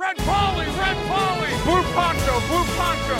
Red 0.00 0.16
Polly, 0.16 0.66
Red 0.66 0.98
Polly, 1.10 1.52
Blue 1.66 1.84
Poncho, 1.96 2.34
Blue 2.48 2.66
Poncho. 2.78 3.18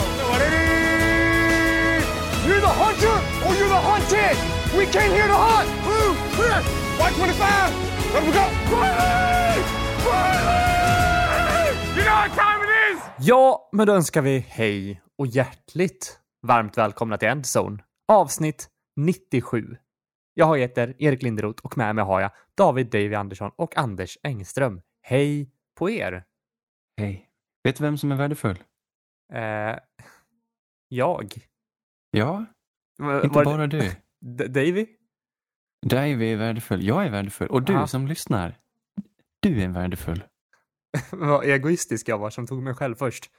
You're 2.47 2.59
the 2.59 2.73
hunter 2.83 3.17
or 3.45 3.51
you're 3.57 3.69
the 3.69 3.81
hunted! 3.89 4.37
We 4.77 4.85
came 4.85 5.11
here 5.11 5.27
to 5.27 5.39
hunt! 5.47 5.69
Blue, 5.85 6.15
clear. 6.35 6.59
White 6.99 7.15
25. 7.15 8.13
Let 8.13 8.23
we 8.23 8.31
go. 8.31 8.45
Polly! 8.71 9.63
Polly! 10.05 10.51
You 11.95 12.03
know 12.03 12.15
what 12.15 12.31
time 12.35 12.61
it 12.63 12.95
is? 12.95 13.27
Ja, 13.27 13.69
men 13.71 13.87
då 13.87 13.93
önskar 13.93 14.21
vi 14.21 14.39
hej 14.39 15.01
och 15.17 15.27
hjärtligt 15.27 16.19
varmt 16.47 16.77
välkomna 16.77 17.17
till 17.17 17.27
Endzone, 17.27 17.77
avsnitt 18.07 18.67
97. 18.95 19.77
Jag 20.33 20.57
heter 20.59 20.95
Erik 20.99 21.21
Linderoth 21.21 21.65
och 21.65 21.77
med 21.77 21.95
mig 21.95 22.05
har 22.05 22.21
jag 22.21 22.31
David 22.57 22.89
Davy 22.89 23.15
Andersson 23.15 23.51
och 23.55 23.77
Anders 23.77 24.17
Engström. 24.23 24.81
Hej 25.01 25.49
på 25.77 25.89
er! 25.89 26.23
Hej. 26.97 27.29
Vet 27.63 27.75
du 27.75 27.83
vem 27.83 27.97
som 27.97 28.11
är 28.11 28.15
värdefull? 28.15 28.63
Eh, 29.33 29.39
jag? 30.89 31.33
Ja, 32.11 32.45
Va- 32.99 33.23
inte 33.23 33.39
det- 33.39 33.45
bara 33.45 33.67
du. 33.67 33.79
D- 34.25 34.47
Davy? 34.47 34.87
Davy 35.85 36.25
är 36.33 36.37
värdefull. 36.37 36.83
Jag 36.83 37.05
är 37.05 37.09
värdefull. 37.09 37.47
Och 37.47 37.61
du 37.63 37.73
Ja. 37.73 37.87
som 37.87 38.07
lyssnar. 38.07 38.57
Du 39.39 39.61
är 39.63 39.67
värdefull. 39.67 40.23
Vad 41.11 41.43
egoistisk 41.45 42.07
jag 42.07 42.17
var 42.17 42.29
som 42.29 42.47
tog 42.47 42.63
mig 42.63 42.73
själv 42.75 42.95
först. 42.95 43.29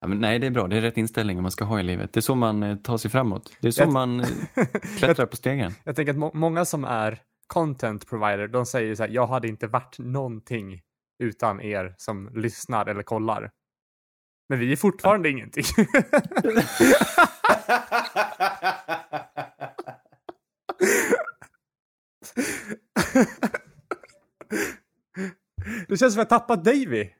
Ja, 0.00 0.08
men 0.08 0.18
nej, 0.20 0.38
det 0.38 0.46
är 0.46 0.50
bra. 0.50 0.66
Det 0.68 0.76
är 0.76 0.80
rätt 0.80 0.96
inställning 0.96 1.42
man 1.42 1.50
ska 1.50 1.64
ha 1.64 1.80
i 1.80 1.82
livet. 1.82 2.12
Det 2.12 2.20
är 2.20 2.22
så 2.22 2.34
man 2.34 2.62
eh, 2.62 2.76
tar 2.76 2.96
sig 2.98 3.10
framåt. 3.10 3.56
Det 3.60 3.68
är 3.68 3.72
så 3.72 3.82
Jag- 3.82 3.92
man 3.92 4.20
eh, 4.20 4.26
klättrar 4.98 5.26
på 5.26 5.36
stegen. 5.36 5.72
Jag 5.84 5.96
tänker 5.96 6.12
att 6.12 6.18
må- 6.18 6.30
många 6.34 6.64
som 6.64 6.84
är 6.84 7.18
content 7.46 8.08
provider, 8.08 8.48
de 8.48 8.66
säger 8.66 8.94
så 8.94 9.02
här, 9.02 9.10
jag 9.10 9.26
hade 9.26 9.48
inte 9.48 9.66
varit 9.66 9.98
någonting 9.98 10.82
utan 11.18 11.60
er 11.60 11.94
som 11.98 12.30
lyssnar 12.34 12.86
eller 12.86 13.02
kollar. 13.02 13.50
Men 14.48 14.58
vi 14.58 14.72
är 14.72 14.76
fortfarande 14.76 15.30
ingenting. 15.30 15.64
det 25.88 25.96
känns 25.96 26.14
som 26.14 26.22
att 26.22 26.30
jag 26.30 26.40
tappat 26.40 26.64
Davy. 26.64 27.10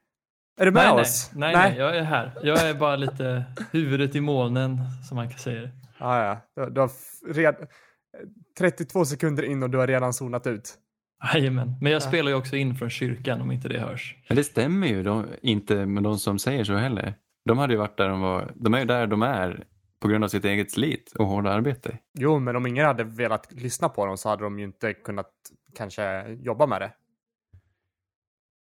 Är 0.57 0.65
du 0.65 0.71
med 0.71 0.95
nej, 0.95 1.01
oss? 1.03 1.31
Nej, 1.35 1.53
nej, 1.55 1.71
nej, 1.71 1.79
jag 1.79 1.97
är 1.97 2.03
här. 2.03 2.33
Jag 2.43 2.69
är 2.69 2.75
bara 2.75 2.97
lite 2.97 3.45
huvudet 3.73 4.15
i 4.15 4.21
molnen, 4.21 4.79
som 5.09 5.17
man 5.17 5.31
kan 5.31 5.39
säga. 5.39 5.71
Ah, 5.99 6.25
ja. 6.25 6.41
du, 6.55 6.71
du 6.71 6.81
har 6.81 6.91
red... 7.33 7.69
32 8.59 9.05
sekunder 9.05 9.43
in 9.43 9.63
och 9.63 9.71
du 9.71 9.79
har 9.79 9.87
redan 9.87 10.13
zonat 10.13 10.47
ut. 10.47 10.79
Jajamän. 11.33 11.75
Men 11.81 11.93
jag 11.93 12.03
spelar 12.03 12.31
ju 12.31 12.37
också 12.37 12.57
in 12.57 12.75
från 12.75 12.91
kyrkan 12.91 13.41
om 13.41 13.53
inte 13.53 13.69
det 13.69 13.81
hörs. 13.81 14.17
Men 14.29 14.37
det 14.37 14.45
stämmer 14.45 14.87
ju 14.87 15.03
de, 15.03 15.27
inte 15.43 15.87
med 15.87 16.03
de 16.03 16.19
som 16.19 16.39
säger 16.39 16.65
så 16.65 16.75
heller. 16.75 17.15
De 17.45 17.59
hade 17.59 17.73
ju 17.73 17.79
varit 17.79 17.97
där 17.97 18.09
de 18.09 18.21
var. 18.21 18.53
De 18.55 18.75
är 18.75 18.79
ju 18.79 18.85
där 18.85 19.07
de 19.07 19.23
är 19.23 19.65
på 20.01 20.09
grund 20.09 20.25
av 20.25 20.29
sitt 20.29 20.45
eget 20.45 20.71
slit 20.71 21.13
och 21.19 21.27
hårda 21.27 21.51
arbete. 21.51 21.99
Jo, 22.19 22.39
men 22.39 22.57
om 22.57 22.67
ingen 22.67 22.87
hade 22.87 23.05
velat 23.05 23.53
lyssna 23.53 23.89
på 23.89 24.07
dem 24.07 24.17
så 24.17 24.29
hade 24.29 24.45
de 24.45 24.59
ju 24.59 24.65
inte 24.65 24.93
kunnat 24.93 25.31
kanske 25.75 26.29
jobba 26.29 26.67
med 26.67 26.81
det. 26.81 26.93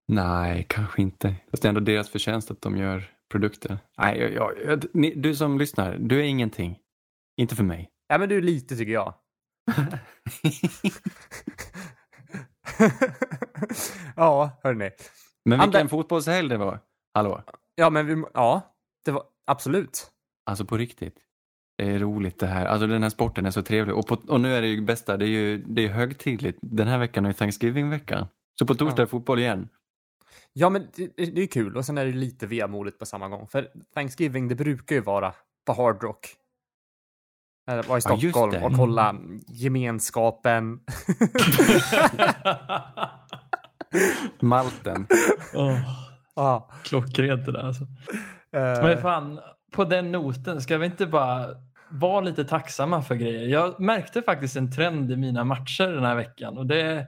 Nej, 0.09 0.67
kanske 0.69 1.03
inte. 1.03 1.35
Fast 1.51 1.63
det 1.63 1.67
är 1.67 1.71
ändå 1.71 1.81
deras 1.81 2.11
förtjänst 2.11 2.51
att 2.51 2.63
de 2.63 2.77
gör 2.77 3.05
produkter. 3.31 3.79
Nej, 3.99 4.19
jag, 4.19 4.33
jag, 4.33 4.53
jag, 4.67 4.85
ni, 4.93 5.15
du 5.15 5.35
som 5.35 5.59
lyssnar, 5.59 5.97
du 5.99 6.19
är 6.19 6.25
ingenting. 6.25 6.79
Inte 7.37 7.57
för 7.57 7.65
mig. 7.65 7.91
Ja, 8.09 8.19
men 8.19 8.29
du 8.29 8.37
är 8.37 8.43
lite 8.43 8.77
tycker 8.77 8.93
jag. 8.93 9.15
ja, 14.17 14.51
hörni. 14.63 14.91
Men 15.45 15.61
vilken 15.61 15.89
fotbollshelg 15.89 16.49
det 16.49 16.57
var. 16.57 16.81
Hallå? 17.15 17.43
Ja, 17.75 17.91
men 17.91 18.07
vi, 18.07 18.25
ja, 18.35 18.75
det 19.05 19.11
var 19.11 19.23
absolut. 19.47 20.11
Alltså 20.47 20.65
på 20.65 20.77
riktigt. 20.77 21.19
Det 21.79 21.91
är 21.91 21.99
roligt 21.99 22.39
det 22.39 22.47
här. 22.47 22.67
Alltså 22.67 22.87
den 22.87 23.03
här 23.03 23.11
sporten 23.11 23.47
är 23.47 23.51
så 23.51 23.63
trevlig. 23.63 23.97
Och, 23.97 24.07
på, 24.07 24.15
och 24.29 24.41
nu 24.41 24.55
är 24.55 24.63
det 24.63 24.69
ju 24.69 24.81
bästa, 24.81 25.17
det 25.17 25.25
är 25.25 25.29
ju 25.29 25.65
det 25.67 25.85
är 25.85 25.89
högtidligt. 25.89 26.59
Den 26.63 26.89
här 26.89 26.99
veckan 26.99 27.25
är 27.25 27.31
ju 27.31 27.35
Thanksgiving-veckan. 27.35 28.27
Så 28.59 28.67
på 28.67 28.75
torsdag 28.75 29.03
är 29.03 29.07
fotboll 29.07 29.39
igen. 29.39 29.69
Ja, 30.53 30.71
men 30.71 30.87
det, 30.95 31.07
det 31.17 31.43
är 31.43 31.47
kul 31.47 31.77
och 31.77 31.85
sen 31.85 31.99
är 31.99 32.07
det 32.07 32.13
lite 32.13 32.47
vemodigt 32.47 32.99
på 32.99 33.07
samma 33.07 33.29
gång. 33.29 33.47
För 33.47 33.69
Thanksgiving, 33.95 34.49
det 34.49 34.55
brukar 34.55 34.95
ju 34.95 35.03
vara 35.03 35.35
på 35.67 35.73
Hard 35.73 36.03
Rock. 36.03 36.37
Eller 37.69 37.83
vara 37.83 37.99
i 37.99 38.03
Ja, 38.05 38.17
just 38.17 38.37
Stockholm 38.37 38.53
det. 38.53 38.63
och 38.63 38.73
kolla 38.77 39.15
gemenskapen. 39.49 40.81
Malten. 44.41 45.07
Oh, 45.55 45.79
ja. 46.37 46.71
klockrent 46.85 47.47
det 47.47 47.53
där 47.53 47.67
alltså. 47.67 47.83
eh, 48.53 48.83
Men 48.83 49.03
fan, 49.03 49.41
på 49.73 49.85
den 49.85 50.13
noten, 50.13 50.61
ska 50.61 50.79
vi 50.79 50.87
inte 50.87 51.07
bara 51.07 51.47
vara 51.91 52.21
lite 52.21 52.45
tacksamma 52.45 53.03
för 53.03 53.15
grejer? 53.15 53.49
Jag 53.49 53.81
märkte 53.81 54.23
faktiskt 54.23 54.57
en 54.57 54.73
trend 54.73 55.13
i 55.13 55.17
mina 55.17 55.45
matcher 55.45 55.87
den 55.89 56.05
här 56.05 56.15
veckan 56.17 56.59
och 56.59 56.67
det, 56.67 57.07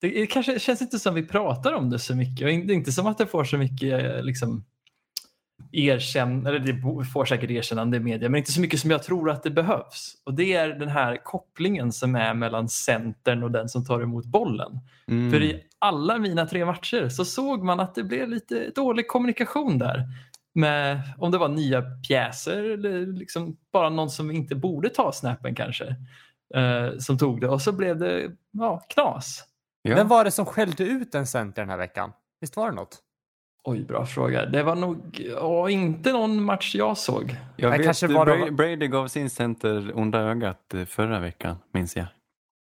det 0.00 0.26
kanske 0.26 0.58
känns 0.58 0.82
inte 0.82 0.98
som 0.98 1.14
vi 1.14 1.26
pratar 1.26 1.72
om 1.72 1.90
det 1.90 1.98
så 1.98 2.16
mycket 2.16 2.44
och 2.44 2.50
inte, 2.50 2.72
inte 2.72 2.92
som 2.92 3.06
att 3.06 3.18
det 3.18 3.26
får 3.26 3.44
så 3.44 3.58
mycket 3.58 4.04
eh, 4.04 4.22
liksom 4.22 4.64
erkänn, 5.72 6.46
eller 6.46 6.58
det 6.58 7.04
får 7.04 7.24
säkert 7.24 7.50
erkännande 7.50 7.96
i 7.96 8.00
media, 8.00 8.28
men 8.28 8.38
inte 8.38 8.52
så 8.52 8.60
mycket 8.60 8.80
som 8.80 8.90
jag 8.90 9.02
tror 9.02 9.30
att 9.30 9.42
det 9.42 9.50
behövs. 9.50 10.14
Och 10.24 10.34
det 10.34 10.52
är 10.52 10.68
den 10.68 10.88
här 10.88 11.24
kopplingen 11.24 11.92
som 11.92 12.14
är 12.14 12.34
mellan 12.34 12.68
centern 12.68 13.42
och 13.42 13.50
den 13.50 13.68
som 13.68 13.84
tar 13.84 14.00
emot 14.00 14.24
bollen. 14.24 14.80
Mm. 15.08 15.30
För 15.30 15.42
i 15.42 15.64
alla 15.78 16.18
mina 16.18 16.46
tre 16.46 16.64
matcher 16.64 17.08
så 17.08 17.24
såg 17.24 17.64
man 17.64 17.80
att 17.80 17.94
det 17.94 18.02
blev 18.02 18.28
lite 18.28 18.70
dålig 18.74 19.08
kommunikation 19.08 19.78
där. 19.78 20.04
Med, 20.54 21.00
om 21.18 21.30
det 21.30 21.38
var 21.38 21.48
nya 21.48 21.82
pjäser 21.82 22.70
eller 22.70 23.06
liksom 23.06 23.56
bara 23.72 23.90
någon 23.90 24.10
som 24.10 24.30
inte 24.30 24.54
borde 24.54 24.88
ta 24.88 25.12
snappen 25.12 25.54
kanske. 25.54 25.96
Eh, 26.54 26.98
som 26.98 27.18
tog 27.18 27.40
det 27.40 27.48
och 27.48 27.62
så 27.62 27.72
blev 27.72 27.98
det 27.98 28.30
ja, 28.50 28.78
knas. 28.88 29.44
ja. 29.82 29.94
Vem 29.94 30.08
var 30.08 30.24
det 30.24 30.30
som 30.30 30.46
skällde 30.46 30.84
ut 30.84 31.14
en 31.14 31.26
center 31.26 31.62
den 31.62 31.70
här 31.70 31.76
veckan? 31.76 32.12
Visst 32.40 32.56
var 32.56 32.70
det 32.70 32.76
något? 32.76 32.98
Oj, 33.64 33.84
bra 33.84 34.06
fråga. 34.06 34.46
Det 34.46 34.62
var 34.62 34.74
nog 34.74 35.20
ja, 35.30 35.70
inte 35.70 36.12
någon 36.12 36.42
match 36.42 36.74
jag 36.74 36.98
såg. 36.98 37.36
Jag 37.56 37.70
vet, 37.70 37.84
kanske 37.84 38.06
var 38.06 38.26
Brady, 38.26 38.50
Brady 38.50 38.88
gav 38.88 39.08
sin 39.08 39.30
center 39.30 39.92
onda 39.98 40.18
ögat 40.20 40.74
eh, 40.74 40.84
förra 40.84 41.20
veckan, 41.20 41.56
minns 41.72 41.96
jag. 41.96 42.06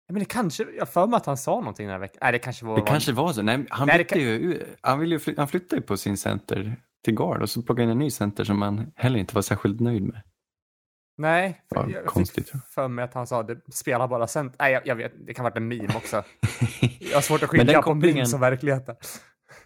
Ja, 0.07 0.13
Men 0.13 0.19
det 0.19 0.25
kanske, 0.25 0.67
jag 0.79 0.89
för 0.89 1.07
mig 1.07 1.17
att 1.17 1.27
han 1.27 1.37
sa 1.37 1.55
någonting 1.61 1.87
den 1.87 1.93
här 1.93 2.01
veckan. 2.01 2.19
Nej, 2.23 2.33
det 2.33 2.39
kanske 2.39 2.65
var... 2.67 2.77
Det 2.77 2.83
kanske 2.83 3.13
var 3.13 3.33
så. 3.33 3.43
Nej, 3.43 3.67
han, 3.71 3.87
Nej, 3.89 3.99
bytte 3.99 4.19
ju, 4.19 4.63
han, 4.81 4.99
ville 4.99 5.17
ju, 5.19 5.35
han 5.37 5.49
flyttade 5.49 5.77
ju 5.77 5.83
på 5.87 5.97
sin 5.97 6.17
center 6.17 6.77
till 7.05 7.15
guard 7.15 7.43
och 7.43 7.51
så 7.51 7.63
plockade 7.63 7.83
han 7.89 7.93
en 7.93 7.99
ny 7.99 8.11
center 8.11 8.45
som 8.45 8.63
han 8.63 8.93
heller 8.97 9.19
inte 9.19 9.35
var 9.35 9.43
särskilt 9.43 9.81
nöjd 9.81 10.03
med. 10.03 10.23
Nej, 11.19 11.63
Ja, 11.69 11.87
jag 11.91 12.05
konstigt. 12.07 12.51
fick 12.51 12.63
för 12.75 12.89
mig 12.89 13.05
att 13.05 13.15
han 13.15 13.27
sa 13.27 13.43
det 13.43 13.57
spelar 13.73 14.09
bara 14.09 14.27
center. 14.27 14.57
Nej, 14.59 14.73
jag, 14.73 14.87
jag 14.87 14.97
vet, 14.97 15.13
det 15.27 15.35
kan 15.35 15.45
ha 15.45 15.51
varit 15.51 15.57
en 15.57 15.69
meme 15.69 15.97
också. 15.97 16.17
Jag 17.01 17.15
har 17.17 17.21
svårt 17.23 17.43
att 17.43 17.49
skilja 17.49 17.83
på 17.83 17.91
kopplingen- 17.91 18.15
memes 18.15 18.35
och 18.35 18.43
verkligheten. 18.43 18.97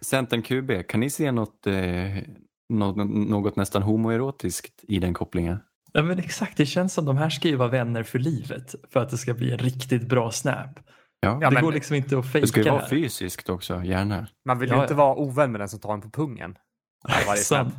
Centern 0.01 0.41
QB, 0.41 0.87
kan 0.87 0.99
ni 0.99 1.09
se 1.09 1.31
något, 1.31 1.67
eh, 1.67 1.75
något, 2.73 2.95
något 3.29 3.55
nästan 3.55 3.81
homoerotiskt 3.83 4.83
i 4.87 4.99
den 4.99 5.13
kopplingen? 5.13 5.57
Ja, 5.93 6.03
men 6.03 6.19
exakt, 6.19 6.57
det 6.57 6.65
känns 6.65 6.93
som 6.93 7.05
de 7.05 7.17
här 7.17 7.29
ska 7.29 7.47
ju 7.47 7.55
vara 7.55 7.69
vänner 7.69 8.03
för 8.03 8.19
livet 8.19 8.75
för 8.93 8.99
att 8.99 9.09
det 9.09 9.17
ska 9.17 9.33
bli 9.33 9.51
en 9.51 9.57
riktigt 9.57 10.09
bra 10.09 10.31
snap. 10.31 10.79
Ja, 11.19 11.37
det 11.41 11.51
men- 11.51 11.63
går 11.63 11.71
liksom 11.71 11.95
inte 11.95 12.17
att 12.19 12.33
det 12.33 12.47
ska 12.47 12.59
ju 12.59 12.63
fejka 12.63 12.71
vara 12.71 12.81
här. 12.81 12.89
fysiskt 12.89 13.49
också, 13.49 13.83
gärna. 13.83 14.27
Man 14.45 14.59
vill 14.59 14.69
ju 14.69 14.75
Ja, 14.75 14.81
inte 14.81 14.93
ja. 14.93 14.97
vara 14.97 15.15
ovän 15.15 15.51
med 15.51 15.61
den 15.61 15.69
som 15.69 15.79
tar 15.79 15.93
en 15.93 16.01
på 16.01 16.09
pungen. 16.09 16.55
Sant. 17.37 17.75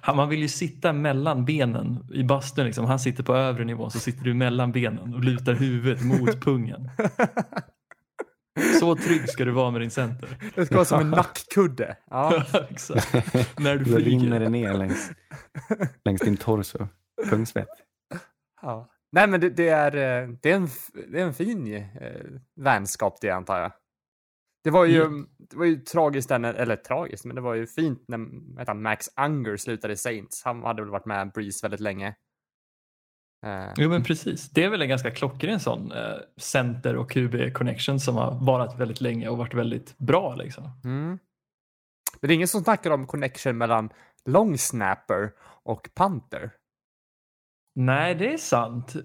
Han, 0.00 0.16
man 0.16 0.28
vill 0.28 0.40
ju 0.40 0.48
sitta 0.48 0.92
mellan 0.92 1.44
benen 1.44 2.06
i 2.14 2.22
bastun. 2.22 2.66
Liksom. 2.66 2.84
Han 2.84 2.98
sitter 2.98 3.22
på 3.22 3.34
övre 3.34 3.64
nivån 3.64 3.90
så 3.90 3.98
sitter 3.98 4.24
du 4.24 4.34
mellan 4.34 4.72
benen 4.72 5.14
och 5.14 5.24
lutar 5.24 5.54
huvudet 5.54 6.04
mot 6.04 6.40
pungen. 6.40 6.90
Så 8.80 8.96
trygg 8.96 9.28
ska 9.28 9.44
du 9.44 9.50
vara 9.50 9.70
med 9.70 9.80
din 9.80 9.90
center. 9.90 10.28
Det 10.54 10.66
ska 10.66 10.74
vara 10.74 10.84
som 10.84 11.00
en 11.00 11.10
nackkudde. 11.10 11.96
Ja. 12.10 12.44
Exakt. 12.70 13.12
När 13.58 13.76
du 13.76 13.84
Då 13.84 13.96
rinner 13.98 14.20
flyger. 14.20 14.40
det 14.40 14.48
ner 14.48 14.74
längs, 14.74 15.10
längs 16.04 16.20
din 16.20 16.36
torso. 16.36 16.86
Pungsvett. 17.30 17.68
ja. 18.62 18.90
Nej, 19.12 19.26
men 19.28 19.40
det, 19.40 19.50
det, 19.50 19.68
är, 19.68 19.96
eh, 19.96 20.28
det, 20.42 20.50
är 20.50 20.56
en, 20.56 20.68
det 21.12 21.20
är 21.20 21.24
en 21.24 21.34
fin 21.34 21.74
eh, 21.74 21.86
vänskap 22.56 23.18
det 23.20 23.30
antar 23.30 23.60
jag. 23.60 23.72
Det 24.64 24.70
var 24.70 24.84
ju, 24.84 25.02
Mm. 25.02 25.26
det 25.50 25.56
var 25.56 25.64
ju 25.64 25.76
tragiskt, 25.76 26.28
där 26.28 26.38
när, 26.38 26.54
eller 26.54 26.76
tragiskt, 26.76 27.24
men 27.24 27.36
det 27.36 27.42
var 27.42 27.54
ju 27.54 27.66
fint 27.66 28.04
när 28.08 28.58
heter 28.58 28.74
Max 28.74 29.06
Unger 29.20 29.56
slutade 29.56 29.92
i 29.92 29.96
Saints. 29.96 30.42
Han 30.44 30.62
hade 30.62 30.82
väl 30.82 30.90
varit 30.90 31.06
med 31.06 31.32
Breeze 31.32 31.64
väldigt 31.64 31.80
länge. 31.80 32.14
Eh, 33.46 33.72
Jo 33.76 33.88
men 33.88 34.02
precis. 34.02 34.50
Det 34.50 34.64
är 34.64 34.68
väl 34.68 34.82
en 34.82 34.88
ganska 34.88 35.10
klockren 35.10 35.60
sån 35.60 35.92
eh, 35.92 36.16
center 36.36 36.96
och 36.96 37.10
QB 37.10 37.52
connection 37.54 38.00
som 38.00 38.16
har 38.16 38.44
varat 38.44 38.80
väldigt 38.80 39.00
länge 39.00 39.28
och 39.28 39.38
varit 39.38 39.54
väldigt 39.54 39.98
bra. 39.98 40.34
Liksom. 40.34 40.64
Mm. 40.84 41.18
Men 42.20 42.28
det 42.28 42.32
är 42.32 42.34
ingen 42.34 42.48
som 42.48 42.64
snackar 42.64 42.90
om 42.90 43.06
connection 43.06 43.58
mellan 43.58 43.90
long 44.24 44.58
snapper 44.58 45.32
och 45.64 45.90
punter. 45.94 46.52
Nej, 47.74 48.14
det 48.14 48.32
är 48.32 48.38
sant. 48.38 48.96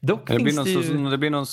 Dock 0.00 0.28
Det 0.28 0.34
blir, 0.34 0.44
finns 0.44 0.56
någon, 0.56 0.64
det 0.64 0.70
ju... 0.70 1.04
så, 1.04 1.10
det 1.10 1.18
blir 1.18 1.30
någon 1.30 1.46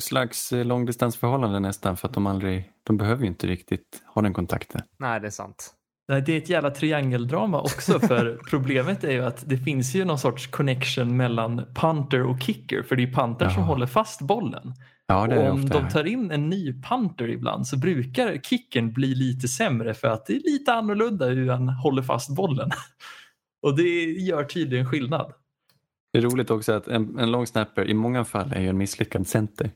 slags 0.00 0.52
eh, 0.52 0.64
långdistansförhållande 0.64 1.60
nästan 1.60 1.96
för 1.96 2.08
att 2.08 2.14
de 2.14 2.26
aldrig, 2.26 2.72
de 2.82 2.96
behöver 2.96 3.22
ju 3.22 3.28
inte 3.28 3.46
riktigt 3.46 4.02
ha 4.06 4.22
den 4.22 4.34
kontakten. 4.34 4.80
Nej, 4.98 5.20
det 5.20 5.26
är 5.26 5.30
sant. 5.30 5.74
Nej, 6.08 6.22
det 6.22 6.32
är 6.32 6.38
ett 6.38 6.48
jävla 6.48 6.70
triangeldrama 6.70 7.60
också 7.60 8.00
för 8.00 8.40
problemet 8.50 9.04
är 9.04 9.12
ju 9.12 9.24
att 9.24 9.42
det 9.48 9.58
finns 9.58 9.94
ju 9.94 10.04
någon 10.04 10.18
sorts 10.18 10.46
connection 10.46 11.16
mellan 11.16 11.62
punter 11.74 12.22
och 12.22 12.40
kicker 12.42 12.82
för 12.82 12.96
det 12.96 13.02
är 13.02 13.12
punter 13.12 13.48
som 13.48 13.62
Ja. 13.62 13.66
håller 13.66 13.86
fast 13.86 14.20
bollen. 14.20 14.74
Ja, 15.06 15.26
det 15.26 15.34
är 15.34 15.38
Och 15.38 15.44
det 15.44 15.50
om 15.50 15.64
ofta. 15.64 15.80
de 15.80 15.88
tar 15.88 16.04
in 16.06 16.30
en 16.30 16.48
ny 16.48 16.82
punter 16.82 17.28
ibland 17.28 17.66
så 17.66 17.76
brukar 17.76 18.36
kicken 18.38 18.92
bli 18.92 19.14
lite 19.14 19.48
sämre 19.48 19.94
för 19.94 20.08
att 20.08 20.26
det 20.26 20.32
är 20.32 20.40
lite 20.52 20.72
annorlunda 20.74 21.26
hur 21.26 21.50
han 21.50 21.68
håller 21.68 22.02
fast 22.02 22.30
bollen. 22.36 22.70
Och 23.62 23.76
det 23.76 24.04
gör 24.04 24.44
tydligen 24.44 24.86
skillnad. 24.86 25.32
Det 26.12 26.18
är 26.18 26.22
roligt 26.22 26.50
också 26.50 26.72
att 26.72 26.88
en, 26.88 27.18
en 27.18 27.30
long 27.30 27.46
snapper 27.46 27.84
i 27.84 27.94
många 27.94 28.24
fall 28.24 28.52
är 28.52 28.60
ju 28.60 28.68
en 28.68 28.78
misslyckad 28.78 29.26
center. 29.26 29.70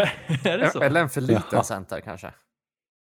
är 0.44 0.58
det 0.58 0.70
så? 0.70 0.80
Eller 0.80 1.00
en 1.00 1.08
för 1.08 1.20
liten 1.20 1.42
Ja. 1.52 1.62
center 1.64 2.00
kanske. 2.00 2.30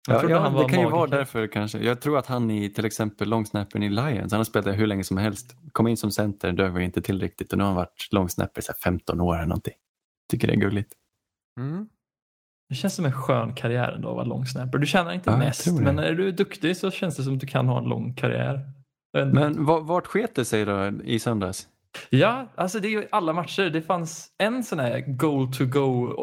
Jag 0.08 0.16
Ja, 0.16 0.20
trodde 0.20 0.34
ja, 0.34 0.40
han 0.40 0.52
det 0.52 0.58
var 0.58 0.68
kan 0.68 0.80
ju 0.80 0.88
vara 0.90 1.06
därför 1.06 1.46
kanske. 1.46 1.78
Jag 1.78 2.00
tror 2.00 2.18
att 2.18 2.26
han 2.26 2.50
i 2.50 2.68
till 2.70 2.84
exempel 2.84 3.28
longsnappern 3.28 3.82
i 3.82 3.88
Lions, 3.88 4.32
han 4.32 4.38
har 4.38 4.44
spelat 4.44 4.78
hur 4.78 4.86
länge 4.86 5.04
som 5.04 5.16
helst. 5.16 5.56
Kom 5.72 5.86
in 5.88 5.96
som 5.96 6.10
center, 6.10 6.52
dög 6.52 6.72
var 6.72 6.80
inte 6.80 7.02
till 7.02 7.20
riktigt 7.20 7.52
och 7.52 7.58
nu 7.58 7.64
har 7.64 7.68
han 7.68 7.76
varit 7.76 8.08
longsnapper 8.12 8.60
i 8.60 8.64
så 8.64 8.72
här 8.72 8.78
15 8.78 9.20
år 9.20 9.36
eller 9.36 9.46
någonting. 9.46 9.74
Tycker 10.30 10.46
det 10.48 10.54
är 10.54 10.56
gulligt. 10.60 10.92
Mm. 11.60 11.88
Det 12.68 12.74
känns 12.74 12.94
som 12.94 13.04
en 13.04 13.12
skön 13.12 13.54
karriär 13.54 13.92
ändå 13.92 14.08
att 14.08 14.14
vara 14.16 14.24
long 14.26 14.46
snapper. 14.46 14.78
Du 14.78 14.86
tjänar 14.86 15.12
inte 15.12 15.30
Ja, 15.30 15.36
mest 15.36 15.64
tror 15.64 15.78
det. 15.78 15.84
men 15.84 15.98
är 15.98 16.12
du 16.12 16.32
duktig 16.32 16.76
så 16.76 16.90
känns 16.90 17.16
det 17.16 17.22
som 17.22 17.34
att 17.34 17.40
du 17.40 17.46
kan 17.46 17.66
ha 17.68 17.78
en 17.78 17.84
lång 17.84 18.14
karriär. 18.14 18.60
Men, 19.12 19.30
Men 19.30 19.64
va- 19.64 19.80
vart 19.80 20.06
sket 20.06 20.34
det 20.34 20.44
sig 20.44 20.64
då 20.64 20.92
i 21.04 21.18
söndags? 21.18 21.68
Ja, 22.10 22.46
alltså 22.54 22.80
det 22.80 22.88
är 22.88 22.90
ju 22.90 23.08
alla 23.12 23.32
matcher. 23.32 23.62
Det 23.70 23.82
fanns 23.82 24.28
en 24.38 24.64
sån 24.64 24.78
här 24.78 25.00
goal 25.16 25.52
to 25.52 25.64
go 25.64 26.14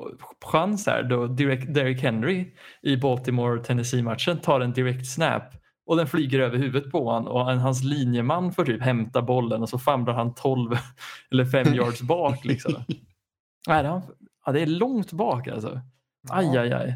chans 0.45 0.85
här 0.87 1.03
då 1.03 1.27
direkt 1.27 1.73
Derrick 1.73 2.01
Henry 2.03 2.55
i 2.81 2.97
Baltimore 2.97 3.63
Tennessee-matchen 3.63 4.37
tar 4.37 4.59
en 4.61 4.73
direkt 4.73 5.07
snap 5.07 5.43
och 5.85 5.97
den 5.97 6.07
flyger 6.07 6.39
över 6.39 6.57
huvudet 6.57 6.91
på 6.91 7.09
honom 7.09 7.33
och 7.33 7.45
hans 7.45 7.83
linjeman 7.83 8.51
får 8.53 8.65
typ 8.65 8.81
hämta 8.81 9.21
bollen 9.21 9.61
och 9.61 9.69
så 9.69 9.79
famlar 9.79 10.13
han 10.13 10.33
12 10.33 10.75
eller 11.31 11.45
5 11.45 11.73
yards 11.73 12.01
bak 12.01 12.45
liksom. 12.45 12.73
Nej, 13.67 13.83
det, 13.83 13.89
har- 13.89 14.01
ja, 14.45 14.51
det 14.51 14.61
är 14.61 14.65
långt 14.67 15.11
bak 15.11 15.47
alltså. 15.47 15.81
Aj, 16.29 16.57
aj, 16.57 16.73
aj. 16.73 16.95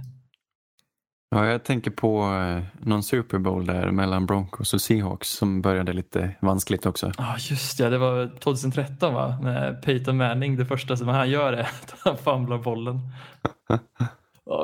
Ja, 1.36 1.48
jag 1.48 1.64
tänker 1.64 1.92
på 1.92 2.24
eh, 2.24 2.64
någon 2.80 3.04
Super 3.04 3.40
Bowl 3.40 3.66
där 3.66 3.92
mellan 3.92 4.26
Broncos 4.26 4.74
och 4.74 4.82
Seahawks 4.82 5.30
som 5.30 5.62
började 5.62 5.94
lite 5.94 6.36
vanskligt 6.40 6.86
också. 6.86 7.12
Ja, 7.18 7.36
just 7.40 7.78
det. 7.78 7.90
Det 7.90 7.98
var 7.98 8.40
2013 8.40 9.14
va? 9.14 9.40
Med 9.42 9.82
Peyton 9.84 10.18
Manning. 10.18 10.58
Det 10.58 10.66
första 10.66 10.98
som 10.98 11.08
han 11.08 11.30
gör 11.30 11.54
är 11.54 11.62
att 11.62 11.96
han 12.00 12.18
famlar 12.18 12.58
bollen. 12.58 13.00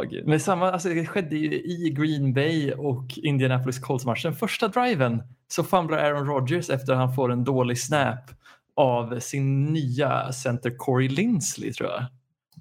Gud. 0.10 0.28
Men 0.28 0.40
samma, 0.40 0.72
alltså 0.72 0.90
det 0.90 1.06
skedde 1.06 1.38
ju 1.38 1.54
i 1.54 1.90
Green 1.90 2.34
Bay 2.34 2.72
och 2.72 3.06
Indianapolis 3.16 3.80
Colts-matchen. 3.80 4.34
Första 4.36 4.68
driven 4.68 5.24
så 5.48 5.64
famlar 5.64 5.98
Aaron 5.98 6.28
Rodgers 6.28 6.70
efter 6.70 6.94
att 6.94 7.00
han 7.00 7.16
får 7.16 7.32
en 7.32 7.44
dålig 7.44 7.80
snap 7.80 8.32
av 8.76 9.20
sin 9.20 9.66
nya 9.66 10.32
center 10.32 10.78
Corey 10.78 11.10
Linsley 11.10 11.74
tror 11.74 11.90
jag. 11.90 12.06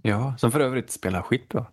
Ja, 0.02 0.34
som 0.38 0.52
för 0.52 0.60
övrigt 0.60 0.90
spelar 0.90 1.22
skitbra. 1.22 1.66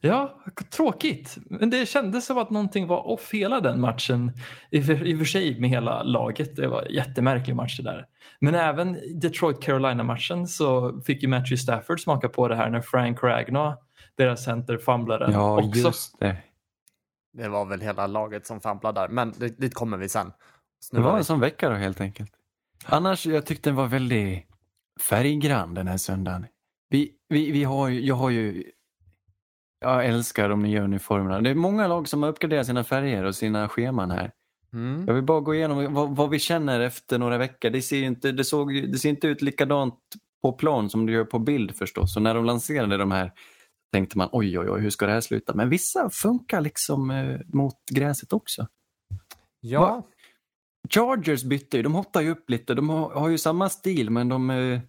Ja, 0.00 0.38
tråkigt. 0.70 1.38
Men 1.50 1.70
det 1.70 1.88
kändes 1.88 2.26
som 2.26 2.38
att 2.38 2.50
någonting 2.50 2.86
var 2.86 3.06
off 3.08 3.30
hela 3.32 3.60
den 3.60 3.80
matchen. 3.80 4.32
I 4.70 4.80
och 4.80 4.84
för, 4.84 5.06
i 5.06 5.14
och 5.14 5.18
för 5.18 5.24
sig 5.24 5.60
med 5.60 5.70
hela 5.70 6.02
laget. 6.02 6.56
Det 6.56 6.66
var 6.68 6.82
en 6.82 6.92
jättemärklig 6.94 7.56
match 7.56 7.76
det 7.76 7.82
där. 7.82 8.06
Men 8.40 8.54
även 8.54 8.96
i 8.96 9.12
Detroit-Carolina-matchen 9.12 10.46
så 10.46 11.00
fick 11.00 11.22
ju 11.22 11.28
Matthew 11.28 11.56
Stafford 11.56 12.00
smaka 12.00 12.28
på 12.28 12.48
det 12.48 12.56
här 12.56 12.70
när 12.70 12.80
Frank 12.80 13.22
Ragnow, 13.22 13.74
deras 14.16 14.44
center, 14.44 14.78
famlade 14.78 15.32
Ja, 15.32 15.58
också. 15.62 15.80
just 15.80 16.18
det. 16.20 16.36
Det 17.32 17.48
var 17.48 17.64
väl 17.64 17.80
hela 17.80 18.06
laget 18.06 18.46
som 18.46 18.60
famplade 18.60 19.00
där, 19.00 19.08
men 19.08 19.32
det, 19.38 19.48
dit 19.60 19.74
kommer 19.74 19.96
vi 19.96 20.08
sen. 20.08 20.26
Det 20.28 20.34
Snurrar 20.84 21.04
var 21.04 21.12
vi. 21.12 21.18
en 21.18 21.24
sån 21.24 21.40
vecka 21.40 21.68
då 21.68 21.74
helt 21.74 22.00
enkelt. 22.00 22.30
Annars, 22.84 23.26
jag 23.26 23.46
tyckte 23.46 23.68
den 23.70 23.76
var 23.76 23.86
väldigt 23.86 24.46
färggrann 25.10 25.74
den 25.74 25.88
här 25.88 25.96
söndagen. 25.96 26.46
Vi, 26.90 27.12
vi, 27.28 27.50
vi 27.50 27.64
har 27.64 27.88
ju, 27.88 28.00
jag 28.06 28.14
har 28.14 28.30
ju, 28.30 28.64
jag 29.80 30.06
älskar 30.06 30.48
de 30.48 30.62
nya 30.62 30.82
uniformerna. 30.82 31.40
Det 31.40 31.50
är 31.50 31.54
många 31.54 31.86
lag 31.86 32.08
som 32.08 32.22
har 32.22 32.30
uppgraderat 32.30 32.66
sina 32.66 32.84
färger 32.84 33.24
och 33.24 33.34
sina 33.34 33.68
scheman 33.68 34.10
här. 34.10 34.32
Mm. 34.72 35.04
Jag 35.06 35.14
vill 35.14 35.24
bara 35.24 35.40
gå 35.40 35.54
igenom 35.54 35.94
vad, 35.94 36.16
vad 36.16 36.30
vi 36.30 36.38
känner 36.38 36.80
efter 36.80 37.18
några 37.18 37.38
veckor. 37.38 37.70
Det 37.70 37.82
ser, 37.82 38.02
inte, 38.02 38.32
det, 38.32 38.44
såg, 38.44 38.72
det 38.92 38.98
ser 38.98 39.08
inte 39.08 39.28
ut 39.28 39.42
likadant 39.42 39.98
på 40.42 40.52
plan 40.52 40.90
som 40.90 41.06
det 41.06 41.12
gör 41.12 41.24
på 41.24 41.38
bild 41.38 41.76
förstås. 41.76 42.16
Och 42.16 42.22
när 42.22 42.34
de 42.34 42.44
lanserade 42.44 42.96
de 42.96 43.10
här 43.10 43.32
tänkte 43.92 44.18
man 44.18 44.28
oj, 44.32 44.58
oj, 44.58 44.70
oj, 44.70 44.80
hur 44.80 44.90
ska 44.90 45.06
det 45.06 45.12
här 45.12 45.20
sluta? 45.20 45.54
Men 45.54 45.68
vissa 45.68 46.10
funkar 46.10 46.60
liksom 46.60 47.10
eh, 47.10 47.40
mot 47.46 47.74
gräset 47.90 48.32
också. 48.32 48.66
Ja, 49.60 50.06
Chargers 50.90 51.44
bytte 51.44 51.76
ju, 51.76 51.82
de 51.82 51.94
hotar 51.94 52.20
ju 52.20 52.30
upp 52.30 52.50
lite. 52.50 52.74
De 52.74 52.88
har, 52.88 53.10
har 53.10 53.28
ju 53.28 53.38
samma 53.38 53.68
stil 53.68 54.10
men 54.10 54.28
de 54.28 54.50
eh, 54.50 54.80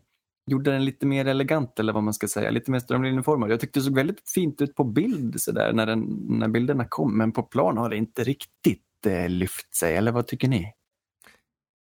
gjorde 0.49 0.71
den 0.71 0.85
lite 0.85 1.05
mer 1.05 1.25
elegant 1.27 1.79
eller 1.79 1.93
vad 1.93 2.03
man 2.03 2.13
ska 2.13 2.27
säga. 2.27 2.49
Lite 2.49 2.71
mer 2.71 2.79
strömlinjeformad. 2.79 3.51
Jag 3.51 3.59
tyckte 3.59 3.79
det 3.79 3.83
såg 3.83 3.95
väldigt 3.95 4.29
fint 4.29 4.61
ut 4.61 4.75
på 4.75 4.83
bild 4.83 5.41
så 5.41 5.51
där, 5.51 5.73
när, 5.73 5.85
den, 5.85 6.25
när 6.29 6.47
bilderna 6.47 6.85
kom. 6.89 7.17
Men 7.17 7.31
på 7.31 7.43
plan 7.43 7.77
har 7.77 7.89
det 7.89 7.97
inte 7.97 8.23
riktigt 8.23 9.05
eh, 9.05 9.29
lyft 9.29 9.75
sig. 9.75 9.95
Eller 9.95 10.11
vad 10.11 10.27
tycker 10.27 10.47
ni? 10.47 10.73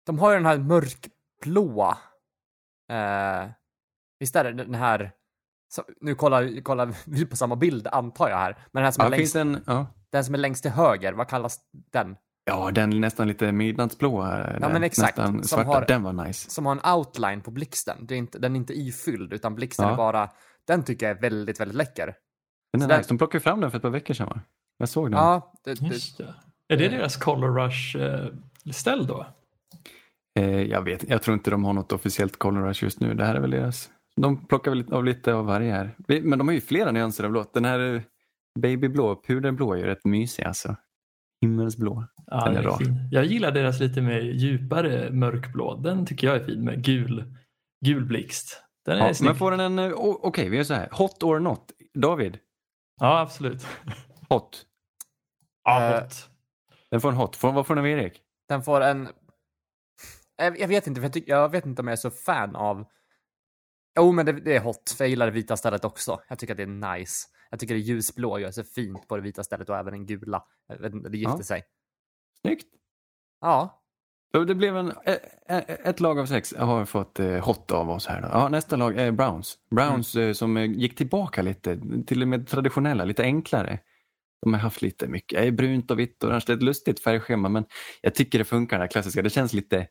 de 0.06 0.20
har 0.20 0.32
ju 0.32 0.38
den 0.38 0.46
här 0.46 0.58
mörkblåa. 0.58 1.98
Eh, 2.90 3.50
visst 4.20 4.36
är 4.36 4.44
det 4.44 4.52
den 4.54 4.76
här... 4.76 5.12
Så, 5.68 5.84
nu 6.02 6.16
kollar, 6.16 6.62
kollar 6.62 6.96
vi 7.06 7.26
på 7.26 7.36
samma 7.36 7.56
bild 7.56 7.88
antar 7.88 8.30
jag 8.30 8.38
här. 8.38 8.52
Men 8.72 8.82
den 8.82 8.84
här 8.84 8.92
som, 8.92 9.02
Ja, 9.02 9.08
är, 9.08 9.18
längst, 9.18 9.36
en, 9.36 9.64
ja. 9.68 9.88
den 10.10 10.26
som 10.26 10.34
är 10.34 10.38
längst 10.40 10.62
till 10.62 10.72
höger, 10.72 11.14
vad 11.14 11.28
kallas 11.28 11.60
den? 11.92 12.16
Ja, 12.46 12.72
den 12.72 12.94
är 12.94 13.00
nästan 13.00 13.28
lite 13.28 13.52
midnattsblå. 13.52 14.22
eh, 14.24 14.28
där. 14.30 14.60
men 14.74 14.84
exakt. 14.84 15.18
Nästan 15.18 15.34
Som 15.34 15.44
svarta. 15.44 15.70
har- 15.80 15.86
Den 15.86 16.04
var 16.04 16.14
nice. 16.14 16.50
Som 16.50 16.66
har 16.66 16.72
en 16.84 16.94
outline 16.98 17.42
på 17.42 17.52
blixten. 17.52 17.98
Det 18.06 18.14
är 18.16 18.18
inte, 18.18 18.40
den 18.40 18.56
är 18.56 18.58
inte 18.60 18.74
ifylld, 18.74 19.34
utan 19.34 19.56
blixten 19.56 19.86
Ja. 19.86 19.92
är 19.94 19.98
bara... 19.98 20.30
Den 20.68 20.84
tycker 20.84 21.08
jag 21.08 21.18
är 21.18 21.22
väldigt, 21.22 21.60
väldigt 21.60 21.76
läcker. 21.78 22.06
Den 22.74 22.82
Så 22.82 22.86
är 22.88 22.90
där- 22.90 22.98
nice. 22.98 23.10
De 23.10 23.18
plockade 23.18 23.42
fram 23.42 23.62
den 23.62 23.72
för 23.72 23.78
ett 23.78 23.82
par 23.82 23.90
veckor 23.90 24.14
sedan 24.14 24.28
va? 24.28 24.42
Jag 24.78 24.90
såg 24.90 25.12
den. 25.12 25.20
Ja, 25.20 25.54
det, 25.64 25.74
det, 25.80 25.86
Just 25.86 26.18
det. 26.18 26.34
Är 26.74 26.78
det 26.78 26.88
deras 26.90 27.18
Color 27.18 27.56
Rush-ställ 27.60 29.08
då? 29.08 29.26
Eh, 30.40 30.62
jag 30.62 30.82
vet 30.82 31.10
Jag 31.10 31.22
tror 31.22 31.34
inte 31.34 31.52
de 31.52 31.64
har 31.64 31.74
något 31.74 31.92
officiellt 31.92 32.40
Color 32.40 32.62
Rush 32.68 32.84
just 32.84 33.00
nu. 33.00 33.14
Det 33.14 33.26
här 33.26 33.36
är 33.36 33.40
väl 33.40 33.52
deras. 33.52 33.90
De 34.22 34.46
plockar 34.48 34.72
väl 34.72 34.94
av 34.94 35.06
lite 35.06 35.34
av 35.34 35.46
varje 35.46 35.72
här. 35.74 35.96
Men 36.24 36.40
de 36.40 36.48
har 36.48 36.56
ju 36.56 36.62
flera 36.62 36.92
nyanser 36.92 37.24
av 37.24 37.32
blått. 37.32 37.54
Den 37.54 37.66
här 37.66 37.94
eh, 37.96 38.02
babyblå, 38.60 39.22
puderblå 39.28 39.74
är 39.74 39.78
ju 39.78 39.86
rätt 39.86 40.06
mysig 40.06 40.44
alltså. 40.44 40.76
Himmelsblå. 41.50 42.06
Ja, 42.28 42.46
Den 42.46 42.58
är 42.58 42.62
rar. 42.64 42.78
fin. 42.78 43.08
Jag 43.12 43.26
gillar 43.26 43.52
deras 43.52 43.80
lite 43.80 44.02
mer 44.02 44.20
djupare 44.22 45.12
mörkblå. 45.12 45.76
Den 45.76 46.06
tycker 46.06 46.28
jag 46.28 46.36
är 46.36 46.46
fin 46.46 46.64
med 46.66 46.84
gul, 46.84 47.34
gul 47.86 48.06
blixt. 48.06 48.62
Den 48.86 48.98
är 48.98 49.08
Ja, 49.08 49.14
snygg. 49.14 49.28
men 49.30 49.36
får 49.36 49.52
den 49.52 49.60
en... 49.60 49.80
eh, 49.80 49.92
Okej, 49.98 50.50
vi 50.50 50.58
gör 50.58 50.64
så 50.64 50.74
här. 50.74 50.90
Hot 50.92 51.24
or 51.24 51.40
not? 51.40 51.72
David, 51.94 52.38
Ja, 53.02 53.20
absolut. 53.20 53.68
hot. 54.30 54.66
Ja, 55.64 55.94
Eh, 55.94 56.02
hot. 56.04 56.30
Den 56.92 57.02
får 57.02 57.10
en 57.10 57.16
hot. 57.18 57.36
Får, 57.36 57.52
vad 57.52 57.68
får 57.68 57.76
den 57.76 57.84
av 57.84 57.90
Erik? 57.90 58.22
den 58.50 58.64
får 58.64 58.82
en... 58.82 59.08
Jag, 60.38 60.68
vet 60.68 60.88
inte, 60.88 61.02
för 61.02 61.06
jag, 61.06 61.14
tycker, 61.14 61.32
jag 61.32 61.50
vet 61.52 61.66
inte 61.66 61.82
om 61.82 61.88
jag 61.88 61.92
är 61.94 61.98
så 61.98 62.12
fan 62.12 62.56
av... 62.56 62.86
Jo, 64.00 64.12
men 64.12 64.26
det, 64.26 64.32
det 64.32 64.56
är 64.56 64.60
hot, 64.62 64.96
för 64.98 65.04
jag 65.04 65.10
gillar 65.10 65.26
det 65.26 65.32
vita 65.32 65.58
stället 65.58 65.86
också. 65.86 66.20
Jag 66.28 66.40
tycker 66.40 66.54
att 66.54 66.58
det 66.58 66.64
är 66.64 66.98
nice. 66.98 67.28
Jag 67.56 67.60
tycker 67.60 67.74
det 67.74 67.80
ljusblå 67.80 68.40
gör 68.40 68.52
sig 68.52 68.64
fint 68.64 69.08
på 69.08 69.16
det 69.16 69.22
vita 69.22 69.44
stället 69.44 69.70
och 69.70 69.78
även 69.78 69.94
den 69.94 70.06
gula. 70.06 70.44
Jag 70.68 71.12
det 71.12 71.18
gifter 71.18 71.38
Ja. 71.38 71.44
sig. 71.44 71.64
Snyggt. 72.42 72.68
Ja, 73.42 73.82
det 74.46 74.56
blev 74.56 74.78
en, 74.78 74.92
ä- 75.06 75.20
ä- 75.48 75.60
ett 75.84 76.00
lag 76.00 76.20
av 76.20 76.26
sex 76.26 76.54
har 76.58 76.86
fått 76.86 77.20
eh, 77.20 77.46
hot 77.46 77.72
av 77.72 77.90
oss 77.90 78.08
här. 78.08 78.22
Då. 78.22 78.28
Ja, 78.32 78.50
nästa 78.50 78.76
lag 78.76 78.98
är 78.98 79.12
Browns. 79.12 79.58
Browns 79.72 80.16
eh, 80.16 80.34
som 80.34 80.58
eh, 80.58 80.66
gick 80.72 80.96
tillbaka 80.96 81.42
lite 81.42 81.80
till 82.08 82.22
och 82.22 82.28
med 82.28 82.48
traditionella, 82.48 83.06
lite 83.06 83.24
enklare. 83.24 83.80
De 84.42 84.54
har 84.54 84.60
haft 84.62 84.82
lite 84.82 85.08
mycket, 85.08 85.54
brunt 85.54 85.92
och 85.92 86.00
vitt 86.00 86.24
och 86.24 86.30
orange. 86.30 86.44
Det 86.48 86.54
är 86.54 86.58
ett 86.58 86.64
lustigt 86.64 87.00
färgschema 87.00 87.50
men 87.50 87.66
jag 88.02 88.16
tycker 88.16 88.40
det 88.40 88.46
funkar 88.46 88.78
det 88.78 88.84
här 88.84 88.92
klassiska. 88.92 89.22
Det 89.22 89.30
känns 89.30 89.54
lite, 89.54 89.88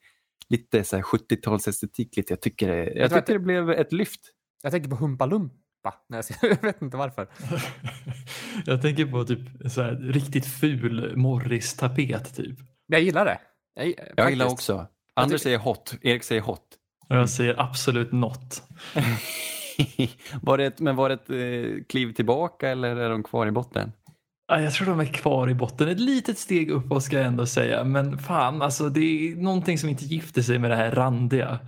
lite 0.48 0.84
så 0.84 0.96
här 0.96 1.02
70-talsestetik. 1.02 2.08
Lite. 2.16 2.32
Jag 2.32 2.40
tycker, 2.40 2.68
det, 2.68 2.92
jag 2.94 3.10
tror 3.10 3.20
tycker 3.20 3.32
det 3.32 3.38
blev 3.38 3.70
ett 3.70 3.92
lyft. 3.92 4.20
jag 4.62 4.72
tänker 4.72 4.90
på 4.90 4.96
Humpa 4.96 5.26
Lumpa. 5.84 5.94
när 6.08 6.24
jag 6.42 6.62
vet 6.62 6.82
inte 6.82 6.96
varför. 6.96 7.26
Jag 8.66 8.82
tänker 8.82 9.06
på 9.06 9.24
typ 9.24 9.72
så 9.72 9.82
här, 9.82 9.92
riktigt 9.94 10.46
ful 10.46 11.16
Morris-tapet 11.16 12.36
typ. 12.36 12.58
Jag 12.86 13.00
gillar 13.00 13.24
det. 13.24 13.38
Jag, 13.74 13.94
Jag 14.16 14.30
gillar 14.30 14.46
också. 14.46 14.86
Anders 15.16 15.40
säger 15.40 15.58
hot, 15.58 15.94
Erik 16.02 16.22
säger 16.22 16.42
hot. 16.42 16.62
Och 17.08 17.16
jag 17.16 17.30
säger 17.30 17.60
absolut 17.60 18.12
not. 18.12 18.62
var 20.42 20.58
det 20.58 20.64
ett, 20.64 20.80
men 20.80 20.96
var 20.96 21.08
det 21.08 21.14
ett 21.14 21.30
eh, 21.30 21.84
kliv 21.88 22.12
tillbaka 22.12 22.68
eller 22.68 22.96
är 22.96 23.10
de 23.10 23.22
kvar 23.22 23.46
i 23.46 23.50
botten? 23.50 23.92
Ja, 24.48 24.60
Jag 24.60 24.72
tror 24.72 24.86
de 24.86 25.00
är 25.00 25.04
kvar 25.06 25.50
i 25.50 25.54
botten. 25.54 25.88
Ett 25.88 26.00
litet 26.00 26.38
steg 26.38 26.70
uppåt 26.70 27.02
ska 27.02 27.16
jag 27.16 27.26
ändå 27.26 27.46
säga. 27.46 27.84
Men 27.84 28.18
fan, 28.18 28.62
alltså 28.62 28.88
det 28.88 29.00
är 29.00 29.36
någonting 29.36 29.78
som 29.78 29.88
inte 29.88 30.04
gifter 30.04 30.42
sig 30.42 30.58
med 30.58 30.70
det 30.70 30.76
här 30.76 30.90
randiga. 30.90 31.58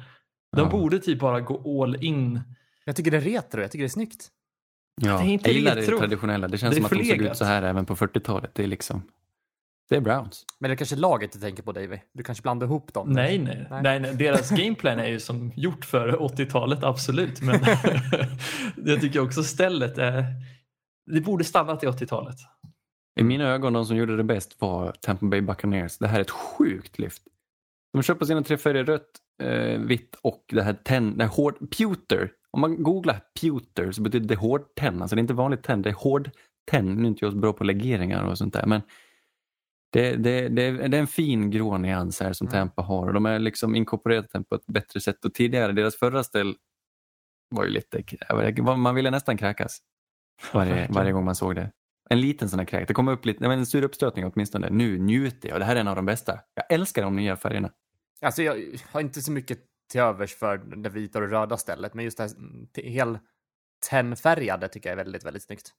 De 0.57 0.61
Ja. 0.63 0.71
borde 0.71 0.99
typ 0.99 1.19
bara 1.19 1.41
gå 1.41 1.83
all 1.83 2.05
in. 2.05 2.41
Jag 2.89 2.97
tycker 2.97 3.11
det 3.11 3.17
är 3.17 3.21
retro, 3.21 3.61
jag 3.61 3.71
tycker 3.71 3.83
det 3.83 3.87
är 3.87 3.89
snyggt. 3.89 4.29
Ja, 5.03 5.19
Det 5.19 5.25
är 5.25 5.29
inte 5.29 5.49
jag 5.49 5.55
gillar 5.57 5.77
retro. 5.77 5.95
det 5.95 5.99
traditionella. 6.01 6.49
Det 6.49 6.59
känns 6.59 6.71
Det 6.75 6.77
som 6.77 6.85
att 6.85 6.91
de 6.91 7.05
såg 7.05 7.23
ut 7.23 7.37
så 7.37 7.45
här 7.45 7.63
även 7.63 7.87
på 7.87 7.97
40-talet. 7.97 8.51
Det 8.55 8.63
är 8.63 8.67
liksom 8.67 9.03
Det 9.89 9.97
är 9.97 10.01
Browns. 10.01 10.45
Men 10.59 10.71
det 10.71 10.75
är 10.75 10.77
kanske 10.77 10.97
laget 10.97 11.33
du 11.33 11.39
tänker 11.41 11.63
på 11.63 11.73
Davy? 11.73 11.99
Du 12.13 12.23
kanske 12.23 12.43
blandar 12.43 12.67
ihop 12.67 12.93
dem? 12.95 13.09
Nej, 13.13 13.39
nej, 13.39 13.67
Nej. 13.71 13.83
nej. 13.83 14.01
nej, 14.01 14.15
Deras 14.17 14.51
gameplan 14.51 14.99
är 14.99 15.07
ju 15.07 15.21
som 15.21 15.53
gjort 15.57 15.85
för 15.85 16.13
80-talet, 16.13 16.85
absolut. 16.85 17.41
Men 17.41 17.61
jag 18.85 19.01
tycker 19.01 19.21
också 19.21 19.43
stället 19.43 19.99
är... 19.99 20.25
Det 21.15 21.21
borde 21.21 21.45
stannat 21.45 21.85
i 21.85 21.87
80-talet. 21.87 22.37
I 23.21 23.23
mina 23.23 23.45
ögon, 23.49 23.73
de 23.73 23.87
som 23.87 23.97
gjorde 23.97 24.17
det 24.17 24.25
bäst 24.25 24.57
var 24.61 24.93
Tampa 25.01 25.27
Bay 25.27 25.41
Buccaneers. 25.41 25.99
Det 25.99 26.09
här 26.09 26.17
är 26.17 26.21
ett 26.21 26.31
sjukt 26.31 26.99
lyft. 26.99 27.23
De 27.93 28.03
kör 28.03 28.15
på 28.15 28.27
sina 28.27 28.43
tre 28.43 28.57
färger 28.59 28.85
rött, 28.85 29.11
eh, 29.43 29.81
vitt 29.81 30.17
och 30.23 30.45
det 30.53 30.63
här 30.63 30.73
tenn, 30.75 31.19
det 31.19 31.25
här 31.25 31.31
hård, 31.31 31.77
pewter. 31.79 32.33
Om 32.57 32.61
man 32.61 32.83
googlar 32.83 33.21
pewter 33.41 33.93
så 33.93 34.03
betyder 34.03 34.29
det 34.29 34.37
hårdtenn. 34.37 35.03
Alltså 35.03 35.17
det 35.17 35.21
är 35.21 35.23
inte 35.23 35.35
vanligt 35.35 35.63
tenn, 35.63 35.83
det 35.83 35.91
är 35.91 35.95
hårdtenn. 35.95 36.95
Nu 36.95 37.03
är 37.03 37.07
inte 37.07 37.25
jag 37.25 37.33
så 37.33 37.39
bra 37.39 37.53
på 37.53 37.65
legeringar 37.65 38.25
och 38.25 38.39
sånt 38.39 38.55
där 38.55 38.67
men 38.67 38.83
det, 39.93 40.17
det, 40.17 40.49
det, 40.49 40.71
det 40.71 40.97
är 40.97 41.01
en 41.01 41.07
fin 41.07 41.51
grå 41.51 41.79
nyans 41.79 42.21
här 42.21 42.33
som 42.33 42.47
Mm. 42.47 42.53
Tampa 42.53 42.83
har 42.83 43.07
och 43.07 43.15
de 43.15 43.27
är 43.27 43.39
liksom 43.39 43.75
inkorporerat 43.75 44.27
den 44.33 44.45
på 44.45 44.55
ett 44.55 44.67
bättre 44.67 45.01
sätt. 45.01 45.25
Och 45.25 45.35
tidigare, 45.35 45.73
deras 45.73 45.97
förra 45.97 46.25
ställ 46.25 46.55
var 47.51 47.65
ju 47.65 47.71
lite, 47.71 48.03
man 48.77 48.95
ville 48.95 49.11
nästan 49.11 49.37
kräkas 49.37 49.79
varje, 50.53 50.89
varje 50.91 51.13
gång 51.13 51.25
man 51.25 51.35
såg 51.35 51.55
det. 51.55 51.73
En 52.11 52.21
liten 52.21 52.49
sån 52.49 52.59
här 52.59 52.67
kräk. 52.67 52.89
Det 52.89 52.95
kommer 52.95 53.13
upp 53.13 53.27
lite, 53.27 53.49
men 53.49 53.59
en 53.59 53.67
sur 53.67 53.83
uppstötning 53.83 54.25
åtminstone. 54.25 54.71
Nu 54.71 54.99
njuter 54.99 55.49
jag 55.49 55.61
det 55.61 55.65
här 55.65 55.77
är 55.77 55.81
en 55.81 55.89
av 55.89 55.97
de 55.97 56.07
bästa. 56.07 56.41
Jag 56.55 56.73
älskar 56.73 57.03
de 57.03 57.17
nya 57.17 57.37
färgerna. 57.37 57.71
Alltså 58.21 58.43
jag 58.43 58.57
har 58.93 59.01
inte 59.01 59.21
så 59.21 59.33
mycket 59.33 59.59
till 59.89 60.01
övers 60.01 60.35
för 60.35 60.59
det 60.59 60.89
vita 60.89 61.19
och 61.19 61.25
det 61.29 61.33
röda 61.33 61.57
stället, 61.57 61.95
men 61.95 62.05
just 62.05 62.19
det 62.19 62.23
här 62.25 62.31
t- 62.73 62.89
hel 62.91 63.19
tennfärgade 63.91 64.69
tycker 64.69 64.89
jag 64.89 64.93
är 65.01 65.05
väldigt, 65.05 65.25
väldigt 65.25 65.43
snyggt. 65.43 65.75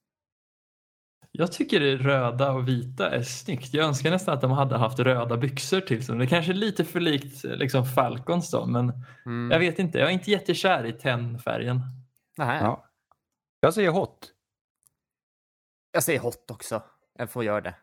Jag 1.31 1.51
tycker 1.51 1.79
det 1.79 1.95
röda 1.97 2.51
och 2.51 2.67
vita 2.67 3.09
är 3.09 3.21
snyggt. 3.23 3.73
Jag 3.73 3.85
önskar 3.85 4.11
nästan 4.11 4.33
att 4.35 4.41
de 4.41 4.51
hade 4.51 4.77
haft 4.77 4.99
röda 4.99 5.37
byxor 5.37 5.81
till 5.81 6.05
sig. 6.05 6.17
Det 6.17 6.27
kanske 6.27 6.51
är 6.51 6.55
lite 6.55 6.85
för 6.85 6.99
likt 6.99 7.43
liksom 7.43 7.85
Falcons 7.85 8.51
då, 8.51 8.65
men 8.65 8.93
Mm. 9.25 9.51
jag 9.51 9.59
vet 9.59 9.79
inte. 9.79 9.97
Jag 9.97 10.07
är 10.09 10.13
inte 10.13 10.31
jättekär 10.31 10.85
i 10.85 10.93
tennfärgen. 10.93 11.81
Nej. 12.37 12.59
Ja. 12.61 12.89
Jag 13.59 13.73
säger 13.73 13.89
hot. 13.89 14.33
Jag 15.91 16.03
säger 16.03 16.19
hot 16.19 16.51
också. 16.51 16.83
Jag 17.17 17.29
får 17.31 17.43
göra 17.43 17.61
det. 17.61 17.75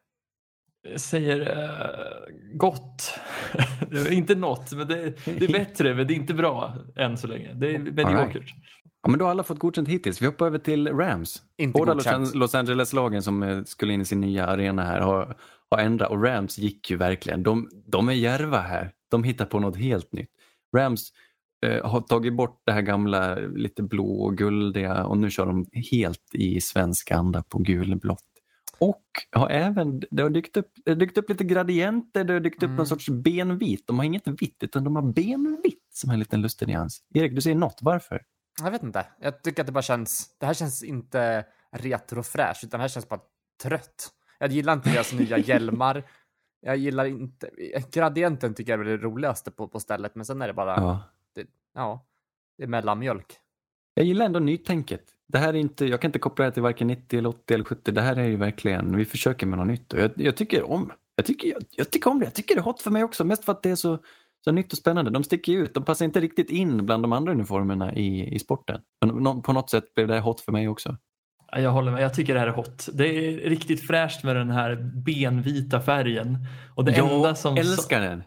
Säger 0.96 1.40
eh, 1.40 2.56
gott. 2.56 3.18
det 3.90 3.98
är 3.98 4.12
inte 4.12 4.34
något, 4.34 4.72
men 4.72 4.88
det, 4.88 5.12
det 5.24 5.44
är 5.44 5.52
bättre, 5.52 5.94
men 5.94 6.06
det 6.06 6.14
är 6.14 6.16
inte 6.16 6.34
bra 6.34 6.74
än 6.96 7.18
så 7.18 7.26
länge. 7.26 7.54
Det 7.54 7.74
är 7.74 7.78
mediokert. 7.78 8.54
Ja, 9.02 9.10
men 9.10 9.18
då 9.18 9.24
har 9.24 9.30
alla 9.30 9.42
fått 9.42 9.58
godkänt 9.58 9.88
hittills. 9.88 10.22
Vi 10.22 10.26
hoppar 10.26 10.46
över 10.46 10.58
till 10.58 10.88
Rams. 10.88 11.42
Inte 11.58 11.78
Båda 11.78 11.94
Los, 11.94 12.04
godkänt. 12.04 12.34
Los 12.34 12.54
Angeles-lagen 12.54 13.22
som 13.22 13.42
eh, 13.42 13.62
skulle 13.64 13.92
in 13.92 14.00
i 14.00 14.04
sin 14.04 14.20
nya 14.20 14.46
arena 14.46 14.82
här 14.82 15.00
har, 15.00 15.36
har 15.70 15.78
ändrat 15.78 16.10
och 16.10 16.24
Rams 16.24 16.58
gick 16.58 16.90
ju 16.90 16.96
verkligen. 16.96 17.42
De, 17.42 17.68
de 17.86 18.08
är 18.08 18.12
järva 18.12 18.58
här. 18.58 18.92
De 19.10 19.24
hittar 19.24 19.44
på 19.44 19.60
något 19.60 19.76
helt 19.76 20.12
nytt. 20.12 20.30
Rams 20.76 21.12
eh, 21.66 21.90
har 21.90 22.00
tagit 22.00 22.36
bort 22.36 22.62
det 22.66 22.72
här 22.72 22.82
gamla 22.82 23.34
lite 23.34 23.82
blå 23.82 24.22
och 24.22 24.36
guldiga 24.38 25.04
och 25.04 25.18
nu 25.18 25.30
kör 25.30 25.46
de 25.46 25.66
helt 25.90 26.34
i 26.34 26.60
svensk 26.60 27.10
anda 27.10 27.42
på 27.42 27.58
gulblått. 27.58 28.33
Och 28.78 29.04
har 29.32 29.50
även, 29.50 30.02
det 30.10 30.22
har 30.22 30.30
dykt 30.30 30.56
upp, 30.56 30.72
det 30.84 30.94
dykt 30.94 31.18
upp 31.18 31.28
lite 31.28 31.44
gradienter, 31.44 32.24
det 32.24 32.32
har 32.32 32.40
dykt 32.40 32.56
upp 32.56 32.62
Mm. 32.62 32.76
någon 32.76 32.86
sorts 32.86 33.08
benvit. 33.08 33.86
De 33.86 33.98
har 33.98 34.04
inget 34.04 34.26
vitt 34.28 34.62
utan 34.62 34.84
de 34.84 34.96
har 34.96 35.02
benvitt 35.02 35.88
som 35.92 36.10
är 36.10 36.14
en 36.14 36.18
liten 36.20 36.42
lustig 36.42 36.68
nyans. 36.68 37.02
Erik, 37.14 37.34
du 37.34 37.40
säger 37.40 37.56
något. 37.56 37.78
Varför? 37.82 38.22
Jag 38.62 38.70
vet 38.70 38.82
inte. 38.82 39.06
Jag 39.20 39.42
tycker 39.42 39.62
att 39.62 39.66
det 39.66 39.72
bara 39.72 39.82
känns... 39.82 40.36
Det 40.38 40.46
här 40.46 40.54
känns 40.54 40.82
inte 40.82 41.46
retrofräscht, 41.72 42.64
utan 42.64 42.78
det 42.78 42.82
här 42.82 42.88
känns 42.88 43.08
bara 43.08 43.20
trött. 43.62 44.08
Jag 44.38 44.50
gillar 44.52 44.72
inte 44.72 44.90
deras 44.90 45.12
nya 45.12 45.38
hjälmar. 45.48 46.04
Jag 46.60 46.76
gillar 46.76 47.04
inte... 47.04 47.50
Gradienten 47.92 48.54
tycker 48.54 48.72
jag 48.72 48.80
är 48.80 48.84
det 48.84 48.96
roligaste 48.96 49.50
på, 49.50 49.68
på 49.68 49.80
stället, 49.80 50.14
men 50.14 50.24
sen 50.24 50.42
är 50.42 50.46
det 50.46 50.54
bara... 50.54 50.76
Ja. 50.76 51.02
Ja. 51.34 51.42
ja 51.74 52.06
det 52.56 52.62
är 52.62 52.68
mellanmjölk. 52.68 53.38
Jag 53.94 54.06
gillar 54.06 54.26
ändå 54.26 54.40
nytänket. 54.40 55.02
Det 55.28 55.38
här 55.38 55.48
är 55.48 55.58
inte, 55.58 55.86
jag 55.86 56.00
kan 56.00 56.08
inte 56.08 56.18
koppla 56.18 56.44
det 56.44 56.50
till 56.50 56.62
varken 56.62 56.86
90 56.86 57.18
eller 57.18 57.28
80 57.28 57.54
eller 57.54 57.64
70. 57.64 57.92
Det 57.92 58.00
här 58.00 58.16
är 58.16 58.24
ju 58.24 58.36
verkligen, 58.36 58.96
vi 58.96 59.04
försöker 59.04 59.46
med 59.46 59.58
något 59.58 59.68
nytt. 59.68 59.92
Jag, 59.92 60.10
jag 60.16 60.36
tycker 60.36 60.70
om 60.70 60.92
jag 61.16 61.26
tycker, 61.26 61.48
jag, 61.48 61.62
jag 61.70 61.90
tycker 61.90 62.10
om 62.10 62.18
det. 62.18 62.26
Jag 62.26 62.34
tycker 62.34 62.54
det 62.54 62.60
är 62.60 62.62
hot 62.62 62.82
för 62.82 62.90
mig 62.90 63.04
också. 63.04 63.24
Mest 63.24 63.44
för 63.44 63.52
att 63.52 63.62
det 63.62 63.70
är 63.70 63.76
så, 63.76 63.98
så 64.44 64.52
nytt 64.52 64.72
och 64.72 64.78
spännande. 64.78 65.10
De 65.10 65.24
sticker 65.24 65.52
ut. 65.52 65.74
De 65.74 65.84
passar 65.84 66.04
inte 66.04 66.20
riktigt 66.20 66.50
in 66.50 66.86
bland 66.86 67.04
de 67.04 67.12
andra 67.12 67.32
uniformerna 67.32 67.94
i, 67.94 68.34
i 68.34 68.38
sporten. 68.38 68.80
Men 69.06 69.42
på 69.42 69.52
något 69.52 69.70
sätt 69.70 69.94
blev 69.94 70.08
det 70.08 70.20
hot 70.20 70.40
för 70.40 70.52
mig 70.52 70.68
också. 70.68 70.96
Ja, 71.52 71.60
Jag 71.60 71.70
håller 71.70 71.92
med. 71.92 72.02
Jag 72.02 72.14
tycker 72.14 72.34
det 72.34 72.40
här 72.40 72.46
är 72.46 72.52
hot. 72.52 72.88
Det 72.92 73.06
är 73.06 73.48
riktigt 73.48 73.86
fräscht 73.86 74.24
med 74.24 74.36
den 74.36 74.50
här 74.50 74.76
benvita 75.04 75.80
färgen. 75.80 76.38
Och 76.74 76.84
det 76.84 76.92
enda 76.92 77.34
som... 77.34 77.56
älskar 77.56 78.00
den. 78.00 78.22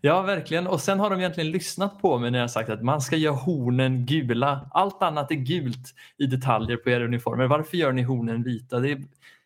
Ja, 0.00 0.22
verkligen. 0.22 0.66
Och 0.66 0.80
sen 0.80 1.00
har 1.00 1.10
de 1.10 1.18
egentligen 1.18 1.50
lyssnat 1.50 2.00
på 2.02 2.18
mig 2.18 2.30
när 2.30 2.38
jag 2.38 2.50
sagt 2.50 2.70
att 2.70 2.82
man 2.82 3.00
ska 3.00 3.16
göra 3.16 3.34
hornen 3.34 4.06
gula. 4.06 4.70
Allt 4.72 5.02
annat 5.02 5.30
är 5.30 5.34
gult 5.34 5.94
i 6.18 6.26
detaljer 6.26 6.76
på 6.76 6.90
era 6.90 7.04
uniformer. 7.04 7.46
Varför 7.46 7.76
gör 7.76 7.92
ni 7.92 8.02
hornen 8.02 8.42
vita? 8.42 8.80
Det 8.80 8.90
är, 8.92 9.02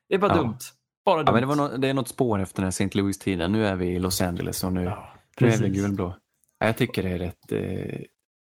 det 0.09 0.15
är 0.15 0.19
bara 0.19 0.33
Ja. 0.37 0.43
dumt. 0.43 0.59
Bara 1.05 1.17
dumt. 1.23 1.27
Ja, 1.27 1.33
men 1.33 1.41
det, 1.41 1.47
var 1.47 1.57
nå- 1.57 1.77
det 1.77 1.89
är 1.89 1.95
något 1.95 2.09
spår 2.09 2.41
efter 2.41 2.57
den 2.57 2.65
här 2.65 2.69
St. 2.69 2.89
Louis-tiden. 2.99 3.53
Nu 3.53 3.67
är 3.67 3.77
vi 3.77 3.87
i 3.87 3.99
Los 3.99 4.21
Angeles 4.21 4.65
och 4.65 4.73
nu, 4.73 4.85
Ja, 4.85 5.09
nu 5.41 5.49
är 5.49 5.59
vi 5.59 5.69
gulblå. 5.69 6.17
Ja, 6.59 6.67
jag 6.67 6.77
tycker 6.77 7.03
det 7.03 7.11
är 7.11 7.19
rätt... 7.19 7.53
Eh, 7.53 7.59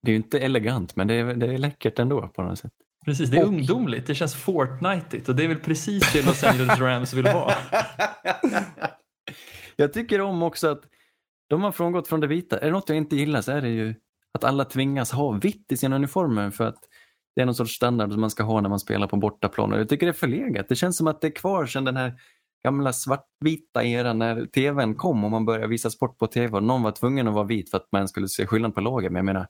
det 0.05 0.09
är 0.09 0.11
ju 0.11 0.17
inte 0.17 0.39
elegant 0.39 0.97
men 0.97 1.07
det 1.09 1.15
är, 1.15 1.35
det 1.35 1.47
är 1.55 1.59
läckert 1.59 1.99
ändå 1.99 2.29
på 2.29 2.43
något 2.43 2.59
sätt. 2.59 2.73
Precis, 3.05 3.31
det 3.31 3.37
är 3.37 3.43
Och- 3.43 3.49
ungdomligt. 3.49 4.07
Det 4.07 4.15
känns 4.15 4.35
Fortnite-igt 4.35 5.29
och 5.29 5.37
det 5.37 5.45
är 5.45 5.49
väl 5.49 5.59
precis 5.59 6.13
det 6.13 6.27
Los 6.27 6.45
Angeles 6.45 6.79
Rams 6.81 7.13
vill 7.15 7.27
ha. 7.27 7.53
jag 9.77 9.93
tycker 9.93 10.21
om 10.21 10.43
också 10.43 10.69
att 10.69 10.81
de 11.53 11.63
har 11.63 11.73
frångått 11.73 12.09
från 12.09 12.21
det 12.21 12.27
vita. 12.27 12.59
Är 12.59 12.67
det 12.67 12.73
något 12.73 12.89
jag 12.89 12.99
inte 12.99 13.17
gillar 13.17 13.41
så 13.41 13.53
är 13.53 13.61
det 13.61 13.69
ju 13.69 13.95
att 14.33 14.45
alla 14.45 14.65
tvingas 14.65 15.13
ha 15.13 15.31
vitt 15.31 15.73
i 15.73 15.77
sina 15.77 15.97
uniformer 15.97 16.51
för 16.51 16.67
att 16.67 16.79
det 17.37 17.43
är 17.43 17.47
någon 17.47 17.55
sorts 17.55 17.77
standard 17.77 18.13
som 18.13 18.21
man 18.21 18.31
ska 18.31 18.43
ha 18.43 18.61
när 18.61 18.69
man 18.69 18.81
spelar 18.81 19.07
på 19.07 19.17
bortaplan. 19.17 19.73
Och 19.73 19.79
jag 19.79 19.89
tycker 19.89 20.07
det 20.07 20.11
är 20.11 20.15
förlegat. 20.15 20.69
Det 20.69 20.77
känns 20.77 20.97
som 20.97 21.07
att 21.07 21.21
det 21.21 21.27
är 21.27 21.31
kvar 21.31 21.67
sedan 21.67 21.85
den 21.85 21.97
här 21.97 22.15
gamla 22.65 22.93
svartvita 22.93 23.85
eran 23.85 24.19
när 24.19 24.47
tvn 24.47 24.95
kom 24.95 25.25
och 25.25 25.31
man 25.31 25.45
började 25.45 25.67
visa 25.67 25.91
sport 25.91 26.19
på 26.19 26.27
tv 26.27 26.57
och 26.57 26.63
någon 26.63 26.83
var 26.83 26.91
tvungen 26.91 27.29
att 27.29 27.35
vara 27.35 27.45
vit 27.45 27.71
för 27.71 27.79
att 27.79 27.89
man 27.93 28.09
skulle 28.09 28.29
se 28.29 28.47
skillnad 28.47 28.75
på 28.75 28.81
lagen. 28.81 29.13
Men 29.13 29.19
jag 29.19 29.35
menar, 29.35 29.47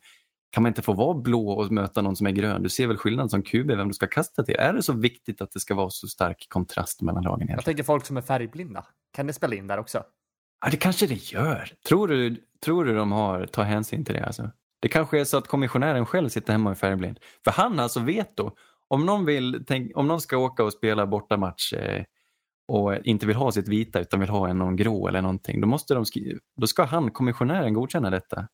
kan 0.50 0.62
man 0.62 0.70
inte 0.70 0.82
få 0.82 0.92
vara 0.92 1.14
blå 1.14 1.50
och 1.50 1.72
möta 1.72 2.02
någon 2.02 2.16
som 2.16 2.26
är 2.26 2.30
grön? 2.30 2.62
Du 2.62 2.68
ser 2.68 2.86
väl 2.86 2.96
skillnad 2.96 3.30
som 3.30 3.42
QB 3.42 3.66
vem 3.70 3.88
du 3.88 3.94
ska 3.94 4.06
kasta 4.06 4.42
till? 4.42 4.56
Är 4.56 4.72
det 4.72 4.82
så 4.82 4.92
viktigt 4.92 5.40
att 5.42 5.50
det 5.50 5.60
ska 5.60 5.74
vara 5.74 5.90
så 5.90 6.06
stark 6.08 6.46
kontrast 6.48 7.02
mellan 7.02 7.22
lagen? 7.22 7.40
Jag 7.40 7.48
egentligen? 7.48 7.64
tänker 7.64 7.82
folk 7.84 8.06
som 8.06 8.16
är 8.16 8.22
färgblinda. 8.22 8.86
Kan 9.12 9.26
det 9.26 9.32
spela 9.32 9.54
in 9.54 9.66
där 9.66 9.78
också? 9.78 10.02
Ja, 10.62 10.70
det 10.70 10.76
kanske 10.76 11.06
det 11.06 11.32
gör. 11.32 11.72
Tror 11.88 12.08
du, 12.08 12.36
tror 12.64 12.84
du 12.84 12.94
de 12.94 13.12
har 13.12 13.46
tar 13.46 13.64
hänsyn 13.64 14.04
till 14.04 14.14
det? 14.14 14.24
Alltså? 14.24 14.50
Det 14.80 14.88
kanske 14.88 15.20
är 15.20 15.24
så 15.24 15.36
att 15.36 15.48
kommissionären 15.48 16.06
själv 16.06 16.28
sitter 16.28 16.52
hemma 16.52 16.70
är 16.70 16.74
färgblind. 16.74 17.18
För 17.44 17.50
han 17.50 17.76
har 17.78 17.82
alltså 17.82 18.00
veto. 18.00 18.50
Om 18.88 19.06
någon, 19.06 19.24
vill, 19.24 19.64
tänk, 19.66 19.96
om 19.96 20.08
någon 20.08 20.20
ska 20.20 20.36
åka 20.36 20.64
och 20.64 20.72
spela 20.72 21.06
bortamatch 21.06 21.72
eh, 21.72 22.04
och 22.68 22.96
inte 22.96 23.26
vill 23.26 23.36
ha 23.36 23.52
sitt 23.52 23.68
vita 23.68 24.00
utan 24.00 24.20
vill 24.20 24.28
ha 24.28 24.48
en 24.48 24.58
någon 24.58 24.76
grå 24.76 25.08
eller 25.08 25.22
någonting, 25.22 25.60
då, 25.60 25.66
måste 25.66 25.94
de 25.94 26.04
då 26.56 26.66
ska 26.66 26.84
han, 26.84 27.10
kommissionären, 27.10 27.74
godkänna 27.74 28.10
detta 28.10 28.48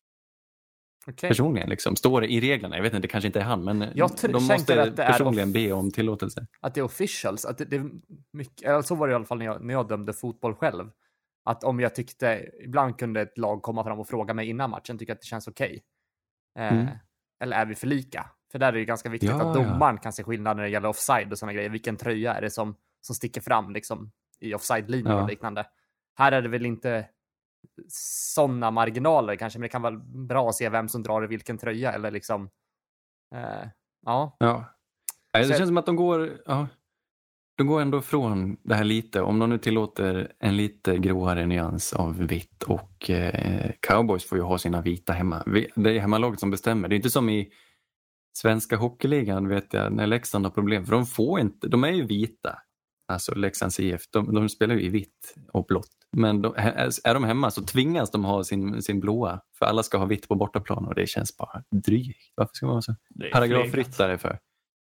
Okej. 1.07 1.29
personligen. 1.29 1.69
Liksom. 1.69 1.95
Står 1.95 2.21
det 2.21 2.27
i 2.27 2.41
reglerna. 2.41 2.75
Jag 2.75 2.83
vet 2.83 2.93
inte, 2.93 3.01
det 3.01 3.11
kanske 3.11 3.27
inte 3.27 3.39
är 3.39 3.43
han, 3.43 3.63
men 3.63 3.79
de 3.79 4.31
måste 4.31 4.83
att 4.83 4.95
det 4.95 5.03
är 5.03 5.11
personligen 5.11 5.53
be 5.53 5.71
om 5.71 5.91
tillåtelse. 5.91 6.47
Att 6.61 6.73
det 6.73 6.79
är 6.79 6.83
officials. 6.85 7.45
Att 7.45 7.57
det, 7.57 7.65
det 7.65 7.75
är 7.75 7.89
mycket, 8.33 8.67
eller 8.67 8.81
så 8.81 8.95
var 8.95 9.07
det 9.07 9.11
i 9.11 9.15
alla 9.15 9.25
fall 9.25 9.37
när 9.37 9.45
jag, 9.45 9.63
när 9.63 9.73
jag 9.73 9.87
dömde 9.87 10.13
fotboll 10.13 10.55
själv. 10.55 10.89
Att 11.43 11.63
om 11.63 11.79
jag 11.79 11.95
tyckte, 11.95 12.49
ibland 12.63 12.99
kunde 12.99 13.21
ett 13.21 13.37
lag 13.37 13.61
komma 13.61 13.83
fram 13.83 13.99
och 13.99 14.07
fråga 14.07 14.33
mig 14.33 14.49
innan 14.49 14.69
matchen, 14.69 14.97
tycker 14.97 15.11
jag 15.11 15.15
att 15.15 15.21
det 15.21 15.27
känns 15.27 15.47
okej. 15.47 15.83
Eh, 16.59 16.73
Mm. 16.73 16.87
Eller 17.43 17.57
är 17.57 17.65
vi 17.65 17.75
för 17.75 17.87
lika? 17.87 18.29
För 18.51 18.59
där 18.59 18.67
är 18.67 18.71
det 18.73 18.85
ganska 18.85 19.09
viktigt 19.09 19.29
Ja, 19.29 19.35
att 19.35 19.57
ja. 19.59 19.63
domaren 19.63 19.97
kan 19.97 20.13
se 20.13 20.23
skillnad 20.23 20.57
när 20.57 20.63
det 20.63 20.69
gäller 20.69 20.89
offside 20.89 21.31
och 21.31 21.37
sådana 21.39 21.53
grejer. 21.53 21.69
Vilken 21.69 21.97
tröja 21.97 22.33
är 22.33 22.41
det 22.41 22.49
som, 22.49 22.75
som 23.01 23.15
sticker 23.15 23.41
fram 23.41 23.71
liksom 23.73 24.11
i 24.39 24.53
offside-linjen 24.53 25.15
Ja. 25.15 25.21
och 25.23 25.29
liknande. 25.29 25.65
Här 26.17 26.31
är 26.31 26.41
det 26.41 26.49
väl 26.49 26.65
inte 26.65 27.09
sådana 27.87 28.71
marginaler 28.71 29.35
kanske, 29.35 29.59
men 29.59 29.63
det 29.63 29.69
kan 29.69 29.81
vara 29.81 29.95
bra 30.27 30.49
att 30.49 30.55
se 30.55 30.69
vem 30.69 30.89
som 30.89 31.03
drar 31.03 31.23
i 31.23 31.27
vilken 31.27 31.57
tröja 31.57 31.91
eller 31.93 32.11
liksom. 32.11 32.49
Eh, 33.35 33.67
ja, 34.05 34.35
Ja. 34.39 34.65
Det 35.33 35.47
känns 35.47 35.67
som 35.67 35.77
att 35.77 35.85
de 35.85 35.95
går, 35.95 36.41
ja, 36.45 36.67
de 37.59 37.67
går 37.67 37.81
ändå 37.81 38.01
från 38.01 38.57
det 38.63 38.75
här 38.75 38.83
lite. 38.83 39.21
Om 39.21 39.39
de 39.39 39.49
nu 39.49 39.57
tillåter 39.57 40.31
en 40.39 40.57
lite 40.57 40.97
gråare 40.97 41.45
nyans 41.45 41.93
av 41.93 42.17
vitt 42.17 42.63
och 42.63 43.09
eh, 43.09 43.71
cowboys 43.79 44.25
får 44.25 44.37
ju 44.37 44.43
ha 44.43 44.57
sina 44.57 44.81
vita 44.81 45.13
hemma. 45.13 45.43
Det 45.75 45.97
är 45.97 45.99
hemmalaget 45.99 46.39
som 46.39 46.51
bestämmer. 46.51 46.87
Det 46.87 46.95
är 46.95 46.97
inte 46.97 47.09
som 47.09 47.29
i 47.29 47.51
svenska 48.33 48.77
hockeyligan 48.77 49.47
vet 49.47 49.73
jag 49.73 49.93
när 49.93 50.07
Leksand 50.07 50.45
har 50.45 50.51
problem. 50.51 50.85
För 50.85 50.91
de 50.91 51.05
får 51.05 51.39
inte, 51.39 51.67
de 51.67 51.83
är 51.83 51.91
ju 51.91 52.05
vita. 52.05 52.59
Alltså 53.07 53.35
Leksands 53.35 53.79
IF, 53.79 54.01
de, 54.11 54.33
de 54.33 54.49
spelar 54.49 54.75
ju 54.75 54.81
i 54.81 54.89
vitt 54.89 55.35
och 55.53 55.65
blått. 55.65 55.91
Men 56.11 56.41
de, 56.41 56.53
är 57.03 57.13
de 57.13 57.23
hemma 57.23 57.51
så 57.51 57.63
tvingas 57.63 58.11
de 58.11 58.25
ha 58.25 58.43
sin, 58.43 58.81
sin 58.81 58.99
blåa. 58.99 59.41
För 59.57 59.65
alla 59.65 59.83
ska 59.83 59.97
ha 59.97 60.05
vitt 60.05 60.27
på 60.27 60.35
bortaplan 60.35 60.85
och 60.85 60.95
det 60.95 61.07
känns 61.07 61.37
bara 61.37 61.63
drygt. 61.71 62.33
Varför 62.35 62.53
ska 62.53 62.65
man 62.65 62.73
vara 62.73 62.81
så 62.81 62.95
paragrafryttare 63.33 64.17
för. 64.17 64.39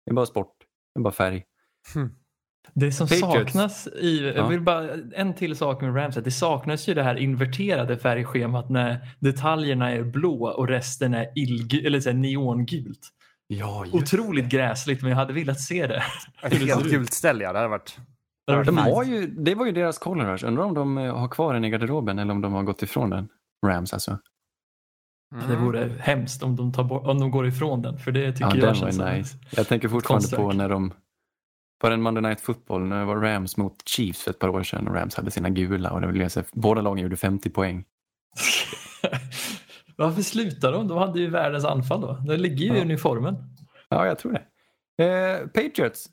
Det 0.05 0.12
är 0.12 0.13
bara 0.13 0.25
sport. 0.25 0.55
Det 0.93 1.00
är 1.00 1.03
bara 1.03 1.13
färg. 1.13 1.43
Hmm. 1.93 2.15
Det 2.74 2.91
som 2.91 3.07
Patriots. 3.07 3.53
saknas 3.53 3.88
i, 3.88 4.19
Ja. 4.27 4.34
jag 4.34 4.48
vill 4.50 4.62
bara, 4.62 4.89
en 5.15 5.34
till 5.34 5.55
sak 5.55 5.81
med 5.81 5.95
Rams, 5.95 6.17
att 6.17 6.24
det 6.24 6.31
saknas 6.31 6.89
ju 6.89 6.93
det 6.93 7.03
här 7.03 7.15
inverterade 7.15 7.98
färgschemat 7.98 8.69
när 8.69 8.98
detaljerna 9.19 9.91
är 9.91 10.03
blå 10.03 10.48
och 10.48 10.67
resten 10.67 11.13
är 11.13 11.25
illg- 11.36 11.86
eller 11.88 12.00
så 12.00 12.10
här 12.10 12.17
neongult. 12.17 13.00
Ja, 13.48 13.86
Otroligt 13.91 14.45
gräsligt 14.45 15.01
men 15.01 15.10
jag 15.12 15.17
hade 15.17 15.34
velat 15.34 15.60
se 15.60 15.88
det. 15.88 16.03
Ett 16.43 16.53
helt 16.53 16.84
gult 16.91 17.13
ställ 17.13 17.41
ja, 17.41 17.53
det 17.53 17.60
hade 17.60 17.69
varit... 17.69 17.98
Det 18.48 18.53
hade 18.53 18.63
De 18.65 18.75
varit 18.75 18.93
har 18.95 19.03
ju, 19.03 19.27
det 19.27 19.55
var 19.55 19.65
ju 19.65 19.72
deras 19.72 19.98
color 20.00 20.25
rush. 20.25 20.45
Undrar 20.45 20.63
om 20.63 20.74
de 20.74 20.98
eh, 20.98 21.15
har 21.17 21.27
kvar 21.27 21.53
den 21.53 21.65
i 21.65 21.69
garderoben 21.69 22.19
eller 22.19 22.31
om 22.31 22.41
de 22.41 22.53
har 22.53 22.63
gått 22.63 22.84
ifrån 22.84 23.10
den. 23.10 23.27
Rams 23.67 23.93
alltså. 23.93 24.19
Mm. 25.36 25.50
Det 25.50 25.55
vore 25.55 25.91
hemskt 26.00 26.43
om 26.43 26.55
de, 26.55 26.74
tar 26.74 26.84
bort, 26.84 27.05
om 27.07 27.19
de 27.19 27.31
går 27.31 27.48
ifrån 27.48 27.81
den 27.81 27.98
för 27.98 28.12
det 28.12 28.31
tycker 28.31 28.45
Ja, 28.45 28.55
jag 28.55 28.63
den 28.67 28.75
känns 28.75 28.98
var 29.00 29.13
nice. 29.13 29.38
Jag 29.55 29.67
tänker 29.67 29.88
fortfarande 29.88 30.22
konstverk. 30.24 30.41
på 30.41 30.51
när 30.53 30.69
de 30.69 30.93
på 31.82 31.89
den 31.89 32.01
Monday 32.01 32.22
Night 32.22 32.41
Football 32.41 32.82
när 32.86 33.00
det 33.00 33.05
var 33.05 33.15
Rams 33.15 33.58
mot 33.58 33.88
Chiefs 33.88 34.24
för 34.24 34.32
ett 34.32 34.39
par 34.39 34.48
år 34.50 34.63
sedan 34.63 34.88
och 34.88 34.96
Rams 34.96 35.15
hade 35.15 35.32
sina 35.32 35.50
gula 35.50 35.91
och 35.91 36.01
det 36.01 36.08
blev 36.08 36.29
så, 36.29 36.44
båda 36.53 36.82
lagen 36.82 37.03
gjorde 37.03 37.17
50 37.17 37.50
poäng. 37.50 37.86
Varför 39.98 40.22
slutar 40.22 40.72
de? 40.72 40.88
De 40.88 40.98
hade 40.98 41.20
ju 41.20 41.29
världens 41.29 41.65
anfall 41.65 42.01
då. 42.01 42.13
Det 42.27 42.38
ligger 42.38 42.65
ju 42.65 42.74
i 42.74 42.77
Ja. 42.77 42.82
uniformen. 42.82 43.36
Ja, 43.89 44.05
jag 44.05 44.20
tror 44.20 44.38
det. 44.98 45.05
Eh, 45.05 45.48
Patriots. 45.48 46.05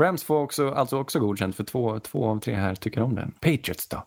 Rams 0.00 0.24
får 0.24 0.36
också, 0.36 0.70
alltså 0.70 0.98
också 0.98 1.20
godkänt 1.20 1.56
för 1.56 1.64
två, 1.64 2.00
två 2.00 2.24
av 2.26 2.40
tre 2.40 2.54
här 2.54 2.74
tycker 2.74 3.02
om 3.02 3.14
den. 3.14 3.32
Patriots 3.32 3.88
då? 3.88 4.06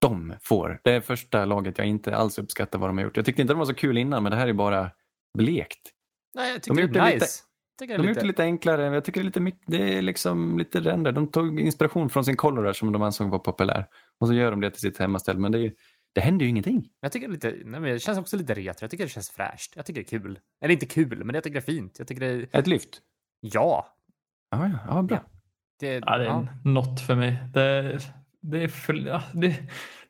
De 0.00 0.34
får. 0.42 0.80
Det 0.84 0.92
är 0.92 1.00
första 1.00 1.44
laget 1.44 1.78
jag 1.78 1.86
inte 1.86 2.16
alls 2.16 2.38
uppskattar 2.38 2.78
vad 2.78 2.88
de 2.88 2.98
har 2.98 3.04
gjort. 3.04 3.16
Jag 3.16 3.26
tyckte 3.26 3.42
inte 3.42 3.54
de 3.54 3.58
var 3.58 3.66
så 3.66 3.74
kul 3.74 3.98
innan 3.98 4.22
men 4.22 4.32
det 4.32 4.38
här 4.38 4.48
är 4.48 4.52
bara 4.52 4.90
blekt. 5.38 5.80
Nej, 6.34 6.48
jag 6.52 6.56
De 6.56 6.60
tycker 6.60 6.82
har 6.82 6.88
det 6.88 7.00
är 7.00 7.04
nice. 7.04 7.14
lite- 7.14 7.26
De 7.78 7.86
har 7.86 7.94
är 7.94 7.98
gjort 7.98 8.06
det 8.06 8.08
lite... 8.14 8.26
lite 8.26 8.42
enklare. 8.42 8.94
Jag 8.94 9.04
tycker 9.04 9.22
det 9.22 9.36
är 9.36 9.40
lite, 9.40 9.58
det 9.66 9.98
är 9.98 10.02
liksom 10.02 10.58
lite 10.58 10.80
ränder. 10.80 11.12
De 11.12 11.26
tog 11.30 11.60
inspiration 11.60 12.10
från 12.10 12.24
sin 12.24 12.36
color 12.36 12.62
rush 12.62 12.78
som 12.78 12.92
de 12.92 13.02
ansåg 13.02 13.30
var 13.30 13.38
populär. 13.38 13.86
Och 14.20 14.26
så 14.28 14.34
gör 14.34 14.50
de 14.50 14.60
det 14.60 14.70
till 14.70 14.80
sitt 14.80 14.98
hemmaställ. 14.98 15.38
Men 15.38 15.52
det, 15.52 15.58
är, 15.58 15.72
det 16.12 16.20
händer 16.20 16.44
ju 16.44 16.50
ingenting. 16.50 16.88
Jag 17.00 17.12
tycker 17.12 17.26
det, 17.28 17.32
lite, 17.32 17.48
nej, 17.48 17.80
men 17.80 17.82
det 17.82 17.98
känns 17.98 18.18
också 18.18 18.36
lite 18.36 18.54
retro. 18.54 18.84
Jag 18.84 18.90
tycker 18.90 19.04
det 19.04 19.10
känns 19.10 19.30
fräscht. 19.30 19.72
Jag 19.76 19.86
tycker 19.86 20.00
det 20.00 20.06
är 20.06 20.18
kul. 20.20 20.38
Eller 20.60 20.72
inte 20.72 20.86
kul, 20.86 21.24
men 21.24 21.34
jag 21.34 21.44
tycker 21.44 21.54
det 21.54 21.60
är 21.68 21.74
fint. 21.74 21.98
Jag 21.98 22.08
tycker 22.08 22.20
det 22.20 22.26
är... 22.26 22.48
Ett 22.52 22.66
lyft. 22.66 23.00
Ja. 23.40 23.86
Ja, 24.50 24.68
ja, 24.68 24.78
ja 24.88 25.02
bra. 25.02 25.24
Det, 25.80 25.94
Ja, 26.06 26.18
det 26.18 26.24
är 26.24 26.28
ja. 26.28 26.46
något 26.64 27.00
för 27.00 27.14
mig. 27.14 27.36
Det, 27.54 27.98
det 28.40 28.62
är 28.62 28.68
för, 28.68 28.94
ja, 28.94 29.22
det, 29.32 29.56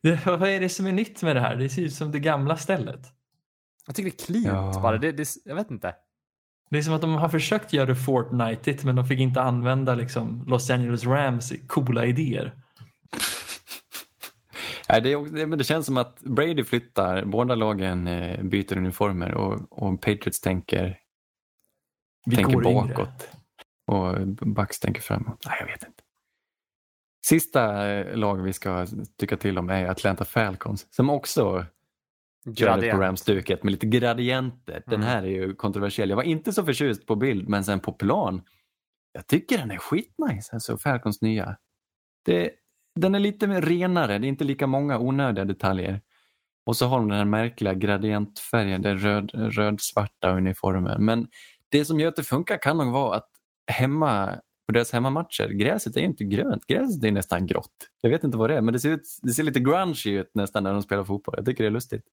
det, 0.03 0.27
vad 0.27 0.49
är 0.49 0.61
det 0.61 0.69
som 0.69 0.87
är 0.87 0.93
nytt 0.93 1.23
med 1.23 1.37
det 1.37 1.41
här? 1.41 1.57
Det 1.57 1.69
ser 1.69 1.83
ut 1.83 1.95
som 1.95 2.13
det 2.13 2.21
gamla 2.21 2.57
stället. 2.57 3.01
Jag 3.87 3.97
tycker 3.97 4.11
det 4.11 4.23
är 4.23 4.27
cleant 4.27 4.75
Ja. 4.75 4.81
bara. 4.83 4.99
Det, 4.99 5.13
det, 5.13 5.29
jag 5.45 5.55
vet 5.55 5.71
inte. 5.71 5.95
Det 6.71 6.79
är 6.79 6.83
som 6.83 6.95
att 6.95 7.01
de 7.01 7.15
har 7.15 7.29
försökt 7.29 7.73
göra 7.73 7.87
det 7.87 7.97
Fortnite 7.97 8.87
men 8.87 8.97
de 8.97 9.07
fick 9.07 9.21
inte 9.21 9.43
använda 9.43 9.95
liksom 9.95 10.45
Los 10.47 10.71
Angeles 10.71 11.05
Rams 11.05 11.53
coola 11.67 12.07
idéer. 12.07 12.53
Nej, 14.89 15.01
det, 15.03 15.13
är- 15.13 15.47
men 15.47 15.59
det 15.59 15.65
känns 15.65 15.87
som 15.87 15.97
att 15.97 16.21
Brady 16.21 16.65
flyttar, 16.65 17.25
båda 17.25 17.55
lagen 17.55 18.07
eh, 18.07 18.43
byter 18.43 18.77
uniformer 18.77 19.35
och, 19.35 19.83
och 19.83 20.01
Patriots 20.01 20.41
tänker, 20.41 20.99
Vi 22.27 22.37
tänker 22.37 22.53
yngre. 22.53 22.65
bakåt. 22.95 23.31
Och 23.87 24.27
Bucks 24.29 24.81
tänker 24.81 25.03
framåt. 25.03 25.43
Nej, 25.47 25.57
jag 25.61 25.67
vet 25.67 25.83
inte. 25.87 26.03
Sista 27.27 27.89
eh, 27.91 28.17
lag 28.17 28.43
vi 28.43 28.53
ska 28.53 28.87
tycka 29.19 29.37
till 29.37 29.59
om 29.59 29.71
är 29.71 29.87
Atlanta 29.87 30.25
Falcons 30.25 30.87
som 30.91 31.11
också 31.11 31.67
Gradient. 32.55 33.00
Rams-duket 33.00 33.62
med 33.62 33.71
lite 33.71 33.87
gradienter. 33.87 34.83
Den 34.87 34.95
Mm. 34.95 35.07
här 35.07 35.23
är 35.23 35.26
ju 35.26 35.55
kontroversiell. 35.55 36.09
Jag 36.09 36.17
var 36.17 36.23
inte 36.23 36.52
så 36.52 36.64
förtjust 36.64 37.07
på 37.07 37.17
bild, 37.17 37.49
men 37.49 37.64
sen 37.64 37.81
på 37.81 37.93
plan. 37.93 38.43
Jag 39.12 39.26
tycker 39.26 39.59
den 39.59 39.71
är 39.71 39.78
skitnice, 39.78 40.50
alltså 40.52 40.78
Falcons 40.78 41.23
nya. 41.23 41.57
Det, 42.25 42.50
den 43.00 43.14
är 43.14 43.19
lite 43.19 43.47
mer 43.47 43.62
renare, 43.62 44.19
det 44.19 44.26
är 44.26 44.28
inte 44.28 44.45
lika 44.45 44.67
många 44.67 44.99
onödiga 44.99 45.45
detaljer. 45.45 46.00
Och 46.67 46.76
så 46.76 46.87
har 46.87 46.99
de 46.99 47.09
den 47.09 47.19
här 47.19 47.25
märkliga 47.25 47.75
gradientfärgen, 47.75 48.83
den 48.83 48.99
röd, 48.99 49.31
röd-svarta 49.35 50.31
uniformen. 50.31 51.05
Men 51.05 51.29
det 51.68 51.85
som 51.85 52.01
gör 52.01 52.09
att 52.09 52.16
det 52.16 52.23
funkar 52.23 52.59
kan 52.62 52.77
nog 52.77 52.92
vara 52.92 53.16
att 53.16 53.29
hemma 53.70 54.40
på 54.66 54.73
deras 54.73 54.92
hemmamatcher, 54.92 55.49
gräset 55.49 55.96
är 55.96 56.01
inte 56.01 56.25
grönt, 56.25 56.66
gräset 56.66 57.05
är 57.05 57.12
nästan 57.12 57.46
grått. 57.46 57.88
Jag 58.01 58.11
vet 58.11 58.25
inte 58.25 58.38
vad 58.38 58.51
det 58.51 58.57
är, 58.57 58.61
men 58.61 58.73
det 58.73 58.81
ser, 58.81 58.90
ut, 58.90 59.03
det 59.23 59.33
ser 59.33 59.42
lite 59.42 59.61
grungy 59.61 60.11
ut 60.18 60.31
nästan 60.35 60.62
när 60.64 60.73
de 60.73 60.83
spelar 60.83 61.05
fotboll. 61.05 61.35
Jag 61.38 61.46
tycker 61.46 61.64
det 61.64 61.68
är 61.68 61.73
lustigt. 61.73 62.05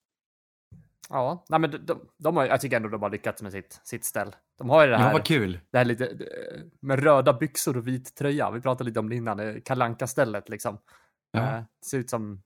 Ja, 1.09 1.45
nej, 1.49 1.59
men 1.59 1.71
de, 1.71 1.77
de, 1.77 2.09
de 2.17 2.37
har, 2.37 2.45
jag 2.45 2.61
tycker 2.61 2.77
ändå 2.77 2.89
de 2.89 3.01
har 3.01 3.09
lyckats 3.09 3.41
med 3.41 3.51
sitt, 3.51 3.81
sitt 3.83 4.05
ställ. 4.05 4.35
De 4.57 4.69
har 4.69 4.85
ju 4.85 4.91
det 4.91 4.97
här, 4.97 5.07
Ja, 5.07 5.13
vad 5.13 5.25
kul. 5.25 5.59
det 5.71 5.77
här 5.77 5.85
lite 5.85 6.05
eh, 6.05 6.61
med 6.81 7.03
röda 7.03 7.33
byxor 7.33 7.77
och 7.77 7.87
vit 7.87 8.15
tröja. 8.15 8.51
Vi 8.51 8.61
pratade 8.61 8.87
lite 8.89 8.99
om 8.99 9.09
det 9.09 9.15
innan, 9.15 9.39
eh, 9.39 9.55
kalanka 9.65 10.07
stället 10.07 10.49
liksom. 10.49 10.77
Ja. 11.31 11.57
Eh, 11.57 11.63
ser 11.85 11.97
ut 11.97 12.09
som 12.09 12.43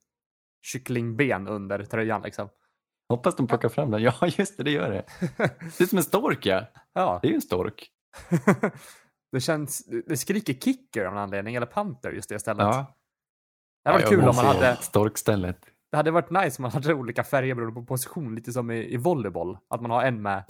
kycklingben 0.66 1.48
under 1.48 1.84
tröjan 1.86 2.22
liksom. 2.22 2.50
Hoppas 3.10 3.36
de 3.36 3.48
plockar 3.48 3.70
fram 3.70 3.92
den. 3.92 4.02
Ja, 4.04 4.14
just 4.38 4.58
det, 4.58 4.64
det 4.64 4.72
gör 4.72 4.92
det. 4.92 5.06
Det 5.78 5.84
är 5.84 5.86
som 5.88 5.98
en 5.98 6.04
stork, 6.04 6.46
ja. 6.46 6.66
Ja, 6.94 7.20
Det 7.22 7.28
är 7.28 7.30
ju 7.30 7.36
en 7.36 7.42
stork. 7.42 7.92
det 9.32 9.40
känns, 9.40 9.86
det 10.08 10.18
skriker 10.18 10.54
kicker 10.54 11.06
av 11.06 11.14
någon 11.14 11.24
anledning, 11.24 11.56
eller 11.56 11.68
panter 11.68 12.12
just 12.12 12.30
det 12.30 12.40
stället. 12.40 12.64
Ja. 12.66 12.96
Det 13.84 13.92
varit 13.92 14.04
Ja, 14.04 14.10
kul 14.10 14.20
om 14.20 14.36
man 14.36 14.46
hade, 14.46 14.76
Storkstället. 14.76 15.66
Det 15.92 15.98
hade 15.98 16.12
varit 16.12 16.30
nice 16.30 16.60
om 16.60 16.64
man 16.64 16.72
hade 16.72 16.94
olika 16.94 17.24
färger 17.24 17.56
beroende 17.56 17.82
på 17.82 17.86
position, 17.86 18.36
lite 18.36 18.52
som 18.52 18.72
i, 18.72 18.94
i 18.94 18.98
volleyboll. 18.98 19.58
Att 19.70 19.82
man 19.82 19.92
har 19.92 20.04
en 20.04 20.22
med, 20.22 20.44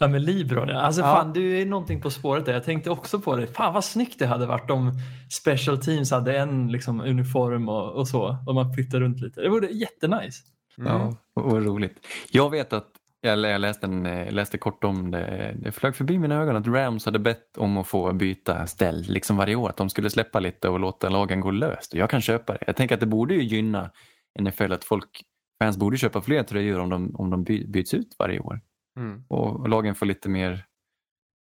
Ja 0.00 0.08
men 0.08 0.22
Libron 0.24 0.68
ja. 0.68 0.80
Alltså 0.80 1.00
Ja. 1.00 1.06
fan 1.06 1.32
du 1.32 1.60
är 1.60 1.66
någonting 1.66 2.00
på 2.00 2.10
spåret 2.10 2.46
där. 2.46 2.52
Jag 2.52 2.64
tänkte 2.64 2.90
också 2.90 3.20
på 3.20 3.36
det. 3.36 3.46
Fan 3.46 3.74
vad 3.74 3.84
snyggt 3.84 4.18
det 4.18 4.26
hade 4.26 4.46
varit 4.46 4.70
om 4.70 4.92
special 5.30 5.78
teams 5.78 6.10
hade 6.10 6.38
en 6.38 6.68
liksom, 6.72 7.00
uniform 7.00 7.68
och, 7.68 7.92
och 7.92 8.08
så. 8.08 8.36
Om 8.46 8.54
man 8.54 8.74
flyttar 8.74 9.00
runt 9.00 9.20
lite. 9.20 9.40
Det 9.40 9.48
vore 9.48 9.66
jättenice. 9.66 10.42
mm. 10.78 10.92
Ja, 10.92 11.16
vad 11.34 11.64
roligt. 11.66 12.06
Jag 12.30 12.50
vet 12.50 12.72
att, 12.72 12.88
eller 13.26 13.48
jag 13.48 13.60
läste, 13.60 13.86
en, 13.86 14.06
eh, 14.06 14.32
läste 14.32 14.58
kort 14.58 14.84
om 14.84 15.10
det, 15.10 15.54
det 15.56 15.72
flög 15.72 15.96
förbi 15.96 16.18
mina 16.18 16.42
ögon 16.42 16.56
att 16.56 16.66
Rams 16.66 17.04
hade 17.04 17.18
bett 17.18 17.56
om 17.58 17.76
att 17.76 17.86
få 17.86 18.12
byta 18.12 18.66
ställ 18.66 19.04
liksom 19.08 19.36
varje 19.36 19.54
år. 19.54 19.68
Att 19.68 19.76
de 19.76 19.90
skulle 19.90 20.10
släppa 20.10 20.40
lite 20.40 20.68
och 20.68 20.80
låta 20.80 21.08
lagen 21.08 21.40
gå 21.40 21.50
löst. 21.50 21.92
Och 21.92 21.98
Jag 21.98 22.10
kan 22.10 22.20
köpa 22.20 22.52
det. 22.52 22.58
Jag 22.66 22.76
tänker 22.76 22.94
att 22.94 23.00
det 23.00 23.06
borde 23.06 23.34
ju 23.34 23.42
gynna 23.42 23.90
NFL 24.40 24.72
att 24.72 24.84
folk, 24.84 25.24
fans 25.62 25.76
borde 25.76 25.96
köpa 25.96 26.22
fler 26.22 26.42
tröjor 26.42 26.80
om 26.80 26.90
de, 26.90 27.14
om 27.16 27.30
de 27.30 27.44
by, 27.44 27.66
byts 27.66 27.94
ut 27.94 28.16
varje 28.18 28.40
år. 28.40 28.60
Mm. 28.98 29.24
Och, 29.28 29.60
och 29.60 29.68
lagen 29.68 29.94
får 29.94 30.06
lite 30.06 30.28
mer, 30.28 30.66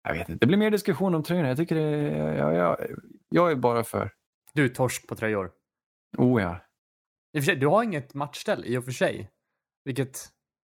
jag 0.09 0.15
vet 0.15 0.29
inte, 0.29 0.45
det 0.45 0.47
blir 0.47 0.59
mer 0.59 0.71
diskussion 0.71 1.15
om 1.15 1.23
tröjorna. 1.23 1.49
Jag 1.49 1.57
tycker 1.57 1.75
det, 1.75 1.91
jag, 2.37 2.55
jag, 2.55 2.77
jag 3.29 3.51
är 3.51 3.57
bara 3.57 3.85
för. 3.85 4.13
Du 4.55 4.65
är 4.65 4.69
torsk 4.69 5.09
på 5.09 5.15
tröjor. 5.15 5.53
Oh 6.19 6.43
ja. 6.43 6.57
I 7.37 7.39
och 7.39 7.43
för 7.43 7.47
sig, 7.47 7.57
du 7.57 7.67
har 7.67 7.83
inget 7.83 8.15
matchställ 8.15 8.65
i 8.65 8.77
och 8.77 8.85
för 8.85 8.93
sig. 8.93 9.31
Vilket, 9.85 10.29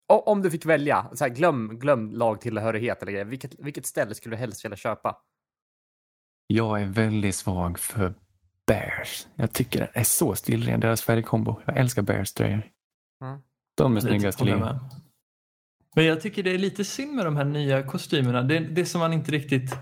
om 0.08 0.42
du 0.42 0.50
fick 0.50 0.66
välja, 0.66 1.10
så 1.14 1.24
här, 1.24 1.30
glöm, 1.34 1.78
glöm 1.78 2.10
lagtillhörighet 2.10 3.02
eller 3.02 3.12
grejer. 3.12 3.24
Vilket, 3.24 3.54
vilket 3.58 3.86
ställe 3.86 4.14
skulle 4.14 4.36
du 4.36 4.40
helst 4.40 4.64
vilja 4.64 4.76
köpa? 4.76 5.16
Jag 6.46 6.82
är 6.82 6.86
väldigt 6.86 7.34
svag 7.34 7.78
för 7.78 8.14
Bears. 8.70 9.26
Jag 9.34 9.52
tycker 9.52 9.78
den 9.78 9.88
är 9.94 10.04
så 10.04 10.34
stilren, 10.34 10.80
deras 10.80 11.02
färgkombo. 11.02 11.60
Jag 11.64 11.76
älskar 11.76 12.02
Bears 12.02 12.32
tröjor. 12.32 12.62
Mm. 13.22 13.40
De 13.76 13.96
är 13.96 14.00
snyggast 14.00 14.40
i 14.40 14.44
ligan. 14.44 14.60
med. 14.60 14.80
Men 15.94 16.04
jag 16.04 16.20
tycker 16.20 16.42
det 16.42 16.50
är 16.50 16.58
lite 16.58 16.84
synd 16.84 17.14
med 17.14 17.24
de 17.24 17.36
här 17.36 17.44
nya 17.44 17.82
kostymerna. 17.82 18.42
Det, 18.42 18.58
det 18.58 18.86
som 18.86 19.00
man 19.00 19.12
inte 19.12 19.32
riktigt 19.32 19.76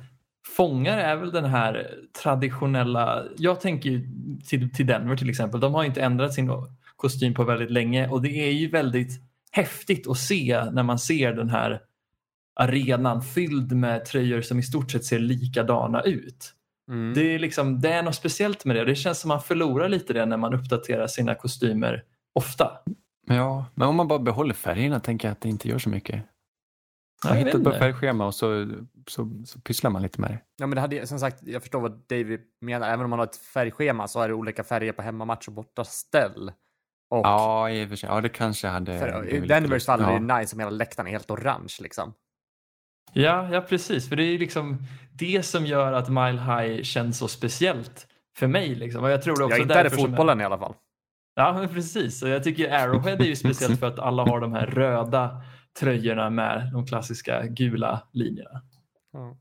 fångar 0.57 0.99
är 0.99 1.17
väl 1.17 1.31
den 1.31 1.45
här 1.45 1.95
traditionella. 2.23 3.25
Jag 3.37 3.61
tänker 3.61 3.91
ju 3.91 4.09
till, 4.47 4.75
till 4.75 4.87
Denver 4.87 5.17
till 5.17 5.31
exempel. 5.31 5.61
De 5.61 5.75
har 5.75 5.85
inte 5.85 6.03
ändrat 6.03 6.35
sin 6.35 6.51
kostym 6.97 7.35
på 7.35 7.45
väldigt 7.45 7.71
länge 7.71 8.09
och 8.09 8.23
det 8.23 8.49
är 8.49 8.53
ju 8.53 8.69
väldigt 8.69 9.21
häftigt 9.51 10.09
att 10.09 10.19
se 10.19 10.65
när 10.73 10.83
man 10.83 10.99
ser 10.99 11.33
den 11.33 11.51
här 11.51 11.81
arenan 12.57 13.23
fylld 13.23 13.73
med 13.73 14.05
tröjor 14.05 14.41
som 14.41 14.59
i 14.59 14.63
stort 14.63 14.91
sett 14.91 15.05
ser 15.05 15.19
likadana 15.19 16.03
ut. 16.03 16.55
Mm. 16.89 17.15
Det 17.15 17.35
är, 17.35 17.39
liksom, 17.39 17.81
det 17.81 17.93
är 17.93 18.03
något 18.03 18.15
speciellt 18.15 18.65
med 18.65 18.77
det. 18.77 18.85
Det 18.85 18.95
känns 18.95 19.21
som 19.21 19.29
man 19.29 19.41
förlorar 19.41 19.89
lite 19.89 20.13
det 20.13 20.27
när 20.27 20.37
man 20.37 20.55
uppdaterar 20.55 21.07
sina 21.07 21.35
kostymer 21.35 22.05
ofta. 22.35 22.71
Ja, 23.27 23.67
men 23.75 23.89
om 23.89 23.97
man 23.97 24.09
bara 24.09 24.19
behåller 24.19 24.55
färgerna 24.55 25.01
tänker 25.01 25.29
jag 25.29 25.33
att 25.33 25.41
det 25.41 25.49
inte 25.49 25.69
gör 25.69 25.79
så 25.79 25.89
mycket. 25.89 26.23
Man 27.25 27.33
jag 27.33 27.39
hittar 27.39 27.45
vet 27.45 27.55
ett 27.55 27.63
bra 27.63 27.73
inte. 27.73 27.79
färgschema 27.79 28.27
och 28.27 28.35
så, 28.35 28.71
så, 29.07 29.31
så 29.45 29.61
pysslar 29.61 29.91
man 29.91 30.03
lite 30.03 30.21
med 30.21 30.31
det. 30.31 30.39
Ja, 30.57 30.67
men 30.67 30.75
det 30.77 30.81
hade, 30.81 31.07
som 31.07 31.19
sagt, 31.19 31.43
jag 31.43 31.63
förstår 31.63 31.81
vad 31.81 32.03
David 32.09 32.41
menar. 32.61 32.89
Även 32.89 33.05
om 33.05 33.11
man 33.11 33.19
har 33.19 33.27
ett 33.27 33.37
färgschema 33.37 34.09
så 34.09 34.21
är 34.21 34.29
det 34.29 34.35
olika 34.35 34.65
färger 34.65 34.93
på 34.93 35.03
hemmamatch 35.03 35.49
och 35.49 35.55
bortaställ. 35.55 36.53
Och 37.11 37.19
Ja, 37.19 37.71
i 37.71 37.85
och 37.85 37.89
för 37.89 37.97
sig. 37.97 38.09
Ja, 38.09 38.21
det 38.21 38.29
kanske 38.29 38.69
hade... 38.69 38.99
för, 38.99 39.29
i 39.29 39.41
Denvers 39.41 39.87
fall 39.87 40.01
är 40.01 40.13
ja. 40.13 40.19
det 40.19 40.39
nice 40.39 40.57
om 40.57 40.61
hela 40.61 40.71
läktaren 40.71 41.07
är 41.07 41.11
helt 41.11 41.31
orange 41.31 41.77
liksom. 41.81 42.15
Ja, 43.13 43.49
ja, 43.53 43.61
precis. 43.61 44.09
För 44.09 44.17
det 44.17 44.23
är 44.23 44.33
ju 44.33 44.39
liksom 44.39 44.79
det 45.19 45.43
som 45.43 45.67
gör 45.67 45.93
att 45.93 46.09
Mile 46.09 46.41
High 46.41 46.83
känns 46.83 47.19
så 47.19 47.29
speciellt 47.29 48.07
för 48.37 48.47
mig. 48.47 48.75
Liksom. 48.75 49.05
Och 49.05 49.11
jag 49.11 49.23
tror 49.23 49.37
det 49.37 49.45
också 49.45 49.57
Ja, 49.57 49.63
inte 49.63 49.75
är 49.75 49.85
det 49.85 49.91
fotbollen 49.91 50.41
i 50.41 50.45
alla 50.45 50.59
fall. 50.59 50.75
Ja, 51.35 51.53
men 51.53 51.69
precis. 51.69 52.23
Och 52.23 52.29
jag 52.29 52.45
tycker 52.45 52.73
Arrowhead 52.73 53.17
är 53.17 53.25
ju 53.25 53.37
speciellt 53.37 53.81
för 53.81 53.87
att 53.87 53.99
alla 53.99 54.23
har 54.23 54.41
de 54.41 54.53
här 54.53 54.67
röda 54.67 55.43
tröjorna 55.81 56.31
med 56.31 56.71
de 56.73 56.87
klassiska 56.87 57.43
gula 57.47 58.03
linjerna. 58.13 58.63
Jag 59.13 59.37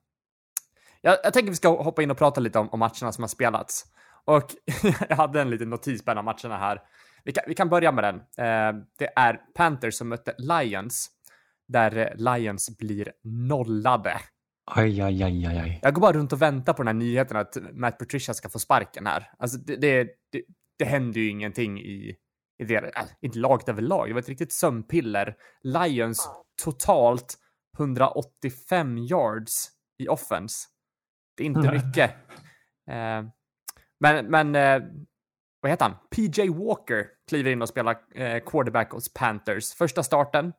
jag, 1.01 1.17
jag 1.23 1.33
tänker 1.33 1.49
vi 1.49 1.55
ska 1.55 1.83
hoppa 1.83 2.03
in 2.03 2.11
och 2.11 2.17
prata 2.17 2.41
lite 2.41 2.59
om, 2.59 2.69
om 2.69 2.79
matcherna 2.79 3.11
som 3.11 3.23
har 3.23 3.27
spelats. 3.27 3.85
Och 4.25 4.43
jag 5.09 5.15
hade 5.15 5.41
en 5.41 5.49
liten 5.49 5.69
notis 5.69 6.05
på 6.05 6.11
en 6.11 6.17
av 6.17 6.23
matcherna 6.23 6.57
här. 6.57 6.81
Vi 7.23 7.31
kan, 7.31 7.43
vi 7.47 7.55
kan 7.55 7.69
börja 7.69 7.91
med 7.91 8.03
den. 8.03 8.15
Eh, 8.15 8.83
det 8.97 9.09
är 9.15 9.39
Panthers 9.55 9.95
som 9.95 10.09
mötte 10.09 10.35
Lions, 10.37 11.09
där 11.67 11.97
eh, 11.97 12.15
Lions 12.15 12.77
blir 12.77 13.11
nollade. 13.23 14.19
Aj, 14.75 15.01
aj, 15.01 15.23
aj, 15.23 15.45
aj, 15.45 15.57
aj. 15.57 15.79
Jag 15.81 15.93
går 15.93 16.01
bara 16.01 16.13
runt 16.13 16.33
och 16.33 16.41
väntar 16.41 16.73
på 16.73 16.83
den 16.83 16.87
här 16.87 16.93
nyheten 16.93 17.37
att 17.37 17.57
Matt 17.73 17.99
Patricia 17.99 18.33
ska 18.33 18.49
få 18.49 18.59
sparken 18.59 19.05
här. 19.05 19.31
Alltså 19.39 19.57
det, 19.57 19.75
det, 19.75 20.03
det, 20.31 20.43
det 20.77 20.85
händer 20.85 21.21
ju 21.21 21.29
ingenting 21.29 21.79
i, 21.79 22.15
i 22.59 22.65
det, 22.65 22.75
äh, 22.75 23.05
inte 23.21 23.39
laget 23.39 23.69
överlag. 23.69 24.07
Det 24.07 24.13
var 24.13 24.19
ett 24.19 24.29
riktigt 24.29 24.53
sömnpiller. 24.53 25.35
Lions 25.63 26.29
totalt 26.63 27.37
185 27.77 28.97
yards 28.97 29.69
i 29.97 30.07
offense. 30.07 30.67
Det 31.37 31.43
är 31.43 31.47
inte 31.47 31.59
Nej. 31.59 31.85
mycket. 31.85 32.11
Eh, 32.89 33.23
men, 33.99 34.25
men 34.25 34.55
eh, 34.55 34.89
vad 35.61 35.71
heter 35.71 35.85
han? 35.85 35.95
PJ 36.15 36.49
Walker 36.49 37.07
kliver 37.29 37.51
in 37.51 37.61
och 37.61 37.69
spelar 37.69 37.97
eh, 38.15 38.43
quarterback 38.45 38.91
hos 38.91 39.13
Panthers. 39.13 39.73
Första 39.73 40.03
starten. 40.03 40.53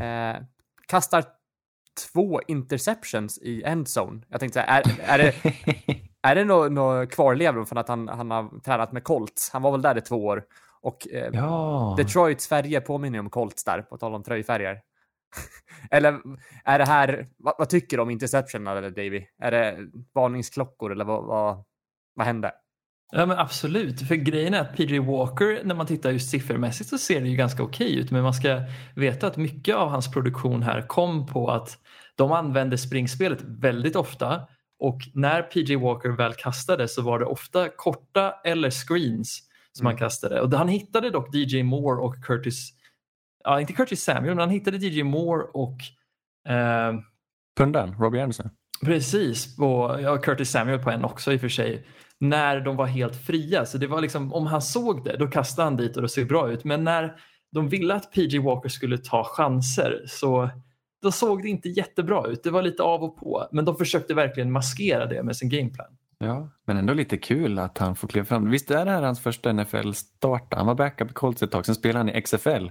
Eh, 0.00 0.42
kastar 0.88 1.24
två 2.12 2.40
interceptions 2.48 3.38
i 3.38 3.62
endzone. 3.62 4.22
Jag 4.28 4.40
tänkte 4.40 4.60
så 4.60 4.66
här, 4.66 4.82
är, 4.82 5.14
är 5.14 5.18
det, 5.18 5.34
är 6.22 6.34
det 6.34 6.44
några 6.44 6.68
nå 6.68 7.06
kvarlevor 7.06 7.64
från 7.64 7.78
att 7.78 7.88
han, 7.88 8.08
han 8.08 8.30
har 8.30 8.60
tränat 8.60 8.92
med 8.92 9.04
Colts? 9.04 9.50
Han 9.52 9.62
var 9.62 9.72
väl 9.72 9.82
där 9.82 9.98
i 9.98 10.00
två 10.00 10.24
år. 10.24 10.44
Och 10.80 11.08
eh, 11.08 11.30
Ja. 11.32 11.94
Detroits 11.98 12.48
färger 12.48 12.80
påminner 12.80 13.16
ju 13.16 13.20
om 13.20 13.30
Colts 13.30 13.64
där, 13.64 13.82
på 13.82 13.98
tal 13.98 14.14
om 14.14 14.22
tröjfärger. 14.22 14.80
eller 15.90 16.20
är 16.64 16.78
det 16.78 16.84
här, 16.84 17.28
vad, 17.38 17.54
vad 17.58 17.68
tycker 17.68 17.96
du 17.96 18.02
om 18.02 18.10
interception 18.10 18.66
eller 18.66 18.90
Davy? 18.90 19.26
Är 19.38 19.50
det 19.50 19.78
varningsklockor 20.14 20.92
eller 20.92 21.04
vad, 21.04 21.24
vad, 21.24 21.64
vad 22.14 22.26
hände? 22.26 22.52
Ja 23.14 23.26
men 23.26 23.38
absolut, 23.38 24.00
för 24.00 24.14
grejen 24.14 24.54
är 24.54 24.60
att 24.60 24.76
PJ 24.76 24.98
Walker, 24.98 25.64
när 25.64 25.74
man 25.74 25.86
tittar 25.86 26.10
just 26.10 26.30
siffermässigt 26.30 26.90
så 26.90 26.98
ser 26.98 27.20
det 27.20 27.28
ju 27.28 27.36
ganska 27.36 27.62
okej 27.62 27.96
ut. 27.98 28.10
Men 28.10 28.22
man 28.22 28.34
ska 28.34 28.60
veta 28.96 29.26
att 29.26 29.36
mycket 29.36 29.76
av 29.76 29.88
hans 29.88 30.10
produktion 30.10 30.62
här 30.62 30.86
kom 30.86 31.26
på 31.26 31.50
att 31.50 31.78
de 32.14 32.32
använde 32.32 32.78
springspelet 32.78 33.42
väldigt 33.42 33.96
ofta. 33.96 34.40
Och 34.78 34.98
när 35.14 35.42
PJ 35.42 35.76
Walker 35.76 36.08
väl 36.08 36.34
kastade 36.34 36.88
så 36.88 37.02
var 37.02 37.18
det 37.18 37.24
ofta 37.24 37.68
korta 37.68 38.34
eller 38.44 38.70
screens 38.70 39.42
som 39.72 39.86
han 39.86 39.96
kastade. 39.96 40.40
Och 40.40 40.52
han 40.52 40.68
hittade 40.68 41.10
dock 41.10 41.34
DJ 41.34 41.62
Moore 41.62 42.00
och 42.00 42.24
Curtis, 42.24 42.72
ja 43.44 43.60
inte 43.60 43.72
Curtis 43.72 44.02
Samuel, 44.04 44.34
men 44.34 44.38
han 44.38 44.50
hittade 44.50 44.76
DJ 44.76 45.02
Moore 45.02 45.44
och 45.52 45.76
eh, 46.52 46.94
Pundan, 47.58 47.94
Robbie 47.98 48.20
Anderson. 48.20 48.50
Precis, 48.84 49.58
och 49.58 50.00
ja, 50.00 50.18
Curtis 50.18 50.50
Samuel 50.50 50.78
på 50.78 50.90
en 50.90 51.04
också 51.04 51.32
i 51.32 51.36
och 51.36 51.40
för 51.40 51.48
sig. 51.48 51.86
När 52.22 52.60
de 52.60 52.76
var 52.76 52.86
helt 52.86 53.16
fria. 53.16 53.66
Så 53.66 53.78
det 53.78 53.86
var 53.86 54.00
liksom, 54.00 54.32
om 54.32 54.46
han 54.46 54.62
såg 54.62 55.04
det, 55.04 55.16
då 55.16 55.26
kastade 55.26 55.66
han 55.66 55.76
dit 55.76 55.96
och 55.96 56.02
det 56.02 56.08
såg 56.08 56.28
bra 56.28 56.50
ut. 56.52 56.64
Men 56.64 56.84
när 56.84 57.16
de 57.52 57.68
ville 57.68 57.94
att 57.94 58.12
PJ 58.12 58.38
Walker 58.38 58.68
skulle 58.68 58.98
ta 58.98 59.24
chanser 59.24 60.02
så 60.06 60.50
då 61.02 61.12
såg 61.12 61.42
det 61.42 61.48
inte 61.48 61.68
jättebra 61.68 62.26
ut. 62.26 62.42
Det 62.42 62.50
var 62.50 62.62
lite 62.62 62.82
av 62.82 63.02
och 63.02 63.16
på. 63.16 63.48
Men 63.52 63.64
de 63.64 63.76
försökte 63.76 64.14
verkligen 64.14 64.52
maskera 64.52 65.06
det 65.06 65.22
med 65.22 65.36
sin 65.36 65.48
gameplan. 65.48 65.86
Ja, 66.18 66.48
men 66.66 66.76
ändå 66.76 66.94
lite 66.94 67.18
kul 67.18 67.58
att 67.58 67.78
han 67.78 67.96
får 67.96 68.08
kliva 68.08 68.24
fram. 68.24 68.50
Visst 68.50 68.70
är 68.70 68.84
det 68.84 68.90
här 68.90 69.02
hans 69.02 69.20
första 69.20 69.52
NFL-start? 69.52 70.54
Han 70.54 70.66
var 70.66 70.74
backup 70.74 71.10
i 71.10 71.14
Colts 71.14 71.42
ett 71.42 71.50
tag, 71.50 71.66
sen 71.66 71.74
spelade 71.74 71.98
han 71.98 72.08
i 72.08 72.22
XFL. 72.22 72.68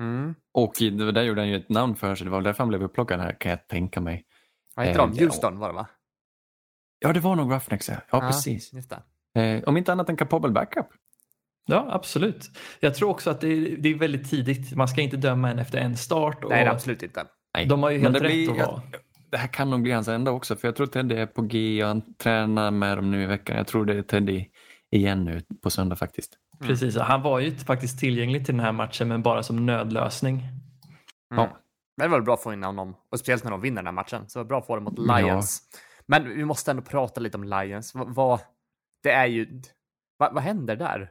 Mm. 0.00 0.34
Och 0.52 0.72
där 1.14 1.22
gjorde 1.22 1.40
han 1.40 1.48
ju 1.48 1.56
ett 1.56 1.68
namn 1.68 1.94
för 1.96 2.14
sig. 2.14 2.24
Det 2.24 2.30
var 2.30 2.38
väl 2.38 2.44
därför 2.44 2.58
han 2.58 2.68
blev 2.68 2.82
upplockad 2.82 3.20
här, 3.20 3.36
kan 3.40 3.50
jag 3.50 3.68
tänka 3.68 4.00
mig. 4.00 4.24
Vad 4.76 4.86
heter 4.86 5.00
Eh, 5.00 5.06
de? 5.06 5.14
ja. 5.16 5.24
Houston 5.24 5.58
var 5.58 5.68
det 5.68 5.74
va? 5.74 5.86
Ja, 7.00 7.12
det 7.12 7.20
var 7.20 7.36
nog 7.36 7.52
Roughnecks, 7.52 7.88
ja. 7.88 7.94
Ja, 8.10 8.20
precis. 8.20 8.72
Just 8.72 8.90
det. 9.34 9.40
Eh, 9.40 9.62
om 9.68 9.76
inte 9.76 9.92
annat 9.92 10.08
än 10.08 10.16
kapabel 10.16 10.52
backup. 10.52 10.86
Ja, 11.66 11.86
absolut. 11.90 12.50
Jag 12.80 12.94
tror 12.94 13.10
också 13.10 13.30
att 13.30 13.40
det 13.40 13.48
är, 13.48 13.76
det 13.76 13.88
är 13.88 13.94
väldigt 13.94 14.30
tidigt. 14.30 14.76
Man 14.76 14.88
ska 14.88 15.00
inte 15.00 15.16
döma 15.16 15.50
en 15.50 15.58
efter 15.58 15.78
en 15.78 15.96
start. 15.96 16.44
Och 16.44 16.50
Nej, 16.50 16.66
absolut 16.66 17.02
inte. 17.02 17.24
Nej. 17.54 17.66
De 17.66 17.82
har 17.82 17.90
ju 17.90 17.98
helt 17.98 18.14
det 18.14 18.20
rätt 18.20 18.26
blir- 18.32 18.50
att 18.50 18.68
vara. 18.68 18.82
Det 19.30 19.36
här 19.36 19.46
kan 19.48 19.70
nog 19.70 19.82
bli 19.82 19.92
hans 19.92 20.08
enda 20.08 20.30
också, 20.30 20.56
för 20.56 20.68
jag 20.68 20.76
tror 20.76 20.86
Teddy 20.86 21.14
är 21.14 21.26
på 21.26 21.42
G 21.42 21.82
och 21.82 21.88
han 21.88 22.14
tränar 22.14 22.70
med 22.70 22.98
dem 22.98 23.10
nu 23.10 23.22
i 23.22 23.26
veckan. 23.26 23.56
Jag 23.56 23.66
tror 23.66 23.84
det 23.84 23.94
är 23.94 24.02
Teddy 24.02 24.44
igen 24.90 25.24
nu 25.24 25.42
på 25.62 25.70
söndag 25.70 25.96
faktiskt. 25.96 26.32
Precis, 26.60 26.96
han 26.96 27.22
var 27.22 27.38
ju 27.40 27.56
faktiskt 27.56 27.98
tillgänglig 28.00 28.46
till 28.46 28.54
den 28.56 28.64
här 28.64 28.72
matchen 28.72 29.08
men 29.08 29.22
bara 29.22 29.42
som 29.42 29.66
nödlösning. 29.66 30.34
Mm. 30.36 30.50
Ja. 31.30 31.58
Men 31.96 32.04
det 32.04 32.08
var 32.08 32.18
väl 32.18 32.24
bra 32.24 32.34
att 32.34 32.42
få 32.42 32.52
in 32.52 32.62
honom, 32.62 32.94
och 33.10 33.18
speciellt 33.18 33.44
när 33.44 33.50
de 33.50 33.60
vinner 33.60 33.76
den 33.76 33.86
här 33.86 33.92
matchen. 33.92 34.28
Så 34.28 34.38
det 34.38 34.42
var 34.42 34.48
bra 34.48 34.58
att 34.58 34.66
få 34.66 34.76
det 34.76 34.82
mot 34.82 34.94
Ja. 34.96 35.42
Men 36.10 36.28
vi 36.36 36.44
måste 36.44 36.70
ändå 36.70 36.82
prata 36.82 37.20
lite 37.20 37.36
om 37.36 37.44
Lions. 37.44 37.94
Vad, 37.94 38.14
vad 38.14 38.40
det 39.02 39.10
är 39.10 39.26
ju, 39.26 39.62
vad, 40.18 40.34
vad 40.34 40.42
händer 40.42 40.76
där? 40.76 41.10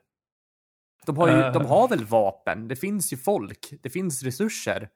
De 1.06 1.18
har, 1.18 1.28
ju, 1.28 1.34
Eh. 1.34 1.54
de 1.54 1.66
har 1.66 1.88
väl 1.88 2.06
vapen? 2.06 2.68
Det 2.68 2.76
finns 2.76 3.14
ju 3.14 3.18
folk, 3.18 3.70
det 3.84 3.90
finns 3.90 4.24
resurser. 4.24 4.90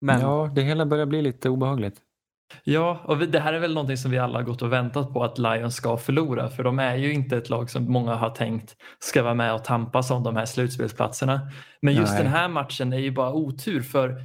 Men 0.00 0.20
Ja, 0.20 0.50
det 0.54 0.62
hela 0.62 0.86
börjar 0.86 1.06
bli 1.06 1.22
lite 1.22 1.48
obehagligt. 1.48 2.00
Ja, 2.64 3.00
och 3.04 3.20
vi- 3.22 3.26
det 3.26 3.40
här 3.40 3.52
är 3.52 3.58
väl 3.58 3.74
någonting 3.74 3.96
som 3.96 4.10
vi 4.10 4.18
alla 4.18 4.38
har 4.38 4.42
gått 4.44 4.62
och 4.62 4.72
väntat 4.72 5.12
på 5.12 5.24
att 5.24 5.38
Lions 5.38 5.74
ska 5.76 5.96
förlora. 5.96 6.48
För 6.50 6.62
de 6.64 6.78
är 6.78 6.96
ju 6.96 7.12
inte 7.12 7.36
ett 7.36 7.50
lag 7.50 7.70
som 7.70 7.92
många 7.92 8.14
har 8.14 8.30
tänkt 8.30 8.76
ska 8.98 9.22
vara 9.22 9.34
med 9.34 9.54
och 9.54 9.64
tampas 9.64 10.10
om 10.10 10.22
de 10.22 10.36
här 10.36 10.44
slutspelsplatserna. 10.46 11.40
Men 11.82 11.94
just 11.94 12.12
Nej. 12.12 12.22
den 12.22 12.32
här 12.32 12.48
matchen 12.48 12.92
är 12.92 12.98
ju 12.98 13.10
bara 13.10 13.32
otur 13.32 13.82
för 13.82 14.22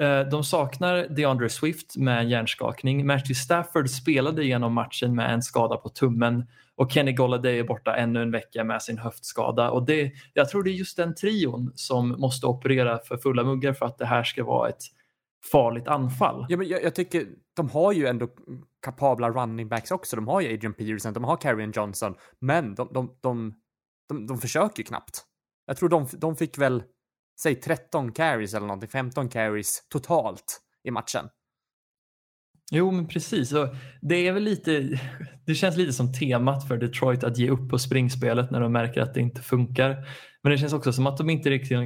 Eh, 0.00 0.20
de 0.20 0.44
saknar 0.44 1.06
DeAndre 1.08 1.48
Swift 1.48 1.96
med 1.96 2.18
en 2.18 2.28
hjärnskakning. 2.28 3.06
Matthew 3.06 3.34
Stafford 3.34 3.90
spelade 3.90 4.44
genom 4.44 4.72
matchen 4.72 5.14
med 5.14 5.34
en 5.34 5.42
skada 5.42 5.76
på 5.76 5.88
tummen 5.88 6.44
och 6.76 6.92
Kenny 6.92 7.12
Golladay 7.12 7.58
är 7.58 7.64
borta 7.64 7.96
ännu 7.96 8.22
en 8.22 8.30
vecka 8.30 8.64
med 8.64 8.82
sin 8.82 8.98
höftskada. 8.98 9.70
Och 9.70 9.86
det, 9.86 10.12
jag 10.34 10.48
tror 10.48 10.62
det 10.62 10.70
är 10.70 10.72
just 10.72 10.96
den 10.96 11.14
trion 11.14 11.72
som 11.74 12.08
måste 12.08 12.46
operera 12.46 12.98
för 12.98 13.16
fulla 13.16 13.44
muggar 13.44 13.72
för 13.72 13.86
att 13.86 13.98
det 13.98 14.06
här 14.06 14.24
ska 14.24 14.44
vara 14.44 14.68
ett 14.68 14.82
farligt 15.52 15.88
anfall. 15.88 16.46
Ja, 16.48 16.56
men 16.56 16.68
jag, 16.68 16.82
jag 16.82 16.94
tycker 16.94 17.26
de 17.56 17.70
har 17.70 17.92
ju 17.92 18.06
ändå 18.06 18.28
kapabla 18.82 19.30
running 19.30 19.68
backs 19.68 19.90
också. 19.90 20.16
De 20.16 20.28
har 20.28 20.40
ju 20.40 20.54
Adrian 20.54 20.74
Peterson, 20.74 21.12
de 21.12 21.24
har 21.24 21.36
Carrion 21.36 21.72
Johnson, 21.74 22.14
men 22.38 22.74
de, 22.74 22.88
de, 22.92 23.16
de, 23.20 23.54
de, 24.08 24.26
de 24.26 24.38
försöker 24.38 24.78
ju 24.78 24.84
knappt. 24.84 25.24
Jag 25.66 25.76
tror 25.76 25.88
de, 25.88 26.06
de 26.12 26.36
fick 26.36 26.58
väl, 26.58 26.82
säg 27.42 27.54
13 27.54 28.12
carries 28.12 28.54
eller 28.54 28.66
någonting, 28.66 28.88
15 28.88 29.28
carries 29.28 29.88
totalt 29.88 30.60
i 30.84 30.90
matchen. 30.90 31.28
Jo, 32.70 32.90
men 32.90 33.08
precis. 33.08 33.52
Och 33.52 33.68
det 34.02 34.28
är 34.28 34.32
väl 34.32 34.42
lite, 34.42 35.00
det 35.46 35.54
känns 35.54 35.76
lite 35.76 35.92
som 35.92 36.12
temat 36.12 36.68
för 36.68 36.76
Detroit 36.76 37.24
att 37.24 37.38
ge 37.38 37.50
upp 37.50 37.70
på 37.70 37.78
springspelet 37.78 38.50
när 38.50 38.60
de 38.60 38.72
märker 38.72 39.00
att 39.00 39.14
det 39.14 39.20
inte 39.20 39.42
funkar. 39.42 40.08
Men 40.42 40.52
det 40.52 40.58
känns 40.58 40.72
också 40.72 40.92
som 40.92 41.06
att 41.06 41.16
de 41.16 41.30
inte 41.30 41.50
riktigt 41.50 41.78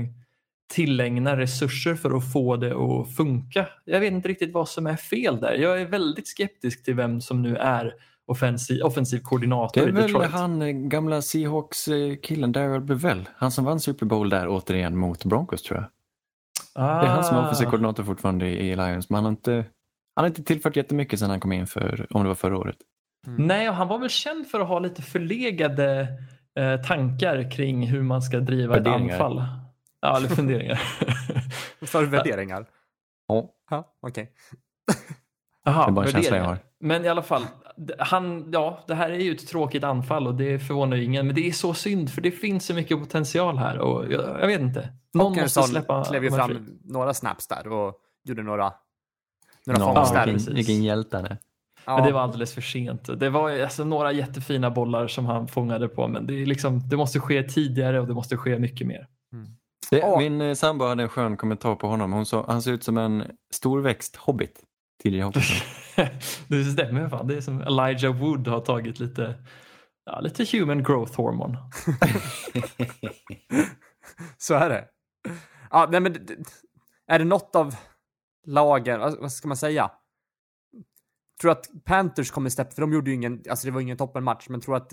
tillägnar 0.70 1.36
resurser 1.36 1.94
för 1.94 2.16
att 2.16 2.32
få 2.32 2.56
det 2.56 2.74
att 2.74 3.16
funka. 3.16 3.68
Jag 3.84 4.00
vet 4.00 4.12
inte 4.12 4.28
riktigt 4.28 4.52
vad 4.52 4.68
som 4.68 4.86
är 4.86 4.96
fel 4.96 5.40
där. 5.40 5.52
Jag 5.52 5.80
är 5.80 5.86
väldigt 5.86 6.28
skeptisk 6.28 6.84
till 6.84 6.94
vem 6.94 7.20
som 7.20 7.42
nu 7.42 7.56
är 7.56 7.94
offensiv, 8.30 8.82
offensiv 8.82 9.16
Det 9.18 9.24
koordinator 9.24 9.80
är 9.82 9.88
i 9.88 9.90
väl 9.90 10.02
Detroit. 10.02 10.30
han 10.30 10.62
eh, 10.62 10.68
gamla 10.68 11.22
Seahawks-killen 11.22 12.52
Darrell 12.52 12.80
Bevell. 12.80 13.28
Han 13.36 13.50
som 13.50 13.64
vann 13.64 13.80
Super 13.80 14.06
Bowl 14.06 14.30
där 14.30 14.48
återigen 14.48 14.96
mot 14.98 15.24
Broncos 15.24 15.62
tror 15.62 15.78
jag. 15.80 15.86
Ah, 16.84 17.00
Det 17.00 17.06
är 17.06 17.10
han 17.10 17.24
som 17.24 17.36
är 17.36 17.42
offensiv 17.42 17.64
koordinator 17.66 18.04
fortfarande 18.04 18.46
i 18.48 18.76
Lions. 18.76 19.10
Men 19.10 19.14
han 19.16 19.24
har 19.24 19.30
inte, 19.30 19.52
han 20.16 20.22
har 20.22 20.26
inte 20.26 20.42
tillfört 20.42 20.76
jättemycket 20.76 21.18
sedan 21.18 21.30
han 21.30 21.40
kom 21.40 21.52
in 21.52 21.66
för, 21.66 22.06
om 22.10 22.22
det 22.22 22.28
var 22.28 22.34
förra 22.34 22.58
året. 22.58 22.76
Nej, 23.26 23.68
och 23.68 23.74
han 23.74 23.88
var 23.88 23.98
väl 23.98 24.08
känd 24.10 24.46
för 24.46 24.60
att 24.60 24.68
ha 24.68 24.78
lite 24.78 25.02
förlegade 25.02 26.08
eh, 26.58 26.80
tankar 26.82 27.50
kring 27.50 27.86
hur 27.86 28.02
man 28.02 28.22
ska 28.22 28.40
driva 28.40 28.76
ett 28.76 28.86
Värderingar. 28.86 29.12
anfall. 29.14 29.44
Ja, 30.00 30.16
eller 30.16 30.28
funderingar. 30.28 30.76
För 31.86 32.04
värderingar. 32.04 32.66
Ja. 33.28 33.48
Ja, 33.70 33.94
okej. 34.02 34.32
Aha, 35.66 35.84
Det 35.84 35.90
är 35.90 35.92
bara 35.92 36.06
en 36.06 36.12
känsla 36.12 36.36
jag 36.36 36.42
värderingar. 36.42 36.64
Men 36.80 37.04
i 37.04 37.08
alla 37.08 37.22
fall, 37.22 37.42
han, 37.98 38.48
ja, 38.52 38.84
det 38.86 38.94
här 38.94 39.10
är 39.10 39.18
ju 39.18 39.32
ett 39.32 39.48
tråkigt 39.48 39.84
anfall 39.84 40.26
och 40.26 40.34
det 40.34 40.58
förvånar 40.58 40.96
ju 40.96 41.04
ingen. 41.04 41.26
Men 41.26 41.34
det 41.36 41.48
är 41.48 41.52
så 41.52 41.74
synd 41.74 42.10
för 42.10 42.20
det 42.20 42.30
finns 42.30 42.66
så 42.66 42.74
mycket 42.74 42.98
potential 42.98 43.58
här 43.58 43.78
och 43.78 44.12
jag, 44.12 44.40
jag 44.40 44.46
vet 44.46 44.60
inte. 44.60 44.88
Någon 45.14 45.26
måste 45.26 45.40
Hawkinson 45.40 45.62
släppa 45.64 46.04
klev 46.04 46.24
ju 46.24 46.30
här 46.30 46.46
fri. 46.46 46.54
fram 46.54 46.78
några 46.84 47.14
snaps 47.14 47.46
där 47.48 47.68
och 47.72 47.94
gjorde 48.24 48.42
några, 48.42 48.72
några 49.66 49.80
Ja, 49.80 49.94
fångst 49.94 50.12
där. 50.14 50.24
precis. 50.24 50.48
vilken, 50.48 50.54
vilken 50.54 50.82
hjälte 50.82 51.16
han 51.16 51.26
är. 51.26 51.38
Ja. 51.84 51.96
Men 51.96 52.06
det 52.06 52.12
var 52.12 52.20
alldeles 52.20 52.54
för 52.54 52.60
sent. 52.60 53.20
Det 53.20 53.30
var 53.30 53.50
alltså, 53.62 53.84
några 53.84 54.12
jättefina 54.12 54.70
bollar 54.70 55.06
som 55.08 55.26
han 55.26 55.48
fångade 55.48 55.88
på 55.88 56.08
men 56.08 56.26
det, 56.26 56.42
är 56.42 56.46
liksom, 56.46 56.88
det 56.88 56.96
måste 56.96 57.20
ske 57.20 57.42
tidigare 57.42 58.00
och 58.00 58.06
det 58.06 58.14
måste 58.14 58.36
ske 58.36 58.58
mycket 58.58 58.86
mer. 58.86 59.06
Det, 59.90 59.98
Ja. 59.98 60.18
Min 60.18 60.40
eh, 60.40 60.54
sambo 60.54 60.84
hade 60.84 61.02
en 61.02 61.08
skön 61.08 61.36
kommentar 61.36 61.74
på 61.74 61.86
honom. 61.88 62.12
Hon 62.12 62.26
sa 62.26 62.44
han 62.48 62.62
ser 62.62 62.72
ut 62.72 62.84
som 62.84 62.96
en 62.98 63.24
storväxt 63.54 64.16
hobbit. 64.16 64.60
TJ 65.02 65.20
Hawkinson. 65.20 65.66
det 66.48 66.64
stämmer 66.64 67.08
fan. 67.08 67.26
Det 67.26 67.36
är 67.36 67.40
som 67.40 67.60
Elijah 67.60 68.16
Wood 68.16 68.48
har 68.48 68.60
tagit 68.60 69.00
lite, 69.00 69.34
ja, 70.04 70.20
lite 70.20 70.58
human 70.58 70.82
growth 70.82 71.16
hormone. 71.16 71.58
Så 74.38 74.54
är 74.54 74.68
det. 74.68 74.88
Ja, 75.70 75.88
nej, 75.90 76.00
men 76.00 76.16
är 77.06 77.18
det 77.18 77.24
något 77.24 77.56
av 77.56 77.74
lagen, 78.46 79.00
vad 79.00 79.32
ska 79.32 79.48
man 79.48 79.56
säga? 79.56 79.90
tror 81.40 81.52
att 81.52 81.70
Panthers 81.84 82.30
kommer 82.30 82.50
steppa, 82.50 82.70
för 82.70 82.80
de 82.80 82.92
gjorde 82.92 83.10
ju 83.10 83.16
ingen, 83.16 83.42
alltså 83.50 83.66
det 83.66 83.70
var 83.70 83.80
ingen 83.80 83.96
toppenmatch, 83.96 84.48
men 84.48 84.60
tror 84.60 84.76
att 84.76 84.92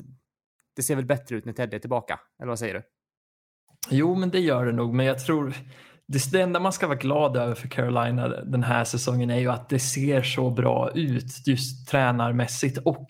det 0.76 0.84
ser 0.84 0.96
väl 0.96 1.06
bättre 1.06 1.36
ut 1.36 1.46
när 1.46 1.54
Ted 1.54 1.74
är 1.74 1.80
tillbaka? 1.80 2.20
Eller 2.40 2.50
vad 2.50 2.60
säger 2.60 2.74
du? 2.74 2.84
Jo, 3.90 4.16
men 4.16 4.30
det 4.30 4.40
gör 4.40 4.66
det 4.66 4.72
nog, 4.72 4.94
men 4.94 5.06
jag 5.06 5.20
tror 5.20 5.54
det, 6.08 6.32
det 6.32 6.42
enda 6.42 6.60
man 6.60 6.74
ska 6.74 6.88
vara 6.88 6.98
glad 6.98 7.38
över 7.38 7.56
för 7.56 7.68
Carolina 7.68 8.28
den 8.28 8.64
här 8.64 8.84
säsongen 8.84 9.30
är 9.30 9.40
ju 9.40 9.52
att 9.52 9.70
det 9.70 9.80
ser 9.80 10.22
så 10.22 10.50
bra 10.50 10.92
ut 10.96 11.48
just 11.48 11.88
tränarmässigt 11.88 12.78
och 12.78 13.06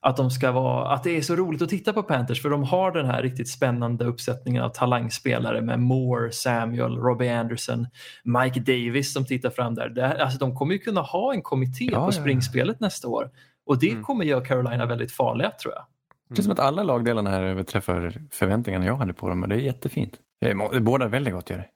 att, 0.00 0.16
de 0.16 0.30
ska 0.30 0.52
vara, 0.52 0.88
att 0.94 1.04
det 1.04 1.16
är 1.16 1.20
så 1.22 1.36
roligt 1.36 1.62
att 1.62 1.68
titta 1.68 1.92
på 1.92 2.02
Panthers 2.02 2.42
för 2.42 2.50
de 2.50 2.62
har 2.64 2.90
den 2.92 3.06
här 3.06 3.22
riktigt 3.22 3.48
spännande 3.48 4.04
uppsättningen 4.04 4.62
av 4.62 4.68
talangspelare 4.68 5.60
med 5.60 5.80
Moore, 5.80 6.32
Samuel, 6.32 6.96
Robbie 6.96 7.28
Anderson, 7.30 7.86
Mike 8.24 8.60
Davis 8.60 9.12
som 9.12 9.24
tittar 9.26 9.50
fram 9.50 9.74
där. 9.74 9.88
Det, 9.88 10.22
alltså, 10.24 10.38
de 10.38 10.56
kommer 10.56 10.72
ju 10.72 10.78
kunna 10.78 11.00
ha 11.00 11.34
en 11.34 11.42
kommitté 11.42 11.88
Ja, 11.92 11.98
på 12.00 12.06
ja. 12.06 12.12
springspelet 12.12 12.80
nästa 12.80 13.08
år 13.08 13.30
och 13.66 13.78
det 13.78 13.90
Mm. 13.90 14.02
kommer 14.02 14.24
göra 14.24 14.44
Carolina 14.44 14.86
väldigt 14.86 15.12
farliga 15.12 15.50
tror 15.50 15.74
jag. 15.74 15.84
Det 16.28 16.38
är 16.40 16.42
som 16.42 16.52
att 16.52 16.58
alla 16.60 16.82
lagdelarna 16.82 17.30
här 17.30 17.42
överträffar 17.42 18.12
förväntningarna 18.30 18.86
jag 18.86 18.96
hade 18.96 19.12
på 19.12 19.28
dem 19.28 19.42
och 19.42 19.48
det 19.48 19.54
är 19.54 19.58
jättefint. 19.58 20.12
Det 20.40 20.50
är 20.50 20.54
må- 20.54 20.72
det 20.72 20.80
båda 20.80 21.08
väldigt 21.08 21.34
gott 21.34 21.50
gör 21.50 21.56
det. 21.58 21.66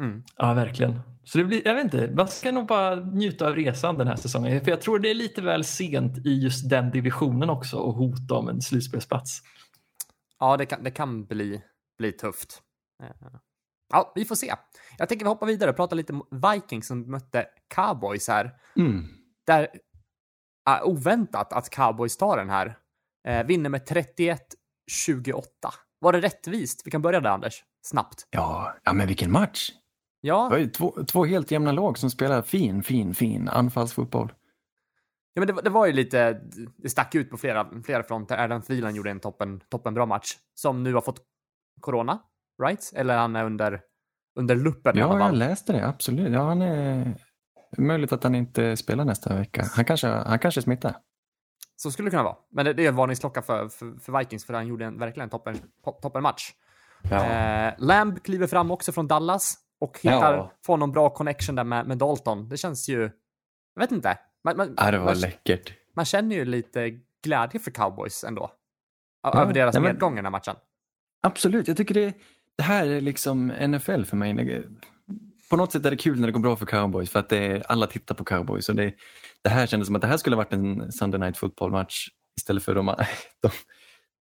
Mm. 0.00 0.22
Ja, 0.36 0.54
verkligen. 0.54 1.00
Så 1.24 1.38
det 1.38 1.44
blir, 1.44 1.66
jag 1.66 1.74
vet 1.74 1.84
inte, 1.84 2.10
man 2.16 2.28
ska 2.28 2.52
nog 2.52 2.66
bara 2.66 2.94
njuta 2.94 3.46
av 3.46 3.54
resan 3.54 3.98
den 3.98 4.06
här 4.06 4.16
säsongen. 4.16 4.64
För 4.64 4.70
jag 4.70 4.80
tror 4.80 4.98
det 4.98 5.10
är 5.10 5.14
lite 5.14 5.42
väl 5.42 5.64
sent 5.64 6.26
i 6.26 6.40
just 6.42 6.70
den 6.70 6.90
divisionen 6.90 7.50
också 7.50 7.76
och 7.76 7.94
hota 7.94 8.34
om 8.34 8.48
en 8.48 8.62
slutspelsplats. 8.62 9.42
Ja, 10.38 10.56
det 10.56 10.66
kan, 10.66 10.84
det 10.84 10.90
kan 10.90 11.24
bli, 11.24 11.62
bli 11.98 12.12
tufft. 12.12 12.62
Eh, 13.02 13.38
Ja, 13.92 14.12
vi 14.14 14.24
får 14.24 14.34
se. 14.34 14.54
Jag 14.98 15.08
tänker 15.08 15.24
vi 15.24 15.28
hoppar 15.28 15.46
vidare 15.46 15.70
och 15.70 15.76
pratar 15.76 15.96
lite 15.96 16.12
om 16.12 16.26
Vikings 16.30 16.86
som 16.86 17.10
mötte 17.10 17.46
Cowboys 17.74 18.28
här. 18.28 18.50
Mm. 18.76 19.04
Där, 19.46 19.68
äh, 20.70 20.84
oväntat 20.84 21.52
att 21.52 21.70
Cowboys 21.70 22.16
tar 22.16 22.36
den 22.36 22.50
här. 22.50 22.78
Eh, 23.28 23.46
vinner 23.46 23.70
med 23.70 23.86
31-28. 23.88 25.74
Var 25.98 26.12
det 26.12 26.20
rättvist? 26.20 26.82
Vi 26.84 26.90
kan 26.90 27.02
börja 27.02 27.20
där, 27.20 27.30
Anders. 27.30 27.64
Snabbt. 27.82 28.26
Ja, 28.30 28.74
ja, 28.84 28.92
men 28.92 29.06
vilken 29.06 29.32
match! 29.32 29.70
Det 30.24 30.28
Ja, 30.28 30.48
var 30.48 30.58
ju 30.58 30.66
två, 30.66 31.04
två 31.08 31.24
helt 31.24 31.50
jämna 31.50 31.72
lag 31.72 31.98
som 31.98 32.10
spelar 32.10 32.42
fin, 32.42 32.82
fin, 32.82 33.14
fin 33.14 33.48
anfallsfotboll. 33.48 34.32
ja 35.34 35.40
men 35.40 35.54
det, 35.56 35.62
det 35.62 35.70
var 35.70 35.86
ju 35.86 35.92
lite, 35.92 36.40
det 36.76 36.88
stack 36.88 37.14
ut 37.14 37.30
på 37.30 37.36
flera, 37.36 37.82
flera 37.84 38.02
fronter. 38.02 38.38
Adam 38.38 38.62
Thielen 38.62 38.94
gjorde 38.94 39.10
en 39.10 39.20
toppen, 39.20 39.60
toppenbra 39.68 40.06
match. 40.06 40.36
Som 40.54 40.82
nu 40.82 40.94
har 40.94 41.00
fått 41.00 41.20
corona, 41.80 42.18
right? 42.62 42.92
Eller 42.96 43.16
han 43.16 43.36
är 43.36 43.44
under, 43.44 43.80
under 44.38 44.56
luppen 44.56 44.96
Ja, 44.98 45.18
jag 45.18 45.34
läste 45.34 45.72
det. 45.72 45.86
Absolut. 45.88 46.32
Ja, 46.32 46.42
han 46.42 46.62
är... 46.62 47.14
Möjligt 47.78 48.12
att 48.12 48.22
han 48.22 48.34
inte 48.34 48.76
spelar 48.76 49.04
nästa 49.04 49.36
vecka. 49.36 49.64
Han 49.76 49.84
kanske, 49.84 50.08
han 50.08 50.38
kanske 50.38 50.60
är 50.60 50.62
smittad. 50.62 50.94
Så 51.76 51.90
skulle 51.90 52.06
det 52.06 52.10
kunna 52.10 52.22
vara. 52.22 52.36
Men 52.52 52.64
det, 52.64 52.72
det 52.72 52.84
är 52.84 52.88
en 52.88 52.96
varningsklocka 52.96 53.42
för, 53.42 53.68
för, 53.68 53.94
för 54.00 54.18
Vikings, 54.18 54.46
för 54.46 54.54
han 54.54 54.66
gjorde 54.66 54.84
en, 54.84 54.98
verkligen 54.98 55.24
en 55.24 55.30
toppen, 55.30 55.56
toppen 56.02 56.22
match. 56.22 56.52
Eh, 57.10 57.74
Lamb 57.78 58.22
kliver 58.22 58.46
fram 58.46 58.70
också 58.70 58.92
från 58.92 59.06
Dallas 59.08 59.58
och 59.84 59.98
hittar, 60.02 60.34
Ja. 60.34 60.52
får 60.66 60.76
någon 60.76 60.92
bra 60.92 61.10
connection 61.10 61.54
där 61.54 61.64
med, 61.64 61.86
med 61.86 61.98
Dalton. 61.98 62.48
Det 62.48 62.56
känns 62.56 62.88
ju, 62.88 63.00
jag 63.74 63.80
vet 63.82 63.92
inte. 63.92 64.18
Man, 64.44 64.56
man, 64.56 64.74
Ja, 64.76 64.90
det 64.90 64.98
var 64.98 65.04
man, 65.04 65.18
läckert. 65.20 65.72
man 65.96 66.04
känner 66.04 66.36
ju 66.36 66.44
lite 66.44 67.00
glädje 67.24 67.60
för 67.60 67.70
cowboys 67.70 68.24
ändå. 68.24 68.50
Ja, 69.22 69.42
Över 69.42 69.52
deras 69.54 69.74
nej, 69.74 69.82
medgång 69.82 70.12
i 70.12 70.16
den 70.16 70.24
här 70.24 70.30
matchen. 70.30 70.56
Absolut, 71.22 71.68
jag 71.68 71.76
tycker 71.76 71.94
det, 71.94 72.14
det 72.56 72.62
här 72.62 72.86
är 72.86 73.00
liksom 73.00 73.46
NFL 73.46 74.02
för 74.04 74.16
mig. 74.16 74.64
På 75.50 75.56
något 75.56 75.72
sätt 75.72 75.86
är 75.86 75.90
det 75.90 75.96
kul 75.96 76.20
när 76.20 76.26
det 76.26 76.32
går 76.32 76.40
bra 76.40 76.56
för 76.56 76.66
cowboys 76.66 77.10
för 77.10 77.18
att 77.20 77.28
det 77.28 77.38
är, 77.38 77.62
alla 77.68 77.86
tittar 77.86 78.14
på 78.14 78.24
cowboys. 78.24 78.68
Och 78.68 78.74
det, 78.74 78.94
det 79.42 79.50
här 79.50 79.66
kändes 79.66 79.86
som 79.86 79.96
att 79.96 80.02
det 80.02 80.08
här 80.08 80.16
skulle 80.16 80.36
ha 80.36 80.42
varit 80.42 80.52
en 80.52 80.92
Sunday 80.92 81.20
Night 81.20 81.36
Football-match 81.36 82.08
istället 82.36 82.62
för 82.64 82.74
de, 82.74 82.86
de, 83.42 83.50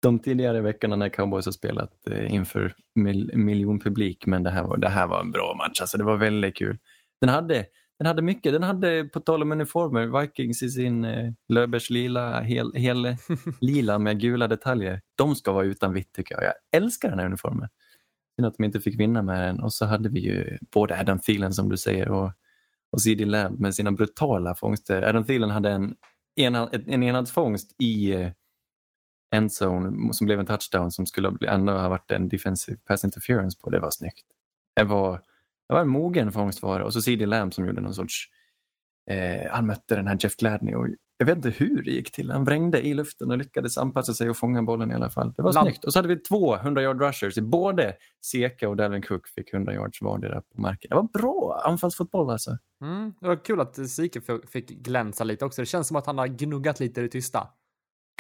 de 0.03 0.19
tidigare 0.19 0.61
veckorna 0.61 0.97
när 0.97 1.09
cowboys 1.09 1.45
har 1.45 1.53
spelat 1.53 2.09
eh, 2.11 2.35
inför 2.35 2.75
mil, 2.95 3.31
miljonpublik. 3.35 4.27
Men 4.27 4.43
det 4.43 4.51
här, 4.51 4.63
var, 4.63 4.77
det 4.77 4.89
här 4.89 5.07
var 5.07 5.21
en 5.21 5.31
bra 5.31 5.55
match, 5.59 5.81
alltså 5.81 5.99
det 5.99 6.05
var 6.05 6.17
väldigt 6.17 6.57
kul. 6.57 6.79
Den 7.21 7.31
hade, 7.31 7.67
den 7.99 8.07
hade 8.07 8.23
mycket, 8.23 8.53
den 8.53 8.63
hade 8.63 9.05
på 9.05 9.21
tal 9.21 9.43
om 9.43 9.53
uniformer, 9.53 10.21
Vikings 10.21 10.63
i 10.63 10.71
sin 10.71 11.05
eh, 11.05 11.33
Löfbergs 11.49 11.91
lila, 11.91 12.41
hel, 12.41 12.73
hel 12.75 13.07
lila 13.61 13.99
med 13.99 14.21
gula 14.21 14.49
detaljer. 14.49 15.01
De 15.15 15.35
ska 15.35 15.53
vara 15.53 15.65
utan 15.65 15.93
vitt 15.93 16.13
tycker 16.13 16.35
jag. 16.35 16.45
Jag 16.45 16.83
älskar 16.83 17.11
den 17.11 17.19
här 17.19 17.27
uniformen. 17.27 17.69
Synd 18.37 18.47
att 18.47 18.57
de 18.57 18.65
inte 18.65 18.81
fick 18.81 19.01
vinna 19.01 19.23
med 19.23 19.43
den. 19.43 19.61
Och 19.61 19.73
så 19.73 19.87
hade 19.87 20.09
vi 20.09 20.21
ju 20.21 20.59
både 20.73 21.01
Adam 21.01 21.19
Thielen 21.19 21.53
som 21.53 21.69
du 21.69 21.77
säger 21.77 22.09
och, 22.09 22.33
och 22.93 23.03
CD 23.03 23.25
Lamb 23.25 23.61
med 23.61 23.75
sina 23.75 23.93
brutala 23.93 24.55
fångster. 24.55 25.03
Adam 25.03 25.25
Thielen 25.25 25.51
hade 25.51 25.71
en, 25.71 25.95
ena, 26.37 26.69
en 26.87 27.03
enhandsfångst 27.03 27.75
i 27.79 28.13
eh, 28.13 28.31
endzone 29.35 30.13
som 30.13 30.25
blev 30.27 30.41
en 30.41 30.47
touchdown 30.47 30.91
som 30.91 31.07
skulle 31.07 31.33
ändå 31.49 31.73
ha 31.73 31.89
varit 31.89 32.11
en 32.11 32.29
defensive 32.29 32.79
pass 32.79 33.05
interference 33.05 33.59
på. 33.61 33.71
Det 33.71 33.81
var 33.81 33.91
snyggt. 33.91 34.27
Det 34.77 34.85
var, 34.85 35.13
det 35.69 35.75
var 35.75 35.81
en 35.81 35.89
mogen 35.89 36.33
fångst 36.33 36.63
var 36.63 36.79
det. 36.79 36.85
Och 36.85 36.93
så 36.93 37.03
CD 37.03 37.27
Lamb 37.27 37.55
som 37.55 37.67
gjorde 37.67 37.81
någon 37.81 37.95
sorts 37.95 38.29
Eh, 39.11 39.51
han 39.51 39.67
mötte 39.67 39.97
den 39.97 40.07
här 40.07 40.17
Jeff 40.21 40.37
Gladney 40.37 40.75
och 40.75 40.89
jag 41.19 41.27
vet 41.27 41.37
inte 41.37 41.51
hur 41.51 41.83
det 41.83 41.91
gick 41.91 42.13
till. 42.13 42.31
Han 42.31 42.45
vrängde 42.45 42.87
i 42.87 42.95
luften 42.95 43.31
och 43.31 43.39
lyckades 43.39 43.79
anpassa 43.79 44.15
sig 44.15 44.31
och 44.31 44.37
fånga 44.37 44.63
bollen 44.63 44.91
i 44.91 44.95
alla 44.95 45.11
fall. 45.11 45.33
Det 45.37 45.43
var 45.43 45.53
Lam- 45.53 45.63
snyggt. 45.63 45.85
Och 45.85 45.93
så 45.93 45.99
hade 45.99 46.09
vi 46.09 46.17
två 46.17 46.57
100 46.57 46.83
yard 46.83 47.01
rushers. 47.03 47.39
Både 47.39 47.97
Seka 48.25 48.69
och 48.69 48.77
Dalvin 48.77 49.03
Cook 49.03 49.29
fick 49.29 49.53
100 49.55 49.75
yards 49.75 50.03
vardera 50.03 50.41
på 50.41 50.61
marken. 50.61 50.89
Det 50.89 50.95
var 50.95 51.03
bra 51.03 51.63
anfallsfotboll 51.65 52.31
alltså. 52.31 52.59
Mm, 52.83 53.15
det 53.21 53.27
var 53.29 53.45
kul 53.45 53.61
att 53.61 53.91
Sike 53.91 54.21
f- 54.29 54.41
fick 54.51 54.69
glänsa 54.69 55.25
lite 55.25 55.45
också. 55.45 55.63
Det 55.63 55.67
känns 55.67 55.89
som 55.89 55.97
att 55.97 56.07
han 56.07 56.19
har 56.19 56.27
gnuggat 56.27 56.81
lite 56.81 57.01
i 57.01 57.03
det 57.03 57.09
tysta. 57.11 57.49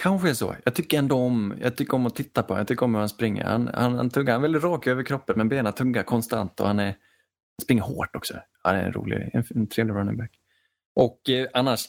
Kanske 0.07 0.31
är 0.31 0.35
så. 0.35 0.57
Jag 0.65 0.75
tycker 0.75 0.99
ändå 0.99 1.17
om, 1.17 1.55
jag 1.61 1.77
tycker 1.77 1.95
om 1.95 2.07
att 2.07 2.15
titta 2.15 2.43
på 2.43 2.49
honom. 2.49 2.61
Jag 2.61 2.69
tycker 2.69 2.85
om 2.85 2.95
hur 2.95 3.01
han 3.01 3.09
springer. 3.09 3.45
Han, 3.45 3.71
han, 3.75 3.95
han 3.95 4.11
tuggar, 4.11 4.33
han 4.33 4.41
är 4.41 4.43
väldigt 4.43 4.63
rak 4.63 4.87
över 4.87 5.03
kroppen 5.03 5.35
men 5.39 5.49
benen 5.49 5.73
tuggar 5.73 6.03
konstant 6.03 6.61
och 6.61 6.67
han, 6.67 6.79
är, 6.79 6.85
han 6.85 7.63
springer 7.63 7.83
hårt 7.83 8.17
också. 8.17 8.35
Han 8.63 8.77
är 8.77 8.85
en 8.85 8.93
rolig, 8.93 9.31
en, 9.33 9.45
en 9.55 9.67
trevlig 9.67 9.95
running 9.95 10.17
back. 10.17 10.31
Och 10.97 11.31
eh, 11.31 11.49
annars, 11.53 11.87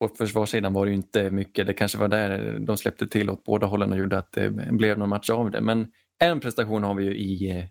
på 0.00 0.08
försvarssidan 0.08 0.72
var 0.72 0.86
det 0.86 0.90
ju 0.90 0.96
inte 0.96 1.30
mycket. 1.30 1.66
Det 1.66 1.72
kanske 1.72 1.98
var 1.98 2.08
där 2.08 2.58
de 2.58 2.76
släppte 2.76 3.06
till 3.06 3.30
åt 3.30 3.44
båda 3.44 3.66
hållen 3.66 3.92
och 3.92 3.98
gjorde 3.98 4.18
att 4.18 4.32
det 4.32 4.50
blev 4.50 4.98
någon 4.98 5.08
match 5.08 5.30
av 5.30 5.50
det. 5.50 5.60
Men 5.60 5.86
en 6.18 6.40
prestation 6.40 6.82
har 6.82 6.94
vi 6.94 7.04
ju 7.04 7.16
i, 7.16 7.58
eh, 7.58 7.64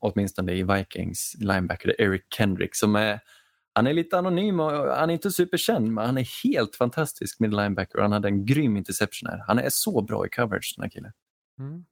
åtminstone 0.00 0.52
i 0.52 0.62
Vikings 0.62 1.36
linebacker, 1.40 2.00
Eric 2.00 2.22
Kendrick, 2.36 2.76
som 2.76 2.96
är 2.96 3.20
han 3.80 3.86
är 3.86 3.92
lite 3.92 4.18
anonym 4.18 4.60
och 4.60 4.70
han 4.70 5.10
är 5.10 5.14
inte 5.14 5.30
superkänd 5.30 5.92
men 5.92 6.06
han 6.06 6.18
är 6.18 6.44
helt 6.44 6.76
fantastisk 6.76 7.40
med 7.40 7.54
linebacker 7.54 7.96
och 7.96 8.02
han 8.02 8.12
hade 8.12 8.28
en 8.28 8.46
grym 8.46 8.76
interception 8.76 9.30
här. 9.30 9.44
Han 9.46 9.58
är 9.58 9.68
så 9.68 10.02
bra 10.02 10.26
i 10.26 10.28
coverage 10.28 10.74
den 10.76 10.82
här 10.82 10.90
killen. 10.90 11.12
Mm. 11.58 11.84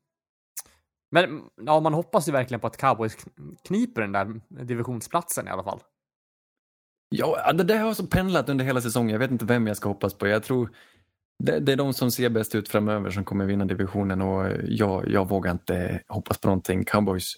Men 1.10 1.42
ja, 1.66 1.80
man 1.80 1.94
hoppas 1.94 2.28
ju 2.28 2.32
verkligen 2.32 2.60
på 2.60 2.66
att 2.66 2.76
Cowboys 2.76 3.16
kn- 3.16 3.56
kniper 3.64 4.00
den 4.00 4.12
där 4.12 4.40
divisionsplatsen 4.64 5.46
i 5.46 5.50
alla 5.50 5.62
fall. 5.62 5.80
Ja, 7.08 7.52
det 7.52 7.64
där 7.64 7.78
har 7.78 7.94
så 7.94 8.06
pendlat 8.06 8.48
under 8.48 8.64
hela 8.64 8.80
säsongen. 8.80 9.12
Jag 9.12 9.18
vet 9.18 9.30
inte 9.30 9.44
vem 9.44 9.66
jag 9.66 9.76
ska 9.76 9.88
hoppas 9.88 10.14
på. 10.14 10.26
Jag 10.26 10.42
tror 10.42 10.70
det, 11.44 11.60
det 11.60 11.72
är 11.72 11.76
de 11.76 11.94
som 11.94 12.10
ser 12.10 12.28
bäst 12.28 12.54
ut 12.54 12.68
framöver 12.68 13.10
som 13.10 13.24
kommer 13.24 13.46
vinna 13.46 13.64
divisionen 13.64 14.22
och 14.22 14.52
jag, 14.64 15.08
jag 15.08 15.28
vågar 15.28 15.52
inte 15.52 16.02
hoppas 16.08 16.38
på 16.38 16.48
någonting. 16.48 16.84
Cowboys, 16.84 17.34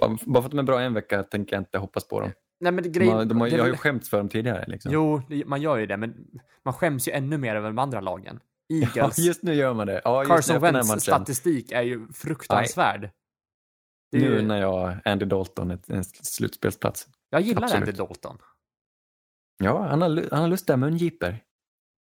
bara 0.00 0.18
bara 0.22 0.42
för 0.42 0.48
att 0.48 0.50
de 0.50 0.58
är 0.58 0.62
bra 0.62 0.80
en 0.80 0.94
vecka 0.94 1.22
tänker 1.22 1.56
jag 1.56 1.60
inte 1.60 1.78
hoppas 1.78 2.08
på 2.08 2.20
dem. 2.20 2.32
Nej, 2.64 2.72
men 2.72 2.92
grejen... 2.92 3.14
har- 3.14 3.24
de 3.24 3.40
har, 3.40 3.46
det 3.48 3.54
är 3.54 3.56
jag 3.56 3.64
har 3.64 3.70
ju 3.70 3.76
skämts 3.76 4.08
för 4.08 4.16
dem 4.16 4.28
tidigare. 4.28 4.64
Liksom. 4.68 4.92
Jo, 4.92 5.22
man 5.46 5.62
gör 5.62 5.76
ju 5.76 5.86
det, 5.86 5.96
men 5.96 6.26
man 6.64 6.74
skäms 6.74 7.08
ju 7.08 7.12
ännu 7.12 7.38
mer 7.38 7.56
över 7.56 7.68
de 7.68 7.78
andra 7.78 8.00
lagen. 8.00 8.40
ja, 8.66 8.76
Eagles, 8.96 9.18
just 9.18 9.42
nu 9.42 9.54
gör 9.54 9.74
man 9.74 9.86
det. 9.86 10.00
Ja, 10.04 10.18
just 10.22 10.30
Carson 10.30 10.60
Wentz 10.60 11.02
statistik 11.02 11.72
är 11.72 11.82
ju 11.82 12.06
fruktansvärd. 12.12 13.10
Det 14.10 14.16
är 14.18 14.20
Nu 14.20 14.36
ju, 14.36 14.42
när 14.42 14.60
jag 14.60 14.96
Andy 15.04 15.24
Dalton 15.24 15.70
ett, 15.70 15.90
en 15.90 16.04
slutspelsplats. 16.04 17.08
jag 17.30 17.40
gillar 17.40 17.62
absolut. 17.62 17.88
Andy 17.88 17.92
Dalton. 17.98 18.38
Ja, 19.58 19.86
han 19.88 20.02
har, 20.02 20.28
han 20.30 20.40
har 20.40 20.48
lustiga 20.48 20.76
mungiper. 20.76 21.42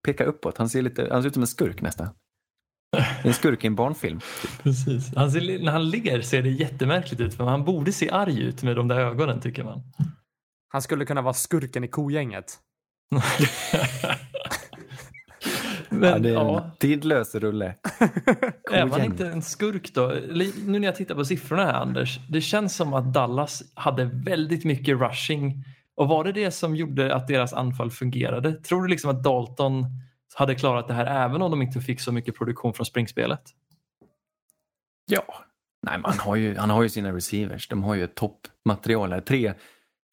Pekar 0.05 0.25
uppåt. 0.25 0.57
Han 0.57 0.69
ser, 0.69 0.81
lite, 0.81 1.07
han 1.11 1.21
ser 1.21 1.27
ut 1.27 1.33
som 1.33 1.43
en 1.43 1.47
skurk 1.47 1.81
nästan. 1.81 2.07
En 3.23 3.33
skurk 3.33 3.63
i 3.63 3.67
en 3.67 3.75
barnfilm. 3.75 4.19
Precis. 4.63 5.15
Han 5.15 5.31
ser, 5.31 5.63
när 5.63 5.71
han 5.71 5.89
ligger 5.89 6.21
ser 6.21 6.41
det 6.41 6.49
jättemärkligt 6.49 7.21
ut 7.21 7.33
för 7.35 7.43
han 7.43 7.63
borde 7.65 7.91
se 7.91 8.09
arg 8.09 8.41
ut 8.41 8.63
med 8.63 8.75
de 8.75 8.87
där 8.87 8.99
ögonen 8.99 9.41
tycker 9.41 9.63
man. 9.63 9.81
Han 10.67 10.82
skulle 10.82 11.06
kunna 11.06 11.21
vara 11.21 11.34
skurken 11.34 11.84
i 11.84 11.88
kogänget. 11.88 12.60
Men, 15.89 16.10
ja, 16.10 16.19
det 16.19 16.30
är 16.30 16.39
en 16.39 16.47
ja, 16.47 16.71
tidlös 16.80 17.36
rulle. 17.36 17.65
är 18.71 18.80
man 18.80 18.89
Kogäng. 18.89 19.06
inte 19.06 19.28
en 19.28 19.41
skurk 19.41 19.93
då? 19.93 20.08
Nu 20.65 20.80
när 20.80 20.88
jag 20.88 20.95
tittar 20.95 21.15
på 21.15 21.25
siffrorna 21.25 21.65
här 21.65 21.73
Anders. 21.73 22.19
Det 22.30 22.41
känns 22.41 22.75
som 22.75 22.93
att 22.93 23.13
Dallas 23.13 23.63
hade 23.73 24.06
väldigt 24.06 24.65
mycket 24.65 24.99
rushing. 24.99 25.63
Och 25.95 26.08
var 26.08 26.23
det 26.23 26.32
det 26.32 26.51
som 26.51 26.75
gjorde 26.75 27.15
att 27.15 27.28
deras 27.28 27.54
anfall 27.54 27.91
fungerade? 27.91 28.54
Tror 28.54 28.82
du 28.82 28.88
liksom 28.88 29.10
att 29.10 29.23
Dalton 29.23 29.86
hade 30.36 30.56
klarat 30.56 30.88
det 30.88 30.93
här 30.93 31.25
även 31.25 31.41
om 31.41 31.51
de 31.51 31.62
inte 31.62 31.82
fick 31.82 32.01
så 32.01 32.12
mycket 32.12 32.36
produktion 32.36 32.73
från 32.73 32.86
springspelet? 32.86 33.41
Ja. 35.06 35.23
Nej, 35.86 35.97
men 35.97 36.12
han, 36.12 36.19
har 36.19 36.36
ju, 36.36 36.58
han 36.58 36.69
har 36.69 36.84
ju 36.84 36.89
sina 36.89 37.12
receivers. 37.12 37.67
De 37.67 37.84
har 37.84 37.95
ju 37.95 38.04
ett 38.04 38.15
toppmaterial 38.15 39.13
här. 39.13 39.21
Tre, 39.21 39.54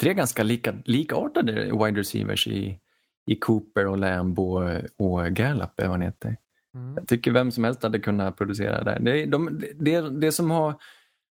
tre 0.00 0.14
ganska 0.14 0.42
lika, 0.42 0.74
likartade 0.85 1.52
wide 1.62 2.00
receivers 2.00 2.46
i, 2.46 2.78
i 3.26 3.37
Cooper 3.37 3.87
och 3.87 3.98
Lamb 3.98 4.38
och, 4.38 4.62
och 4.98 5.26
Gallup, 5.26 5.70
vad 5.76 5.87
han 5.87 6.02
heter. 6.02 6.37
Mm. 6.74 6.94
Jag 6.96 7.09
tycker 7.09 7.31
vem 7.31 7.50
som 7.50 7.64
helst 7.64 7.83
hade 7.83 7.98
kunnat 7.98 8.37
producera 8.37 8.85
där. 8.85 8.98
Det, 9.00 9.26
de, 9.26 9.62
det, 9.74 10.00
det 10.00 10.33
som 10.33 10.50
har, 10.50 10.74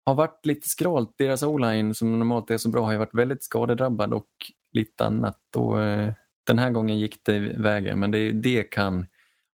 har 0.05 0.15
varit 0.15 0.45
lite 0.45 0.69
skralt, 0.69 1.13
deras 1.17 1.43
o-line 1.43 1.93
som 1.93 2.19
normalt 2.19 2.51
är 2.51 2.57
så 2.57 2.69
bra 2.69 2.85
har 2.85 2.91
ju 2.91 2.97
varit 2.97 3.13
väldigt 3.13 3.43
skadedrabbad 3.43 4.13
och 4.13 4.27
lite 4.71 5.05
annat. 5.05 5.39
Och, 5.55 5.81
eh, 5.81 6.13
den 6.45 6.59
här 6.59 6.71
gången 6.71 6.99
gick 6.99 7.19
det 7.25 7.39
vägen 7.39 7.99
men 7.99 8.11
det, 8.11 8.31
det 8.31 8.63
kan 8.63 9.05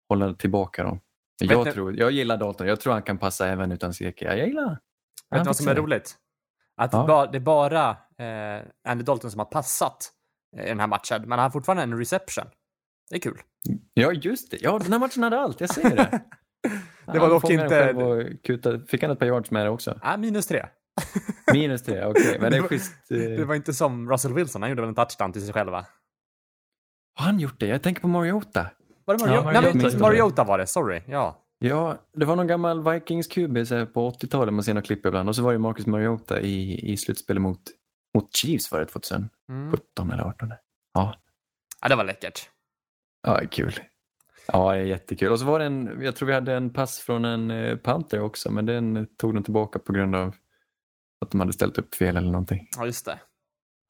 hålla 0.10 0.34
tillbaka 0.34 0.84
dem. 0.84 1.00
Jag, 1.40 1.74
tror, 1.74 2.00
jag 2.00 2.12
gillar 2.12 2.38
Dalton, 2.38 2.68
jag 2.68 2.80
tror 2.80 2.94
han 2.94 3.02
kan 3.02 3.18
passa 3.18 3.48
även 3.48 3.72
utan 3.72 3.94
Seke. 3.94 4.26
Jag 4.26 4.48
gillar 4.48 4.80
Vet 5.30 5.44
du 5.44 5.48
vad 5.48 5.56
som 5.56 5.68
är 5.68 5.76
roligt? 5.76 6.16
Att 6.78 6.94
Ja. 6.94 7.30
det 7.32 7.40
bara 7.40 7.98
eh, 8.22 8.62
Andy 8.92 9.04
Dalton 9.04 9.32
som 9.32 9.40
har 9.40 9.46
passat 9.46 10.12
eh, 10.58 10.66
i 10.66 10.68
den 10.68 10.80
här 10.80 10.88
matchen, 10.88 11.22
men 11.22 11.32
han 11.32 11.40
har 11.40 11.50
fortfarande 11.50 11.84
en 11.84 11.98
reception. 11.98 12.46
Det 13.10 13.16
är 13.16 13.20
kul. 13.20 13.38
Ja, 13.94 14.12
just 14.12 14.52
det. 14.52 14.58
Ja, 14.62 14.80
den 14.80 14.92
här 14.92 15.00
matchen 15.00 15.24
hade 15.24 15.40
allt, 15.40 15.62
jag 15.62 15.70
ser 15.70 15.96
det. 15.96 16.22
Det 17.14 17.20
var 17.20 17.30
dock 17.30 17.50
inte- 17.50 17.68
själv 17.70 17.98
Och 18.00 18.24
kutade. 18.44 18.86
Fick 18.86 19.02
han 19.02 19.12
ett 19.12 19.20
par 19.20 19.26
yards 19.26 19.52
med 19.52 19.66
det 19.66 19.70
också? 19.70 20.00
Äh, 20.04 20.18
minus 20.18 20.48
tre. 20.48 20.66
Minus 21.54 21.84
tre, 21.84 22.06
okej. 22.06 22.38
Men 22.42 22.52
det 22.52 22.58
är 22.58 22.62
schysst. 22.62 23.12
eh, 23.12 23.18
Det 23.18 23.46
var 23.46 23.56
inte 23.56 23.74
som 23.74 24.10
Russell 24.12 24.34
Wilson, 24.34 24.62
han 24.62 24.70
gjorde 24.72 24.82
väl 24.82 24.90
en 24.90 24.96
touchdown 24.96 25.34
till 25.34 25.42
sig 25.46 25.54
själva. 25.54 25.86
Har 27.16 27.26
han 27.26 27.40
gjort 27.40 27.60
det? 27.60 27.66
Jag 27.68 27.82
tänker 27.82 28.02
på 28.02 28.08
Mariota. 28.08 28.70
Var 29.06 29.18
det 29.18 29.24
Ja, 29.24 29.44
Mariota? 29.44 29.62
Mariota 29.62 29.88
Nej. 29.90 30.00
Mariota 30.00 30.44
var 30.44 30.58
det, 30.58 30.68
sorry. 30.68 31.02
Ja. 31.08 31.46
Ja, 31.60 31.98
det 32.14 32.26
var 32.26 32.36
någon 32.36 32.48
gammal 32.48 32.82
Vikings-QB 32.84 33.66
så 33.66 33.76
här 33.76 33.86
på 33.86 34.10
80-talet 34.12 34.54
man 34.54 34.64
ser 34.64 34.74
några 34.74 34.86
klipp 34.86 35.06
ibland. 35.06 35.30
Och 35.30 35.36
så 35.36 35.44
var 35.44 35.54
det 35.54 35.60
Marcus 35.60 35.86
Mariota 35.88 36.42
i, 36.42 36.92
i 36.92 36.98
slutspelet 36.98 37.42
mot, 37.42 37.62
mot 38.14 38.36
Chiefs 38.36 38.72
var 38.72 38.80
det 38.80 38.86
2017 38.86 39.30
Mm. 39.50 40.12
eller 40.12 40.24
18. 40.24 40.54
Ja, 40.94 41.16
ja, 41.82 41.90
det 41.90 41.96
var 41.96 42.04
läckert. 42.04 42.50
ja 43.24 43.42
kul. 43.52 43.74
Ja, 44.48 44.72
det 44.74 44.80
är 44.80 44.84
jättekul. 44.84 45.32
Och 45.32 45.40
så 45.40 45.46
var 45.46 45.60
det 45.60 45.66
en, 45.66 46.02
jag 46.02 46.16
tror 46.16 46.28
vi 46.28 46.34
hade 46.34 46.54
en 46.54 46.74
pass 46.74 47.00
från 47.00 47.26
en 47.26 47.52
eh, 47.52 47.78
Panther 47.78 48.22
också, 48.22 48.52
men 48.52 48.66
den 48.66 49.08
tog 49.18 49.34
de 49.34 49.44
tillbaka 49.44 49.80
på 49.80 49.94
grund 49.94 50.16
av 50.16 50.36
att 51.22 51.32
de 51.32 51.40
hade 51.40 51.54
ställt 51.54 51.78
upp 51.78 51.96
fel 51.96 52.18
eller 52.18 52.32
någonting. 52.32 52.68
Ja, 52.78 52.86
just 52.86 53.06
det. 53.06 53.20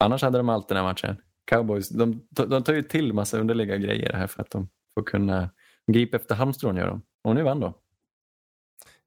Annars 0.04 0.22
hade 0.22 0.38
de 0.38 0.48
allt 0.48 0.68
den 0.68 0.76
här 0.76 0.84
matchen. 0.84 1.16
Cowboys, 1.44 1.88
de, 1.88 2.26
de 2.30 2.64
tar 2.64 2.72
ju 2.72 2.82
till 2.82 3.12
massa 3.12 3.38
underliga 3.38 3.76
grejer 3.76 4.12
här 4.12 4.26
för 4.26 4.42
att 4.42 4.50
de 4.50 4.68
får 4.94 5.04
kunna 5.04 5.50
gripa 5.92 6.16
efter 6.16 6.34
halmstrån 6.34 6.76
gör 6.76 6.86
de. 6.86 7.02
Och 7.24 7.34
nu 7.34 7.42
vann 7.42 7.60
de. 7.60 7.74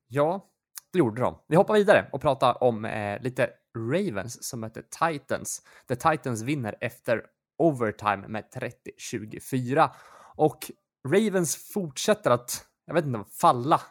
Ja, 0.08 0.50
det 0.94 1.00
gjorde 1.00 1.22
de. 1.22 1.40
Vi 1.48 1.56
hoppar 1.56 1.74
vidare 1.74 2.10
och 2.12 2.22
pratar 2.22 2.64
om 2.64 2.86
eh, 2.86 3.22
lite 3.22 3.50
Ravens 3.76 4.44
som 4.44 4.60
möter 4.60 4.82
Titans. 4.82 5.62
The 5.88 5.96
Titans 5.96 6.42
vinner 6.42 6.76
efter 6.82 7.26
overtime 7.58 8.28
med 8.28 8.44
30-24 8.54 9.90
och 10.36 10.72
Ravens 11.08 11.74
fortsätter 11.74 12.32
att, 12.32 12.66
jag 12.86 12.94
vet 12.94 13.06
inte, 13.06 13.24
falla. 13.32 13.82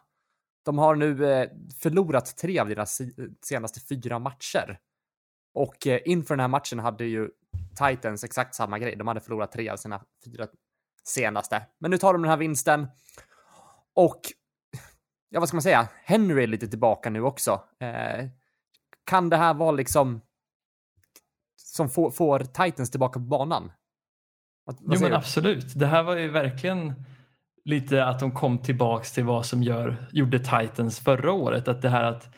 De 0.65 0.79
har 0.79 0.95
nu 0.95 1.33
eh, 1.33 1.51
förlorat 1.81 2.37
tre 2.37 2.59
av 2.59 2.69
deras 2.69 3.01
senaste 3.43 3.81
fyra 3.81 4.19
matcher. 4.19 4.79
Och 5.55 5.87
eh, 5.87 6.01
inför 6.05 6.35
den 6.35 6.41
här 6.41 6.49
matchen 6.49 6.79
hade 6.79 7.05
ju 7.05 7.31
Titans 7.79 8.25
exakt 8.25 8.55
samma 8.55 8.79
grej. 8.79 8.97
De 8.97 9.09
hade 9.09 9.21
förlorat 9.21 9.53
tre 9.53 9.69
av 9.69 9.77
sina 9.77 10.05
fyra 10.25 10.47
senaste. 11.05 11.63
Men 11.79 11.91
nu 11.91 11.99
tar 11.99 12.13
de 12.13 12.23
den 12.23 12.31
här 12.31 12.37
vinsten. 12.37 12.87
Och 13.95 14.21
ja, 15.29 15.41
vad 15.41 15.49
ska 15.49 15.57
man 15.57 15.63
säga? 15.63 15.89
Henry 16.05 16.43
är 16.43 16.47
lite 16.47 16.69
tillbaka 16.69 17.11
nu 17.11 17.23
också. 17.23 17.63
Eh, 17.81 18.25
kan 19.05 19.31
det 19.31 19.37
här 19.37 19.55
vara 19.55 19.71
liksom 19.71 20.21
som 21.57 21.89
får, 21.89 22.11
får 22.11 22.39
Titans 22.39 22.91
tillbaka 22.91 23.13
på 23.13 23.27
banan? 23.27 23.73
Vad, 24.65 24.77
vad 24.81 24.97
Jo 24.97 25.01
men 25.01 25.11
du? 25.11 25.17
absolut. 25.17 25.79
Det 25.79 25.87
här 25.87 26.03
var 26.03 26.17
ju 26.17 26.29
verkligen 26.29 26.95
lite 27.65 28.05
att 28.05 28.21
de 28.21 28.33
kom 28.33 28.59
tillbaks 28.59 29.13
till 29.13 29.25
vad 29.25 29.47
som 29.47 29.63
gör, 29.63 30.09
gjorde 30.13 30.39
Titans 30.39 31.01
förra 31.01 31.33
året. 31.33 31.69
Att 31.69 31.83
det 31.83 31.89
här 31.89 32.05
att 32.05 32.35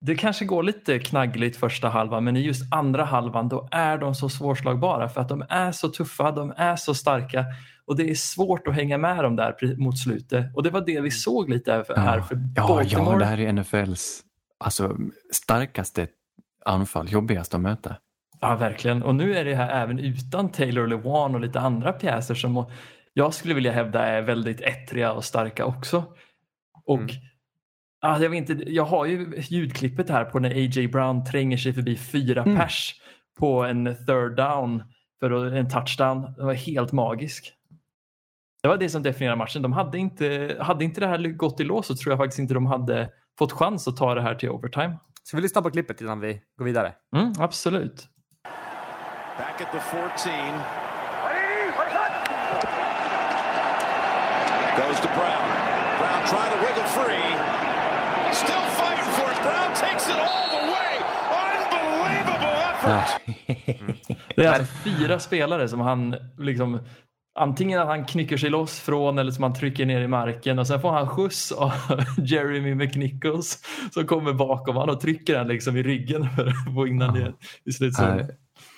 det 0.00 0.14
kanske 0.14 0.44
går 0.44 0.62
lite 0.62 0.98
knaggligt 0.98 1.56
första 1.56 1.88
halvan 1.88 2.24
men 2.24 2.36
i 2.36 2.40
just 2.40 2.74
andra 2.74 3.04
halvan 3.04 3.48
då 3.48 3.68
är 3.70 3.98
de 3.98 4.14
så 4.14 4.28
svårslagbara 4.28 5.08
för 5.08 5.20
att 5.20 5.28
de 5.28 5.44
är 5.48 5.72
så 5.72 5.88
tuffa, 5.88 6.30
de 6.30 6.52
är 6.56 6.76
så 6.76 6.94
starka 6.94 7.44
och 7.86 7.96
det 7.96 8.10
är 8.10 8.14
svårt 8.14 8.68
att 8.68 8.74
hänga 8.74 8.98
med 8.98 9.24
dem 9.24 9.36
där 9.36 9.76
mot 9.76 9.98
slutet. 9.98 10.56
Och 10.56 10.62
det 10.62 10.70
var 10.70 10.80
det 10.80 11.00
vi 11.00 11.10
såg 11.10 11.50
lite 11.50 11.72
här 11.72 11.82
för, 11.82 11.94
ja, 12.56 12.68
Baltimore. 12.68 13.12
ja, 13.12 13.18
det 13.18 13.24
här 13.24 13.40
är 13.40 13.52
NFLs 13.52 14.22
alltså, 14.64 14.96
starkaste 15.32 16.06
anfall, 16.64 17.12
jobbigast 17.12 17.54
att 17.54 17.60
möta. 17.60 17.96
Ja, 18.40 18.56
verkligen. 18.56 19.02
Och 19.02 19.14
nu 19.14 19.36
är 19.36 19.44
det 19.44 19.54
här 19.54 19.82
även 19.82 19.98
utan 19.98 20.48
Taylor 20.52 20.86
Lewan 20.86 21.34
och 21.34 21.40
lite 21.40 21.60
andra 21.60 21.92
pjäser 21.92 22.34
som 22.34 22.66
jag 23.12 23.34
skulle 23.34 23.54
vilja 23.54 23.72
hävda 23.72 24.06
är 24.06 24.22
väldigt 24.22 24.60
ettriga 24.60 25.12
och 25.12 25.24
starka 25.24 25.64
också. 25.64 26.04
Och 26.84 26.98
Mm. 27.00 27.10
ja, 28.00 28.22
jag, 28.22 28.30
vet 28.30 28.50
inte, 28.50 28.72
jag 28.72 28.84
har 28.84 29.06
ju 29.06 29.34
ljudklippet 29.48 30.10
här 30.10 30.24
på 30.24 30.38
när 30.38 30.50
A.J. 30.50 30.88
Brown 30.88 31.24
tränger 31.24 31.56
sig 31.56 31.72
förbi 31.72 31.96
fyra 31.96 32.42
Mm. 32.42 32.56
pers 32.56 32.94
på 33.38 33.62
en 33.64 33.84
third 34.06 34.36
down 34.36 34.82
för 35.20 35.54
en 35.54 35.68
touchdown. 35.70 36.34
Det 36.36 36.44
var 36.44 36.54
helt 36.54 36.92
magisk. 36.92 37.52
Det 38.62 38.68
var 38.68 38.76
det 38.76 38.88
som 38.88 39.02
definierade 39.02 39.38
matchen. 39.38 39.62
De 39.62 39.72
hade 39.72 39.98
inte, 39.98 40.56
hade 40.60 40.84
inte 40.84 41.00
det 41.00 41.06
här 41.06 41.18
gått 41.18 41.60
i 41.60 41.64
lås 41.64 41.86
så 41.86 41.96
tror 41.96 42.12
jag 42.12 42.18
faktiskt 42.18 42.38
inte 42.38 42.54
de 42.54 42.66
hade 42.66 43.10
fått 43.38 43.52
chans 43.52 43.88
att 43.88 43.96
ta 43.96 44.14
det 44.14 44.22
här 44.22 44.34
till 44.34 44.50
overtime. 44.50 44.96
Ska 45.22 45.36
vi 45.36 45.42
lyssna 45.42 45.62
på 45.62 45.70
klippet 45.70 46.00
innan 46.00 46.20
vi 46.20 46.40
går 46.58 46.64
vidare? 46.64 46.92
Mm, 47.16 47.32
absolut. 47.38 48.08
Back 49.38 49.60
at 49.60 49.72
the 49.72 49.80
14. 49.80 50.32
Goes 54.76 55.00
to 55.00 55.08
Brown. 55.08 55.46
Brown 55.98 56.22
trying 56.26 56.50
to 56.54 56.58
wiggle 56.66 56.88
free. 56.98 57.30
Still 58.32 58.64
fighting 58.80 59.10
for 59.16 59.30
it. 59.32 59.42
Brown 59.42 59.74
takes 59.74 60.08
it 60.08 60.16
all 60.16 60.48
the 60.56 60.62
way. 60.74 60.92
Unbelievable 61.40 62.56
effort. 62.70 63.20
Det 64.36 64.44
är 64.44 64.48
alltså 64.52 64.74
fyra 64.84 65.18
spelare 65.20 65.68
som 65.68 65.80
han 65.80 66.16
liksom 66.38 66.80
antingen 67.34 67.80
att 67.80 67.86
han 67.86 68.04
knycker 68.04 68.36
sig 68.36 68.50
loss 68.50 68.80
från 68.80 69.18
eller 69.18 69.30
som 69.32 69.42
han 69.42 69.54
trycker 69.54 69.86
ner 69.86 70.00
i 70.00 70.08
marken 70.08 70.58
och 70.58 70.66
sen 70.66 70.80
får 70.80 70.90
han 70.92 71.08
skjuts 71.08 71.52
av 71.52 71.72
Jeremy 72.18 72.74
McNichols 72.74 73.64
som 73.90 74.06
kommer 74.06 74.32
bakom 74.32 74.76
honom 74.76 74.94
och 74.94 75.00
trycker 75.00 75.38
han 75.38 75.48
liksom 75.48 75.76
i 75.76 75.82
ryggen 75.82 76.30
för 76.30 76.46
att 76.46 76.74
få 76.74 76.86
in 76.86 76.98
den 76.98 77.14
ner 77.14 77.34
i 77.64 77.72
slutzonen. 77.72 78.28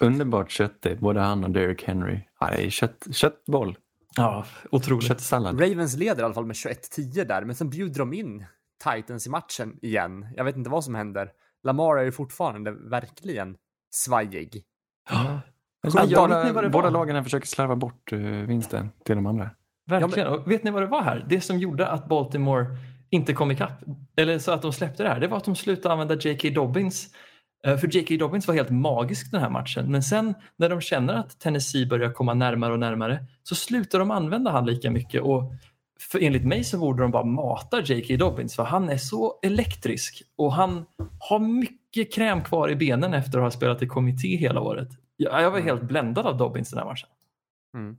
Underbart 0.01 0.51
köttigt, 0.51 1.01
både 1.01 1.21
han 1.21 1.45
och 1.45 1.51
Derrick 1.51 1.83
Henry. 1.85 2.21
Ja, 2.41 2.47
det 2.51 2.67
är 2.67 2.71
kött, 2.71 3.07
köttboll, 3.13 3.77
Ja, 4.17 4.45
otroligt. 4.71 5.09
köttsallad. 5.09 5.61
Ravens 5.61 5.97
leder 5.97 6.23
i 6.23 6.25
alla 6.25 6.35
fall 6.35 6.47
med 6.47 6.55
21-10 6.57 7.25
där, 7.25 7.45
men 7.45 7.55
sen 7.57 7.71
bjuder 7.71 7.99
de 7.99 8.13
in 8.13 8.45
Titans 8.85 9.27
i 9.27 9.31
matchen 9.31 9.79
igen. 9.83 10.27
Jag 10.37 10.45
vet 10.45 10.57
inte 10.57 10.71
vad 10.71 10.85
som 10.85 10.95
händer. 10.95 11.31
Lamar 11.63 11.97
är 11.97 12.05
ju 12.05 12.13
fortfarande 12.13 12.71
verkligen 12.71 13.57
svajig. 13.91 14.63
Ja, 15.11 15.41
båda, 15.95 16.45
ni 16.45 16.53
vad 16.53 16.65
det 16.65 16.69
var? 16.69 16.73
båda 16.73 16.91
lagen 16.91 17.17
här 17.17 17.23
försöker 17.23 17.47
slarva 17.47 17.77
bort 17.77 18.13
eh, 18.13 18.19
vinsten 18.19 18.91
till 19.05 19.17
de 19.17 19.27
andra. 19.27 19.51
Verkligen. 19.91 20.29
Och 20.29 20.51
vet 20.51 20.65
ni 20.65 20.71
vad 20.71 20.83
det 20.83 20.87
var 20.87 21.03
här? 21.03 21.27
Det 21.29 21.41
som 21.41 21.59
gjorde 21.59 21.89
att 21.89 22.09
Baltimore 22.09 22.67
inte 23.11 23.33
kom 23.33 23.51
ikapp, 23.51 23.83
eller 24.17 24.39
så 24.39 24.53
att 24.53 24.63
de 24.63 24.73
släppte 24.73 25.03
det 25.03 25.09
här, 25.09 25.21
det 25.21 25.29
var 25.29 25.37
att 25.37 25.45
de 25.45 25.57
slutade 25.57 25.93
använda 25.93 26.15
J.K. 26.15 26.49
Dobbins. 26.55 27.09
Eh, 27.67 27.77
För 27.77 27.97
J.K. 27.97 28.17
Dobbins 28.19 28.49
var 28.49 28.55
helt 28.55 28.71
magisk 28.71 29.31
den 29.31 29.41
här 29.41 29.51
matchen. 29.51 29.91
Men 29.91 30.03
sen 30.03 30.35
när 30.57 30.69
de 30.69 30.81
känner 30.81 31.15
att 31.15 31.41
Tennessee 31.41 31.87
börjar 31.87 32.13
komma 32.13 32.35
närmare 32.35 32.73
och 32.73 32.79
närmare 32.79 33.25
så 33.43 33.55
slutar 33.55 33.99
de 33.99 34.11
använda 34.11 34.51
han 34.51 34.67
lika 34.67 34.91
mycket. 34.91 35.23
Och 35.23 35.53
för 36.01 36.23
enligt 36.23 36.45
mig 36.45 36.65
så 36.65 36.79
borde 36.79 37.03
de 37.03 37.11
bara 37.11 37.25
mata 37.25 37.81
J.K. 37.81 38.17
Dobbins 38.17 38.57
för 38.57 38.65
han 38.65 38.89
är 38.89 38.99
så 38.99 39.39
elektrisk 39.43 40.23
och 40.39 40.53
han 40.53 40.85
har 41.19 41.39
mycket 41.39 42.15
kräm 42.15 42.43
kvar 42.43 42.71
i 42.71 42.77
benen 42.77 43.15
efter 43.15 43.39
att 43.39 43.45
ha 43.45 43.51
spelat 43.51 43.83
i 43.83 43.87
kommitté 43.87 44.37
hela 44.37 44.61
året. 44.61 44.89
Jag 45.17 45.43
jag 45.43 45.51
var 45.51 45.61
helt 45.61 45.83
bländad 45.83 46.27
av 46.27 46.37
Dobbins 46.37 46.71
den 46.71 46.79
här 46.79 46.87
matchen. 46.87 47.09
Mm. 47.75 47.97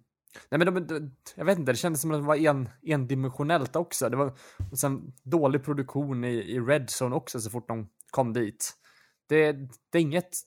Nej, 0.49 0.59
men 0.59 0.73
de, 0.73 0.87
de, 0.87 1.11
jag 1.35 1.45
vet 1.45 1.59
inte, 1.59 1.71
det 1.71 1.77
kändes 1.77 2.01
som 2.01 2.11
att 2.11 2.21
det 2.21 2.27
var 2.27 2.35
en, 2.35 2.69
endimensionellt 2.83 3.75
också. 3.75 4.09
Det 4.09 4.17
var 4.17 4.33
och 4.71 4.79
sen 4.79 5.13
dålig 5.23 5.63
produktion 5.63 6.23
i, 6.23 6.33
i 6.33 6.59
Red 6.59 6.89
Zone 7.01 7.15
också 7.15 7.39
så 7.39 7.49
fort 7.49 7.67
de 7.67 7.89
kom 8.11 8.33
dit. 8.33 8.73
Det, 9.29 9.51
det, 9.91 9.97
är 9.97 10.01
inget, 10.01 10.37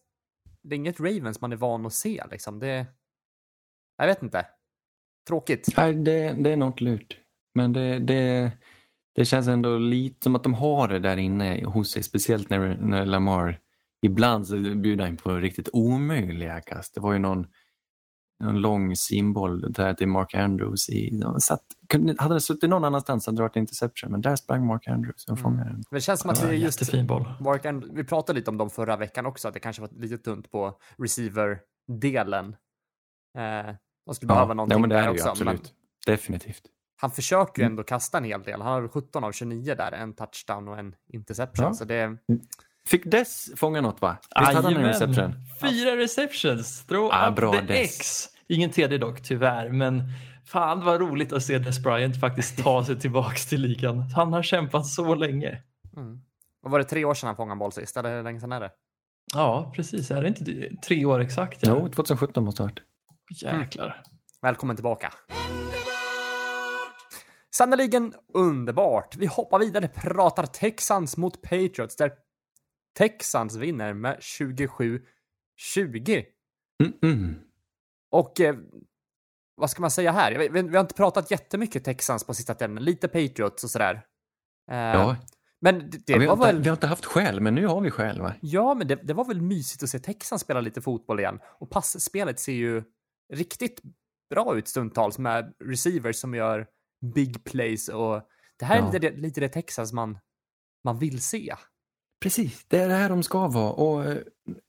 det 0.63 0.75
är 0.75 0.77
inget 0.77 1.01
Ravens 1.01 1.41
man 1.41 1.53
är 1.53 1.57
van 1.57 1.87
att 1.87 1.93
se 1.93 2.25
liksom. 2.31 2.59
Det, 2.59 2.87
jag 3.99 4.07
vet 4.07 4.23
inte. 4.23 4.47
Tråkigt. 5.29 5.69
Nej, 5.77 5.95
det, 5.95 6.33
det 6.33 6.51
är 6.51 6.57
något 6.57 6.81
lurt. 6.81 7.19
Men 7.55 7.73
det, 7.73 7.99
det, 7.99 8.53
det 9.15 9.25
känns 9.25 9.49
ändå 9.49 9.79
lite 9.79 10.25
som 10.25 10.37
att 10.37 10.43
de 10.43 10.55
har 10.55 10.89
det 10.89 10.99
där 10.99 11.17
inne 11.17 11.65
hos 11.65 11.91
sig. 11.91 12.03
Speciellt 12.03 12.51
när, 12.51 12.77
när 12.77 13.07
Lamar 13.07 13.61
ibland 14.03 14.47
så 14.47 14.57
bjuder 14.57 15.05
han 15.05 15.17
på 15.17 15.35
riktigt 15.35 15.69
omöjliga 15.73 16.61
kast. 16.61 16.95
Det 16.95 17.01
var 17.01 17.13
ju 17.13 17.19
någon, 17.19 17.47
någon 18.45 18.61
lång 18.61 18.97
simboll 18.97 19.73
där 19.73 19.95
till 19.95 20.09
Mark 20.09 20.35
Andrews. 20.35 20.89
I, 20.89 21.23
satt, 21.41 21.63
hade 22.19 22.35
det 22.35 22.41
suttit 22.41 22.71
någon 22.71 22.85
annanstans 22.85 23.27
hade 23.27 23.37
det 23.39 23.43
varit 23.43 23.57
interception. 23.57 24.11
Men 24.13 24.21
där 24.21 24.37
sprang 24.37 24.67
Mark 24.67 24.89
Andrews 24.89 25.27
och 25.29 25.39
fångade 25.39 25.71
den. 25.71 25.83
Det 25.91 26.01
känns 26.01 26.21
som 26.21 26.31
att 26.31 26.41
Ja, 26.43 26.47
det 26.49 26.53
är 26.55 26.57
just 26.59 26.81
Jättefin 26.81 27.07
boll. 27.07 27.29
Mark 27.41 27.65
and, 27.67 27.85
vi 27.93 28.05
pratade 28.05 28.39
lite 28.39 28.51
om 28.51 28.59
dem 28.59 28.71
förra 28.71 28.97
veckan 28.97 29.27
också, 29.27 29.49
att 29.49 29.55
det 29.55 29.61
kanske 29.61 29.83
var 29.83 29.89
lite 29.97 30.19
tunt 30.19 30.51
på 30.51 30.79
receiver-delen. 30.99 32.57
Eh, 33.39 33.75
De 34.07 34.15
skulle 34.15 34.29
behöva 34.29 34.55
någonting 34.55 34.75
ja, 34.75 34.81
men 34.81 34.91
det 34.91 34.97
är 34.97 35.03
där 35.03 35.13
det 35.13 35.19
ju, 35.19 35.29
också. 35.29 35.45
Men 35.45 35.55
absolut. 35.55 35.75
Definitivt. 36.07 36.63
han 37.01 37.11
försöker 37.11 37.63
ju 37.63 37.65
Mm. 37.67 37.73
ändå 37.73 37.83
kasta 37.83 38.19
en 38.19 38.25
hel 38.25 38.43
del. 38.43 38.63
Han 38.63 38.73
har 38.83 38.89
17 38.89 39.25
av 39.25 39.33
29 39.33 39.75
där, 39.75 39.93
en 39.93 40.13
touchdown 40.15 40.69
och 40.69 40.79
en 40.79 40.95
interception. 41.13 41.65
Ja. 41.67 41.75
Så 41.75 41.85
det, 41.85 42.17
Fick 42.91 43.05
Dess 43.05 43.51
fånga 43.57 43.81
något 43.81 44.01
va? 44.01 44.17
Visst 44.41 44.53
hade 44.53 44.57
han 44.57 44.67
en 44.67 44.73
Jajamän. 44.73 44.93
reception? 44.93 45.35
Fyra 45.61 45.97
receptions. 45.97 46.85
Throw 46.87 47.09
Ah, 47.13 47.29
up 47.31 47.37
bra, 47.37 47.53
the 47.53 47.61
Dess. 47.61 48.01
X. 48.01 48.29
Ingen 48.49 48.71
TD 48.71 48.99
dock 48.99 49.21
tyvärr, 49.23 49.69
men 49.69 50.03
fan 50.47 50.85
vad 50.85 51.01
roligt 51.01 51.33
att 51.33 51.43
se 51.43 51.59
Des 51.59 51.79
Bryant 51.83 52.21
faktiskt 52.21 52.63
ta 52.65 52.85
sig 52.85 53.01
tillbaks 53.01 53.47
till 53.47 53.61
ligan. 53.61 54.01
Han 54.17 54.33
har 54.33 54.43
kämpat 54.43 54.87
så 54.87 55.15
länge. 55.15 55.63
mm. 55.97 56.21
Vad 56.63 56.73
var 56.73 56.79
det, 56.79 56.85
tre 56.85 57.05
år 57.05 57.15
sedan 57.15 57.27
han 57.27 57.37
fångade 57.37 57.53
en 57.53 57.59
boll 57.59 57.73
sist? 57.73 57.97
Eller 57.97 58.17
hur 58.17 58.23
länge 58.23 58.41
sedan 58.41 58.53
är 58.53 58.61
det? 58.61 58.71
Ja, 59.35 59.73
precis. 59.77 60.11
Är 60.11 60.23
det 60.23 60.29
inte 60.29 60.77
tre 60.87 61.05
år 61.05 61.21
exakt? 61.21 61.59
Jo, 61.63 61.89
2017 61.89 62.45
måste 62.45 62.63
det 62.63 62.65
ha 62.65 62.71
varit. 62.71 62.83
Jäklar. 63.63 64.03
Välkommen 64.43 64.77
tillbaka. 64.77 65.13
Sannerligen 67.55 68.15
underbart. 68.35 69.17
Vi 69.17 69.27
hoppar 69.27 69.59
vidare, 69.59 69.89
pratar 69.89 70.47
Texans 70.47 71.17
mot 71.17 71.43
Patriots 71.43 71.97
där 71.97 72.13
Texans 72.99 73.57
vinner 73.57 73.95
med 73.95 74.19
27-20. 74.19 75.01
Mm 76.83 76.93
-mm. 77.03 77.35
Och 78.11 78.41
eh, 78.41 78.57
vad 79.55 79.71
ska 79.71 79.81
man 79.81 79.91
säga 79.91 80.13
här? 80.13 80.39
Vi, 80.39 80.49
vi 80.63 80.77
har 80.77 80.81
inte 80.81 80.95
pratat 80.95 81.31
jättemycket 81.31 81.85
Texans 81.85 82.25
på 82.25 82.35
sista 82.35 82.55
tiden. 82.55 82.75
Lite 82.75 83.09
Patriots 83.09 83.65
och 83.65 83.71
sådär. 83.71 83.95
Eh, 84.71 84.77
Ja, 84.79 85.17
Men 85.61 85.91
det, 85.91 85.99
det 86.07 86.13
ja, 86.13 86.19
var 86.19 86.33
inte, 86.35 86.47
väl... 86.47 86.63
vi 86.63 86.69
har 86.69 86.77
inte 86.77 86.87
haft 86.87 87.05
skäl, 87.05 87.41
men 87.41 87.55
nu 87.55 87.67
har 87.67 87.81
vi 87.81 87.91
skäl 87.91 88.21
va? 88.21 88.35
Ja, 88.41 88.75
men 88.75 88.87
det, 88.89 88.95
det 88.95 89.15
var 89.15 89.25
väl 89.25 89.41
mysigt 89.43 89.83
att 89.83 89.89
se 89.89 89.99
Texans 89.99 90.43
spela 90.43 90.61
lite 90.61 90.81
fotboll 90.81 91.21
igen. 91.21 91.39
Och 91.59 91.71
passspelet 91.71 92.41
ser 92.41 92.53
ju 92.53 92.83
riktigt 93.33 93.81
bra 94.31 94.59
ut 94.59 94.69
stundtals 94.69 95.19
med 95.19 95.55
receivers 95.65 96.17
som 96.17 96.35
gör 96.35 96.67
big 97.15 97.45
plays 97.45 97.89
och 97.89 98.23
det 98.59 98.65
här 98.65 98.77
Ja. 98.77 98.83
är 98.89 98.93
lite, 98.93 98.99
det- 99.11 99.17
lite 99.17 99.41
det 99.41 99.49
Texas 99.49 99.93
man, 99.93 100.19
man 100.85 100.99
vill 100.99 101.23
se. 101.23 101.55
Precis, 102.23 102.65
det 102.69 102.79
är 102.79 102.89
det 102.89 102.95
här 102.95 103.09
de 103.09 103.23
ska 103.23 103.49
vara. 103.49 103.73
Och 103.73 104.05
eh, 104.05 104.19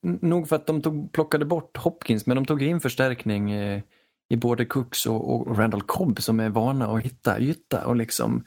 nog 0.02 0.48
för 0.50 0.56
att 0.56 0.68
de 0.68 0.82
tog, 0.82 1.12
plockade 1.12 1.46
bort 1.46 1.78
Hopkins, 1.78 2.26
men 2.26 2.36
de 2.36 2.46
tog 2.46 2.62
in 2.64 2.80
förstärkning 2.82 3.52
eh, 3.52 3.82
i 4.30 4.38
både 4.38 4.66
Cooks 4.66 5.06
och, 5.06 5.36
och 5.36 5.58
Randall 5.58 5.82
Cobb 5.82 6.22
som 6.22 6.40
är 6.40 6.50
vana 6.50 6.88
att 6.88 7.04
hitta 7.04 7.40
yta. 7.40 7.86
Och 7.86 7.96
liksom, 7.96 8.44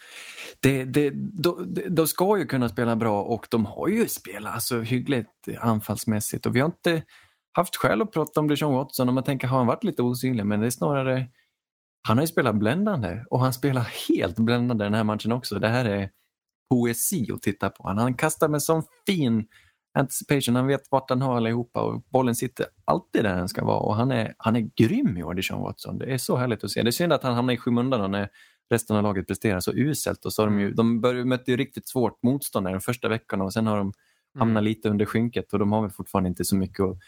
det, 0.61 0.85
det, 0.85 1.11
de, 1.15 1.75
de- 1.75 1.89
de 1.89 2.07
ska 2.07 2.39
ju 2.39 2.47
kunna 2.47 2.69
spela 2.69 2.97
bra 2.97 3.23
och 3.23 3.47
de 3.51 3.67
har 3.67 3.89
ju 3.89 4.09
spelat 4.09 4.55
alltså, 4.55 4.81
hyggligt 4.81 5.49
anfallsmässigt. 5.59 6.47
Och 6.47 6.57
vi 6.57 6.61
har 6.61 6.67
inte 6.67 7.03
haft 7.53 7.77
skäl 7.77 8.03
att 8.03 8.13
prata 8.13 8.41
om 8.41 8.49
Deshaun 8.49 8.75
Watson 8.75 9.09
och 9.09 9.15
man 9.15 9.25
tänker 9.25 9.49
har 9.49 9.59
han 9.59 9.67
varit 9.67 9.85
lite 9.85 10.03
osynlig, 10.03 10.47
men 10.47 10.61
det 10.61 10.67
är 10.67 10.71
snarare 10.71 11.29
han 12.09 12.17
har 12.19 12.23
ju 12.23 12.29
spelat 12.29 12.55
bländande 12.55 13.25
och 13.31 13.41
han 13.41 13.53
spelar 13.53 13.89
helt 14.09 14.37
bländande 14.37 14.85
den 14.85 14.95
här 14.95 15.05
matchen 15.05 15.33
också. 15.33 15.59
Det 15.59 15.69
här 15.69 15.85
är 15.85 16.11
poesi 16.71 17.33
att 17.33 17.43
titta 17.43 17.71
på. 17.71 17.89
Han, 17.89 18.15
kastar 18.15 18.49
med 18.49 18.63
sån 18.63 18.83
fin 19.07 19.47
anticipation. 19.99 20.57
Han 20.57 20.67
vet 20.67 20.91
vart 20.91 21.11
han 21.11 21.23
har 21.23 21.37
allihopa 21.37 21.83
och 21.83 22.03
bollen 22.13 22.35
sitter 22.35 22.67
alltid 22.85 23.25
där 23.25 23.37
den 23.37 23.49
ska 23.49 23.65
vara. 23.65 23.79
Och 23.79 23.97
han 23.97 24.11
är, 24.11 24.35
han 24.39 24.57
är 24.57 24.71
grym 24.77 25.17
i 25.17 25.35
Deshaun 25.35 25.63
Watson. 25.63 25.99
Det 25.99 26.15
är 26.15 26.19
så 26.19 26.37
härligt 26.37 26.65
att 26.65 26.71
se. 26.71 26.83
Det 26.83 26.89
är 26.89 26.93
synd 26.93 27.13
att 27.13 27.23
han 27.23 27.35
hamnar 27.35 27.55
i 27.55 27.57
skymundan 27.57 28.11
när 28.11 28.29
resten 28.71 28.97
av 28.97 29.03
laget 29.03 29.27
presterar 29.27 29.61
så 29.61 29.73
uselt. 29.73 30.25
Och 30.25 30.33
så 30.33 30.43
har 30.43 30.47
de 30.47 30.61
ju, 30.61 30.73
de 30.73 31.01
började, 31.01 31.25
mötte 31.25 31.51
ju 31.51 31.57
riktigt 31.57 31.89
svårt 31.89 32.23
motstånd 32.23 32.67
de 32.67 32.81
första 32.81 33.09
veckorna 33.09 33.45
och 33.45 33.53
sen 33.53 33.67
har 33.67 33.79
de 33.79 33.93
hamnat 34.39 34.65
lite 34.65 34.89
under 34.89 35.05
skynket 35.05 35.53
och 35.53 35.59
de 35.59 35.73
har 35.73 35.83
väl 35.83 35.91
fortfarande 35.91 36.29
inte 36.29 36.45
så 36.45 36.57
mycket 36.57 36.81
att 36.81 36.99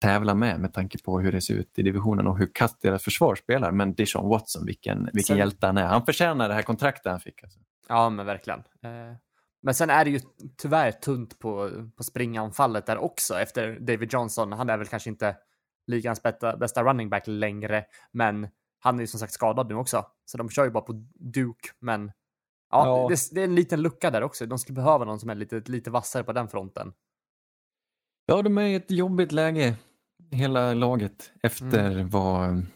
tävla 0.00 0.34
med 0.34 0.60
med 0.60 0.72
tanke 0.72 0.98
på 1.02 1.20
hur 1.20 1.32
det 1.32 1.40
ser 1.40 1.54
ut 1.54 1.78
i 1.78 1.82
divisionen 1.82 2.26
och 2.26 2.38
hur 2.38 2.50
katt 2.54 2.78
deras 2.80 3.02
försvar 3.04 3.34
spelar. 3.34 3.72
Men 3.72 3.94
Deshaun 3.94 4.28
Watson, 4.28 4.66
vilken, 4.66 5.04
vilken 5.04 5.22
Sen- 5.22 5.36
hjälte 5.38 5.66
han 5.66 5.76
är. 5.78 5.86
Han 5.86 6.06
förtjänar 6.06 6.48
det 6.48 6.54
här 6.54 6.62
kontraktet 6.62 7.10
han 7.12 7.20
fick. 7.20 7.42
Alltså. 7.42 7.58
Ja, 7.88 8.10
men 8.10 8.26
verkligen. 8.26 8.58
Eh, 8.60 9.16
Men 9.62 9.74
sen 9.74 9.90
är 9.90 10.04
det 10.04 10.10
ju 10.10 10.20
tyvärr 10.56 10.92
tunt 10.92 11.38
på, 11.38 11.70
på 11.96 12.02
springanfallet 12.02 12.86
där 12.86 12.98
också 12.98 13.40
efter 13.40 13.80
David 13.80 14.12
Johnson. 14.12 14.52
Han 14.52 14.70
är 14.70 14.76
väl 14.78 14.86
kanske 14.86 15.10
inte 15.10 15.36
ligans 15.86 16.22
bästa, 16.22 16.56
bästa 16.56 16.82
running 16.84 17.10
back 17.10 17.22
längre, 17.26 17.84
men 18.12 18.48
han 18.80 18.96
är 18.96 19.00
ju 19.00 19.06
som 19.06 19.20
sagt 19.20 19.32
skadad 19.32 19.68
nu 19.68 19.74
också. 19.74 20.06
Så 20.24 20.38
de 20.38 20.48
kör 20.50 20.64
ju 20.64 20.70
bara 20.70 20.84
på 20.84 20.92
Duke, 21.34 21.68
men 21.80 22.12
ja, 22.70 22.86
Ja. 22.86 23.08
Det, 23.08 23.28
det 23.34 23.40
är 23.40 23.44
en 23.44 23.54
liten 23.54 23.82
lucka 23.82 24.10
där 24.10 24.22
också. 24.22 24.46
De 24.46 24.58
skulle 24.58 24.76
behöva 24.76 25.04
någon 25.04 25.20
som 25.20 25.30
är 25.30 25.34
lite, 25.34 25.62
lite 25.66 25.90
vassare 25.90 26.24
på 26.24 26.32
den 26.32 26.48
fronten. 26.48 26.92
Ja, 28.26 28.42
de 28.42 28.58
är 28.58 28.62
i 28.62 28.74
ett 28.74 28.90
jobbigt 28.90 29.32
läge, 29.32 29.74
hela 30.30 30.74
laget, 30.74 31.32
efter 31.42 32.02
vad... 32.02 32.66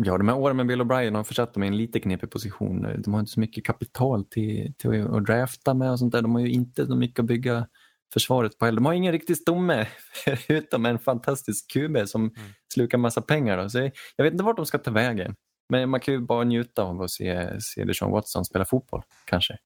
Ja, 0.00 0.18
de 0.18 0.28
här 0.28 0.36
åren 0.36 0.56
med 0.56 0.66
Bill 0.66 0.82
O'Brien 0.82 1.16
har 1.16 1.24
försatt 1.24 1.54
dem 1.54 1.62
i 1.62 1.66
en 1.66 1.76
lite 1.76 2.00
knepig 2.00 2.30
position. 2.30 3.02
De 3.02 3.12
har 3.14 3.20
inte 3.20 3.32
så 3.32 3.40
mycket 3.40 3.64
kapital 3.64 4.24
till, 4.24 4.74
till 4.78 5.06
att 5.06 5.24
drafta 5.24 5.74
med 5.74 5.90
och 5.90 5.98
sånt 5.98 6.12
där. 6.12 6.22
De 6.22 6.34
har 6.34 6.40
ju 6.40 6.50
inte 6.50 6.86
så 6.86 6.96
mycket 6.96 7.18
att 7.18 7.26
bygga 7.26 7.66
försvaret 8.12 8.58
på 8.58 8.64
heller. 8.64 8.76
De 8.76 8.86
har 8.86 8.92
ingen 8.92 9.12
riktig 9.12 9.36
stomme 9.36 9.86
utom 10.48 10.86
en 10.86 10.98
fantastisk 10.98 11.72
QB 11.72 12.08
som 12.08 12.34
slukar 12.74 12.98
massa 12.98 13.22
pengar. 13.22 13.62
Då. 13.62 13.68
Så 13.68 13.90
jag 14.16 14.24
vet 14.24 14.32
inte 14.32 14.44
vart 14.44 14.56
de 14.56 14.66
ska 14.66 14.78
ta 14.78 14.90
vägen. 14.90 15.34
Men 15.68 15.90
man 15.90 16.00
kan 16.00 16.14
ju 16.14 16.20
bara 16.20 16.44
njuta 16.44 16.82
av 16.82 17.02
att 17.02 17.10
se, 17.10 17.60
se 17.60 17.84
Deshaun 17.84 18.12
Watson 18.12 18.44
spela 18.44 18.64
fotboll, 18.64 19.02
kanske. 19.24 19.56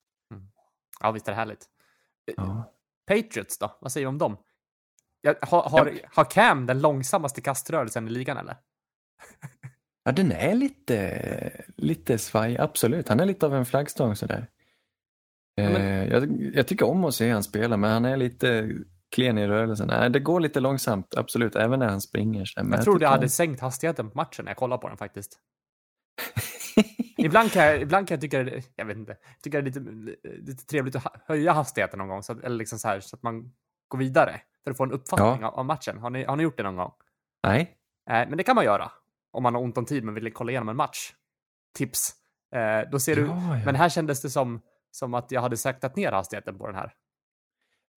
Ja, 1.01 1.11
visst 1.11 1.28
är 1.28 1.33
det 1.33 1.37
härligt. 1.37 1.66
Ja. 2.37 2.72
Patriots 3.07 3.59
då? 3.59 3.76
Vad 3.80 3.93
säger 3.93 4.07
vi 4.07 4.09
om 4.09 4.18
dem? 4.18 4.37
Ja, 5.24 5.34
har, 5.42 5.62
har, 5.62 5.86
Ja. 5.86 6.08
har 6.14 6.24
Cam 6.24 6.66
den 6.66 6.80
långsammaste 6.80 7.40
kaströrelsen 7.40 8.06
i 8.08 8.10
ligan 8.10 8.36
eller? 8.36 8.56
Ja, 10.04 10.12
den 10.12 10.32
är 10.32 10.54
lite, 10.54 11.64
lite 11.76 12.18
svaj, 12.18 12.58
absolut. 12.58 13.08
Han 13.08 13.20
är 13.20 13.26
lite 13.26 13.46
av 13.46 13.54
en 13.54 13.66
flaggstång 13.66 14.16
sådär. 14.16 14.46
men- 15.56 15.76
Eh, 15.76 16.08
jag, 16.08 16.32
jag 16.54 16.66
tycker 16.66 16.86
om 16.86 17.04
att 17.04 17.14
se 17.14 17.30
han 17.30 17.42
spela, 17.42 17.76
men 17.76 17.90
han 17.90 18.04
är 18.04 18.16
lite 18.16 18.70
klen 19.14 19.38
i 19.38 19.46
rörelsen. 19.48 19.86
Nej, 19.88 20.10
det 20.10 20.20
går 20.20 20.40
lite 20.40 20.60
långsamt, 20.60 21.14
absolut, 21.16 21.56
även 21.56 21.78
när 21.78 21.88
han 21.88 22.00
springer. 22.00 22.52
Men 22.56 22.72
Jag 22.72 22.82
tror 22.84 22.98
det 22.98 23.06
hade 23.08 23.22
han- 23.22 23.28
sänkt 23.30 23.60
hastigheten 23.60 24.10
på 24.10 24.16
matchen 24.16 24.44
när 24.44 24.50
jag 24.50 24.56
kollar 24.56 24.78
på 24.78 24.88
den 24.88 24.96
faktiskt. 24.96 25.38
ibland, 27.18 27.52
kan 27.52 27.64
jag, 27.64 27.80
ibland 27.82 28.08
kan 28.08 28.14
jag 28.14 28.20
tycka 28.20 28.42
det, 28.42 28.62
jag 28.76 28.84
vet 28.84 28.96
inte, 28.96 29.16
tycka 29.42 29.60
det 29.60 29.70
är 29.70 29.80
lite, 29.80 30.16
lite 30.50 30.66
trevligt 30.66 30.96
att 30.96 31.22
höja 31.26 31.52
hastigheten 31.52 31.98
någon 31.98 32.08
gång, 32.08 32.22
så 32.22 32.32
att, 32.32 32.44
eller 32.44 32.56
liksom 32.56 32.78
så, 32.78 32.88
här, 32.88 33.00
så 33.00 33.16
att 33.16 33.22
man 33.22 33.52
går 33.88 33.98
vidare 33.98 34.40
för 34.64 34.70
att 34.70 34.76
få 34.76 34.84
en 34.84 34.92
uppfattning 34.92 35.44
av, 35.44 35.54
av 35.54 35.64
matchen. 35.64 35.98
Har 35.98 36.10
ni, 36.10 36.24
har 36.24 36.36
ni 36.36 36.42
gjort 36.42 36.56
det 36.56 36.62
någon 36.62 36.76
gång? 36.76 36.92
Nej, 37.46 37.78
Eh, 38.10 38.28
men 38.28 38.36
det 38.36 38.42
kan 38.42 38.54
man 38.56 38.64
göra 38.64 38.90
om 39.32 39.42
man 39.42 39.54
har 39.54 39.62
ont 39.62 39.78
om 39.78 39.84
tid 39.84 40.04
men 40.04 40.14
vill 40.14 40.32
kolla 40.32 40.50
igenom 40.50 40.68
en 40.68 40.76
match. 40.76 41.12
Tips. 41.78 42.12
Eh, 42.54 42.90
då 42.90 42.98
ser 42.98 43.16
du, 43.16 43.22
Ja, 43.22 43.56
ja. 43.58 43.64
men 43.64 43.74
här 43.74 43.88
kändes 43.88 44.22
det 44.22 44.30
som, 44.30 44.60
som 44.90 45.14
att 45.14 45.30
jag 45.32 45.40
hade 45.40 45.56
saktat 45.56 45.96
ner 45.96 46.12
hastigheten 46.12 46.58
på 46.58 46.66
den 46.66 46.74
här. 46.76 46.92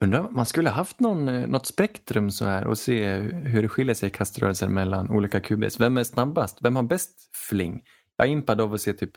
undrar, 0.04 0.30
man 0.30 0.46
skulle 0.46 0.70
haft 0.70 1.00
någon, 1.00 1.28
eh, 1.28 1.48
något 1.48 1.66
spektrum 1.66 2.32
så 2.32 2.46
här 2.46 2.68
och 2.68 2.78
se 2.78 3.16
hur 3.20 3.62
det 3.62 3.70
skiljer 3.70 3.96
sig 3.96 4.08
i 4.08 4.12
kaströrelser 4.12 4.68
mellan 4.70 5.10
olika 5.10 5.40
QBs. 5.40 5.80
Vem 5.80 5.98
är 5.98 6.04
snabbast? 6.04 6.58
Vem 6.62 6.76
har 6.76 6.84
bäst 6.84 7.36
fling? 7.50 7.84
Jag 8.16 8.28
är 8.28 8.32
impad 8.32 8.62
av 8.62 8.74
att 8.74 8.82
se 8.82 8.94
typ 8.94 9.12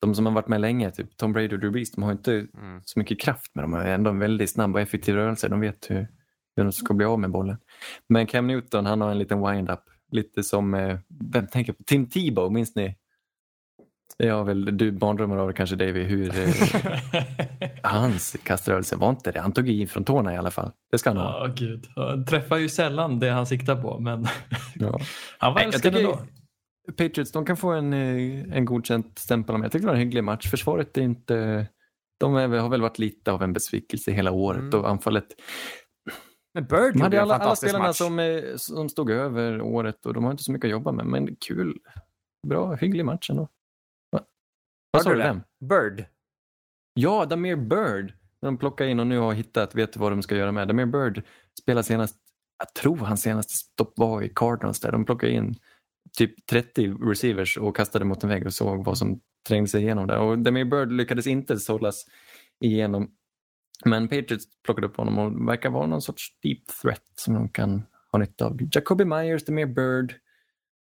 de 0.00 0.14
som 0.14 0.26
har 0.26 0.32
varit 0.32 0.48
med 0.48 0.60
länge, 0.60 0.90
typ 0.90 1.16
Tom 1.16 1.32
Brady 1.32 1.54
och 1.54 1.58
Drew 1.58 1.72
Brees, 1.72 1.90
de 1.92 2.02
har 2.02 2.12
inte 2.12 2.32
Mm. 2.54 2.80
så 2.84 2.98
mycket 2.98 3.20
kraft 3.20 3.50
men 3.54 3.62
de 3.62 3.72
har 3.72 3.84
ändå 3.84 4.10
en 4.10 4.18
väldigt 4.18 4.50
snabb 4.50 4.74
och 4.74 4.80
effektiv 4.80 5.14
rörelse. 5.14 5.48
De 5.48 5.60
vet 5.60 5.90
hur, 5.90 6.08
hur 6.56 6.62
de 6.64 6.72
ska 6.72 6.94
bli 6.94 7.06
av 7.06 7.18
med 7.18 7.30
bollen. 7.30 7.56
Men 8.08 8.26
Cam 8.26 8.46
Newton, 8.46 8.86
han 8.86 9.00
har 9.00 9.10
en 9.10 9.18
liten 9.18 9.46
wind-up. 9.46 9.80
Lite 10.12 10.42
som, 10.42 10.74
eh, 10.74 10.98
vem 11.32 11.46
tänker 11.46 11.72
på? 11.72 11.82
Tim 11.82 12.08
Tebow, 12.08 12.52
minns 12.52 12.74
ni? 12.74 12.96
Har 14.18 14.44
väl 14.44 14.76
du 14.78 14.92
barndrömmar 14.92 15.36
av 15.36 15.48
det 15.48 15.54
kanske 15.54 15.76
Davy, 15.76 16.02
hur 16.02 16.38
eh, 16.38 16.48
hans 17.82 18.36
kaströrelse 18.42 18.96
var 18.96 19.10
inte 19.10 19.32
det. 19.32 19.40
Han 19.40 19.52
tog 19.52 19.68
i 19.68 19.86
från 19.86 20.04
tårna 20.04 20.34
i 20.34 20.36
alla 20.36 20.50
fall. 20.50 20.70
Det 20.90 20.98
ska 20.98 21.10
han 21.10 21.16
ha. 21.16 21.46
Ja, 21.46 21.52
gud. 21.56 21.86
Han 21.96 22.26
träffar 22.26 22.56
ju 22.56 22.68
sällan 22.68 23.18
det 23.18 23.30
han 23.30 23.46
siktar 23.46 23.82
på, 23.82 23.98
men 24.00 24.26
Ja. 24.74 25.00
han 25.38 25.54
var 25.54 25.60
älskad 25.60 25.96
ändå. 25.96 26.18
Patriots, 26.96 27.32
de 27.32 27.44
kan 27.46 27.56
få 27.56 27.70
en, 27.70 27.92
eh, 27.92 28.56
en 28.56 28.64
godkänd 28.64 29.04
stämpel. 29.16 29.54
Jag 29.62 29.72
tycker 29.72 29.80
det 29.80 29.86
var 29.86 29.94
en 29.94 30.00
hygglig 30.00 30.24
match. 30.24 30.50
Försvaret 30.50 30.96
är 30.98 31.02
inte... 31.02 31.66
De 32.20 32.34
har 32.34 32.68
väl 32.68 32.80
varit 32.82 32.98
lite 32.98 33.32
av 33.32 33.42
en 33.42 33.52
besvikelse 33.52 34.12
hela 34.12 34.30
året 34.30 34.60
Mm. 34.60 34.80
och 34.80 34.90
anfallet 34.90 35.26
Men 36.54 36.64
Bird 36.64 36.92
De 36.94 37.00
hade 37.00 37.22
alla, 37.22 37.36
alla 37.38 37.56
spelarna 37.56 37.84
match. 37.84 37.96
som, 37.96 38.18
eh, 38.18 38.56
som 38.56 38.88
stod 38.88 39.10
över 39.10 39.60
året 39.62 40.06
och 40.06 40.14
de 40.14 40.24
har 40.24 40.30
inte 40.30 40.42
så 40.42 40.52
mycket 40.52 40.68
att 40.68 40.70
jobba 40.70 40.92
med. 40.92 41.06
Men 41.06 41.36
kul. 41.36 41.78
Bra, 42.48 42.74
hygglig 42.74 43.04
match 43.04 43.30
ändå. 43.30 43.48
Va? 44.12 44.20
Vad 44.90 45.02
sa 45.02 45.10
du? 45.10 45.16
Vem? 45.16 45.42
Bird. 45.60 46.04
Ja, 46.94 47.24
Damir 47.24 47.56
Bird. 47.56 48.14
De 48.42 48.58
plockar 48.58 48.84
in 48.84 49.00
och 49.00 49.06
nu 49.06 49.18
har 49.18 49.32
hittat, 49.32 49.74
vet 49.74 49.96
vad 49.96 50.12
de 50.12 50.22
ska 50.22 50.36
göra 50.36 50.52
med. 50.52 50.68
Damir 50.68 50.86
Bird 50.86 51.22
spelar 51.62 51.82
senast, 51.82 52.16
jag 52.58 52.74
tror 52.74 52.96
hans 52.96 53.22
senaste 53.22 53.52
stopp 53.52 53.92
var 53.96 54.22
i 54.22 54.28
Cardinals 54.34 54.80
där. 54.80 54.92
De 54.92 55.04
plockade 55.04 55.32
in 55.32 55.54
typ 56.18 56.46
30 56.46 56.88
receivers 56.92 57.58
och 57.58 57.76
kastade 57.76 58.04
mot 58.04 58.22
en 58.22 58.28
vägg 58.28 58.46
och 58.46 58.54
såg 58.54 58.84
vad 58.84 58.98
som 58.98 59.20
trängde 59.48 59.68
sig 59.68 59.82
igenom 59.82 60.06
där. 60.06 60.18
Och 60.18 60.38
Damir 60.38 60.64
Bird 60.64 60.92
lyckades 60.92 61.26
inte 61.26 61.58
sållas 61.58 62.04
igenom. 62.64 63.10
Men 63.84 64.08
Patriots 64.08 64.44
plockade 64.64 64.86
upp 64.86 64.96
honom 64.96 65.18
och 65.18 65.48
verkar 65.48 65.70
vara 65.70 65.86
någon 65.86 66.02
sorts 66.02 66.38
deep 66.42 66.66
threat 66.82 67.02
som 67.14 67.34
de 67.34 67.48
kan 67.48 67.86
ha 68.12 68.18
nytta 68.18 68.46
av. 68.46 68.58
Jacoby 68.72 69.04
Myers, 69.04 69.44
Damir 69.44 69.66
Bird. 69.66 70.14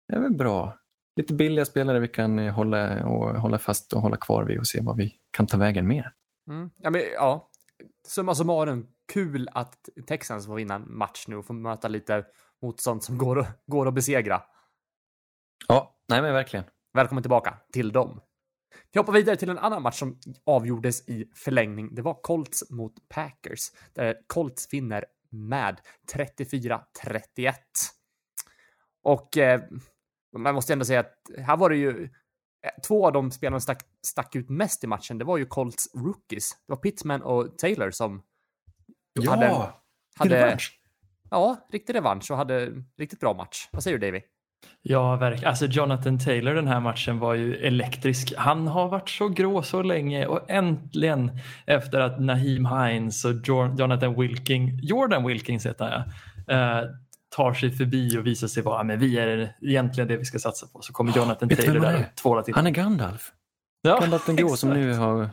Det 0.09 0.15
är 0.17 0.21
väl 0.21 0.35
bra. 0.35 0.77
lite 1.17 1.35
billiga 1.35 1.65
spelare 1.65 1.99
vi 2.01 2.09
kan 2.09 2.39
eh, 2.39 2.53
hålla, 2.55 3.05
och 3.07 3.41
hålla 3.41 3.59
fast 3.59 3.93
och 3.93 4.01
hålla 4.03 4.17
kvar 4.17 4.45
vid 4.45 4.59
och 4.59 4.67
se 4.67 4.81
vad 4.83 4.97
vi 4.97 5.15
kan 5.31 5.47
ta 5.47 5.57
vägen 5.57 5.87
mer. 5.89 6.13
Mm. 6.49 6.71
Ja, 6.77 6.91
men, 6.91 7.03
ja. 7.15 7.51
Summa 8.09 8.35
summarum, 8.35 8.87
kul 9.13 9.49
att 9.53 9.89
Texans 10.07 10.47
får 10.47 10.55
vinna 10.55 10.75
en 10.75 10.85
match 10.99 11.25
nu 11.29 11.37
och 11.37 11.47
få 11.47 11.53
möta 11.53 11.89
lite 11.89 12.25
motstånd 12.63 13.03
som 13.05 13.19
går, 13.19 13.39
att- 13.41 13.63
går 13.67 13.89
att 13.89 13.95
besegra. 13.95 14.43
Ja, 15.69 15.97
nej 16.09 16.23
men 16.23 16.33
verkligen. 16.33 16.65
Välkommen 16.93 17.23
tillbaka 17.23 17.59
till 17.73 17.93
dem. 17.93 18.21
Vi 18.93 18.99
hoppar 18.99 19.13
vidare 19.13 19.37
till 19.37 19.49
en 19.49 19.59
annan 19.59 19.83
match 19.83 19.99
som 19.99 20.19
avgjordes 20.45 21.09
i 21.09 21.31
förlängning. 21.35 21.95
Det 21.95 22.03
var 22.03 22.15
Colts 22.15 22.71
mot 22.71 23.09
Packers, 23.09 23.71
där 23.93 24.17
Colts 24.27 24.69
vinner 24.73 25.05
med 25.31 25.81
34-31. 26.15 27.55
Och 29.03 29.37
eh, 29.37 29.61
man 30.37 30.55
måste 30.55 30.73
ändå 30.73 30.85
säga 30.85 31.01
att 31.01 31.15
här 31.39 31.57
var 31.57 31.71
det 31.71 31.77
ju 31.77 32.05
eh, 32.63 32.71
två 32.87 33.07
av 33.07 33.13
de 33.13 33.31
spelarna 33.31 33.61
stack, 33.61 33.83
stack 34.07 34.37
ut 34.37 34.49
mest 34.49 34.85
i 34.85 34.87
matchen. 34.87 35.19
Det 35.19 35.25
var 35.25 35.39
ju 35.39 35.47
Colts 35.47 35.95
rookies. 35.95 36.51
Det 36.67 36.73
var 36.73 36.77
Pittman 36.77 37.23
och 37.23 37.59
Taylor 37.59 37.91
som 37.91 38.23
hade, 39.29 39.73
hade 40.17 40.45
revansch. 40.45 40.81
ja, 41.31 41.69
riktig 41.73 41.95
revansch 41.95 42.31
och 42.31 42.37
hade 42.37 42.85
riktigt 42.97 43.21
bra 43.21 43.35
match. 43.35 43.69
Vad 43.73 43.83
säger 43.83 43.99
du 43.99 44.07
Davy? 44.07 44.23
Ja, 44.83 45.17
verkligen. 45.17 45.49
Alltså 45.49 45.67
Jonathan 45.67 46.19
Taylor 46.19 46.55
den 46.55 46.67
här 46.69 46.81
matchen 46.81 47.19
var 47.19 47.35
ju 47.35 47.55
elektrisk. 47.57 48.33
Han 48.37 48.67
har 48.67 48.89
varit 48.89 49.09
så 49.09 49.29
grå 49.29 49.63
så 49.63 49.83
länge 49.83 50.27
och 50.27 50.51
äntligen 50.51 51.31
efter 51.67 52.01
att 52.01 52.21
Naheem 52.21 52.67
Hines 52.67 53.25
och 53.25 53.33
Jo- 53.45 53.75
Jonathan 53.79 54.21
Wilking, 54.21 54.79
Jordan 54.83 55.27
Wilkins 55.27 55.67
heter 55.67 55.85
han 55.85 56.03
ja, 56.47 56.81
eh, 56.81 56.89
tar 57.37 57.55
sig 57.55 57.71
förbi 57.71 58.19
och 58.19 58.27
visar 58.27 58.49
sig 58.49 58.63
vara, 58.63 58.79
"Ja, 58.79 58.83
men 58.83 58.99
vi 58.99 59.19
är 59.19 59.57
egentligen 59.61 60.09
det 60.09 60.17
vi 60.17 60.25
ska 60.25 60.39
satsa 60.39 60.67
på. 60.67 60.81
Så 60.83 60.93
kommer 60.93 61.17
Jonathan 61.17 61.49
du 61.49 61.57
Taylor 61.57 61.75
han 61.75 61.83
där 61.93 62.01
är? 62.01 62.07
och 62.11 62.17
tvålar 62.17 62.43
till. 62.43 62.55
Han 62.55 62.67
är 62.67 62.71
Gandalf. 62.71 63.33
ja, 63.83 63.99
Gandalf 64.01 64.27
den 64.27 64.37
grå 64.37 64.49
som 64.49 64.71
nu 64.71 64.95
har 64.95 65.31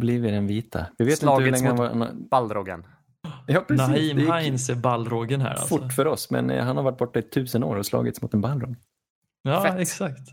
blivit 0.00 0.30
den 0.32 0.46
vita. 0.46 0.86
Vi 0.98 1.04
vet 1.04 1.18
Slagits 1.18 1.46
inte 1.60 1.68
hur 1.70 1.76
länge 1.78 1.88
han 1.88 1.98
mot- 1.98 2.08
var... 2.08 2.28
Balrogen. 2.30 2.86
Ja, 3.46 3.60
precis. 3.60 3.88
Naheem 3.88 4.18
gick 4.18 4.34
Hines 4.34 4.70
är 4.70 4.74
ballrågen 4.74 5.40
här 5.40 5.50
alltså. 5.50 5.66
fort 5.66 5.92
för 5.92 6.06
oss, 6.06 6.30
men 6.30 6.50
eh, 6.50 6.64
han 6.64 6.76
har 6.76 6.84
varit 6.84 6.98
borta 6.98 7.18
i 7.18 7.22
tusen 7.22 7.64
år 7.64 7.76
och 7.76 7.86
slagits 7.86 8.22
mot 8.22 8.34
en 8.34 8.40
ballrong. 8.40 8.76
Ja, 9.42 9.62
Fett. 9.62 9.80
exakt. 9.80 10.28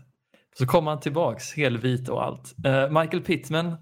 Så 0.58 0.66
kommer 0.66 0.90
han 0.90 1.00
tillbaks 1.00 1.54
helvit 1.54 2.08
och 2.08 2.24
allt. 2.24 2.54
Eh, 2.64 3.00
Michael 3.00 3.22
Pittman, 3.22 3.76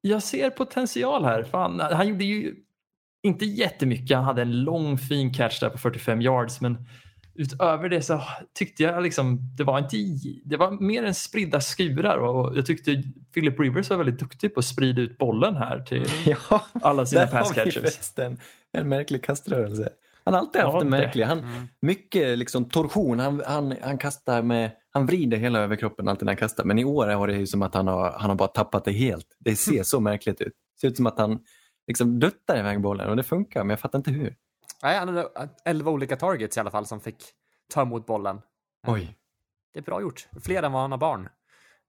jag 0.00 0.22
ser 0.22 0.50
potential 0.50 1.24
här. 1.24 1.42
Fan, 1.42 1.80
han 1.80 2.08
gjorde 2.08 2.24
ju 2.24 2.54
inte 3.22 3.44
jättemycket. 3.44 4.16
Han 4.16 4.24
hade 4.24 4.42
en 4.42 4.64
lång 4.64 4.98
fin 4.98 5.34
catch 5.34 5.60
där 5.60 5.70
på 5.70 5.78
45 5.78 6.22
yards, 6.22 6.60
men 6.60 6.86
utöver 7.38 7.88
det 7.88 8.02
så 8.02 8.22
tyckte 8.58 8.82
jag 8.82 9.02
liksom 9.02 9.38
det 9.56 9.64
var 9.64 9.78
inte 9.78 9.96
det 10.44 10.56
var 10.56 10.70
mer 10.70 11.02
än 11.02 11.14
spridda 11.14 11.60
skurar 11.60 12.16
och 12.18 12.56
jag 12.58 12.66
tyckte 12.66 13.02
Philip 13.34 13.60
Rivers 13.60 13.90
var 13.90 13.96
väldigt 13.96 14.18
duktig 14.18 14.54
på 14.54 14.60
att 14.60 14.66
sprida 14.66 15.02
ut 15.02 15.18
bollen 15.18 15.56
här 15.56 15.80
till 15.80 16.06
Ja, 16.26 16.62
alla 16.82 17.06
sina 17.06 17.26
pass 17.26 17.52
catchers. 17.52 17.74
förresten 17.74 18.38
en 18.72 18.88
märklig 18.88 19.22
kaströrelse. 19.24 19.88
Han 20.24 20.34
har 20.34 20.40
alltid 20.40 20.62
haft 20.62 20.74
Ja, 20.74 20.80
en 20.80 20.90
märklig, 20.90 21.24
han, 21.24 21.38
Mm. 21.38 21.68
mycket 21.82 22.38
liksom 22.38 22.64
torsion, 22.64 23.18
han, 23.18 23.42
han, 23.46 23.74
han 23.82 23.98
kastar 23.98 24.42
med, 24.42 24.70
han 24.90 25.06
vrider 25.06 25.36
hela 25.36 25.58
överkroppen 25.58 26.08
alltid 26.08 26.26
när 26.26 26.32
han 26.32 26.36
kastar, 26.36 26.64
men 26.64 26.78
i 26.78 26.84
år 26.84 27.06
har 27.06 27.26
det 27.26 27.34
ju 27.36 27.46
som 27.46 27.62
att 27.62 27.74
han 27.74 27.86
har, 27.86 28.10
han 28.18 28.30
har 28.30 28.36
bara 28.36 28.48
tappat 28.48 28.84
det 28.84 28.92
helt. 28.92 29.26
Det 29.38 29.56
ser 29.56 29.82
så 29.82 30.00
märkligt 30.00 30.40
ut. 30.40 30.52
Det 30.74 30.80
ser 30.80 30.88
ut 30.88 30.96
som 30.96 31.06
att 31.06 31.18
han 31.18 31.38
liksom 31.86 32.20
duttar 32.20 32.58
iväg 32.58 32.80
bollen 32.80 33.08
och 33.10 33.16
det 33.16 33.22
funkar, 33.22 33.60
men 33.64 33.70
jag 33.70 33.80
fattar 33.80 33.98
inte 33.98 34.10
hur. 34.10 34.34
Nej, 34.82 34.98
han 34.98 35.08
hade 35.08 35.28
11 35.64 35.90
olika 35.90 36.16
targets 36.16 36.56
i 36.56 36.60
alla 36.60 36.70
fall 36.70 36.86
som 36.86 37.00
fick 37.00 37.24
ta 37.74 37.82
emot 37.82 38.06
bollen. 38.06 38.40
Oj. 38.86 39.14
Det 39.72 39.78
är 39.78 39.82
bra 39.82 40.00
gjort. 40.00 40.28
Fler 40.44 40.62
än 40.62 40.72
vad 40.72 40.82
han 40.82 40.90
har 40.90 40.98
barn. 40.98 41.28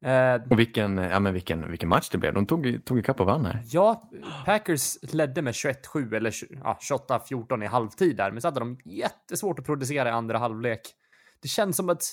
Eh, 0.06 0.42
Och 0.52 0.60
vilken, 0.60 0.98
ja, 0.98 1.20
men 1.20 1.34
vilken, 1.34 1.70
vilken 1.72 1.90
match 1.90 2.10
det 2.10 2.18
blev. 2.18 2.34
De 2.34 2.46
tog, 2.46 2.86
tog 2.86 3.00
ikapp 3.00 3.20
och 3.20 3.26
vann 3.26 3.46
här. 3.46 3.62
ja, 3.66 4.10
Packers 4.46 5.14
ledde 5.14 5.42
med 5.42 5.52
21-7 5.54 6.16
eller 6.16 6.34
ja, 6.64 6.78
28-14 6.92 7.64
i 7.64 7.68
halvtid 7.68 8.18
där, 8.18 8.32
men 8.32 8.42
så 8.42 8.48
hade 8.48 8.60
de 8.60 8.80
jättesvårt 8.86 9.60
att 9.60 9.66
producera 9.66 10.10
i 10.10 10.12
andra 10.12 10.38
halvlek. 10.38 10.82
Det 11.42 11.48
känns 11.48 11.78
som 11.78 11.90
att 11.90 12.04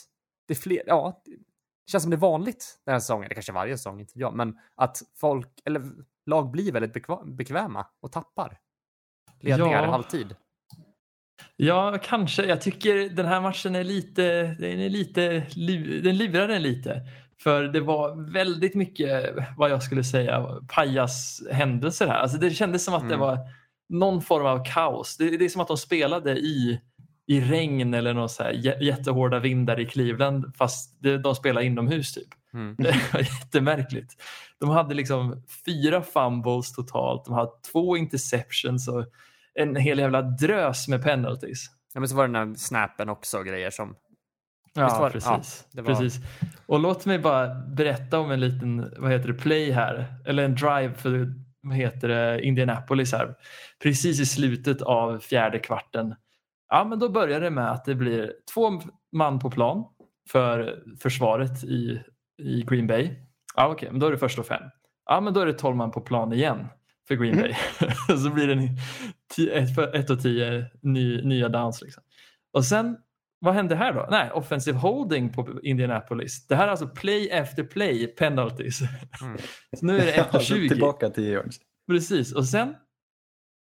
det 0.49 0.55
är 0.55 0.59
fler, 0.59 0.83
ja, 0.87 1.23
det 1.25 1.91
känns 1.91 2.03
som 2.03 2.11
det 2.11 2.15
är 2.17 2.19
vanligt 2.19 2.81
den 2.85 2.93
här 2.93 3.01
säsongen, 3.01 3.29
det 3.29 3.35
kanske 3.35 3.53
är 3.53 3.55
varje 3.55 3.77
säsong, 3.77 4.01
inte 4.01 4.13
jag, 4.19 4.35
men 4.35 4.59
att 4.75 4.99
folk, 5.21 5.49
eller 5.65 5.83
lag 6.27 6.51
blir 6.51 6.73
väldigt 6.73 7.07
bekväma 7.37 7.87
och 8.01 8.13
tappar 8.13 8.59
ledningar 9.41 9.83
Ja. 9.83 9.89
i 9.89 9.91
halvtid. 9.91 10.37
Ja, 11.57 11.99
kanske. 12.05 12.45
Jag 12.45 12.61
tycker 12.61 13.09
den 13.09 13.27
här 13.27 13.41
matchen 13.41 13.75
är 13.77 13.85
lite, 13.85 14.43
den 14.59 14.81
är 14.81 14.89
lite, 14.89 15.47
den 16.03 16.17
lurar 16.19 16.49
den 16.49 16.63
lite. 16.63 17.03
För 17.43 17.63
det 17.63 17.81
var 17.81 18.33
väldigt 18.33 18.75
mycket, 18.75 19.35
vad 19.57 19.71
jag 19.71 19.83
skulle 19.83 20.05
säga, 20.05 20.47
pajas 20.69 21.43
händelser 21.53 22.07
här. 22.07 22.15
Alltså 22.19 22.39
det 22.39 22.51
kändes 22.51 22.85
som 22.85 22.95
att 22.95 23.09
det 23.09 23.15
Mm. 23.15 23.21
var 23.21 23.39
någon 23.89 24.23
form 24.23 24.47
av 24.47 24.65
kaos. 24.65 25.17
Det, 25.17 25.37
det 25.37 25.45
är 25.45 25.49
som 25.49 25.61
att 25.61 25.69
de 25.69 25.77
spelade 25.77 26.37
i, 26.37 26.81
i 27.27 27.41
regn 27.41 27.95
eller 27.95 28.15
någon 28.15 28.29
så 28.29 28.43
jättehårda 28.81 29.39
vindar 29.39 29.81
i 29.81 29.87
Cleveland 29.87 30.57
fast 30.59 31.03
det, 31.03 31.19
de 31.19 31.35
spelar 31.35 31.61
inomhus 31.63 32.15
typ. 32.15 32.29
Mm. 32.55 32.77
Det 32.79 32.95
var 33.13 33.21
jättemärkligt. 33.21 34.13
De 34.61 34.69
hade 34.71 34.95
liksom 34.95 35.43
fyra 35.67 36.03
fumbles 36.03 36.73
totalt. 36.73 37.25
De 37.25 37.35
hade 37.35 37.51
två 37.73 37.97
interceptions 37.97 38.89
och 38.89 39.07
en 39.59 39.77
hel 39.77 39.99
jävla 39.99 40.23
drös 40.23 40.89
med 40.89 41.03
penalties. 41.03 41.67
Ja, 41.95 42.01
men 42.01 42.09
så 42.09 42.17
var 42.17 42.29
det 42.29 42.33
den 42.33 42.49
här 42.49 42.55
snappen 42.57 43.09
också, 43.09 43.43
grejer 43.43 43.71
som... 43.71 43.97
Ja, 44.75 44.99
var 45.01 45.11
precis. 45.11 45.67
ja, 45.73 45.83
var- 45.83 45.95
precis. 45.95 46.21
Och 46.67 46.81
låt 46.81 47.07
mig 47.07 47.19
bara 47.19 47.55
berätta 47.55 48.19
om 48.19 48.31
en 48.31 48.41
liten 48.41 48.95
vad 48.99 49.13
heter 49.13 49.29
det, 49.29 49.35
play 49.35 49.71
här. 49.71 50.07
Eller 50.27 50.43
en 50.45 50.55
drive 50.55 50.95
för 50.95 51.33
vad 51.63 51.77
heter 51.77 52.09
det, 52.09 52.43
Indianapolis 52.43 53.13
här. 53.13 53.35
Precis 53.83 54.21
i 54.21 54.27
slutet 54.27 54.83
av 54.83 55.19
fjärde 55.19 55.59
kvarten. 55.59 56.15
Ja, 56.69 56.85
men 56.85 56.99
då 56.99 57.09
börjar 57.09 57.41
det 57.41 57.51
med 57.51 57.71
att 57.71 57.85
det 57.85 57.95
blir 57.95 58.33
två 58.55 58.81
man 59.13 59.39
på 59.39 59.51
plan 59.51 59.85
för 60.31 60.83
försvaret 61.01 61.65
i, 61.65 62.03
i 62.43 62.63
Green 62.63 62.87
Bay. 62.87 63.11
Ja, 63.57 63.69
okej, 63.69 63.89
men 63.91 64.01
då 64.01 64.07
är 64.07 64.11
det 64.11 64.19
först 64.19 64.39
och 64.39 64.47
fem. 64.47 64.63
Ja, 65.07 65.21
men 65.21 65.35
då 65.35 65.41
är 65.41 65.47
det 65.47 65.53
12 65.53 65.77
man 65.77 65.91
på 65.91 66.01
plan 66.01 66.33
igen 66.33 66.67
för 67.09 67.15
Green 67.15 67.37
Bay. 67.37 67.55
så 68.23 68.31
blir 68.31 68.47
det 68.47 68.53
en- 68.53 68.77
tio- 69.37 69.53
ett, 69.53 69.75
för- 69.75 69.97
ett 69.97 70.11
och 70.11 70.23
tio 70.23 70.71
ny, 70.83 71.23
nya 71.23 71.49
downs. 71.49 71.83
Liksom. 71.83 72.03
Och 72.53 72.65
sen, 72.65 72.97
vad 73.39 73.55
hände 73.55 73.77
här 73.77 73.93
då? 73.93 74.07
Nej, 74.11 74.31
offensive 74.31 74.79
holding 74.79 75.33
på 75.33 75.61
Indianapolis. 75.63 76.47
Det 76.47 76.57
här 76.57 76.67
är 76.67 76.71
alltså 76.71 76.89
play 76.89 77.33
after 77.33 77.65
play 77.65 78.07
penalties. 78.07 78.81
Mm. 79.23 79.39
så 79.77 79.87
nu 79.87 79.99
är 79.99 80.07
det 80.07 80.13
1 80.13 80.35
och 80.35 80.43
så 80.43 80.55
20. 80.55 80.69
Tillbaka 80.69 81.11
10 81.11 81.33
yards. 81.33 81.57
Precis, 81.89 82.33
och 82.33 82.45
sen 82.47 82.75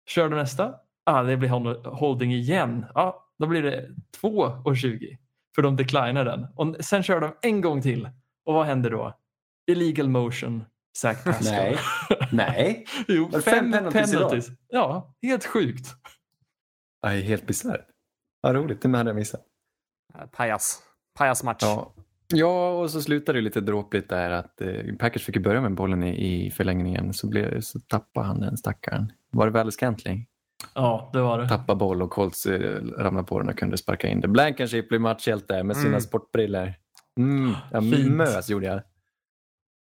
kör 0.09 0.28
du 0.28 0.36
nästa. 0.36 0.74
Ah, 1.05 1.22
det 1.22 1.36
blir 1.36 1.49
hol- 1.49 1.84
holding 1.86 2.32
igen. 2.34 2.86
Ja, 2.95 3.26
då 3.38 3.47
blir 3.47 3.62
det 3.62 3.88
2 4.20 4.28
och 4.64 4.76
20 4.76 5.18
för 5.55 5.62
de 5.62 5.76
declinar 5.76 6.24
den. 6.24 6.47
Och 6.57 6.76
sen 6.84 7.03
kör 7.03 7.20
de 7.20 7.32
en 7.43 7.61
gång 7.61 7.82
till. 7.82 8.09
Och 8.45 8.55
vad 8.55 8.66
händer 8.66 8.91
då? 8.91 9.18
Illegal 9.70 10.09
motion, 10.09 10.64
Zach 10.97 11.24
Pascal. 11.24 11.55
Nej. 11.55 11.78
Nej. 12.32 12.86
jo, 13.09 13.28
fem, 13.32 13.43
fem 13.43 13.72
penalties. 13.72 14.12
penalties 14.12 14.47
idag? 14.49 14.57
Ja, 14.68 15.14
helt 15.22 15.45
sjukt. 15.47 15.86
Det 17.03 17.09
är 17.09 17.20
helt 17.20 17.47
bisarrt. 17.47 17.86
Vad 18.41 18.55
roligt, 18.55 18.82
det 18.82 18.88
hade 18.97 19.11
jag 19.11 19.16
missat. 19.16 19.41
Pajas. 20.32 20.82
Pajasmatch. 21.18 21.62
Ja. 21.62 21.95
ja, 22.28 22.70
och 22.70 22.91
så 22.91 23.03
slutade 23.03 23.38
det 23.38 23.43
lite 23.43 23.61
dråpligt 23.61 24.09
där 24.09 24.30
att 24.30 24.61
eh, 24.61 24.95
Packers 24.99 25.24
fick 25.24 25.36
ju 25.36 25.43
börja 25.43 25.61
med 25.61 25.74
bollen 25.74 26.03
i, 26.03 26.47
i 26.47 26.51
förlängningen 26.51 27.14
så, 27.14 27.26
blev, 27.28 27.61
så 27.61 27.80
tappade 27.80 28.26
han 28.26 28.41
den 28.41 28.57
stackaren. 28.57 29.12
Var 29.30 29.47
det 29.47 29.53
väl 29.53 29.72
Scantling? 29.72 30.26
Ja, 30.74 31.11
det 31.12 31.20
var 31.20 31.38
det. 31.38 31.49
Tappa 31.49 31.74
boll 31.74 32.03
och 32.03 32.11
Colts 32.11 32.47
eh, 32.47 32.82
ramlade 32.99 33.26
på 33.26 33.38
den 33.38 33.49
och 33.49 33.59
kunde 33.59 33.78
sparka 33.78 34.09
in 34.09 34.20
det. 34.20 34.28
Blankenship 34.28 34.88
blev 34.88 35.01
matchhjälte 35.01 35.62
med 35.62 35.76
sina 35.76 35.88
Mm. 35.88 36.01
sportbriller. 36.01 36.78
Mm, 37.18 37.53
ja, 37.72 37.80
Fint. 37.80 38.11
mös 38.12 38.49
gjorde 38.51 38.66
jag. 38.66 38.82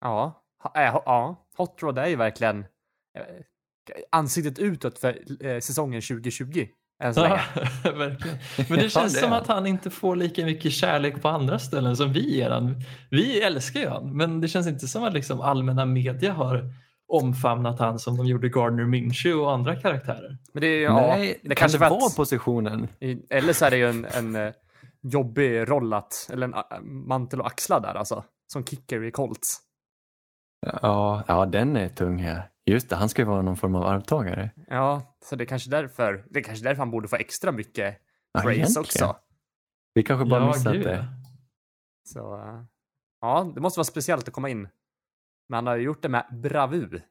Ja, 0.02 0.44
ja. 0.74 1.48
Hot 1.58 1.84
Rod 1.84 1.98
är 1.98 2.08
ju 2.08 2.16
verkligen 2.16 2.60
eh, 3.18 3.24
ansiktet 4.12 4.60
utåt 4.60 5.00
för 5.00 5.46
eh, 5.46 5.60
säsongen 5.60 6.02
2020. 6.02 6.68
Än 7.04 7.14
så 7.14 7.22
länge. 7.22 7.42
Ja, 7.84 7.92
verkligen. 7.92 8.38
Men 8.70 8.78
det 8.80 8.84
Ja, 8.84 8.90
känns 8.90 9.14
det 9.14 9.20
som 9.20 9.34
att 9.34 9.48
han 9.48 9.68
inte 9.68 9.90
får 9.90 10.16
lika 10.16 10.46
mycket 10.46 10.72
kärlek 10.72 11.22
på 11.22 11.28
andra 11.30 11.60
ställen 11.60 11.98
som 11.98 12.14
vi 12.14 12.36
ger 12.36 12.50
han. 12.50 12.76
Vi 13.12 13.42
älskar 13.42 13.80
ju 13.80 13.88
han, 13.88 14.18
men 14.18 14.42
det 14.42 14.48
känns 14.48 14.68
inte 14.68 14.88
som 14.88 15.04
att 15.04 15.14
liksom 15.14 15.42
allmänna 15.42 15.86
media 15.86 16.34
har 16.34 16.64
omfamnat 17.08 17.80
han 17.80 18.00
som 18.00 18.18
de 18.18 18.26
gjorde 18.28 18.50
Gardner 18.50 18.86
Minshew 18.86 19.44
och 19.46 19.52
andra 19.52 19.76
karaktärer. 19.76 20.38
Men 20.54 20.62
det 20.62 20.68
ju, 20.68 20.90
Nej, 20.94 21.28
ja, 21.28 21.34
det 21.42 21.50
det 21.50 21.56
kan 21.56 21.56
kanske 21.56 21.78
det 21.78 21.90
vara 21.90 22.10
positionen. 22.16 22.88
eller 23.30 23.54
så 23.54 23.66
är 23.66 23.72
det 23.72 23.78
ju 23.78 23.90
en, 23.90 24.06
en 24.06 24.36
eh, 24.36 24.54
jobbig 25.02 25.70
roll 25.70 25.94
att, 25.94 26.30
eller 26.34 26.48
en 26.48 26.54
eh, 26.54 26.82
mantel 26.82 27.40
att 27.42 27.46
axla 27.48 27.80
där 27.80 27.96
alltså. 27.96 28.24
Som 28.54 28.66
kicker 28.66 29.04
i 29.04 29.12
Colts. 29.12 29.60
Ja, 30.62 31.24
ja, 31.28 31.46
den 31.46 31.76
är 31.78 31.90
tung 31.90 32.20
här. 32.20 32.50
Just 32.66 32.90
det, 32.90 32.96
han 32.96 33.10
ska 33.10 33.22
ju 33.22 33.28
vara 33.28 33.42
någon 33.42 33.58
form 33.58 33.76
av 33.76 33.84
arvtagare. 33.86 34.50
Ja, 34.68 35.18
så 35.26 35.36
det 35.36 35.44
är 35.44 35.46
kanske 35.46 35.70
därför, 35.70 36.26
det 36.30 36.40
är 36.40 36.44
kanske 36.44 36.64
därför 36.64 36.80
han 36.80 36.92
borde 36.92 37.08
få 37.08 37.16
extra 37.16 37.52
mycket 37.52 37.98
Ja, 38.32 38.42
praise 38.42 38.60
egentligen. 38.60 38.82
också. 38.82 39.16
Vi 39.94 40.04
kanske 40.04 40.26
bara 40.26 40.42
Ja, 40.42 40.48
missat 40.48 40.74
gud, 40.74 40.84
det. 40.86 41.08
Så 42.08 42.36
eh, 42.36 42.62
ja, 43.22 43.52
det 43.56 43.62
måste 43.62 43.80
vara 43.80 43.86
speciellt 43.86 44.28
att 44.28 44.34
komma 44.34 44.50
in. 44.50 44.62
Men 45.50 45.56
han 45.58 45.68
har 45.68 45.76
ju 45.76 45.84
gjort 45.84 46.02
det 46.02 46.10
med 46.10 46.26
bravur. 46.32 47.02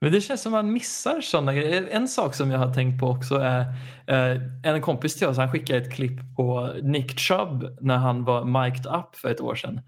Men 0.00 0.12
det 0.12 0.20
känns 0.20 0.42
som 0.42 0.52
man 0.52 0.72
missar 0.72 1.20
sådana 1.20 1.54
grejer. 1.54 1.88
En 1.90 2.08
sak 2.08 2.34
som 2.34 2.50
jag 2.50 2.58
har 2.58 2.74
tänkt 2.74 3.00
på 3.00 3.06
också 3.06 3.34
är 3.34 3.60
eh, 4.06 4.42
en 4.72 4.82
kompis 4.82 5.14
till 5.18 5.28
oss, 5.28 5.36
han 5.36 5.52
skickade 5.52 5.78
ett 5.78 5.92
klipp 5.92 6.36
på 6.36 6.72
Nick 6.82 7.18
Chubb 7.18 7.78
när 7.80 7.96
han 7.96 8.24
var 8.24 8.44
mic'd 8.44 8.86
up 8.86 9.16
för 9.16 9.30
ett 9.30 9.40
år 9.40 9.54
sedan. 9.54 9.80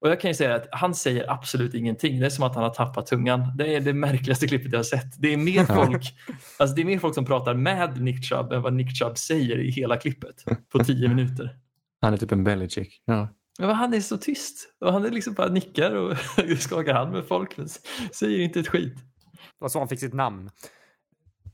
Och 0.00 0.08
jag 0.08 0.20
kan 0.20 0.30
ju 0.30 0.34
säga 0.34 0.54
att 0.54 0.68
han 0.72 0.94
säger 0.94 1.30
absolut 1.30 1.74
ingenting. 1.74 2.20
Det 2.20 2.26
är 2.26 2.30
som 2.30 2.44
att 2.44 2.54
han 2.54 2.64
har 2.64 2.70
tappat 2.70 3.06
tungan. 3.06 3.56
Det 3.56 3.74
är 3.74 3.80
det 3.80 3.92
märkligaste 3.92 4.48
klippet 4.48 4.72
jag 4.72 4.78
har 4.78 4.84
sett. 4.84 5.22
Det 5.22 5.32
är 5.32 5.36
mer 5.36 5.64
folk, 5.64 6.14
alltså 6.58 6.76
det 6.76 6.82
är 6.82 6.86
mer 6.86 6.98
folk 6.98 7.14
som 7.14 7.24
pratar 7.24 7.54
med 7.54 8.00
Nick 8.00 8.24
Chubb 8.24 8.52
än 8.52 8.62
vad 8.62 8.72
Nick 8.72 8.98
Chubb 8.98 9.18
säger 9.18 9.58
i 9.58 9.70
hela 9.70 9.96
klippet 9.96 10.44
på 10.72 10.84
tio 10.84 11.08
minuter. 11.08 11.56
Han 12.00 12.12
är 12.12 12.16
typ 12.16 12.32
en 12.32 12.44
Belichick. 12.44 13.02
Ja. 13.04 13.28
Men 13.58 13.70
han 13.70 13.94
är 13.94 14.00
så 14.00 14.16
tyst 14.16 14.68
och 14.80 14.92
han 14.92 15.04
är 15.04 15.10
liksom 15.10 15.34
bara 15.34 15.48
nickar 15.48 15.94
och 15.94 16.16
skakar 16.58 16.94
hand 16.94 17.12
med 17.12 17.26
folk 17.26 17.56
men 17.56 17.68
säger 18.12 18.38
inte 18.38 18.60
ett 18.60 18.68
skit. 18.68 18.94
Det 18.94 19.58
var 19.58 19.68
så 19.68 19.78
han 19.78 19.88
fick 19.88 20.00
sitt 20.00 20.14
namn. 20.14 20.50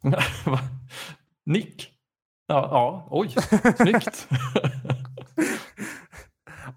Nick? 1.47 1.89
Ja, 2.47 2.69
ja 2.71 3.09
oj, 3.11 3.35
snyggt. 3.77 4.29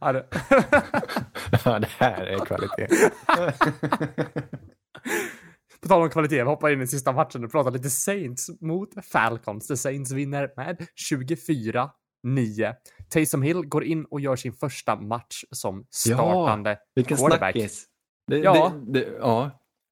Ja, 0.01 0.11
det... 0.13 0.25
ja, 1.65 1.79
det 1.79 1.87
här 1.97 2.21
är 2.25 2.37
kvalitet. 2.45 2.87
På 5.81 5.87
tal 5.87 6.01
om 6.01 6.09
kvalitet, 6.09 6.35
vi 6.35 6.41
hoppar 6.49 6.69
in 6.69 6.81
i 6.81 6.87
sista 6.87 7.11
matchen 7.11 7.43
och 7.45 7.51
pratar 7.51 7.71
lite 7.71 7.89
Saints 7.89 8.61
mot 8.61 8.89
Falcons. 9.05 9.67
The 9.67 9.77
Saints 9.77 10.11
vinner 10.11 10.49
med 10.57 10.85
24-9. 12.27 12.73
Taysom 13.09 13.41
Hill 13.41 13.61
går 13.65 13.83
in 13.83 14.05
och 14.05 14.19
gör 14.21 14.35
sin 14.35 14.53
första 14.53 14.95
match 14.95 15.43
som 15.51 15.85
startande 15.89 16.77
Vilken 16.95 17.17
quarterback. 17.17 17.53
snackis. 17.55 17.85
Det, 18.27 18.37
Ja. 18.37 18.73
det, 18.85 18.99
det, 18.99 19.07
ja. 19.19 19.51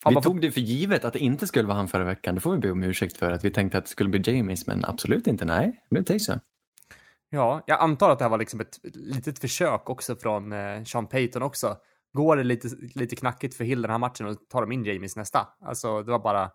Vi 0.10 0.16
var- 0.16 0.22
tog 0.22 0.42
det 0.42 0.52
för 0.52 0.62
givet 0.62 1.06
att 1.06 1.14
det 1.14 1.20
inte 1.20 1.48
skulle 1.48 1.68
vara 1.68 1.78
han 1.78 1.88
förra 1.88 2.04
veckan. 2.04 2.36
Det 2.36 2.42
får 2.42 2.52
vi 2.52 2.58
be 2.58 2.72
om 2.72 2.84
ursäkt 2.84 3.18
för. 3.18 3.32
Att 3.32 3.46
vi 3.46 3.52
tänkte 3.52 3.78
att 3.78 3.84
det 3.86 3.90
skulle 3.92 4.10
bli 4.10 4.22
Jamies, 4.38 4.68
men 4.68 4.86
absolut 4.86 5.28
inte. 5.28 5.46
Nej, 5.46 5.82
det 5.90 5.96
blev 5.96 6.04
Taysom. 6.04 6.40
Ja, 7.30 7.64
jag 7.68 7.80
antar 7.80 8.10
att 8.10 8.20
det 8.20 8.26
här 8.26 8.30
var 8.30 8.38
liksom 8.38 8.60
ett 8.60 8.80
litet 8.94 9.40
försök 9.40 9.90
också 9.90 10.16
från 10.16 10.52
eh, 10.52 10.84
Sean 10.84 11.08
Payton 11.08 11.42
också. 11.42 11.78
Går 12.14 12.38
det 12.38 12.44
lite, 12.44 12.68
lite 12.96 13.16
knackigt 13.16 13.56
för 13.56 13.64
Hill 13.64 13.82
den 13.82 13.92
här 13.92 13.98
matchen 13.98 14.28
och 14.28 14.50
tar 14.50 14.62
de 14.62 14.72
in 14.72 14.86
Jamies 14.86 15.16
nästa? 15.16 15.48
Alltså, 15.62 16.04
det 16.04 16.12
var 16.12 16.20
bara... 16.20 16.52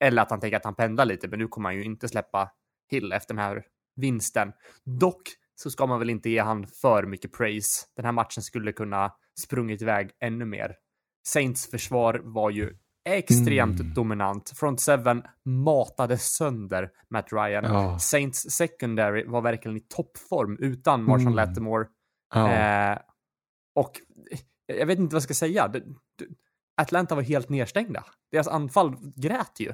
Eller 0.00 0.22
att 0.22 0.30
han 0.30 0.40
tänker 0.40 0.56
att 0.56 0.64
han 0.64 0.74
pendlar 0.74 1.04
lite, 1.04 1.28
men 1.28 1.38
nu 1.38 1.48
kommer 1.48 1.68
han 1.68 1.76
ju 1.76 1.84
inte 1.84 2.08
släppa 2.08 2.50
Hill 2.90 3.12
efter 3.12 3.34
den 3.34 3.44
här 3.44 3.64
vinsten. 3.96 4.52
Dock 4.84 5.22
så 5.54 5.70
ska 5.70 5.86
man 5.86 5.98
väl 5.98 6.10
inte 6.10 6.30
ge 6.30 6.38
han 6.38 6.66
för 6.66 7.06
mycket 7.06 7.32
praise. 7.32 7.86
Den 7.96 8.04
här 8.04 8.12
matchen 8.12 8.42
skulle 8.42 8.72
kunna 8.72 9.12
sprungit 9.40 9.82
iväg 9.82 10.10
ännu 10.20 10.44
mer. 10.44 10.76
Saints 11.26 11.70
försvar 11.70 12.20
var 12.24 12.50
ju 12.50 12.78
extremt 13.16 13.80
Mm. 13.80 13.94
dominant. 13.94 14.50
Front 14.50 14.80
seven 14.80 15.22
matade 15.44 16.18
sönder 16.18 16.90
Matt 17.10 17.32
Ryan. 17.32 17.64
Ja. 17.64 17.98
Saints 17.98 18.50
secondary 18.50 19.24
var 19.26 19.40
verkligen 19.40 19.76
i 19.76 19.80
toppform 19.80 20.56
utan 20.60 21.04
Marshall 21.04 21.20
Mm. 21.32 21.34
Lattimore. 21.34 21.86
Ja. 22.34 22.52
Eh, 22.52 22.98
och 23.74 24.00
jag 24.66 24.86
vet 24.86 24.98
inte 24.98 25.14
vad 25.14 25.16
jag 25.20 25.22
ska 25.22 25.34
säga. 25.34 25.72
Atlanta 26.76 27.14
var 27.14 27.22
helt 27.22 27.48
nedstängda. 27.48 28.04
Deras 28.30 28.48
anfall 28.48 28.96
grät 29.16 29.60
ju. 29.60 29.72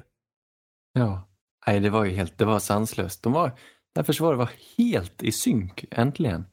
ja. 0.93 1.29
Nej, 1.67 1.79
det 1.79 1.89
var 1.89 2.05
ju 2.05 2.11
helt, 2.11 2.37
det 2.37 2.45
var 2.45 2.59
sanslöst. 2.59 3.23
De 3.23 3.33
var, 3.33 3.49
det 3.93 3.99
här 3.99 4.03
försvaret 4.03 4.37
var 4.39 4.49
helt 4.77 5.23
i 5.23 5.31
synk, 5.31 5.85
äntligen. 5.91 6.45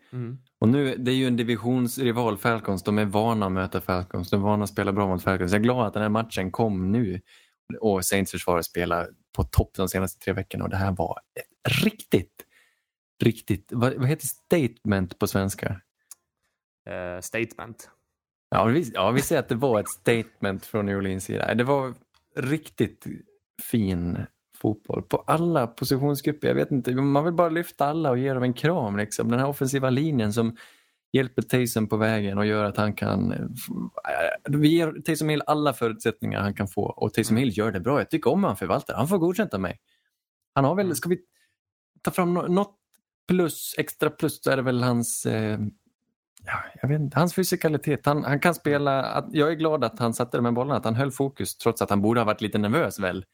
Och 0.63 0.69
nu, 0.69 0.97
det 0.97 1.11
är 1.11 1.15
ju 1.15 1.27
en 1.27 1.37
divisionsrival 1.37 2.39
Falcons, 2.39 2.83
de 2.83 2.99
är 2.99 3.05
vana 3.05 3.47
att 3.47 3.53
möta 3.53 3.81
Falcons, 3.81 4.31
de 4.31 4.41
är 4.41 4.45
vana 4.45 4.65
att 4.65 4.71
spela 4.71 4.93
bra 4.93 5.07
mot 5.07 5.23
Falcons. 5.23 5.53
Jag 5.53 5.59
är 5.59 5.63
glad 5.63 5.87
att 5.87 5.93
den 5.93 6.03
här 6.03 6.11
matchen 6.11 6.51
kom 6.51 6.93
nu 6.93 7.21
och 7.81 8.05
Saints 8.05 8.31
försvaret 8.31 8.65
spelar 8.65 9.09
på 9.37 9.45
topp 9.45 9.71
de 9.77 9.89
senaste 9.89 10.25
tre 10.25 10.33
veckorna 10.33 10.65
och 10.65 10.71
det 10.71 10.77
här 10.77 10.93
var 10.93 11.21
ett 11.35 11.73
riktigt, 11.85 12.47
riktigt, 13.25 13.69
vad, 13.73 13.95
vad 13.95 14.09
heter 14.09 14.27
statement 14.27 15.19
på 15.19 15.27
svenska? 15.27 15.81
Eh, 16.89 17.21
statement. 17.21 17.91
Ja 18.51 18.65
vi, 18.65 18.91
ja, 18.95 19.11
vi 19.11 19.21
säger 19.21 19.43
att 19.43 19.49
det 19.49 19.55
var 19.55 19.81
ett 19.81 19.91
statement 19.91 20.67
från 20.67 20.87
New 20.87 20.97
Orleans 20.97 21.25
sida. 21.25 21.55
Det 21.55 21.65
var 21.65 21.95
riktigt 22.37 23.07
fin 23.63 24.19
fotboll 24.63 25.03
på 25.03 25.17
alla 25.27 25.67
positionsgrupper. 25.67 26.49
Jag 26.49 26.55
vet 26.55 26.71
inte, 26.71 26.95
man 26.95 27.25
vill 27.25 27.35
bara 27.35 27.49
lyfta 27.49 27.87
alla 27.87 28.11
och 28.11 28.19
ge 28.19 28.33
dem 28.35 28.43
en 28.43 28.55
kram. 28.55 28.97
Liksom. 28.97 29.31
Den 29.31 29.41
här 29.41 29.49
offensiva 29.49 29.91
linjen 29.91 30.33
som 30.33 30.57
hjälper 31.13 31.43
Taysom 31.43 31.89
på 31.89 31.97
vägen 31.97 32.39
och 32.39 32.47
gör 32.47 32.65
att 32.65 32.77
han 32.77 32.93
kan... 32.95 33.33
eh, 33.33 33.47
Vi 34.49 34.69
ger 34.69 35.03
Taysom 35.03 35.29
Hill 35.29 35.43
alla 35.47 35.73
förutsättningar 35.73 36.41
han 36.41 36.55
kan 36.55 36.69
få 36.69 36.83
och 36.83 37.15
Taysom 37.15 37.37
Hill 37.37 37.59
gör 37.59 37.73
det 37.73 37.81
bra. 37.81 37.99
Jag 37.99 38.11
tycker 38.11 38.31
om 38.31 38.45
han 38.45 38.57
förvaltar. 38.57 38.95
Han 38.95 39.09
får 39.09 39.19
godkänt 39.19 39.55
av 39.55 39.61
mig. 39.61 39.79
Han 40.55 40.65
har 40.65 40.75
väl, 40.75 40.95
ska 40.97 41.09
vi 41.09 41.19
ta 42.03 42.11
fram 42.11 42.35
nå- 42.35 42.47
något 42.47 42.77
plus, 43.29 43.75
extra 43.79 44.11
plus 44.11 44.43
så 44.43 44.51
är 44.51 44.57
det 44.57 44.63
väl 44.63 44.83
hans 44.83 45.27
eh, 45.27 45.59
ja, 46.45 46.65
jag 46.83 46.89
vet 46.89 47.01
inte, 47.01 47.19
hans 47.19 47.35
fysikalitet. 47.35 48.07
Han, 48.07 48.25
han 48.25 48.41
kan 48.41 48.55
spela, 48.55 49.25
jag 49.33 49.51
är 49.51 49.55
glad 49.55 49.85
att 49.85 49.99
han 49.99 50.15
satte 50.15 50.39
de 50.39 50.45
här 50.45 50.53
bollarna, 50.53 50.77
att 50.79 50.85
han 50.85 50.95
höll 50.95 51.11
fokus 51.11 51.57
trots 51.57 51.83
att 51.83 51.91
han 51.91 52.03
borde 52.03 52.21
ha 52.21 52.25
varit 52.25 52.41
lite 52.41 52.59
nervös 52.59 52.99
väl. 52.99 53.25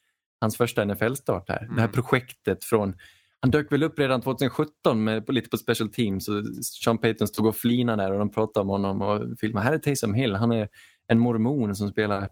Hans 0.41 0.57
första 0.57 0.85
NFL-start 0.85 1.49
här. 1.49 1.61
Det 1.61 1.81
här 1.81 1.89
Mm. 1.89 1.93
projektet 1.93 2.65
från, 2.65 2.95
han 3.41 3.51
dök 3.51 3.73
väl 3.73 3.83
upp 3.83 3.99
redan 3.99 4.21
2017 4.23 5.05
med, 5.05 5.27
på, 5.27 5.33
lite 5.33 5.49
på 5.51 5.57
special 5.57 5.89
teams 5.89 6.29
och 6.29 6.45
Sean 6.65 6.99
Payton 6.99 7.29
stod 7.29 7.47
och 7.47 7.57
flinade 7.57 8.03
där 8.03 8.13
och 8.13 8.19
de 8.19 8.31
pratade 8.31 8.63
om 8.63 8.69
honom 8.69 9.03
och 9.03 9.39
filmade. 9.39 9.67
Här 9.67 9.73
är 9.73 9.79
Taysom 9.79 10.15
Hill, 10.15 10.35
han 10.35 10.53
är 10.53 10.69
en 11.07 11.19
mormon 11.19 11.75
som 11.77 11.89
spelar 11.89 12.29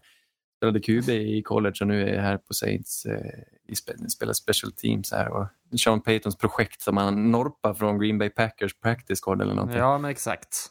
spelade 0.58 0.80
QB 0.80 1.08
i 1.08 1.42
college 1.42 1.74
och 1.80 1.86
nu 1.86 2.08
är 2.08 2.20
här 2.20 2.38
på 2.38 2.54
Saints 2.54 3.06
eh, 3.06 3.20
i 3.68 3.74
spe, 3.76 3.92
spelar 4.08 4.32
special 4.32 4.72
teams 4.72 5.12
här. 5.12 5.28
Och 5.32 5.46
Sean 5.80 6.00
Paytons 6.02 6.36
projekt 6.36 6.80
som 6.80 6.96
han 6.96 7.30
norpar 7.30 7.74
från 7.74 7.98
Green 7.98 8.18
Bay 8.18 8.30
Packers 8.30 8.80
practice 8.80 9.20
squad 9.20 9.42
eller 9.42 9.54
någonting. 9.54 9.78
Ja, 9.78 9.98
men 9.98 10.10
exakt. 10.10 10.66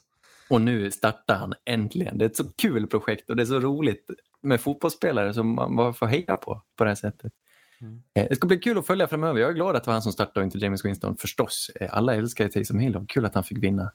Och 0.49 0.61
nu 0.61 0.91
startar 0.91 1.35
han 1.35 1.53
äntligen. 1.65 2.17
Det 2.17 2.25
är 2.25 2.29
ett 2.29 2.35
så 2.35 2.43
kul 2.43 2.87
projekt 2.87 3.29
och 3.29 3.35
det 3.35 3.43
är 3.43 3.45
så 3.45 3.59
roligt 3.59 4.09
med 4.45 4.61
fotbollsspelare 4.61 5.33
som 5.33 5.55
man 5.55 5.75
bara 5.75 5.93
får 5.93 6.05
heja 6.05 6.37
på 6.37 6.61
på 6.77 6.83
det 6.83 6.89
här 6.89 6.95
sättet. 6.95 7.33
Mm. 7.81 8.03
Eh, 8.13 8.25
Det 8.29 8.35
ska 8.35 8.47
bli 8.47 8.57
kul 8.57 8.77
att 8.77 8.87
följa 8.87 9.07
framöver. 9.07 9.39
Jag 9.39 9.49
är 9.49 9.53
glad 9.53 9.75
att 9.75 9.83
det 9.83 9.87
var 9.87 9.93
han 9.93 10.01
som 10.01 10.11
startade 10.11 10.39
och 10.39 10.43
inte 10.43 10.57
James 10.57 10.85
Winston 10.85 11.17
förstås. 11.17 11.71
Eh, 11.79 11.89
Alla 11.91 12.15
älskar 12.15 12.43
ju 12.43 12.49
Taysom 12.49 12.79
Hill 12.79 13.05
kul 13.07 13.25
att 13.25 13.35
han 13.35 13.43
fick 13.43 13.63
vinna. 13.63 13.91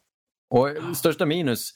Och 0.51 0.69
eh, 0.69 0.93
största 0.93 1.27
minus 1.27 1.71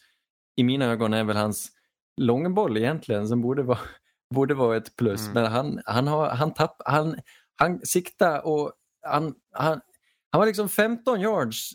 i 0.56 0.64
mina 0.64 0.84
ögon 0.86 1.14
är 1.14 1.24
väl 1.24 1.36
hans 1.36 1.70
långboll 2.16 2.76
egentligen 2.76 3.28
som 3.28 3.42
borde 3.42 3.62
vara, 3.62 3.78
borde 4.34 4.54
vara 4.54 4.76
ett 4.76 4.96
plus. 4.96 5.20
Mm. 5.20 5.32
Men 5.34 5.52
han, 5.52 5.80
han, 5.84 6.06
har, 6.08 6.28
han, 6.28 6.54
tapp, 6.54 6.82
han, 6.84 7.16
han 7.56 7.80
siktade 7.84 8.40
och 8.40 8.72
han, 9.06 9.34
han, 9.52 9.80
han 10.30 10.38
var 10.38 10.46
liksom 10.46 10.68
15 10.68 11.20
yards 11.20 11.70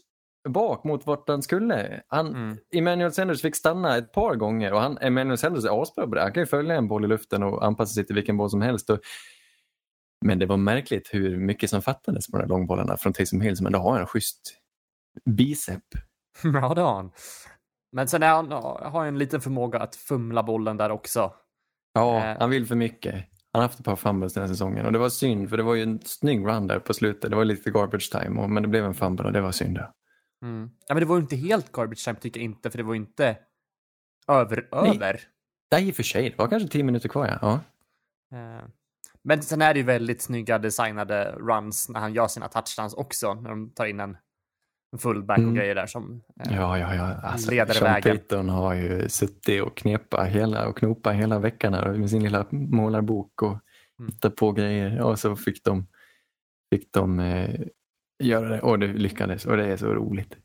bak 0.50 0.84
mot 0.84 1.06
vart 1.08 1.28
han 1.30 1.42
skulle. 1.42 2.02
Han, 2.08 2.28
Mm. 2.28 2.58
Emmanuel 2.76 3.12
Sanders 3.12 3.42
fick 3.42 3.56
stanna 3.56 3.98
ett 3.98 4.12
par 4.14 4.36
gånger 4.36 4.74
och 4.74 4.82
han, 4.82 4.98
Emmanuel 5.02 5.38
Sanders 5.38 5.66
är 5.66 5.82
asbra 5.82 6.08
på 6.08 6.16
det. 6.16 6.22
Han 6.22 6.34
kan 6.34 6.44
ju 6.44 6.48
följa 6.48 6.76
en 6.76 6.88
boll 6.88 7.06
i 7.06 7.08
luften 7.08 7.44
och 7.44 7.66
anpassa 7.66 7.94
sig 7.94 8.06
till 8.06 8.16
vilken 8.16 8.38
boll 8.38 8.50
som 8.50 8.62
helst. 8.62 8.90
Och, 8.90 9.00
men 10.26 10.40
det 10.40 10.46
var 10.46 10.58
märkligt 10.58 11.10
hur 11.14 11.38
mycket 11.38 11.70
som 11.70 11.82
fattades 11.82 12.28
på 12.32 12.38
de 12.38 12.44
här 12.44 12.48
långbollarna 12.50 12.98
från 12.98 13.14
Taysom 13.14 13.42
Hill 13.42 13.58
som 13.58 13.66
ändå 13.66 13.80
har 13.80 14.00
en 14.00 14.08
schysst 14.08 14.42
bicep. 15.26 15.84
Ja, 16.44 16.74
det 16.74 16.82
har 16.82 16.94
han. 16.96 17.12
Men 17.92 18.08
sen 18.08 18.24
är 18.24 18.28
han, 18.30 18.52
har 18.92 19.06
en 19.06 19.18
liten 19.18 19.42
förmåga 19.42 19.80
att 19.80 19.96
fumla 19.96 20.44
bollen 20.44 20.78
där 20.78 20.90
också. 20.92 21.34
Ja, 21.94 22.26
Eh. 22.26 22.38
han 22.40 22.50
vill 22.50 22.66
för 22.68 22.76
mycket. 22.76 23.14
Han 23.54 23.62
har 23.62 23.62
haft 23.62 23.80
ett 23.80 23.86
par 23.86 23.96
fumbles 23.96 24.34
den 24.34 24.44
här 24.44 24.48
säsongen 24.48 24.86
och 24.86 24.92
det 24.92 25.00
var 25.00 25.10
synd 25.10 25.50
för 25.50 25.58
det 25.58 25.64
var 25.64 25.76
ju 25.76 25.84
en 25.84 26.00
snygg 26.06 26.46
run 26.48 26.68
där 26.68 26.80
på 26.80 26.94
slutet. 26.94 27.30
Det 27.30 27.36
var 27.36 27.46
lite 27.46 27.72
garbage 27.72 28.12
time 28.12 28.48
men 28.48 28.64
det 28.64 28.70
blev 28.70 28.86
en 28.86 28.94
fumble 28.94 29.26
och 29.26 29.34
det 29.34 29.42
var 29.42 29.52
synd. 29.52 29.78
Ja. 29.78 29.94
Mm. 30.44 30.70
Ja, 30.88 30.94
men 30.94 31.00
det 31.02 31.06
var 31.06 31.16
ju 31.16 31.22
inte 31.22 31.36
helt 31.36 31.72
garbage 31.72 32.04
time 32.06 32.16
tycker 32.20 32.40
jag 32.40 32.46
inte, 32.46 32.70
för 32.72 32.78
det 32.78 32.84
var 32.84 32.94
ju 32.94 33.00
inte 33.00 33.38
över, 34.28 34.68
Nej. 35.72 35.88
i 35.88 35.92
och 35.92 35.96
för 35.96 36.04
sig. 36.04 36.30
Det 36.30 36.38
var 36.38 36.48
kanske 36.48 36.70
tio 36.70 36.84
minuter 36.84 37.10
kvar. 37.10 37.28
Ja. 37.42 37.60
ja. 38.32 38.38
Eh, 38.38 38.64
Men 39.24 39.42
sen 39.42 39.62
är 39.62 39.74
det 39.74 39.80
ju 39.80 39.86
väldigt 39.86 40.22
snygga 40.22 40.58
designade 40.58 41.32
runs 41.32 41.90
när 41.90 42.00
han 42.00 42.14
gör 42.14 42.28
sina 42.28 42.48
touchdowns 42.48 42.94
också, 42.94 43.34
när 43.34 43.50
de 43.50 43.70
tar 43.70 43.86
in 43.86 44.00
en 44.00 44.18
en 44.92 45.00
fullback 45.00 45.38
och 45.38 45.44
Mm. 45.44 45.56
grejer 45.56 45.76
där 45.76 45.86
som... 45.86 46.22
eh, 46.40 46.56
Ja, 46.56 46.78
ja, 46.78 46.96
ja. 46.96 47.14
Alltså, 47.14 47.52
Leder 47.52 47.74
Sean 47.74 47.94
vägen. 47.94 48.18
Payton 48.18 48.50
har 48.50 48.74
ju 48.74 49.10
suttit 49.10 49.64
och 49.64 49.78
knepa 49.78 50.24
hela 50.24 50.68
och 50.68 50.78
knopa 50.78 51.12
hela 51.12 51.40
veckan 51.40 51.74
här 51.74 51.94
med 51.94 52.10
sin 52.10 52.24
lilla 52.24 52.46
målarbok 52.52 53.42
och 53.42 53.58
Mm. 54.00 54.12
hittat 54.12 54.36
på 54.36 54.52
grejer 54.52 55.02
och 55.02 55.20
så 55.20 55.36
fick 55.36 55.64
de, 55.64 55.88
fick 56.74 56.94
de 56.94 57.20
eh, 57.20 57.60
göra 58.20 58.50
det 58.50 58.62
och 58.62 58.80
det 58.80 58.88
lyckades 58.88 59.46
och 59.46 59.58
det 59.58 59.66
är 59.66 59.78
så 59.78 59.94
roligt. 59.94 60.38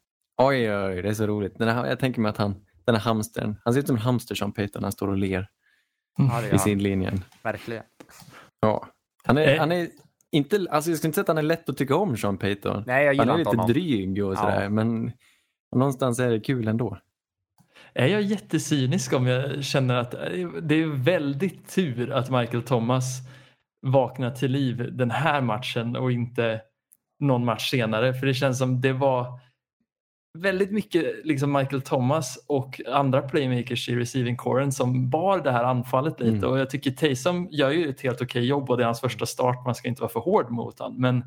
Oj, 0.43 0.73
oj, 0.75 0.85
oj, 0.95 1.03
det 1.03 1.09
är 1.09 1.15
så 1.15 1.27
roligt. 1.27 1.59
Den 1.59 1.69
här, 1.69 1.87
jag 1.87 1.99
tänker 1.99 2.21
mig 2.21 2.29
att 2.29 2.37
han, 2.37 2.55
den 2.87 2.95
här 2.95 3.03
hamstern, 3.03 3.57
han 3.65 3.75
ser 3.75 3.81
ut 3.81 3.87
som 3.87 3.97
en 3.97 4.03
hamster 4.03 4.35
Sean 4.35 4.53
Payton, 4.53 4.83
han 4.83 4.93
står 4.93 5.09
och 5.09 5.17
ler 5.17 5.49
Ja, 6.19 6.41
det 6.41 6.47
i 6.47 6.51
han. 6.51 6.59
sidlinjen. 6.59 7.25
Verkligen. 7.43 7.83
Ja. 8.61 8.87
Han 9.25 9.39
är, 9.39 9.49
Eh. 9.55 9.59
han 9.59 9.73
är 9.73 9.89
inte, 10.33 10.57
alltså 10.71 10.91
jag 10.91 10.99
skulle 10.99 11.09
inte 11.09 11.15
säga 11.15 11.23
att 11.23 11.29
han 11.29 11.39
är 11.39 11.43
lätt 11.43 11.69
att 11.69 11.77
tycka 11.77 11.97
om 11.97 12.17
Sean 12.17 12.37
Payton. 12.39 12.85
Nej, 12.87 13.05
jag 13.05 13.15
Han 13.15 13.15
gillar 13.27 13.35
är 13.35 13.39
inte 13.39 13.51
lite 13.51 13.57
honom. 13.63 13.73
dryg 13.73 14.25
och 14.25 14.33
Ja. 14.33 14.37
sådär 14.37 14.69
men 14.69 15.13
någonstans 15.77 16.19
är 16.21 16.31
det 16.31 16.41
kul 16.41 16.69
ändå. 16.69 16.99
är 17.95 18.07
jag 18.07 18.23
jättecynisk 18.23 19.13
om 19.13 19.27
jag 19.27 19.65
känner 19.65 19.95
att 19.95 20.11
det 20.63 20.75
är 20.75 21.03
väldigt 21.05 21.69
tur 21.75 22.13
att 22.13 22.31
Michael 22.31 22.63
Thomas 22.63 23.19
vaknar 23.87 24.31
till 24.31 24.51
liv 24.53 24.89
den 24.97 25.11
här 25.11 25.41
matchen 25.41 25.97
och 25.97 26.13
inte 26.13 26.61
någon 27.21 27.45
match 27.45 27.71
senare. 27.71 28.15
För 28.15 28.27
det 28.27 28.35
känns 28.35 28.59
som 28.59 28.81
det 28.81 28.93
var 28.93 29.41
väldigt 30.39 30.71
mycket 30.71 31.27
liksom 31.27 31.53
Michael 31.53 31.83
Thomas 31.83 32.45
och 32.49 32.81
andra 32.93 33.23
playmakers 33.23 33.89
i 33.89 33.97
receiving 33.97 34.37
coren 34.37 34.73
som 34.73 35.11
bar 35.11 35.39
det 35.41 35.51
här 35.53 35.65
anfallet 35.65 36.21
lite 36.21 36.37
Mm. 36.37 36.51
och 36.51 36.59
jag 36.59 36.71
tycker 36.71 36.91
Taysom 36.91 37.49
gör 37.51 37.71
ju 37.71 37.89
ett 37.91 38.01
helt 38.01 38.23
okej 38.23 38.45
jobb 38.47 38.71
och 38.71 38.77
det 38.77 38.83
är 38.83 38.87
hans 38.87 39.01
första 39.01 39.27
start. 39.27 39.65
Man 39.65 39.75
ska 39.75 39.89
inte 39.89 40.03
vara 40.03 40.13
för 40.13 40.21
hård 40.21 40.51
mot 40.51 40.79
honom. 40.79 41.01
Men 41.01 41.25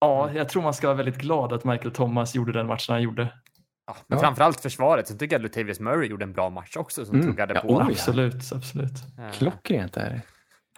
ja, 0.00 0.30
jag 0.34 0.48
tror 0.48 0.62
man 0.62 0.74
ska 0.74 0.86
vara 0.86 0.96
väldigt 0.96 1.18
glad 1.18 1.52
att 1.52 1.64
Michael 1.64 1.90
Thomas 1.90 2.34
gjorde 2.34 2.52
den 2.52 2.66
matchen 2.66 2.92
han 2.92 3.02
gjorde. 3.02 3.28
Ja, 3.86 3.96
men 4.06 4.16
Ja. 4.18 4.22
framförallt 4.22 4.60
försvaret. 4.60 5.08
Så 5.08 5.16
tycker 5.18 5.34
jag 5.36 5.40
att 5.46 5.56
Latavius 5.56 5.80
Murray 5.80 6.08
gjorde 6.08 6.24
en 6.24 6.32
bra 6.32 6.50
match 6.50 6.76
också 6.76 7.04
som 7.04 7.14
Mm. 7.14 7.26
tuggade 7.26 7.54
Ja, 7.54 7.60
på. 7.60 7.68
oj, 7.68 7.76
ja. 7.78 7.86
Absolut, 7.90 8.52
absolut. 8.54 8.92
Eh, 9.18 9.30
Klockrent 9.32 9.96
är 9.96 10.10
det. 10.10 10.22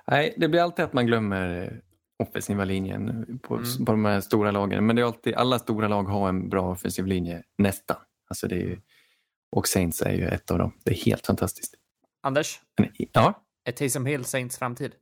Nej, 0.06 0.34
det 0.36 0.48
blir 0.48 0.60
alltid 0.62 0.84
att 0.84 0.92
man 0.92 1.06
glömmer 1.06 1.72
offensiva 2.22 2.64
linjen 2.64 3.38
på, 3.42 3.54
Mm. 3.54 3.84
på 3.84 3.92
de 3.92 4.04
här 4.04 4.20
stora 4.20 4.50
lagen. 4.50 4.86
Men 4.86 4.96
det 4.96 5.02
är 5.02 5.06
alltid, 5.06 5.34
alla 5.34 5.58
stora 5.58 5.88
lag 5.88 6.02
har 6.04 6.28
en 6.28 6.48
bra 6.48 6.70
offensiv 6.70 7.06
linje, 7.06 7.42
nästan. 7.58 7.96
Alltså 8.28 8.48
det 8.48 8.54
är 8.54 8.60
ju, 8.60 8.78
och 9.56 9.68
Saints 9.68 10.02
är 10.02 10.12
ju 10.12 10.24
ett 10.24 10.50
av 10.50 10.58
dem. 10.58 10.72
Det 10.84 10.90
är 10.90 11.04
helt 11.04 11.26
fantastiskt. 11.26 11.74
Anders, 12.22 12.60
ja, 13.12 13.42
är 13.64 13.72
Taysom 13.72 14.06
Hill 14.06 14.24
Saints 14.24 14.58
framtid? 14.58 14.92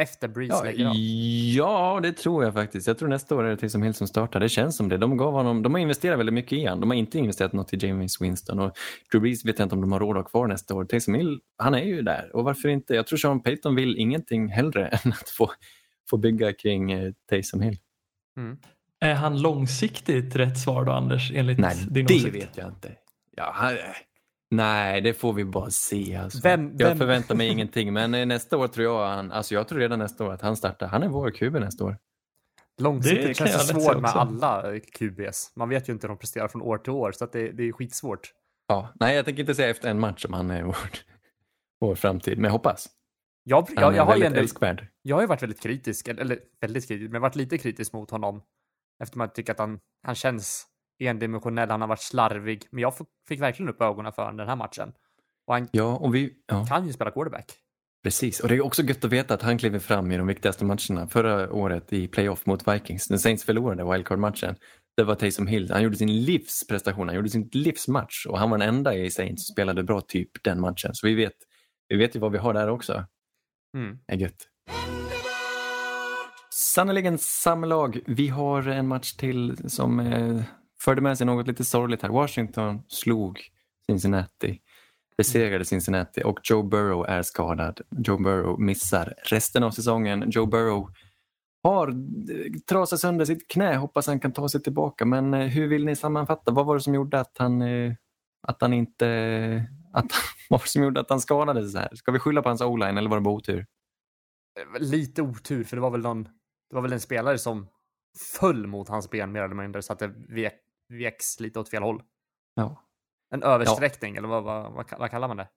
Efter 0.00 0.28
Breeze 0.28 0.54
ja, 0.56 0.62
lägger 0.64 0.86
av. 0.86 0.94
ja, 1.56 2.00
det 2.02 2.12
tror 2.12 2.44
jag 2.44 2.54
faktiskt. 2.54 2.86
Jag 2.86 2.98
tror 2.98 3.08
nästa 3.08 3.34
år 3.36 3.44
är 3.44 3.50
det 3.50 3.56
Taysom 3.56 3.82
Hill 3.82 3.94
som 3.94 4.06
startar. 4.06 4.40
Det 4.40 4.48
känns 4.48 4.76
som 4.76 4.88
det. 4.88 4.96
De, 4.98 5.16
gav 5.16 5.32
honom, 5.32 5.62
de 5.62 5.74
har 5.74 5.80
investerat 5.80 6.18
väldigt 6.18 6.34
mycket 6.34 6.52
i 6.52 6.64
honom. 6.64 6.80
De 6.80 6.90
har 6.90 6.96
inte 6.96 7.18
investerat 7.18 7.52
något 7.52 7.72
i 7.72 7.86
James 7.86 8.20
Winston. 8.20 8.58
Och 8.58 8.72
Drew 9.10 9.20
Brees 9.22 9.44
vet 9.44 9.58
jag 9.58 9.66
inte 9.66 9.74
om 9.74 9.80
de 9.80 9.92
har 9.92 10.00
råd 10.00 10.16
att 10.16 10.22
ha 10.24 10.30
kvar 10.30 10.46
nästa 10.46 10.74
år. 10.74 10.84
Taysom 10.84 11.14
Hill, 11.14 11.40
han 11.58 11.74
är 11.74 11.82
ju 11.82 12.02
där. 12.02 12.36
Och 12.36 12.44
varför 12.44 12.68
inte? 12.68 12.94
Jag 12.94 13.06
tror 13.06 13.16
Sean 13.16 13.42
Payton 13.42 13.74
vill 13.74 13.96
ingenting 13.98 14.48
hellre 14.48 14.86
än 15.04 15.12
att 15.12 15.28
få, 15.30 15.50
få 16.10 16.16
bygga 16.16 16.52
kring 16.52 16.92
eh, 16.92 17.12
Taysom 17.30 17.60
Hill. 17.60 17.78
Mm. 18.36 18.58
Är 19.00 19.14
han 19.14 19.42
långsiktigt 19.42 20.36
rätt 20.36 20.58
svar 20.58 20.84
då 20.84 20.92
Anders? 20.92 21.32
Enligt 21.34 21.58
Nej, 21.58 21.76
din 21.90 22.06
det 22.06 22.14
åsikt? 22.14 22.34
vet 22.34 22.56
jag 22.56 22.68
inte. 22.68 22.92
Ja, 23.36 23.50
han, 23.54 23.76
nej, 24.50 25.00
det 25.00 25.14
får 25.14 25.32
vi 25.32 25.44
bara 25.44 25.70
se. 25.70 26.16
Alltså. 26.16 26.40
Vem- 26.42 26.76
Jag 26.78 26.88
vem- 26.88 26.98
förväntar 26.98 27.34
mig 27.34 27.48
ingenting, 27.52 27.92
men 27.92 28.14
eh, 28.14 28.26
nästa 28.26 28.56
år 28.56 28.68
tror 28.68 28.86
jag 28.86 29.08
han, 29.08 29.32
alltså 29.32 29.54
jag 29.54 29.68
tror 29.68 29.78
redan 29.78 29.98
nästa 29.98 30.24
år 30.24 30.32
att 30.32 30.42
han 30.42 30.56
startar. 30.56 30.86
Han 30.86 31.02
är 31.02 31.08
vår 31.08 31.30
QB 31.30 31.52
nästa 31.54 31.84
år. 31.84 31.96
Det 32.76 32.84
Långsiktigt 32.84 33.38
kan 33.38 33.46
känns 33.46 33.68
det 33.68 33.80
svårt 33.80 34.00
med 34.00 34.10
alla 34.10 34.74
eh, 34.74 34.80
QBs. 34.80 35.52
Man 35.56 35.68
vet 35.68 35.88
ju 35.88 35.92
inte 35.92 36.06
hur 36.06 36.08
de 36.08 36.18
presterar 36.18 36.48
från 36.48 36.62
år 36.62 36.78
till 36.78 36.92
år, 36.92 37.12
så 37.12 37.24
att 37.24 37.32
det, 37.32 37.52
det 37.52 37.62
är 37.68 37.72
skitsvårt. 37.72 38.32
Ja, 38.68 38.88
nej, 39.00 39.16
jag 39.16 39.24
tänker 39.24 39.40
inte 39.40 39.54
säga 39.54 39.68
efter 39.70 39.90
en 39.90 40.00
match 40.00 40.24
om 40.24 40.32
han 40.32 40.50
är 40.50 40.62
vår, 40.62 40.76
vår 41.80 41.94
framtid, 41.94 42.38
men 42.38 42.44
jag 42.44 42.52
hoppas. 42.52 42.88
Jag, 43.48 43.68
jag, 43.76 43.96
jag, 43.96 44.04
har 44.04 44.14
ju 44.16 44.20
väldigt 44.20 44.26
ändå, 44.26 44.40
älskvärd. 44.40 44.86
jag 45.02 45.16
har 45.16 45.20
ju 45.20 45.26
varit 45.26 45.42
väldigt 45.42 45.60
kritisk, 45.60 46.08
eller, 46.08 46.38
väldigt 46.60 46.88
kritisk, 46.88 47.10
men 47.12 47.22
varit 47.22 47.36
lite 47.36 47.58
kritisk 47.58 47.92
mot 47.92 48.10
honom. 48.10 48.42
Eftersom 49.02 49.20
jag 49.20 49.34
tycker 49.34 49.52
att 49.52 49.58
han, 49.58 49.78
han 50.06 50.14
känns 50.14 50.66
endimensionell, 50.98 51.70
han 51.70 51.80
har 51.80 51.88
varit 51.88 52.02
slarvig. 52.02 52.66
Men 52.70 52.82
jag 52.82 52.94
fick 53.28 53.40
verkligen 53.40 53.68
upp 53.70 53.82
ögonen 53.82 54.12
för 54.12 54.22
honom 54.22 54.36
den 54.36 54.48
här 54.48 54.56
matchen. 54.56 54.92
Och 55.46 55.54
han 55.54 55.68
Ja, 55.72 55.96
och 55.96 56.14
vi, 56.14 56.32
ja, 56.46 56.66
kan 56.66 56.86
ju 56.86 56.92
spela 56.92 57.10
quarterback. 57.10 57.52
precis. 58.02 58.40
Och 58.40 58.48
det 58.48 58.54
är 58.54 58.60
också 58.60 58.82
gött 58.82 59.04
att 59.04 59.12
veta 59.12 59.34
att 59.34 59.42
han 59.42 59.58
kliver 59.58 59.78
fram 59.78 60.12
i 60.12 60.16
de 60.16 60.26
viktigaste 60.26 60.64
matcherna. 60.64 61.08
Förra 61.08 61.52
året 61.52 61.92
i 61.92 62.08
playoff 62.08 62.46
mot 62.46 62.68
Vikings, 62.68 63.10
när 63.10 63.18
Saints 63.18 63.44
förlorade 63.44 63.84
wildcard-matchen. 63.92 64.56
Det 64.96 65.04
var 65.04 65.14
Taysom 65.14 65.46
Hill. 65.46 65.70
Han 65.72 65.82
gjorde 65.82 65.96
sin 65.96 66.24
livsprestation, 66.24 67.08
han 67.08 67.16
gjorde 67.16 67.28
sin 67.28 67.48
livsmatch 67.52 68.26
och 68.26 68.38
han 68.38 68.50
var 68.50 68.58
den 68.58 68.68
enda 68.68 68.94
i 68.94 69.10
Saints 69.10 69.46
som 69.46 69.52
spelade 69.52 69.82
bra 69.82 70.00
typ 70.00 70.30
den 70.44 70.60
matchen. 70.60 70.94
Så 70.94 71.06
vi 71.06 71.14
vet, 71.14 71.34
vi 71.88 71.96
vet 71.96 72.16
ju 72.16 72.20
vad 72.20 72.32
vi 72.32 72.38
har 72.38 72.54
där 72.54 72.68
också. 72.68 73.04
Mm. 73.74 73.98
är 74.06 74.16
gött. 74.16 74.48
Sannerligen 76.50 77.18
samma 77.18 77.66
lag. 77.66 78.00
Vi 78.06 78.28
har 78.28 78.68
en 78.68 78.88
match 78.88 79.12
till 79.12 79.70
som 79.70 80.00
eh, 80.00 80.42
förde 80.80 81.00
med 81.00 81.18
sig 81.18 81.26
något 81.26 81.46
lite 81.46 81.64
sorgligt 81.64 82.02
här. 82.02 82.08
Washington 82.08 82.82
slog 82.88 83.40
Cincinnati, 83.86 84.60
besegrade 85.16 85.64
Cincinnati 85.64 86.22
och 86.24 86.40
Joe 86.42 86.62
Burrow 86.62 87.06
är 87.08 87.22
skadad. 87.22 87.80
Joe 87.90 88.18
Burrow 88.18 88.60
missar 88.60 89.14
resten 89.24 89.62
av 89.62 89.70
säsongen. 89.70 90.30
Joe 90.30 90.46
Burrow 90.46 90.90
har 91.62 91.88
eh, 91.88 91.94
trasat 92.68 93.00
sönder 93.00 93.24
sitt 93.24 93.48
knä, 93.48 93.76
hoppas 93.76 94.06
han 94.06 94.20
kan 94.20 94.32
ta 94.32 94.48
sig 94.48 94.62
tillbaka. 94.62 95.04
Men 95.04 95.34
eh, 95.34 95.46
hur 95.46 95.68
vill 95.68 95.84
ni 95.84 95.96
sammanfatta? 95.96 96.50
Vad 96.52 96.66
var 96.66 96.74
det 96.74 96.80
som 96.80 96.94
gjorde 96.94 97.20
att 97.20 97.38
han, 97.38 97.62
eh, 97.62 97.92
att 98.42 98.62
han 98.62 98.72
inte... 98.72 99.64
Att, 99.98 100.12
vad 100.48 100.62
som 100.62 100.82
gjorde 100.82 101.00
att 101.00 101.10
han 101.10 101.20
skadade 101.20 101.62
sig 101.62 101.70
så 101.70 101.78
här? 101.78 101.94
Ska 101.94 102.12
vi 102.12 102.18
skylla 102.18 102.42
på 102.42 102.48
hans 102.48 102.60
o-line 102.60 102.98
eller 102.98 103.10
var 103.10 103.16
det 103.16 103.22
bara 103.22 103.34
otur? 103.34 103.66
Lite 104.78 105.22
otur, 105.22 105.64
för 105.64 105.76
det 105.76 105.82
var 105.82 105.90
väl 105.90 106.00
någon, 106.00 106.24
det 106.24 106.74
var 106.74 106.82
väl 106.82 106.92
en 106.92 107.00
spelare 107.00 107.38
som 107.38 107.68
föll 108.38 108.66
mot 108.66 108.88
hans 108.88 109.10
ben 109.10 109.32
mer 109.32 109.42
eller 109.42 109.54
mindre, 109.54 109.82
så 109.82 109.92
att 109.92 109.98
det 109.98 110.14
vek, 110.28 110.54
veks 110.88 111.40
lite 111.40 111.60
åt 111.60 111.68
fel 111.68 111.82
håll. 111.82 112.02
Ja. 112.54 112.84
En 113.30 113.42
översträckning, 113.42 114.16
eller 114.16 114.28
vad, 114.28 114.44
vad, 114.44 114.72
vad, 114.72 114.98
vad 114.98 115.10
kallar 115.10 115.28
man 115.28 115.36
det? 115.36 115.48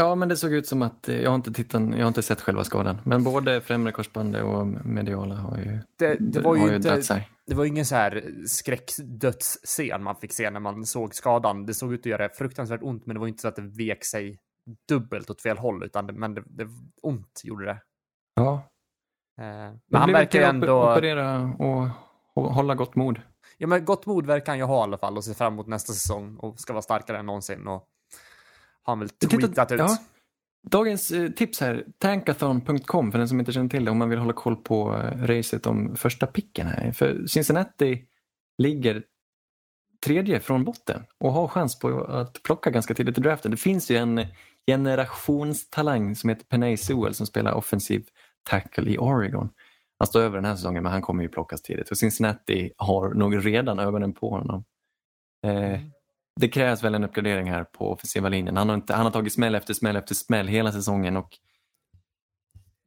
Ja, 0.00 0.14
men 0.14 0.28
det 0.28 0.36
såg 0.36 0.52
ut 0.52 0.66
som 0.66 0.82
att, 0.82 1.08
eh, 1.08 1.20
jag 1.20 1.30
har 1.30 1.34
inte, 1.34 1.52
tittat, 1.52 1.82
jag 1.90 1.98
har 1.98 2.08
inte 2.08 2.22
sett 2.22 2.40
själva 2.40 2.64
skadan, 2.64 2.98
men 3.04 3.24
både 3.24 3.60
främre 3.60 3.92
korsbandet 3.92 4.44
och 4.44 4.66
mediala 4.66 5.34
har 5.34 5.58
ju, 5.58 5.78
Det, 5.98 6.16
det 6.20 6.40
var 6.40 6.58
har 6.58 6.68
ju 6.68 6.76
inte, 6.76 7.02
sig. 7.02 7.28
det 7.46 7.54
var 7.54 7.64
ingen 7.64 7.84
så 7.86 7.94
här 7.94 8.24
skräckdödsscen 8.46 10.02
man 10.02 10.16
fick 10.16 10.32
se 10.32 10.50
när 10.50 10.60
man 10.60 10.86
såg 10.86 11.14
skadan. 11.14 11.66
Det 11.66 11.74
såg 11.74 11.92
ut 11.94 12.00
att 12.00 12.06
göra 12.06 12.28
fruktansvärt 12.28 12.82
ont, 12.82 13.06
men 13.06 13.14
det 13.14 13.20
var 13.20 13.26
inte 13.28 13.42
så 13.42 13.48
att 13.48 13.56
det 13.56 13.62
vek 13.62 14.04
sig 14.04 14.38
dubbelt 14.88 15.30
åt 15.30 15.42
fel 15.42 15.58
håll, 15.58 15.84
utan 15.84 16.06
det, 16.06 16.12
men 16.12 16.34
det, 16.34 16.42
det 16.46 16.68
ont 17.02 17.40
gjorde 17.44 17.64
det. 17.64 17.80
Ja, 18.34 18.62
Eh, 19.40 19.44
Men 19.44 19.80
det 19.86 19.98
han 19.98 20.12
verkar 20.12 20.38
ju 20.38 20.44
ändå... 20.44 20.92
Operera 20.92 21.40
och 21.42 21.88
hå- 22.34 22.48
hålla 22.52 22.74
gott 22.74 22.94
mod. 22.94 23.20
Ja, 23.58 23.66
men 23.66 23.84
gott 23.84 24.06
mod 24.06 24.26
verkar 24.26 24.52
han 24.52 24.58
ju 24.58 24.64
ha 24.64 24.80
i 24.80 24.82
alla 24.82 24.98
fall 24.98 25.16
och 25.16 25.24
se 25.24 25.34
fram 25.34 25.52
emot 25.52 25.66
nästa 25.66 25.92
säsong 25.92 26.36
och 26.36 26.60
ska 26.60 26.72
vara 26.72 26.82
starkare 26.82 27.18
än 27.18 27.26
någonsin. 27.26 27.66
Och 27.68 27.84
har 28.88 28.92
han 28.92 28.98
väl 28.98 29.08
tweetat 29.08 29.72
ut. 29.72 29.78
ja. 29.78 29.98
Dagens 30.70 31.10
eh, 31.10 31.30
tips 31.30 31.60
här, 31.60 31.84
tankathon.com 31.98 33.12
för 33.12 33.18
den 33.18 33.28
som 33.28 33.40
inte 33.40 33.52
känner 33.52 33.68
till 33.68 33.84
det 33.84 33.90
om 33.90 33.98
man 33.98 34.08
vill 34.08 34.18
hålla 34.18 34.32
koll 34.32 34.56
på 34.56 34.94
eh, 34.94 35.26
racet 35.26 35.66
om 35.66 35.96
första 35.96 36.26
picken 36.26 36.66
här. 36.66 36.92
För 36.92 37.26
Cincinnati 37.26 38.04
ligger 38.58 39.04
tredje 40.06 40.40
från 40.40 40.64
botten 40.64 41.02
och 41.20 41.32
har 41.32 41.48
chans 41.48 41.78
på 41.78 42.04
att 42.04 42.42
plocka 42.42 42.70
ganska 42.70 42.94
tidigt 42.94 43.18
i 43.18 43.20
draften. 43.20 43.50
Det 43.50 43.56
finns 43.56 43.90
ju 43.90 43.96
en 43.96 44.26
generationstalang 44.66 46.16
som 46.16 46.30
heter 46.30 46.44
Penay 46.44 46.76
Sewell 46.76 47.14
som 47.14 47.26
spelar 47.26 47.52
offensiv 47.52 48.06
tackle 48.50 48.90
i 48.90 48.98
Oregon. 48.98 49.48
Han 49.98 50.06
står 50.06 50.20
över 50.20 50.36
den 50.36 50.44
här 50.44 50.56
säsongen 50.56 50.82
men 50.82 50.92
han 50.92 51.02
kommer 51.02 51.22
ju 51.22 51.28
plockas 51.28 51.62
tidigt 51.62 51.90
och 51.90 51.98
Cincinnati 51.98 52.72
har 52.76 53.14
nog 53.14 53.46
redan 53.46 53.78
ögonen 53.78 54.12
på 54.12 54.30
honom. 54.30 54.64
Eh, 55.46 55.80
det 56.40 56.48
krävs 56.48 56.84
väl 56.84 56.94
en 56.94 57.04
uppgradering 57.04 57.50
här 57.50 57.64
på 57.64 57.92
offensiva 57.92 58.28
linjen. 58.28 58.56
Han 58.56 58.68
har, 58.68 58.76
inte, 58.76 58.94
han 58.94 59.04
har 59.04 59.10
tagit 59.12 59.32
smäll 59.32 59.54
efter 59.54 59.74
smäll 59.74 59.96
efter 59.96 60.14
smäll 60.14 60.48
hela 60.48 60.72
säsongen 60.72 61.16
och 61.16 61.38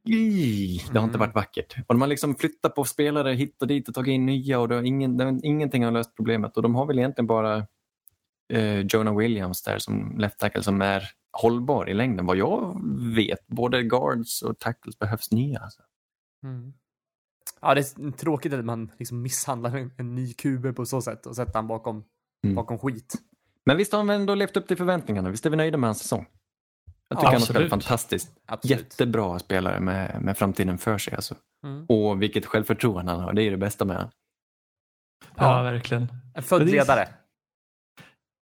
det 0.04 0.98
har 0.98 1.04
inte 1.04 1.16
Mm. 1.16 1.18
varit 1.18 1.34
vackert. 1.34 1.74
Och 1.86 1.94
de 1.94 2.00
har 2.00 2.08
liksom 2.08 2.34
flyttat 2.34 2.74
på 2.74 2.84
spelare 2.84 3.32
hit 3.32 3.62
och 3.62 3.68
dit 3.68 3.88
och 3.88 3.94
tagit 3.94 4.12
in 4.12 4.26
nya 4.26 4.60
och 4.60 4.68
det 4.68 4.74
har 4.74 4.82
ingen, 4.82 5.16
det 5.16 5.24
har, 5.24 5.40
ingenting 5.46 5.84
har 5.84 5.90
löst 5.90 6.16
problemet. 6.16 6.56
Och 6.56 6.62
de 6.62 6.74
har 6.74 6.86
väl 6.86 6.98
egentligen 6.98 7.26
bara 7.26 7.66
eh, 8.52 8.80
Jonah 8.80 9.16
Williams 9.16 9.62
där 9.62 9.78
som 9.78 10.18
left 10.18 10.38
tackle 10.38 10.62
som 10.62 10.82
är 10.82 11.02
hållbar 11.32 11.88
i 11.88 11.94
längden. 11.94 12.26
Vad 12.26 12.36
jag 12.36 12.80
vet, 13.16 13.46
både 13.46 13.82
guards 13.82 14.42
och 14.42 14.58
tackles 14.58 14.98
behövs 14.98 15.30
nya. 15.30 15.58
Alltså. 15.60 15.82
Mm. 16.44 16.72
Ja, 17.60 17.74
det 17.74 17.80
är 17.80 18.10
tråkigt 18.10 18.52
att 18.52 18.64
man 18.64 18.90
liksom 18.98 19.22
misshandlar 19.22 19.76
en, 19.76 19.92
en 19.96 20.14
ny 20.14 20.32
QB 20.34 20.76
på 20.76 20.86
så 20.86 21.02
sätt 21.02 21.26
och 21.26 21.36
sätter 21.36 21.54
han 21.54 21.66
bakom, 21.66 22.04
Mm. 22.44 22.54
bakom 22.54 22.78
skit. 22.78 23.14
Men 23.66 23.76
visst 23.76 23.92
har 23.92 23.98
han 23.98 24.10
ändå 24.10 24.34
levt 24.34 24.56
upp 24.56 24.68
till 24.68 24.76
förväntningarna. 24.76 25.30
Visst 25.30 25.46
är 25.46 25.50
vi 25.50 25.56
nöjda 25.56 25.78
med 25.78 25.88
hans 25.88 25.98
säsong? 25.98 26.26
Jag 27.08 27.18
tycker 27.18 27.26
han 27.32 27.34
har 27.34 27.40
spelat 27.46 27.70
fantastiskt. 27.70 28.32
Absolut. 28.46 28.78
Jättebra 28.78 29.38
spelare 29.38 29.80
med, 29.80 30.22
med 30.22 30.38
framtiden 30.38 30.78
för 30.78 30.98
sig. 30.98 31.14
Alltså. 31.14 31.34
Mm. 31.66 31.86
Och 31.88 32.22
vilket 32.22 32.46
självförtroende 32.46 33.12
han 33.12 33.20
har. 33.20 33.32
Det 33.32 33.42
är 33.42 33.50
det 33.50 33.56
bästa 33.56 33.84
med 33.84 33.96
honom. 33.96 34.10
Ja, 35.36 35.62
verkligen. 35.62 36.08
En 36.34 36.42
född 36.42 36.60
Men 36.60 36.66
det 36.66 36.72
är- 36.76 36.80
ledare. 36.80 37.08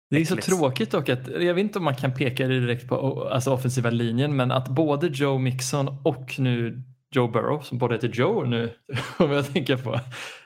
Det 0.09 0.17
är 0.17 0.25
så 0.25 0.35
tråkigt 0.35 0.91
dock 0.91 1.09
att, 1.09 1.27
jag 1.27 1.53
vet 1.53 1.61
inte 1.63 1.79
om 1.79 1.85
man 1.85 1.95
kan 1.95 2.13
peka 2.13 2.47
direkt 2.47 2.87
på 2.87 3.23
alltså, 3.31 3.51
offensiva 3.53 3.89
linjen, 3.89 4.35
men 4.35 4.51
att 4.51 4.67
både 4.67 5.07
Joe 5.07 5.37
Mixon 5.37 5.87
och 6.03 6.39
nu 6.39 6.81
Joe 7.17 7.27
Burrow, 7.27 7.61
som 7.61 7.77
både 7.77 7.95
heter 7.95 8.07
Joe 8.07 8.43
nu, 8.43 8.73
om 9.17 9.31
jag 9.31 9.53
tänker 9.53 9.77
på, 9.77 9.93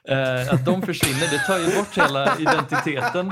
eh, 0.07 0.53
att 0.53 0.65
de 0.65 0.81
försvinner, 0.81 1.31
det 1.31 1.39
tar 1.47 1.59
ju 1.59 1.65
bort 1.77 1.97
hela 1.97 2.37
identiteten. 2.39 3.31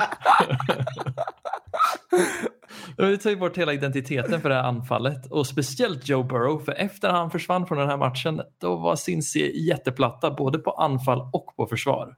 det 2.98 3.18
tar 3.18 3.30
ju 3.30 3.36
bort 3.36 3.58
hela 3.58 3.74
identiteten 3.74 4.42
för 4.42 4.50
det 4.50 4.56
här 4.56 4.64
anfallet 4.64 5.32
och 5.32 5.48
speciellt 5.48 6.10
Joe 6.10 6.24
Burrow, 6.24 6.60
för 6.60 6.72
efter 6.72 7.10
han 7.10 7.32
försvann 7.32 7.68
från 7.68 7.78
den 7.78 7.90
här 7.90 7.98
matchen, 7.98 8.42
då 8.58 8.76
var 8.76 8.96
Cincy 8.96 9.52
jätteplatta 9.68 10.32
både 10.32 10.60
på 10.60 10.72
anfall 10.72 11.30
och 11.34 11.56
på 11.56 11.66
försvar. 11.66 12.16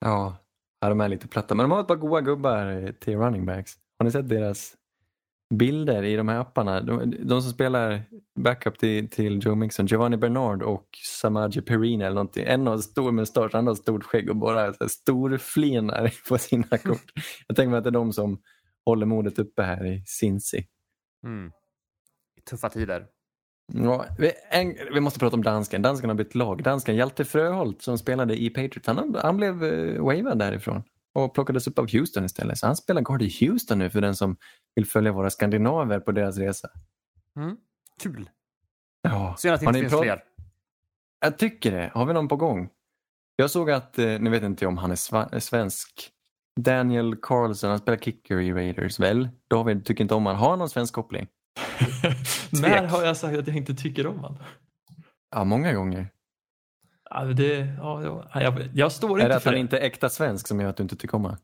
Ja. 0.00 0.36
De 0.80 1.00
är 1.00 1.08
lite 1.08 1.28
platta, 1.28 1.54
men 1.54 1.64
de 1.64 1.70
har 1.72 1.80
ett 1.80 1.86
par 1.86 1.96
goa 1.96 2.20
gubbar 2.20 2.92
till 3.00 3.16
running 3.16 3.46
backs. 3.46 3.72
Har 3.98 4.04
ni 4.04 4.10
sett 4.10 4.28
deras 4.28 4.74
bilder 5.50 6.02
i 6.02 6.16
de 6.16 6.28
här 6.28 6.38
apparna? 6.38 6.80
De, 6.80 7.14
de 7.28 7.42
som 7.42 7.52
spelar 7.52 8.02
backup 8.40 8.78
till, 8.78 9.10
till 9.10 9.40
Joe 9.42 9.54
Mixon, 9.54 9.86
Giovanni 9.86 10.16
Bernard 10.16 10.62
och 10.62 10.88
Samaji 11.20 11.62
Perine 11.62 12.04
eller 12.04 12.14
någonting. 12.14 12.44
En 12.46 12.66
har 12.66 12.78
stor 12.78 13.12
mustasch, 13.12 13.54
andra 13.54 13.70
har 13.70 13.76
stort 13.76 14.04
skägg 14.04 14.30
och 14.30 14.36
bara 14.36 14.72
storflinar 14.88 16.14
på 16.28 16.38
sina 16.38 16.78
kort. 16.78 17.12
Jag 17.46 17.56
tänker 17.56 17.70
mig 17.70 17.78
att 17.78 17.84
det 17.84 17.90
är 17.90 17.92
de 17.92 18.12
som 18.12 18.40
håller 18.84 19.06
modet 19.06 19.38
uppe 19.38 19.62
här 19.62 19.86
i 19.86 20.04
Cincy. 20.06 20.62
Mm. 21.26 21.52
Tuffa 22.50 22.68
tider. 22.68 23.06
Ja, 23.72 24.06
vi, 24.18 24.32
en, 24.50 24.74
vi 24.94 25.00
måste 25.00 25.18
prata 25.18 25.36
om 25.36 25.42
dansken. 25.42 25.82
Dansken 25.82 26.10
har 26.10 26.16
bytt 26.16 26.34
lag. 26.34 26.62
Dansken 26.62 26.96
Hjalte 26.96 27.24
Fröholt 27.24 27.82
som 27.82 27.98
spelade 27.98 28.42
i 28.42 28.50
Patriots, 28.50 28.86
han, 28.86 29.16
han 29.22 29.36
blev 29.36 29.64
uh, 29.64 30.04
wavad 30.04 30.38
därifrån 30.38 30.82
och 31.14 31.34
plockades 31.34 31.66
upp 31.66 31.78
av 31.78 31.90
Houston 31.92 32.24
istället. 32.24 32.58
Så 32.58 32.66
han 32.66 32.76
spelar 32.76 33.02
guard 33.02 33.22
i 33.22 33.46
Houston 33.46 33.78
nu 33.78 33.90
för 33.90 34.00
den 34.00 34.14
som 34.14 34.36
vill 34.74 34.86
följa 34.86 35.12
våra 35.12 35.30
skandinaver 35.30 36.00
på 36.00 36.12
deras 36.12 36.38
resa. 36.38 36.68
Mm. 37.36 37.56
Kul. 38.02 38.30
Ja. 39.02 39.34
Synd 39.38 39.54
att 39.54 39.60
det 39.60 39.66
inte 39.66 39.80
finns 39.80 40.00
fler. 40.02 40.22
Jag 41.20 41.38
tycker 41.38 41.72
det. 41.72 41.90
Har 41.94 42.06
vi 42.06 42.12
någon 42.12 42.28
på 42.28 42.36
gång? 42.36 42.68
Jag 43.36 43.50
såg 43.50 43.70
att, 43.70 43.98
eh, 43.98 44.06
nu 44.06 44.30
vet 44.30 44.42
inte 44.42 44.66
om 44.66 44.78
han 44.78 44.90
är 44.90 45.34
är 45.34 45.38
svensk, 45.38 46.10
Daniel 46.60 47.16
Carlson, 47.16 47.70
han 47.70 47.78
spelar 47.78 47.98
kicker 47.98 48.40
i 48.40 48.52
Raiders 48.52 49.00
väl? 49.00 49.28
David 49.48 49.84
tycker 49.84 50.04
inte 50.04 50.14
om 50.14 50.26
han. 50.26 50.36
Har 50.36 50.50
han 50.50 50.58
någon 50.58 50.68
svensk 50.68 50.94
koppling? 50.94 51.26
När 52.50 52.86
har 52.86 53.02
jag 53.02 53.16
sagt 53.16 53.38
att 53.38 53.46
jag 53.46 53.56
inte 53.56 53.74
tycker 53.74 54.06
om 54.06 54.18
honom? 54.18 54.38
Ja, 55.30 55.44
många 55.44 55.72
gånger. 55.72 56.08
Det, 57.36 57.74
ja, 57.78 58.02
ja, 58.34 58.40
jag, 58.42 58.68
jag 58.74 58.92
står 58.92 59.10
Är 59.10 59.12
inte 59.12 59.28
det 59.28 59.36
att 59.36 59.42
för 59.42 59.50
han 59.50 59.54
det. 59.54 59.60
inte 59.60 59.78
är 59.78 59.86
äkta 59.86 60.08
svensk 60.08 60.48
som 60.48 60.60
gör 60.60 60.68
att 60.68 60.76
du 60.76 60.82
inte 60.82 60.96
tycker 60.96 61.14
om 61.14 61.22
honom? 61.22 61.38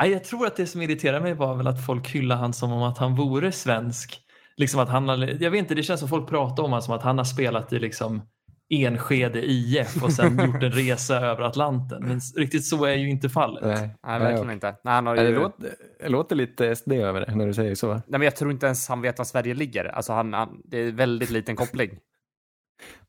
Nej, 0.00 0.10
jag 0.10 0.24
tror 0.24 0.46
att 0.46 0.56
det 0.56 0.66
som 0.66 0.82
irriterar 0.82 1.20
mig 1.20 1.34
var 1.34 1.54
väl 1.54 1.66
att 1.66 1.86
folk 1.86 2.08
hyllar 2.08 2.36
han 2.36 2.52
som 2.52 2.72
om 2.72 2.82
att 2.82 2.98
han 2.98 3.14
vore 3.14 3.52
svensk. 3.52 4.18
Liksom 4.56 4.80
att 4.80 4.88
han 4.88 5.08
jag 5.40 5.50
vet 5.50 5.58
inte, 5.58 5.74
det 5.74 5.82
känns 5.82 6.00
som 6.00 6.08
folk 6.08 6.28
pratar 6.28 6.62
om 6.62 6.70
honom 6.70 6.82
som 6.82 6.94
att 6.94 7.02
han 7.02 7.18
har 7.18 7.24
spelat 7.24 7.72
i 7.72 7.78
liksom 7.78 8.22
Enskede 8.74 9.42
IF 9.50 10.02
och 10.02 10.12
sen 10.12 10.38
gjort 10.46 10.62
en 10.62 10.72
resa 10.72 11.16
över 11.16 11.42
Atlanten. 11.42 12.02
Men 12.02 12.20
riktigt 12.36 12.66
så 12.66 12.84
är 12.84 12.94
ju 12.94 13.10
inte 13.10 13.28
fallet. 13.28 13.64
Nej, 13.64 13.90
Nej, 14.06 14.18
verkligen 14.18 14.40
okej. 14.42 14.54
inte. 14.54 14.76
Nej, 14.84 14.94
han 14.94 15.06
har 15.06 15.16
Nej, 15.16 15.24
ju... 15.24 15.32
Det 15.32 15.38
låter, 15.38 15.70
det 16.00 16.08
låter 16.08 16.36
lite 16.36 16.76
SD 16.76 16.92
över 16.92 17.20
det 17.20 17.34
när 17.34 17.46
du 17.46 17.54
säger 17.54 17.74
så. 17.74 17.92
Nej, 17.92 18.02
men 18.06 18.22
jag 18.22 18.36
tror 18.36 18.50
inte 18.50 18.66
ens 18.66 18.88
han 18.88 19.00
vet 19.02 19.18
var 19.18 19.24
Sverige 19.24 19.54
ligger. 19.54 19.84
Alltså, 19.84 20.12
han, 20.12 20.32
han, 20.32 20.60
det 20.64 20.78
är 20.78 20.92
väldigt 20.92 21.30
liten 21.30 21.56
koppling. 21.56 21.90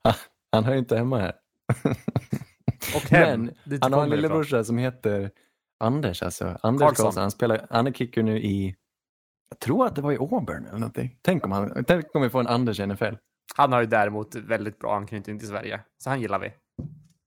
Han 0.51 0.63
hör 0.63 0.73
ju 0.73 0.79
inte 0.79 0.97
hemma 0.97 1.19
här. 1.19 1.33
Och 2.95 3.01
hem. 3.01 3.51
Men 3.63 3.79
han 3.81 3.93
har 3.93 4.03
en 4.03 4.09
lillebrorsa 4.09 4.63
som 4.63 4.77
heter 4.77 5.31
Anders. 5.79 6.23
Alltså. 6.23 6.57
Anders 6.61 6.87
Karlsson. 6.87 7.05
Karlsson. 7.05 7.21
Han, 7.21 7.31
spelar, 7.31 7.67
han 7.69 7.87
är 7.87 7.91
kicker 7.91 8.23
nu 8.23 8.39
i, 8.39 8.75
jag 9.49 9.59
tror 9.59 9.85
att 9.85 9.95
det 9.95 10.01
var 10.01 10.11
i 10.11 10.17
Auburn 10.17 10.65
eller 10.65 10.79
någonting. 10.79 11.17
Tänk 11.21 11.45
om, 11.45 11.51
han, 11.51 11.85
tänk 11.87 12.05
om 12.15 12.21
vi 12.21 12.29
får 12.29 12.39
en 12.39 12.47
Anders 12.47 12.79
i 12.79 12.85
NFL. 12.85 13.13
Han 13.55 13.71
har 13.71 13.81
ju 13.81 13.87
däremot 13.87 14.35
väldigt 14.35 14.79
bra 14.79 14.95
anknytning 14.95 15.39
till 15.39 15.47
Sverige. 15.47 15.81
Så 15.97 16.09
han 16.09 16.21
gillar 16.21 16.39
vi. 16.39 16.53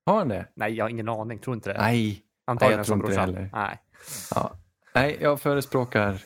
Har 0.07 0.19
han 0.19 0.29
det? 0.29 0.49
Nej, 0.55 0.75
jag 0.75 0.85
har 0.85 0.91
ingen 0.91 1.09
aning. 1.09 1.39
Tror 1.39 1.55
inte 1.57 1.73
det. 1.73 1.79
Nej. 1.79 2.23
Antagligen 2.47 2.79
jag 2.79 2.87
som 2.87 3.01
tror 3.01 3.11
inte 3.11 3.21
det 3.21 3.27
heller. 3.27 3.51
Nej. 3.53 3.81
Ja. 4.35 4.53
Nej, 4.95 5.19
jag 5.21 5.41
förespråkar 5.41 6.23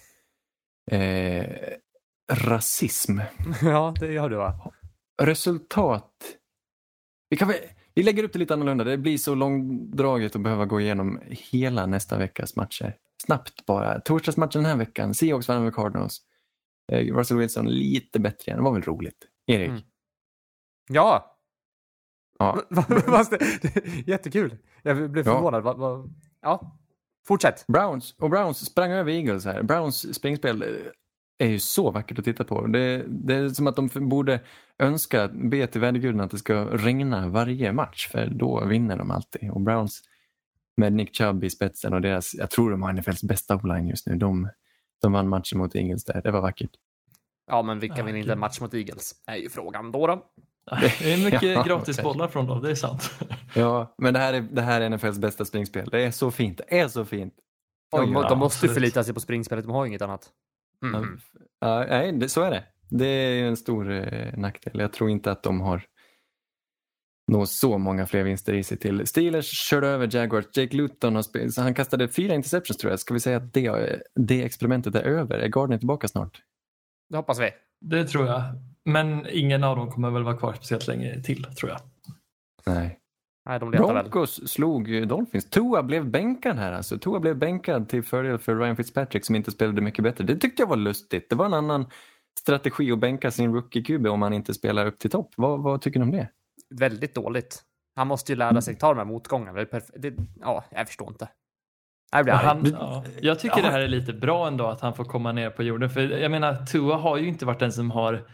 eh, 0.90 1.46
rasism. 2.32 3.18
ja, 3.62 3.94
det 4.00 4.12
gör 4.12 4.28
du 4.28 4.36
va? 4.36 4.72
Resultat. 5.22 6.12
Vi, 7.28 7.36
kan 7.36 7.48
väl, 7.48 7.56
vi 8.00 8.04
lägger 8.04 8.24
upp 8.24 8.32
det 8.32 8.38
lite 8.38 8.54
annorlunda. 8.54 8.84
Det 8.84 8.98
blir 8.98 9.18
så 9.18 9.34
långdraget 9.34 10.36
att 10.36 10.42
behöva 10.42 10.66
gå 10.66 10.80
igenom 10.80 11.20
hela 11.30 11.86
nästa 11.86 12.18
veckas 12.18 12.56
matcher. 12.56 12.96
Snabbt 13.26 13.66
bara. 13.66 14.00
Torsdagsmatchen 14.00 14.62
den 14.62 14.64
här 14.64 14.76
veckan. 14.76 15.14
Seahawks 15.14 15.48
vann 15.48 15.56
över 15.62 15.70
Cardinals. 15.70 16.20
Eh, 16.92 17.14
Russell 17.16 17.36
Wilson 17.36 17.66
lite 17.70 18.20
bättre 18.20 18.44
igen. 18.46 18.56
Det 18.58 18.64
var 18.64 18.72
väl 18.72 18.82
roligt. 18.82 19.26
Erik? 19.46 19.68
Mm. 19.68 19.80
Ja! 20.88 21.36
Ja. 22.38 22.62
Jättekul. 24.06 24.56
Jag 24.82 25.10
blev 25.10 25.26
Ja. 25.26 25.34
förvånad. 25.34 25.62
Va, 25.62 26.04
ja, 26.42 26.78
fortsätt. 27.26 27.64
Browns. 27.68 28.14
Och 28.18 28.30
Browns 28.30 28.66
sprang 28.66 28.90
över 28.90 29.12
Eagles 29.12 29.44
här. 29.44 29.62
Browns 29.62 30.14
springspel 30.14 30.64
är 31.44 31.48
ju 31.48 31.58
så 31.58 31.90
vackert 31.90 32.18
att 32.18 32.24
titta 32.24 32.44
på. 32.44 32.66
Det, 32.66 33.04
det 33.08 33.34
är 33.34 33.48
som 33.48 33.66
att 33.66 33.76
de 33.76 33.88
borde 33.94 34.40
önska, 34.78 35.28
be 35.28 35.66
till 35.66 35.80
väderguden 35.80 36.20
att 36.20 36.30
det 36.30 36.38
ska 36.38 36.64
regna 36.64 37.28
varje 37.28 37.72
match 37.72 38.08
för 38.08 38.26
då 38.26 38.64
vinner 38.64 38.96
de 38.96 39.10
alltid. 39.10 39.50
Och 39.50 39.60
Browns 39.60 40.02
med 40.76 40.92
Nick 40.92 41.16
Chubb 41.16 41.44
i 41.44 41.50
spetsen 41.50 41.92
och 41.92 42.00
deras, 42.00 42.34
jag 42.34 42.50
tror 42.50 42.70
de 42.70 42.82
har 42.82 42.92
NFLs 42.92 43.22
bästa 43.22 43.56
o-line 43.56 43.88
just 43.88 44.06
nu. 44.06 44.16
De, 44.16 44.48
de 45.02 45.12
vann 45.12 45.28
matchen 45.28 45.58
mot 45.58 45.74
Eagles 45.76 46.04
där. 46.04 46.22
Det 46.22 46.30
var 46.30 46.40
vackert. 46.40 46.70
Ja, 47.46 47.62
men 47.62 47.78
vilka 47.78 47.98
Ja, 47.98 48.04
vinner 48.04 48.18
inte 48.18 48.32
en 48.32 48.38
match 48.38 48.60
mot 48.60 48.74
Eagles? 48.74 49.14
är 49.26 49.36
ju 49.36 49.48
frågan 49.48 49.92
då. 49.92 50.06
då. 50.06 50.26
Det 51.00 51.12
är 51.12 51.24
mycket 51.24 51.42
Ja, 51.54 51.62
gratis 51.62 51.98
okej. 51.98 52.04
bollar 52.12 52.28
från 52.28 52.46
dem, 52.46 52.62
det 52.62 52.70
är 52.70 52.74
sant. 52.74 53.10
Ja, 53.54 53.94
men 53.98 54.14
det 54.14 54.20
här 54.20 54.32
är, 54.32 54.40
det 54.40 54.62
här 54.62 54.80
är 54.80 54.90
NFLs 54.90 55.18
bästa 55.18 55.44
springspel. 55.44 55.88
Det 55.90 56.02
är 56.04 56.10
så 56.10 56.30
fint. 56.30 56.60
Det 56.68 56.78
är 56.80 56.88
så 56.88 57.04
fint. 57.04 57.34
De, 57.90 58.00
Oj, 58.00 58.06
de 58.06 58.12
ja, 58.14 58.34
måste 58.34 58.34
ju 58.34 58.70
absolut. 58.70 58.74
förlita 58.74 59.04
sig 59.04 59.14
på 59.14 59.20
springspelet. 59.20 59.64
De 59.64 59.70
har 59.74 59.84
ju 59.84 59.88
inget 59.88 60.02
annat. 60.02 60.30
Mm. 60.82 61.20
Ja, 61.60 61.86
nej, 61.88 62.12
det, 62.12 62.28
så 62.28 62.42
är 62.42 62.50
det. 62.50 62.64
Det 62.90 63.06
är 63.06 63.34
ju 63.34 63.48
en 63.48 63.56
stor 63.56 63.90
eh, 63.90 64.38
nackdel. 64.38 64.80
Jag 64.80 64.92
tror 64.92 65.10
inte 65.10 65.32
att 65.32 65.42
de 65.42 65.60
har 65.60 65.86
nå 67.30 67.46
så 67.46 67.78
många 67.78 68.06
fler 68.06 68.22
vinster 68.22 68.54
i 68.54 68.62
sig 68.62 68.78
till. 68.78 69.06
Steelers 69.06 69.68
körde 69.68 69.88
över 69.88 70.16
Jaguars. 70.16 70.44
Jake 70.52 70.76
Luton 70.76 71.14
har 71.14 71.22
spelat, 71.22 71.52
så 71.52 71.62
han 71.62 71.74
kastade 71.74 72.08
fyra 72.08 72.34
interceptions 72.34 72.76
tror 72.76 72.92
jag. 72.92 73.00
Ska 73.00 73.14
vi 73.14 73.20
säga 73.20 73.36
att 73.36 73.52
det, 73.52 74.00
det 74.14 74.42
experimentet 74.44 74.94
är 74.94 75.02
över? 75.02 75.38
Är 75.38 75.48
Gardner 75.48 75.78
tillbaka 75.78 76.08
snart? 76.08 76.42
Det 77.08 77.16
hoppas 77.16 77.40
vi. 77.40 77.50
Det 77.80 78.04
tror 78.04 78.26
jag. 78.26 78.42
Men 78.84 79.26
ingen 79.30 79.64
av 79.64 79.76
dem 79.76 79.90
kommer 79.90 80.10
väl 80.10 80.22
vara 80.22 80.36
kvar 80.36 80.52
speciellt 80.52 80.86
länge 80.86 81.22
till, 81.22 81.44
tror 81.44 81.70
jag. 81.70 81.80
Nej. 82.66 82.99
Nej, 83.46 83.60
de 83.60 83.70
letar 83.70 83.94
väl. 83.94 84.02
Broncos 84.02 84.48
slog 84.48 84.94
eh, 84.94 85.06
Dolphins. 85.06 85.50
Tua 85.50 85.82
blev 85.82 86.10
bänkad 86.10 86.56
här 86.56 86.72
alltså. 86.72 86.98
Tua 86.98 87.20
blev 87.20 87.36
bänkad 87.38 87.88
till 87.88 88.02
fördel 88.02 88.38
för 88.38 88.56
Ryan 88.56 88.76
Fitzpatrick 88.76 89.24
som 89.24 89.36
inte 89.36 89.50
spelade 89.50 89.80
mycket 89.80 90.02
bättre. 90.02 90.24
Det 90.24 90.36
tyckte 90.36 90.62
jag 90.62 90.68
var 90.68 90.76
lustigt. 90.76 91.30
Det 91.30 91.36
var 91.36 91.46
en 91.46 91.54
annan 91.54 91.86
strategi 92.40 92.92
att 92.92 92.98
bänka 92.98 93.30
sin 93.30 93.54
rookie-QB 93.54 94.08
om 94.08 94.20
man 94.20 94.32
inte 94.32 94.54
spelar 94.54 94.86
upp 94.86 94.98
till 94.98 95.10
topp. 95.10 95.32
Vad, 95.36 95.62
vad 95.62 95.82
tycker 95.82 96.00
ni 96.00 96.04
om 96.04 96.10
det? 96.10 96.28
Väldigt 96.78 97.14
dåligt. 97.14 97.62
Han 97.96 98.06
måste 98.06 98.32
ju 98.32 98.36
lära 98.36 98.60
sig 98.60 98.76
ta 98.78 98.88
de 98.88 98.98
här 98.98 99.04
motgångarna. 99.04 99.66
Ja, 100.40 100.64
jag 100.70 100.86
förstår 100.86 101.08
inte. 101.08 101.28
Jag 102.12 102.24
blir 102.24 102.34
han, 102.34 102.66
ja, 102.72 103.04
jag 103.20 103.38
tycker 103.38 103.56
Ja. 103.56 103.62
det 103.62 103.70
här 103.70 103.80
är 103.80 103.88
lite 103.88 104.12
bra 104.12 104.46
ändå 104.46 104.66
att 104.66 104.80
han 104.80 104.94
får 104.94 105.04
komma 105.04 105.32
ner 105.32 105.50
på 105.50 105.62
jorden. 105.62 105.90
För 105.90 106.00
jag 106.00 106.30
menar, 106.30 106.66
Tua 106.66 106.96
har 106.96 107.16
ju 107.16 107.28
inte 107.28 107.46
varit 107.46 107.58
den 107.60 107.72
som 107.72 107.90
har 107.90 108.26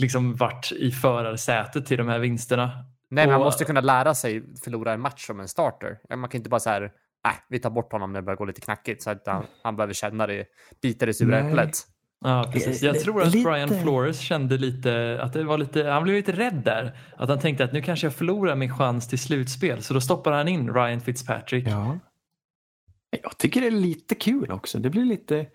liksom 0.00 0.34
varit 0.34 0.72
i 0.72 0.90
förarsätet 0.90 1.86
till 1.86 1.98
de 1.98 2.08
här 2.08 2.18
vinsterna. 2.18 2.70
Nej, 3.14 3.24
men 3.26 3.32
han 3.32 3.40
och- 3.40 3.46
måste 3.46 3.64
kunna 3.64 3.80
lära 3.80 4.14
sig 4.14 4.42
förlora 4.64 4.92
en 4.92 5.00
match 5.00 5.26
som 5.26 5.40
en 5.40 5.48
starter. 5.48 5.98
Man 6.16 6.28
kan 6.30 6.38
inte 6.38 6.50
bara 6.50 6.60
så 6.60 6.70
här, 6.70 6.80
nej, 7.24 7.34
vi 7.48 7.58
tar 7.58 7.70
bort 7.70 7.92
honom 7.92 8.12
när 8.12 8.20
det 8.20 8.24
börjar 8.24 8.36
gå 8.36 8.44
lite 8.44 8.60
knackigt 8.60 9.02
så 9.02 9.10
att 9.10 9.26
han, 9.26 9.44
han 9.62 9.76
behöver 9.76 9.94
känna 9.94 10.26
det, 10.26 10.46
bita 10.82 11.06
det 11.06 11.14
sura 11.14 11.38
äpplet. 11.38 11.70
Ja, 12.24 12.50
precis. 12.52 12.82
Jag 12.82 13.00
tror 13.00 13.22
att. 13.22 13.32
Brian 13.32 13.68
Flores 13.68 14.18
kände 14.20 14.58
lite 14.58 15.18
att 15.22 15.32
det 15.32 15.44
var 15.44 15.58
lite, 15.58 15.84
han 15.84 16.02
blev 16.02 16.16
lite 16.16 16.32
rädd 16.32 16.62
där. 16.64 16.98
Att 17.16 17.28
han 17.28 17.38
tänkte 17.38 17.64
att 17.64 17.72
nu 17.72 17.82
kanske 17.82 18.06
jag 18.06 18.14
förlorar 18.14 18.56
min 18.56 18.74
chans 18.74 19.08
till 19.08 19.18
slutspel. 19.18 19.82
Så 19.82 19.94
då 19.94 20.00
stoppar 20.00 20.32
han 20.32 20.48
in 20.48 20.74
Ryan 20.74 21.00
Fitzpatrick. 21.00 21.68
Ja. 21.68 21.98
Jag 23.22 23.38
tycker 23.38 23.60
det 23.60 23.66
är 23.66 23.70
lite 23.70 24.14
kul 24.14 24.50
också. 24.52 24.78
Det 24.78 24.90
blir 24.90 25.04
lite, 25.04 25.46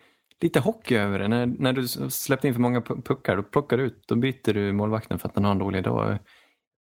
lite 0.42 0.60
hockey 0.60 0.96
över 0.96 1.20
det. 1.20 1.28
När, 1.28 1.46
när 1.46 1.74
du 1.74 1.88
släppt 2.10 2.44
in 2.46 2.54
för 2.54 2.62
många 2.62 2.80
pu- 2.80 3.02
puckar, 3.02 3.36
då 3.36 3.44
plockar 3.44 3.78
du 3.78 3.84
ut, 3.84 4.04
då 4.08 4.16
byter 4.16 4.54
du 4.54 4.74
målvakten 4.74 5.20
för 5.20 5.28
att 5.30 5.36
den 5.36 5.44
har 5.44 5.52
en 5.52 5.58
dålig 5.60 5.84
dag. 5.84 6.18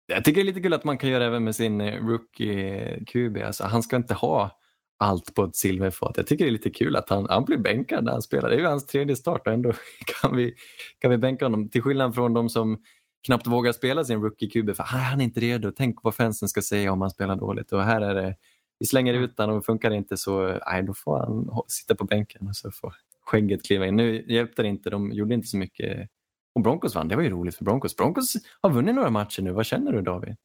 Jag 0.08 0.24
tycker 0.24 0.36
det 0.36 0.44
är 0.44 0.54
lite 0.54 0.62
kul 0.62 0.74
att 0.74 0.84
man 0.84 0.98
kan 0.98 1.10
göra 1.10 1.26
även 1.26 1.44
med 1.44 1.56
sin 1.56 1.82
eh, 1.82 2.06
rookie 2.06 3.04
QB. 3.06 3.38
Alltså, 3.38 3.64
han 3.64 3.84
ska 3.84 3.96
inte 3.96 4.14
ha 4.14 4.60
allt 4.98 5.36
på 5.36 5.44
ett 5.44 5.56
silverfat. 5.56 6.18
Jag 6.18 6.28
tycker 6.28 6.46
det 6.46 6.50
är 6.50 6.54
lite 6.54 6.70
kul 6.70 6.96
att 6.96 7.10
han, 7.10 7.28
han 7.30 7.46
blir 7.46 7.58
bänkad 7.58 8.04
när 8.04 8.12
han 8.12 8.22
spelar. 8.22 8.50
Det 8.50 8.56
är 8.56 8.60
ju 8.60 8.66
hans 8.66 8.86
tredje 8.86 9.16
start 9.16 9.48
och 9.48 9.54
ändå 9.54 9.74
kan 10.22 10.36
vi, 10.36 10.54
kan 11.00 11.12
vi 11.12 11.18
bänka 11.18 11.46
honom. 11.46 11.70
Till 11.70 11.82
skillnad 11.82 12.16
från 12.16 12.34
de 12.34 12.50
som 12.50 12.82
knappt 13.26 13.48
vågar 13.48 13.72
spela 13.72 14.04
sin 14.04 14.22
rookie 14.22 14.50
QB 14.50 14.76
för 14.76 14.84
han 14.84 15.22
är 15.22 15.26
inte 15.26 15.40
redo. 15.40 15.72
Tänk 15.72 16.04
vad 16.04 16.16
fansen 16.16 16.50
ska 16.50 16.62
säga 16.62 16.92
om 16.92 17.02
han 17.02 17.10
spelar 17.10 17.36
dåligt. 17.36 17.72
Och 17.72 17.84
här 17.84 18.02
är 18.02 18.16
det, 18.16 18.36
vi 18.80 18.86
slänger 18.86 19.14
ut 19.14 19.38
honom 19.38 19.58
och 19.58 19.66
funkar 19.66 19.90
det 19.90 19.96
inte 19.96 20.18
så 20.18 20.60
nej, 20.72 20.84
då 20.84 20.94
får 20.94 21.18
han 21.18 21.64
sitta 21.68 21.96
på 21.96 22.06
bänken 22.06 22.48
och 22.48 22.56
så 22.56 22.72
får 22.72 22.94
skägget 23.26 23.66
kliva 23.66 23.88
in. 23.88 23.96
Nu 23.96 24.26
hjälpte 24.28 24.62
det 24.62 24.68
inte, 24.68 24.90
de 24.90 25.12
gjorde 25.12 25.34
inte 25.34 25.48
så 25.48 25.58
mycket. 25.58 26.10
Och 26.56 26.62
Broncos 26.62 26.96
vann, 26.96 27.08
det 27.08 27.16
var 27.16 27.24
ju 27.24 27.30
roligt 27.30 27.56
för 27.56 27.64
Broncos. 27.66 27.96
Broncos 27.96 28.34
har 28.62 28.70
vunnit 28.70 28.96
några 28.96 29.10
matcher 29.10 29.42
nu. 29.42 29.52
Vad 29.52 29.66
känner 29.66 29.92
du 29.92 30.02
David? 30.02 30.36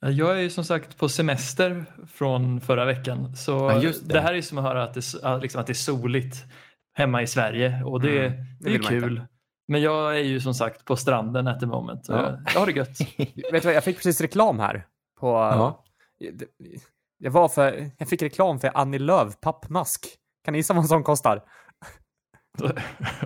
Jag 0.00 0.36
är 0.36 0.40
ju 0.40 0.50
som 0.50 0.64
sagt 0.64 0.98
på 0.98 1.08
semester 1.08 1.84
från 2.12 2.60
förra 2.60 2.84
veckan. 2.84 3.36
Så 3.36 3.52
Ja, 3.52 3.78
det. 3.80 4.08
det. 4.08 4.20
här 4.20 4.30
är 4.30 4.36
ju 4.36 4.42
som 4.42 4.58
att 4.58 4.64
höra 4.64 4.84
att 4.84 4.94
det, 4.94 5.38
liksom 5.42 5.60
att 5.60 5.66
det 5.66 5.72
är 5.72 5.74
soligt 5.74 6.36
hemma 6.94 7.22
i 7.22 7.26
Sverige. 7.26 7.82
Och 7.84 8.00
det, 8.00 8.26
Mm, 8.26 8.38
det 8.60 8.70
det 8.70 8.74
är 8.74 8.78
kul. 8.78 9.22
Men 9.68 9.80
jag 9.80 10.16
är 10.18 10.22
ju 10.22 10.40
som 10.40 10.54
sagt 10.54 10.84
på 10.84 10.96
stranden 10.96 11.46
at 11.48 11.60
the 11.60 11.66
moment. 11.66 12.06
Ja. 12.08 12.14
Jag, 12.22 12.38
jag 12.54 12.60
har 12.60 12.66
det 12.66 12.72
gött. 12.72 13.00
Vet 13.18 13.34
du 13.52 13.60
vad, 13.60 13.74
jag 13.74 13.84
fick 13.84 13.96
precis 13.96 14.20
reklam 14.20 14.58
här 14.58 14.86
på... 15.20 15.26
Ja. 15.26 15.84
Jag, 17.18 17.30
var 17.30 17.48
för, 17.48 17.90
jag 17.98 18.08
fick 18.08 18.22
reklam 18.22 18.60
för 18.60 18.70
Annie 18.74 18.98
Lööf 18.98 19.40
pappmask. 19.40 20.06
Kan 20.44 20.52
ni 20.52 20.58
gissa 20.58 20.74
vad 20.74 20.82
en 20.82 20.88
sån 20.88 21.02
kostar? 21.02 21.42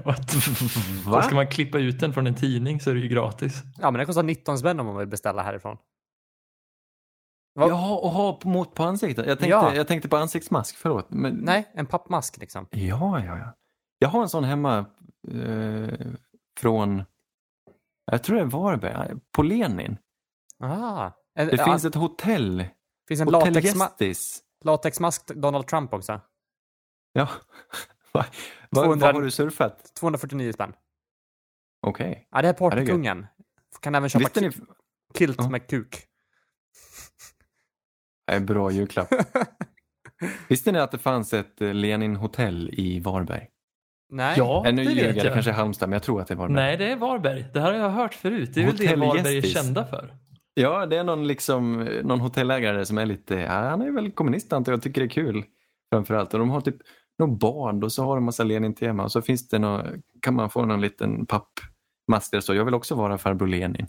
What? 0.05 0.31
Så 1.05 1.23
ska 1.27 1.35
man 1.35 1.47
klippa 1.49 1.79
ut 1.79 2.01
den 2.01 2.13
från 2.13 2.27
en 2.27 2.35
tidning 2.35 2.81
så 2.81 2.91
är 2.91 2.95
det 2.95 3.01
ju 3.01 3.09
gratis. 3.09 3.63
Ja, 3.79 3.91
men 3.91 3.95
den 3.99 4.07
kostar 4.07 4.23
19 4.23 4.59
spänn 4.59 4.81
om 4.81 4.87
man 4.87 4.97
vill 4.97 5.07
beställa 5.09 5.43
härifrån. 5.43 5.77
Va? 7.55 7.69
Jaha, 7.69 7.97
och 7.99 8.11
ha 8.11 8.41
mot 8.45 8.75
på 8.75 8.83
ansiktet. 8.85 9.27
Jag 9.27 9.39
tänkte, 9.39 9.51
Ja. 9.51 9.75
jag 9.75 9.89
tänkte 9.89 10.09
på 10.09 10.17
ansiktsmask, 10.17 10.77
förlåt. 10.77 11.07
Men, 11.11 11.35
Nej, 11.35 11.69
en 11.75 11.87
pappmask 11.87 12.39
liksom. 12.39 12.67
Ja, 12.71 13.25
ja, 13.25 13.39
ja. 13.39 13.55
Jag 13.99 14.09
har 14.09 14.23
en 14.23 14.29
sån 14.29 14.45
hemma 14.45 14.79
eh, 15.33 15.89
från, 16.61 17.05
jag 18.11 18.23
tror 18.23 18.37
det 18.37 18.43
är 18.43 18.47
Varberg, 18.47 19.15
på 19.33 19.43
Lenin. 19.43 19.97
Ah. 20.61 21.11
En, 21.35 21.49
Det 21.49 21.57
ja, 21.57 21.65
finns 21.65 21.85
ett 21.85 21.95
hotell, 21.95 22.65
finns 23.09 23.21
en 23.21 23.27
Hotell 23.35 23.55
latexma 23.55 23.85
Gestis. 23.85 24.43
latexmask 24.65 25.27
Donald 25.27 25.67
Trump 25.67 25.93
också. 25.95 26.21
Ja. 27.13 27.29
Va, 28.19 28.25
va, 28.71 28.83
200 28.83 29.07
vad 29.07 29.15
har 29.15 29.23
du 29.23 29.31
surfat? 29.31 29.95
249 30.01 30.53
spänn. 30.53 30.73
Okej. 31.87 32.29
Ja, 32.31 32.43
det 32.43 32.49
är 32.49 32.53
är 32.53 32.57
partykungen. 32.57 33.27
Kan 33.81 33.95
även 33.95 34.09
köpa 34.09 34.19
Visste 34.25 34.41
ni, 34.41 34.49
ki- 34.49 34.67
kilt 35.19 35.37
Ja. 35.39 35.49
med 35.51 35.67
kuk. 35.67 35.97
är 38.33 38.37
en 38.37 38.47
bra 38.47 38.71
julklapp. 38.71 39.09
Visste 40.49 40.73
ni 40.73 40.79
att 40.79 40.91
det 40.93 40.99
fanns 40.99 41.35
ett 41.35 41.61
eh, 41.61 41.75
Lenin 41.75 42.17
hotell 42.17 42.71
i 42.73 43.01
Varberg? 43.01 43.47
Nej. 44.11 44.35
Ja, 44.39 44.63
nu 44.73 44.85
det 44.85 44.95
vet 44.95 45.17
jag, 45.17 45.25
det 45.27 45.31
kanske 45.33 45.51
är 45.51 45.55
Halmstad, 45.55 45.89
men 45.89 45.93
jag 45.97 46.03
tror 46.03 46.21
att 46.21 46.29
det 46.29 46.35
är 46.35 46.37
Varberg. 46.37 46.55
Nej, 46.55 46.77
det 46.77 46.93
är 46.93 46.97
Varberg. 46.97 47.45
Det 47.55 47.61
här 47.61 47.73
har 47.73 47.79
jag 47.79 47.91
hört 47.91 48.15
förut. 48.15 48.51
Det 48.55 48.61
är 48.63 48.67
väl 48.67 48.77
det 48.77 48.85
Hotell 48.87 49.01
Varberg 49.01 49.27
är 49.33 49.37
Gästis. 49.37 49.53
kända 49.55 49.87
för. 49.87 50.15
Ja, 50.55 50.87
det 50.87 50.97
är 50.97 51.05
någon, 51.05 51.27
liksom, 51.27 51.85
någon 52.05 52.21
hotellägare 52.21 52.87
som 52.87 52.99
är 52.99 53.07
lite, 53.07 53.35
ja, 53.35 53.53
han 53.53 53.83
är 53.83 53.91
väl 53.91 54.11
kommunist 54.13 54.53
antar 54.53 54.73
jag, 54.73 54.83
tycker 54.83 55.01
det 55.01 55.07
är 55.07 55.11
kul 55.11 55.45
framförallt. 55.93 56.33
Och 56.35 56.41
de 56.41 56.51
har 56.51 56.61
typ 56.61 56.77
någon 57.19 57.39
bad 57.39 57.85
och 57.85 57.93
så 57.93 58.05
har 58.05 58.15
de 58.15 58.25
massa 58.25 58.45
Lenin-tema 58.45 59.03
och 59.03 59.13
så 59.13 59.23
finns 59.23 59.49
det 59.49 59.59
nå, 59.59 59.85
kan 60.23 60.35
man 60.35 60.51
få 60.51 60.65
någon 60.65 60.81
liten 60.81 61.27
pappmask 61.27 62.31
där 62.31 62.41
står 62.41 62.57
jag 62.57 62.65
vill 62.65 62.75
också 62.75 62.95
vara 62.95 63.19
farbror 63.19 63.47
Lenin. 63.47 63.87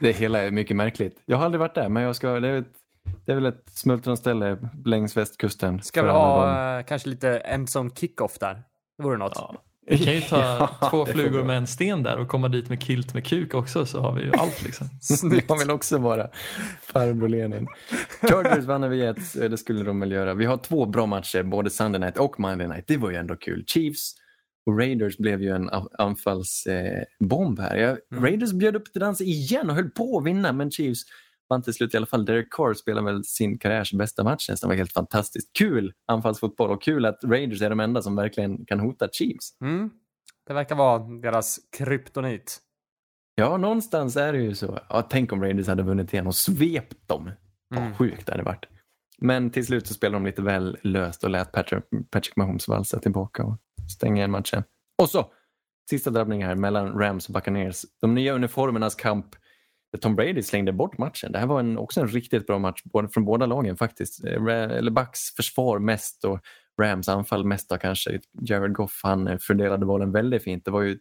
Det 0.00 0.12
hela 0.12 0.42
är 0.42 0.50
mycket 0.50 0.76
märkligt. 0.76 1.22
Jag 1.26 1.36
har 1.36 1.44
aldrig 1.44 1.60
varit 1.60 1.74
där 1.74 1.88
men 1.88 2.02
jag 2.02 2.16
ska, 2.16 2.40
det, 2.40 2.48
är 2.48 2.58
ett, 2.58 2.72
det 3.24 3.32
är 3.32 3.36
väl 3.36 3.46
ett 3.46 3.70
smultronställe 3.70 4.58
längs 4.84 5.16
västkusten. 5.16 5.82
Ska 5.82 6.02
vi 6.02 6.08
ha 6.08 6.78
eh, 6.78 6.84
kanske 6.84 7.08
lite 7.08 7.38
endzone 7.38 7.90
kick-off 7.90 8.38
där? 8.38 8.62
Det 8.96 9.02
vore 9.02 9.16
något. 9.16 9.32
Ja. 9.36 9.54
Vi 9.86 9.98
kan 9.98 10.14
ju 10.14 10.20
ta 10.28 10.36
Ja, 10.80 10.88
två 10.90 11.06
flugor 11.06 11.44
med 11.44 11.56
en 11.56 11.66
sten 11.66 12.02
där 12.02 12.16
och 12.16 12.28
komma 12.28 12.48
dit 12.48 12.68
med 12.68 12.82
kilt 12.82 13.14
med 13.14 13.26
kuk 13.26 13.54
också 13.54 13.86
så 13.86 14.00
har 14.00 14.12
vi 14.12 14.22
ju 14.22 14.32
allt 14.32 14.62
liksom. 14.64 14.88
Snyggt. 15.00 15.44
Jag 15.48 15.58
vill 15.58 15.70
också 15.70 15.98
vara 15.98 16.28
farbror 16.80 17.28
Lenin. 17.28 17.66
Chargers 18.20 18.64
vann 18.64 18.84
över 18.84 18.96
Jets, 18.96 19.36
eh, 19.36 19.50
det 19.50 19.58
skulle 19.58 19.84
de 19.84 20.00
väl 20.00 20.12
göra. 20.12 20.34
Vi 20.34 20.44
har 20.44 20.56
två 20.56 20.86
bra 20.86 21.06
matcher, 21.06 21.42
både 21.42 21.70
Sunday 21.70 22.00
Night 22.00 22.18
och 22.18 22.40
Monday 22.40 22.68
Night. 22.68 22.84
Det 22.86 22.96
var 22.96 23.10
ju 23.10 23.16
ändå 23.16 23.36
kul. 23.36 23.64
Chiefs 23.66 24.14
och 24.66 24.78
Raiders 24.78 25.16
blev 25.18 25.42
ju 25.42 25.50
en 25.50 25.70
anfallsbomb 25.98 27.60
här. 27.60 27.76
Mm. 27.76 28.24
Raiders 28.24 28.52
bjöd 28.52 28.76
upp 28.76 28.92
till 28.92 29.00
dans 29.00 29.20
igen 29.20 29.70
och 29.70 29.76
höll 29.76 29.90
på 29.90 30.18
att 30.18 30.26
vinna, 30.26 30.52
men 30.52 30.70
Chiefs 30.70 31.02
vann 31.48 31.62
till 31.62 31.74
slut 31.74 31.94
i 31.94 31.96
alla 31.96 32.06
fall. 32.06 32.24
Derek 32.24 32.52
Carr 32.52 32.74
spelade 32.74 33.12
väl 33.12 33.24
sin 33.24 33.58
karriärs 33.58 33.92
bästa 33.92 34.24
match 34.24 34.48
nästan. 34.48 34.68
Det 34.68 34.72
var 34.74 34.78
helt 34.78 34.92
fantastiskt. 34.92 35.50
Kul 35.58 35.92
anfallsfotboll 36.06 36.70
och 36.70 36.82
kul 36.82 37.04
att 37.06 37.24
Raiders 37.24 37.62
är 37.62 37.70
de 37.70 37.80
enda 37.80 38.02
som 38.02 38.16
verkligen 38.16 38.64
kan 38.66 38.80
hota 38.80 39.08
Chiefs. 39.12 39.60
Mm. 39.60 39.90
Det 40.46 40.54
verkar 40.54 40.76
vara 40.76 40.98
deras 40.98 41.58
kryptonit. 41.76 42.60
Ja, 43.34 43.56
någonstans 43.56 44.16
är 44.16 44.32
det 44.32 44.38
ju 44.38 44.54
så. 44.54 44.78
Ja, 44.88 45.02
tänk 45.02 45.32
om 45.32 45.42
Raiders 45.42 45.66
hade 45.66 45.82
vunnit 45.82 46.12
igen 46.12 46.26
och 46.26 46.34
svept 46.34 47.08
dem. 47.08 47.30
Vad 47.68 47.82
Mm. 47.82 47.94
sjukt 47.94 48.26
det 48.26 48.32
hade 48.32 48.44
varit. 48.44 48.64
Men 49.18 49.50
till 49.50 49.66
slut 49.66 49.86
så 49.86 49.94
spelade 49.94 50.16
de 50.16 50.26
lite 50.26 50.42
väl 50.42 50.78
löst 50.82 51.24
och 51.24 51.30
lät 51.30 51.52
Patrick, 51.52 51.84
Patrick 52.10 52.36
Mahomes 52.36 52.68
valsa 52.68 52.98
tillbaka 52.98 53.44
och 53.44 53.58
stänga 53.96 54.16
igen 54.16 54.30
matchen. 54.30 54.62
Och 55.02 55.10
så, 55.10 55.32
sista 55.90 56.10
drabbningen 56.10 56.48
här 56.48 56.54
mellan 56.54 56.98
Rams 56.98 57.28
och 57.28 57.34
Buccaneers. 57.34 57.84
De 58.00 58.14
nya 58.14 58.32
uniformernas 58.34 58.94
kamp 58.94 59.26
Tom 60.00 60.16
Brady 60.16 60.42
slängde 60.42 60.72
bort 60.72 60.98
matchen. 60.98 61.32
Det 61.32 61.38
här 61.38 61.46
var 61.46 61.60
en, 61.60 61.78
också 61.78 62.00
en 62.00 62.08
riktigt 62.08 62.46
bra 62.46 62.58
match 62.58 62.82
från 63.14 63.24
båda 63.24 63.46
lagen 63.46 63.76
faktiskt. 63.76 64.24
Eh, 64.24 64.42
Eller 64.48 64.90
Bucks 64.90 65.20
försvar 65.36 65.78
mest 65.78 66.24
och 66.24 66.40
Rams 66.82 67.08
anfall 67.08 67.44
mest 67.44 67.68
då 67.68 67.76
kanske. 67.78 68.20
Jared 68.40 68.72
Goff 68.72 69.00
han 69.02 69.28
eh, 69.28 69.38
fördelade 69.38 69.86
bollen 69.86 70.12
väldigt 70.12 70.42
fint. 70.44 70.64
Det 70.64 70.70
var 70.70 70.82
ju 70.82 70.98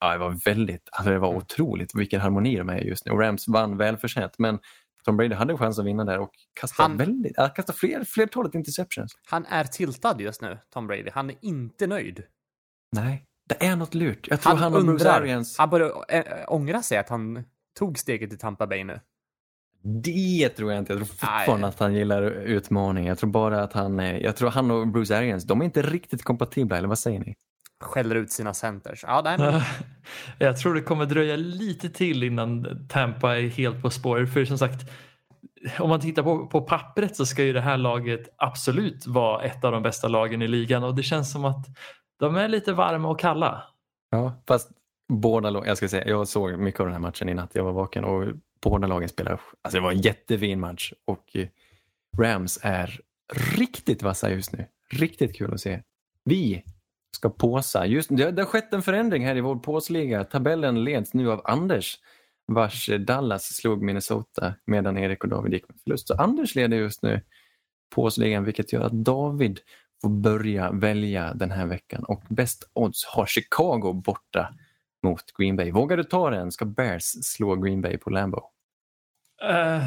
Ja, 0.00 0.12
det 0.12 0.18
var 0.18 0.38
väldigt, 0.44 0.88
alltså 0.92 1.10
det 1.12 1.18
var 1.18 1.34
otroligt 1.34 1.90
vilken 1.94 2.20
harmoni 2.20 2.56
de 2.56 2.68
är 2.68 2.78
just 2.78 3.06
nu. 3.06 3.12
Och 3.12 3.20
Rams 3.20 3.48
vann 3.48 3.76
välförtjänt, 3.76 4.38
men 4.38 4.58
Tom 5.04 5.16
Brady 5.16 5.34
hade 5.34 5.56
chans 5.58 5.78
att 5.78 5.84
vinna 5.86 6.04
där 6.04 6.18
och 6.18 6.30
kastade, 6.60 6.88
Han- 6.88 6.96
väldigt, 6.96 7.32
ja, 7.36 7.48
kastade 7.48 7.78
fler, 7.78 8.04
flertalet 8.04 8.54
interceptions. 8.54 9.12
Han 9.26 9.46
är 9.46 9.64
tiltad 9.64 10.20
just 10.20 10.42
nu, 10.42 10.58
Tom 10.74 10.86
Brady. 10.86 11.10
Han 11.12 11.30
är 11.30 11.36
inte 11.42 11.86
nöjd. 11.86 12.22
Nej, 12.96 13.24
det 13.48 13.66
är 13.66 13.76
något 13.76 13.94
lurt. 13.94 14.28
Jag 14.30 14.40
tror 14.40 14.52
Han, 14.52 14.62
han, 14.62 14.72
Bruce 14.72 14.90
undrar. 14.90 15.20
Arians, 15.20 15.58
Han 15.58 15.70
börjar 15.70 15.92
äh, 16.08 16.22
ångra 16.48 16.82
sig 16.82 16.98
att 16.98 17.08
han 17.08 17.44
tog 17.78 17.98
steget 17.98 18.30
till 18.30 18.38
Tampa 18.38 18.66
Bay 18.66 18.84
nu. 18.84 19.00
det 19.82 20.48
tror 20.48 20.72
jag 20.72 20.78
inte. 20.78 20.92
Jag 20.92 20.98
tror 20.98 21.06
fortfarande 21.06 21.66
att 21.66 21.78
han 21.80 21.94
gillar 21.94 22.22
utmaning. 22.22 23.06
Jag 23.06 23.18
tror 23.18 23.30
bara 23.30 23.62
att 23.62 23.72
han, 23.72 24.00
är- 24.00 24.20
jag 24.20 24.36
tror 24.36 24.50
han 24.50 24.70
och 24.70 24.88
Bruce 24.88 25.18
Arians, 25.18 25.44
de 25.44 25.60
är 25.60 25.64
inte 25.64 25.82
riktigt 25.82 26.22
kompatibla, 26.24 26.76
eller 26.78 26.88
vad 26.88 26.98
säger 26.98 27.20
ni? 27.20 27.34
Skäller 27.80 28.14
ut 28.14 28.32
sina 28.32 28.54
centers. 28.54 29.04
Ja, 29.06 29.20
nej, 29.24 29.38
men 29.38 29.60
Jag 30.38 30.56
tror 30.58 30.74
det 30.74 30.82
kommer 30.82 31.06
dröja 31.06 31.36
lite 31.36 31.90
till 31.90 32.22
innan 32.22 32.66
Tampa 32.88 33.36
är 33.38 33.48
helt 33.48 33.82
på 33.82 33.90
spår. 33.90 34.26
För 34.26 34.44
som 34.44 34.58
sagt, 34.58 34.90
om 35.78 35.88
man 35.88 36.00
tittar 36.00 36.22
på, 36.22 36.46
på 36.46 36.60
pappret 36.60 37.16
så 37.16 37.26
ska 37.26 37.42
ju 37.44 37.52
det 37.52 37.60
här 37.60 37.76
laget 37.76 38.34
absolut 38.38 39.06
vara 39.06 39.42
ett 39.44 39.64
av 39.64 39.72
de 39.72 39.82
bästa 39.82 40.08
lagen 40.08 40.42
i 40.42 40.48
ligan 40.48 40.84
och 40.84 40.94
det 40.94 41.02
känns 41.02 41.32
som 41.32 41.44
att 41.44 41.66
de 42.18 42.36
är 42.36 42.48
lite 42.48 42.72
varma 42.72 43.08
och 43.08 43.20
kalla. 43.20 43.62
Ja, 44.10 44.42
fast 44.48 44.70
båda 45.08 45.50
lag, 45.50 45.66
jag 45.66 45.76
ska 45.76 45.88
säga, 45.88 46.08
jag 46.08 46.28
såg 46.28 46.58
mycket 46.58 46.80
av 46.80 46.86
den 46.86 46.92
här 46.92 47.00
matchen 47.00 47.28
i 47.28 47.34
natt, 47.34 47.50
jag 47.54 47.64
var 47.64 47.72
vaken 47.72 48.04
och 48.04 48.26
båda 48.62 48.86
lagen 48.86 49.08
spelade, 49.08 49.38
alltså 49.62 49.78
det 49.78 49.84
var 49.84 49.92
en 49.92 50.00
jättefin 50.00 50.60
match 50.60 50.92
och 51.04 51.36
eh, 51.36 51.48
Rams 52.18 52.58
är 52.62 53.00
riktigt 53.56 54.02
vassa 54.02 54.30
just 54.30 54.52
nu. 54.52 54.66
Riktigt 54.90 55.36
kul 55.36 55.54
att 55.54 55.60
se. 55.60 55.82
Vi 56.24 56.62
ska 57.16 57.30
påsa, 57.30 57.86
just 57.86 58.16
det, 58.16 58.30
det 58.30 58.42
har 58.42 58.46
skett 58.46 58.72
en 58.72 58.82
förändring 58.82 59.26
här 59.26 59.36
i 59.36 59.40
vår 59.40 59.56
påsliga. 59.56 60.24
Tabellen 60.24 60.84
leds 60.84 61.14
nu 61.14 61.30
av 61.32 61.40
Anders 61.44 61.98
vars 62.46 62.90
Dallas 63.00 63.44
slog 63.44 63.82
Minnesota 63.82 64.54
medan 64.66 64.98
Erik 64.98 65.24
och 65.24 65.30
David 65.30 65.52
gick 65.52 65.68
med 65.68 65.78
förlust. 65.84 66.08
Så 66.08 66.14
Anders 66.14 66.54
leder 66.54 66.76
just 66.76 67.02
nu 67.02 67.20
påsligan 67.94 68.44
vilket 68.44 68.72
gör 68.72 68.82
att 68.82 69.04
David 69.04 69.60
får 70.02 70.08
börja 70.08 70.72
välja 70.72 71.34
den 71.34 71.50
här 71.50 71.66
veckan 71.66 72.04
och 72.04 72.22
bäst 72.28 72.70
odds 72.72 73.04
har 73.04 73.26
Chicago 73.26 73.92
borta 73.92 74.54
mot 75.06 75.24
Green 75.38 75.56
Bay. 75.56 75.70
Vågar 75.70 75.96
du 75.96 76.04
ta 76.04 76.30
den? 76.30 76.52
Ska 76.52 76.64
Bears 76.64 77.04
slå 77.04 77.56
Green 77.56 77.82
Bay 77.82 77.98
på 77.98 78.10
Lambeau? 78.10 78.42
Eh, 79.42 79.84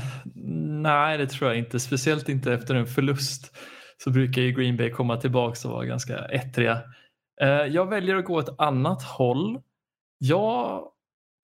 nej, 0.82 1.18
det 1.18 1.28
tror 1.28 1.50
jag 1.50 1.60
inte. 1.60 1.80
Speciellt 1.80 2.30
inte 2.30 2.54
efter 2.54 2.76
en 2.76 2.88
förlust 2.88 3.58
så 3.98 4.12
brukar 4.12 4.42
ju 4.42 4.52
Green 4.52 4.78
Bay 4.78 4.92
komma 4.92 5.18
tillbaka 5.18 5.68
och 5.68 5.74
vara 5.74 5.86
ganska 5.86 6.18
ettriga. 6.18 6.82
Eh, 7.42 7.50
jag 7.50 7.90
väljer 7.90 8.16
att 8.16 8.26
gå 8.26 8.40
ett 8.40 8.60
annat 8.60 9.04
håll. 9.04 9.62
Jag 10.18 10.84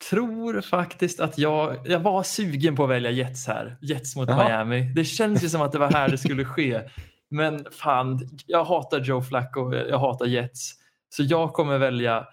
tror 0.09 0.61
faktiskt 0.61 1.19
att 1.19 1.37
jag, 1.37 1.77
jag 1.85 1.99
var 1.99 2.23
sugen 2.23 2.75
på 2.75 2.83
att 2.83 2.89
välja 2.89 3.11
Jets 3.11 3.47
här. 3.47 3.77
Jets 3.81 4.15
mot 4.15 4.29
Jaha. 4.29 4.47
Miami. 4.47 4.93
Det 4.95 5.05
känns 5.05 5.43
ju 5.43 5.49
som 5.49 5.61
att 5.61 5.71
det 5.71 5.79
var 5.79 5.91
här 5.91 6.09
det 6.09 6.17
skulle 6.17 6.45
ske. 6.45 6.81
Men 7.29 7.65
fan, 7.71 8.29
jag 8.47 8.63
hatar 8.63 8.99
Joe 8.99 9.21
Flacco, 9.21 9.73
jag 9.73 9.99
hatar 9.99 10.25
Jets. 10.25 10.71
Så 11.09 11.23
jag 11.23 11.53
kommer 11.53 11.77
välja 11.77 12.27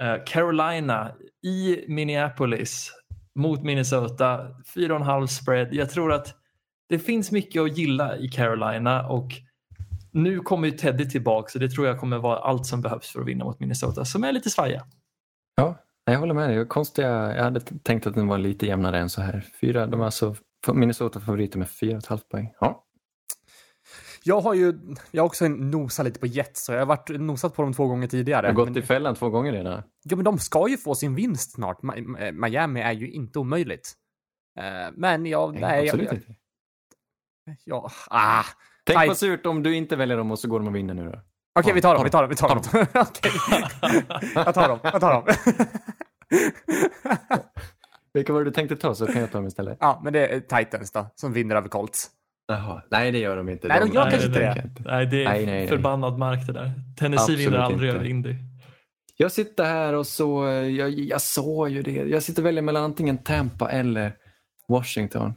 Eh, 0.00 0.16
Carolina 0.26 1.12
i 1.42 1.84
Minneapolis 1.88 2.92
mot 3.34 3.62
Minnesota. 3.62 4.46
4,5 4.74 5.26
spread. 5.26 5.74
Jag 5.74 5.90
tror 5.90 6.12
att 6.12 6.34
det 6.88 6.98
finns 6.98 7.32
mycket 7.32 7.62
att 7.62 7.78
gilla 7.78 8.16
i 8.16 8.28
Carolina 8.28 9.06
och 9.08 9.28
nu 10.12 10.38
kommer 10.38 10.68
ju 10.68 10.76
Teddy 10.76 11.08
tillbaka 11.08 11.48
så 11.48 11.58
det 11.58 11.70
tror 11.70 11.86
jag 11.86 12.00
kommer 12.00 12.18
vara 12.18 12.38
allt 12.38 12.66
som 12.66 12.80
behövs 12.80 13.12
för 13.12 13.20
att 13.20 13.26
vinna 13.26 13.44
mot 13.44 13.60
Minnesota 13.60 14.04
som 14.04 14.24
är 14.24 14.32
lite 14.32 14.50
svaja. 14.50 14.84
Ja, 15.56 15.76
jag 16.04 16.18
håller 16.18 16.34
med 16.34 16.50
dig. 16.50 16.66
Konstiga, 16.66 17.36
jag 17.36 17.44
hade 17.44 17.60
tänkt 17.60 18.06
att 18.06 18.14
den 18.14 18.26
var 18.26 18.38
lite 18.38 18.66
jämnare 18.66 18.98
än 18.98 19.10
så 19.10 19.22
här. 19.22 19.44
Fyra, 19.60 19.86
de 19.86 20.00
är 20.00 20.04
alltså 20.04 20.34
Minnesota 20.72 21.20
favoriter 21.20 21.58
med 21.58 21.68
4,5 21.68 22.20
poäng. 22.30 22.52
Ja 22.60 22.84
jag 24.24 24.40
har 24.40 24.54
ju 24.54 24.78
jag 25.10 25.22
har 25.22 25.26
också 25.26 25.48
nosat 25.48 26.04
lite 26.06 26.20
på 26.20 26.26
Jets 26.26 26.68
och 26.68 26.74
jag 26.74 26.80
har 26.80 26.86
varit 26.86 27.08
nosat 27.20 27.54
på 27.54 27.62
dem 27.62 27.72
två 27.72 27.86
gånger 27.86 28.08
tidigare. 28.08 28.46
Jag 28.46 28.52
har 28.52 28.56
gått 28.56 28.68
Men- 28.68 28.78
i 28.82 28.86
fällan 28.86 29.14
två 29.14 29.28
gånger 29.30 29.52
redan. 29.52 29.82
Ja, 30.02 30.16
men 30.16 30.24
de 30.24 30.38
ska 30.38 30.68
ju 30.68 30.76
få 30.76 30.94
sin 30.94 31.14
vinst 31.14 31.52
snart. 31.52 31.78
Miami 32.32 32.80
är 32.80 32.92
ju 32.92 33.10
inte 33.10 33.38
omöjligt. 33.38 33.92
Eh, 34.58 34.92
Men 34.94 35.26
jag... 35.26 35.54
Nej, 35.60 35.60
jag, 35.78 35.84
absolut 35.84 36.06
jag, 36.06 36.14
inte. 36.14 36.34
jag, 37.64 37.90
ah. 38.10 38.44
Tänk 38.84 38.96
Nej. 38.98 39.08
vad 39.08 39.16
surt 39.16 39.46
om 39.46 39.62
du 39.62 39.74
inte 39.76 39.96
väljer 39.96 40.16
dem 40.16 40.30
och 40.30 40.38
så 40.38 40.48
går 40.48 40.58
de 40.60 40.68
och 40.68 40.74
vinner 40.74 40.94
nu 40.94 41.02
då. 41.04 41.08
Okej, 41.58 41.68
Ja, 41.70 41.74
vi 41.74 41.80
tar 41.80 41.94
dem, 41.94 42.10
ta 42.10 42.26
vi 42.26 42.36
tar 42.36 42.48
dem, 42.48 42.62
vi 42.62 42.68
tar 42.70 42.78
dem. 42.78 42.86
Okej. 43.08 44.32
Jag 44.34 44.54
tar 44.54 44.68
dem, 44.68 44.78
jag 44.82 45.00
tar 45.00 45.12
dem. 45.12 45.34
Vilka 48.12 48.32
var 48.32 48.40
det 48.40 48.44
du 48.50 48.54
tänkte 48.54 48.76
ta 48.76 48.94
så 48.94 49.06
kan 49.06 49.20
jag 49.20 49.30
ta 49.32 49.38
dem 49.38 49.46
istället. 49.46 49.78
Ja, 49.80 50.00
men 50.04 50.12
det 50.12 50.26
är 50.28 50.40
Titans 50.40 50.92
då, 50.92 51.06
som 51.14 51.32
vinner 51.32 51.56
över 51.56 51.68
Colts. 51.68 52.10
Jaha. 52.54 52.82
Nej, 52.90 53.12
det 53.12 53.18
gör 53.18 53.36
de 53.36 53.48
inte. 53.48 53.68
Nej, 53.68 53.80
de, 53.80 53.88
gör 53.94 54.02
Nej, 54.04 54.10
kanske 54.10 54.28
det- 54.28 54.46
inte 54.48 54.62
det. 54.82 54.90
Nej, 54.90 55.06
det 55.06 55.24
är 55.24 55.28
Nej, 55.28 55.46
nej, 55.46 55.54
nej. 55.56 55.68
förbannad 55.68 56.18
mark 56.18 56.46
det 56.46 56.52
där. 56.52 56.72
Tennessee 56.98 57.36
vinner 57.36 57.58
aldrig 57.58 57.90
över 57.90 58.04
Indy. 58.04 58.34
Jag 59.16 59.32
sitter 59.32 59.64
här 59.64 59.94
och 59.94 60.06
så, 60.06 60.44
jag, 60.78 60.90
jag 60.90 61.20
sa 61.20 61.68
ju 61.68 61.82
det, 61.82 61.92
jag 61.92 62.22
sitter 62.22 62.42
och 62.42 62.46
väljer 62.46 62.62
mellan 62.62 62.84
antingen 62.84 63.18
Tampa 63.18 63.70
eller 63.70 64.12
Washington. 64.68 65.34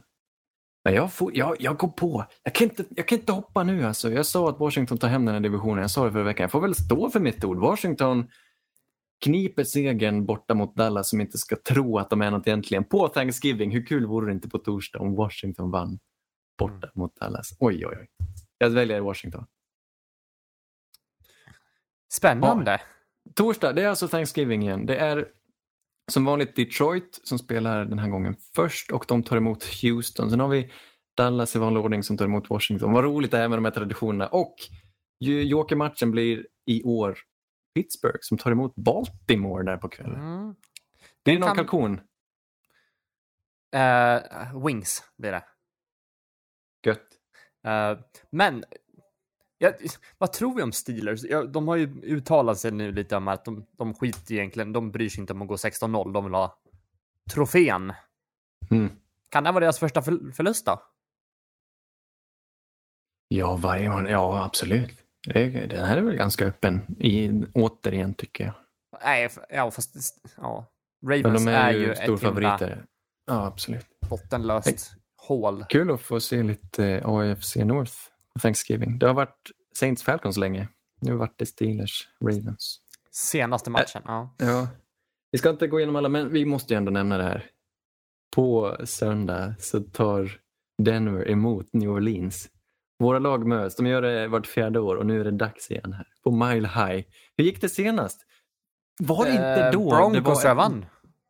Men 0.84 0.94
jag, 0.94 1.12
får, 1.12 1.36
jag, 1.36 1.56
jag 1.58 1.76
går 1.76 1.88
på, 1.88 2.24
jag 2.42 2.54
kan, 2.54 2.64
inte, 2.68 2.84
jag 2.90 3.08
kan 3.08 3.18
inte 3.18 3.32
hoppa 3.32 3.62
nu 3.62 3.84
alltså. 3.84 4.10
Jag 4.10 4.26
sa 4.26 4.48
att 4.48 4.60
Washington 4.60 4.98
tar 4.98 5.08
hem 5.08 5.24
den 5.24 5.34
här 5.34 5.40
divisionen, 5.42 5.80
jag 5.80 5.90
sa 5.90 6.04
det 6.04 6.12
förra 6.12 6.22
veckan. 6.22 6.44
Jag 6.44 6.50
får 6.50 6.60
väl 6.60 6.74
stå 6.74 7.10
för 7.10 7.20
mitt 7.20 7.44
ord. 7.44 7.58
Washington 7.58 8.26
kniper 9.24 9.64
segern 9.64 10.26
borta 10.26 10.54
mot 10.54 10.76
Dallas 10.76 11.08
som 11.10 11.20
inte 11.20 11.38
ska 11.38 11.56
tro 11.68 11.98
att 11.98 12.10
de 12.10 12.22
är 12.22 12.30
något 12.30 12.46
egentligen 12.46 12.84
på 12.84 13.08
Thanksgiving. 13.08 13.70
Hur 13.70 13.86
kul 13.86 14.06
vore 14.06 14.26
det 14.26 14.32
inte 14.32 14.48
på 14.48 14.58
torsdag 14.58 14.98
om 14.98 15.14
Washington 15.14 15.70
vann 15.70 15.98
borta 16.58 16.90
mot 16.94 17.16
Dallas? 17.16 17.56
Oj, 17.58 17.86
oj, 17.86 17.96
oj. 18.00 18.08
Jag 18.58 18.70
väljer 18.70 19.00
Washington. 19.00 19.46
Spännande. 22.12 22.80
Torsdag, 23.34 23.72
det 23.72 23.82
är 23.82 23.88
alltså 23.88 24.08
Thanksgiving 24.08 24.62
igen. 24.62 24.86
Det 24.86 24.96
är 24.96 25.28
som 26.12 26.24
vanligt 26.24 26.56
Detroit 26.56 27.20
som 27.24 27.38
spelar 27.38 27.84
den 27.84 27.98
här 27.98 28.08
gången 28.08 28.36
först 28.54 28.90
och 28.90 29.04
de 29.08 29.22
tar 29.22 29.36
emot 29.36 29.64
Houston. 29.82 30.30
Sen 30.30 30.40
har 30.40 30.48
vi 30.48 30.72
Dallas 31.16 31.56
i 31.56 31.58
vanlig 31.58 31.82
ordning 31.84 32.02
som 32.02 32.16
tar 32.16 32.24
emot 32.24 32.50
Washington. 32.50 32.92
Vad 32.92 33.04
roligt 33.04 33.30
det 33.30 33.38
är 33.38 33.48
med 33.48 33.58
de 33.58 33.64
här 33.64 33.72
traditionerna. 33.72 34.26
Och 34.26 34.54
jokermatchen 35.44 36.10
blir 36.10 36.46
i 36.66 36.82
år 36.82 37.18
Pittsburgh 37.74 38.18
som 38.20 38.38
tar 38.38 38.50
emot 38.52 38.74
Baltimore 38.76 39.64
där 39.64 39.76
på 39.76 39.88
kvällen. 39.88 40.20
Mm. 40.20 40.54
Det 41.22 41.38
någon 41.38 41.48
kan- 41.48 41.56
kalkon? 41.56 42.00
Eh, 43.76 44.62
wings 44.64 45.02
blir 45.18 45.32
det. 45.32 45.44
Eh, 47.64 47.98
men, 48.30 48.64
ja, 49.58 49.72
vad 50.18 50.32
tror 50.32 50.54
vi 50.56 50.62
om 50.62 50.72
Steelers? 50.72 51.22
Ja, 51.24 51.42
de 51.44 51.68
har 51.68 51.76
ju 51.76 52.00
uttalat 52.02 52.58
sig 52.58 52.70
nu 52.72 52.92
lite 52.92 53.16
om 53.16 53.28
att 53.28 53.44
de, 53.44 53.66
de 53.78 53.94
skiter 53.94 54.34
egentligen, 54.34 54.72
de 54.72 54.90
bryr 54.90 55.08
sig 55.08 55.20
inte 55.20 55.32
om 55.32 55.42
att 55.42 55.48
gå 55.48 55.54
16-0, 55.56 56.12
de 56.12 56.24
vill 56.24 56.34
ha 56.34 56.58
trofén. 57.30 57.92
Mm. 58.70 58.90
Kan 59.28 59.44
det 59.44 59.52
vara 59.52 59.60
deras 59.60 59.78
första 59.78 60.00
förl- 60.00 60.32
förlust 60.32 60.66
då? 60.66 60.82
Ja, 63.28 63.56
varje 63.56 63.88
gång. 63.88 64.06
Ja, 64.08 64.44
absolut. 64.44 64.90
Det- 65.26 65.66
Den 65.66 65.84
här 65.84 65.96
är 65.96 66.02
väl 66.02 66.16
ganska 66.16 66.46
öppen 66.46 66.96
i, 67.00 67.42
återigen 67.54 68.14
tycker 68.14 68.44
jag. 68.44 68.54
Nej, 69.04 69.30
ja 69.50 69.70
fast 69.70 69.94
ja. 70.36 70.66
Men 71.02 71.22
Ravens 71.22 71.44
de 71.44 71.50
är, 71.50 71.54
är 71.68 71.72
ju 71.72 71.78
ju 71.78 71.92
ett 71.92 72.22
himla. 72.22 72.58
Ja, 73.26 73.46
absolut. 73.46 73.86
bottenlöst 74.10 74.92
hål. 75.26 75.64
Kul 75.68 75.90
att 75.90 76.00
få 76.00 76.20
se 76.20 76.42
lite 76.42 76.86
eh, 76.86 77.08
AFC 77.08 77.56
North 77.56 77.92
Thanksgiving. 78.42 78.98
Det 78.98 79.06
har 79.06 79.14
varit 79.14 79.50
Saints 79.78 80.02
Falcons 80.02 80.36
länge. 80.36 80.68
Nu 81.00 81.10
har 81.10 81.14
det 81.14 81.20
varit 81.20 81.48
Steelers 81.48 82.08
Ravens. 82.20 82.80
Senaste 83.10 83.70
matchen, 83.70 84.02
ja. 84.04 84.34
Ja. 84.38 84.68
Vi 85.30 85.38
ska 85.38 85.50
inte 85.50 85.66
gå 85.66 85.78
igenom 85.80 85.96
alla, 85.96 86.08
men 86.08 86.32
vi 86.32 86.44
måste 86.44 86.74
ju 86.74 86.78
ändå 86.78 86.90
nämna 86.90 87.18
det 87.18 87.24
här. 87.24 87.46
På 88.36 88.76
söndag 88.84 89.54
så 89.58 89.80
tar 89.80 90.40
Denver 90.82 91.30
emot 91.30 91.72
New 91.72 91.90
Orleans. 91.90 92.48
Våra 92.98 93.18
lag 93.18 93.46
möts. 93.46 93.76
De 93.76 93.86
gör 93.86 94.02
det 94.02 94.28
vart 94.28 94.46
fjärde 94.46 94.80
år 94.80 94.96
och 94.96 95.06
nu 95.06 95.20
är 95.20 95.24
det 95.24 95.30
dags 95.30 95.70
igen 95.70 95.92
här. 95.92 96.06
På 96.24 96.30
Mile 96.30 96.68
High. 96.68 97.04
Hur 97.36 97.44
gick 97.44 97.60
det 97.60 97.68
senast? 97.68 98.26
Var 99.00 99.24
det 99.24 99.30
inte 99.30 99.44
Eh, 99.44 99.72
då? 99.72 99.90
Broncos 99.90 100.42
det 100.42 100.48
jag 100.48 100.54
vann. 100.54 100.86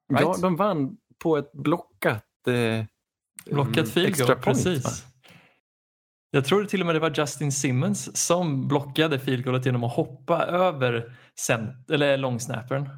Ja, 0.08 0.18
right? 0.18 0.42
de 0.42 0.56
vann 0.56 0.96
på 1.22 1.36
ett 1.36 1.52
blockat 1.52 2.46
eh, 2.46 2.84
Blockat 3.46 3.88
field 3.88 4.08
extra 4.08 4.34
goal, 4.34 4.42
precis. 4.42 4.84
va? 4.84 4.90
Jag 6.30 6.44
tror 6.44 6.64
till 6.64 6.80
och 6.80 6.86
med 6.86 6.94
det 6.94 7.00
var 7.00 7.12
Justin 7.16 7.52
Simmons 7.52 8.26
som 8.26 8.68
blockade 8.68 9.18
field 9.18 9.44
goalet 9.44 9.66
genom 9.66 9.84
att 9.84 9.92
hoppa 9.92 10.44
över 10.44 11.16
cent- 11.40 11.90
eller 11.90 12.16
långsnappern. 12.16 12.88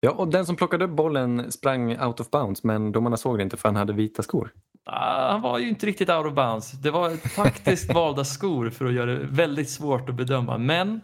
Ja, 0.00 0.10
och 0.10 0.28
den 0.28 0.46
som 0.46 0.56
plockade 0.56 0.84
upp 0.84 0.90
bollen 0.90 1.52
sprang 1.52 2.00
out 2.00 2.20
of 2.20 2.30
bounds 2.30 2.64
men 2.64 2.92
domarna 2.92 3.16
såg 3.16 3.38
det 3.38 3.42
inte 3.42 3.56
för 3.56 3.68
han 3.68 3.76
hade 3.76 3.92
vita 3.92 4.22
skor. 4.22 4.52
Ah, 4.84 5.32
han 5.32 5.40
var 5.42 5.58
ju 5.58 5.68
inte 5.68 5.86
riktigt 5.86 6.08
out 6.08 6.26
of 6.26 6.34
bounds. 6.34 6.72
Det 6.72 6.90
var 6.90 7.34
taktiskt 7.34 7.92
valda 7.94 8.24
skor 8.24 8.70
för 8.70 8.84
att 8.84 8.92
göra 8.92 9.10
det 9.10 9.26
väldigt 9.26 9.70
svårt 9.70 10.08
att 10.08 10.14
bedöma. 10.14 10.58
Men 10.58 11.00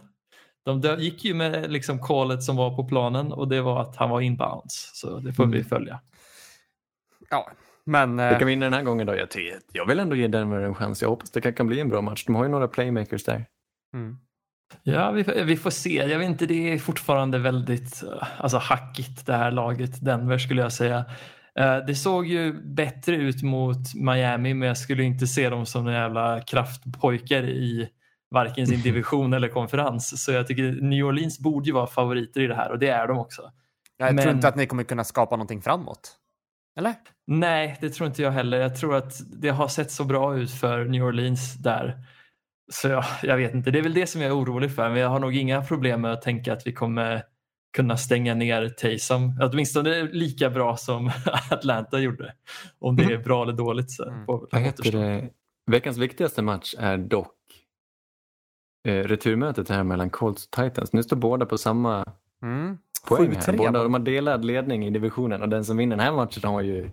de 0.65 0.97
gick 0.99 1.25
ju 1.25 1.33
med 1.33 1.71
liksom 1.71 2.03
callet 2.03 2.43
som 2.43 2.55
var 2.55 2.75
på 2.75 2.83
planen 2.83 3.31
och 3.31 3.47
det 3.47 3.61
var 3.61 3.81
att 3.81 3.95
han 3.95 4.09
var 4.09 4.21
inbounds. 4.21 4.91
Så 4.93 5.19
det 5.19 5.33
får 5.33 5.45
vi 5.45 5.63
följa. 5.63 5.99
Ja, 7.29 7.49
men... 7.89 8.17
Vi 8.17 8.23
Eh, 8.23 8.37
kan 8.39 8.47
vinna 8.47 8.65
den 8.65 8.73
här 8.73 8.83
gången 8.83 9.07
då. 9.07 9.15
Jag, 9.15 9.29
tycker- 9.31 9.59
jag 9.73 9.85
vill 9.85 9.99
ändå 9.99 10.15
ge 10.15 10.27
Denver 10.27 10.59
en 10.61 10.75
chans. 10.75 11.01
Jag 11.01 11.09
hoppas 11.09 11.31
det 11.31 11.41
kan, 11.41 11.53
kan 11.53 11.67
bli 11.67 11.79
en 11.79 11.89
bra 11.89 12.01
match. 12.01 12.25
De 12.25 12.35
har 12.35 12.43
ju 12.43 12.49
några 12.49 12.67
playmakers 12.67 13.23
där. 13.23 13.45
mm. 13.95 14.17
Ja, 14.83 15.11
vi, 15.11 15.23
vi 15.43 15.57
får 15.57 15.69
se. 15.69 15.93
Jag 16.09 16.19
vet 16.19 16.29
inte, 16.29 16.45
det 16.45 16.73
är 16.73 16.77
fortfarande 16.77 17.39
väldigt 17.39 18.03
eh, 18.03 18.27
alltså, 18.37 18.57
hackigt 18.57 19.25
det 19.25 19.33
här 19.33 19.51
laget, 19.51 20.05
Denver 20.05 20.37
skulle 20.37 20.61
jag 20.61 20.71
säga. 20.73 21.05
Eh, 21.59 21.77
Det 21.77 21.95
såg 21.95 22.25
ju 22.27 22.53
bättre 22.75 23.15
ut 23.15 23.43
mot 23.43 23.95
Miami 23.95 24.53
men 24.53 24.67
jag 24.67 24.77
skulle 24.77 25.03
inte 25.03 25.27
se 25.27 25.49
dem 25.49 25.65
som 25.65 25.83
några 25.85 25.97
jävla 25.97 26.41
kraftpojkar 26.41 27.43
i 27.43 27.89
varken 28.31 28.67
sin 28.67 28.81
division 28.83 29.33
eller 29.33 29.47
konferens. 29.47 30.23
Så 30.23 30.31
jag 30.31 30.47
tycker 30.47 30.81
New 30.81 31.05
Orleans 31.05 31.39
borde 31.39 31.65
ju 31.65 31.73
vara 31.73 31.87
favoriter 31.87 32.41
i 32.41 32.47
det 32.47 32.55
här 32.55 32.71
och 32.71 32.79
det 32.79 32.87
är 32.89 33.07
de 33.07 33.17
också. 33.17 33.41
Jag 33.97 34.15
Men- 34.15 34.23
tror 34.23 34.35
inte 34.35 34.47
att 34.47 34.55
ni 34.55 34.65
kommer 34.65 34.83
kunna 34.83 35.03
skapa 35.03 35.35
någonting 35.35 35.61
framåt. 35.61 36.15
Eller? 36.79 36.95
Nej, 37.27 37.77
det 37.81 37.89
tror 37.89 38.07
inte 38.07 38.21
jag 38.21 38.31
heller. 38.31 38.57
Jag 38.59 38.75
tror 38.75 38.95
att 38.95 39.13
det 39.41 39.49
har 39.49 39.67
sett 39.67 39.91
så 39.91 40.03
bra 40.03 40.37
ut 40.37 40.51
för 40.51 40.85
New 40.85 41.03
Orleans 41.03 41.53
där. 41.53 41.97
Så 42.71 42.87
jag, 42.87 43.05
jag 43.23 43.37
vet 43.37 43.53
inte, 43.53 43.71
det 43.71 43.79
är 43.79 43.83
väl 43.83 43.93
det 43.93 44.07
som 44.07 44.21
jag 44.21 44.29
är 44.29 44.37
orolig 44.37 44.75
för. 44.75 44.89
Men 44.89 44.97
jag 44.99 45.09
har 45.09 45.19
nog 45.19 45.35
inga 45.35 45.61
problem 45.61 46.01
med 46.01 46.13
att 46.13 46.21
tänka 46.21 46.53
att 46.53 46.67
vi 46.67 46.73
kommer 46.73 47.23
kunna 47.77 47.97
stänga 47.97 48.33
ner 48.35 48.69
Taysom. 48.69 49.39
Åtminstone 49.41 50.03
lika 50.03 50.49
bra 50.49 50.77
som 50.77 51.11
Atlanta 51.51 51.99
gjorde. 51.99 52.33
Om 52.79 52.95
det 52.95 53.03
är 53.13 53.17
bra 53.17 53.43
eller 53.43 53.53
dåligt. 53.53 53.91
Så 53.91 54.07
Mm. 54.09 54.25
får- 54.25 54.47
Vad 54.51 54.61
heter 54.61 54.81
återstå. 54.83 54.97
det? 54.99 55.29
Veckans 55.71 55.97
viktigaste 55.97 56.41
match 56.41 56.73
är 56.79 56.97
dock 56.97 57.35
eh, 58.87 58.93
returmötet 59.03 59.69
här 59.69 59.83
mellan 59.83 60.09
Colts 60.09 60.45
och 60.45 60.51
Titans. 60.51 60.93
Nu 60.93 61.03
står 61.03 61.17
båda 61.17 61.45
på 61.45 61.57
samma 61.57 62.05
Mm. 62.41 62.77
poäng 63.07 63.31
här. 63.31 63.41
7-3 63.41 63.57
Båda, 63.57 63.83
de 63.83 63.93
har 63.93 63.99
delad 63.99 64.45
ledning 64.45 64.85
i 64.87 64.89
divisionen 64.89 65.41
och 65.41 65.49
den 65.49 65.65
som 65.65 65.77
vinner 65.77 65.95
den 65.97 66.05
här 66.05 66.13
matchen 66.13 66.49
har 66.49 66.61
ju 66.61 66.89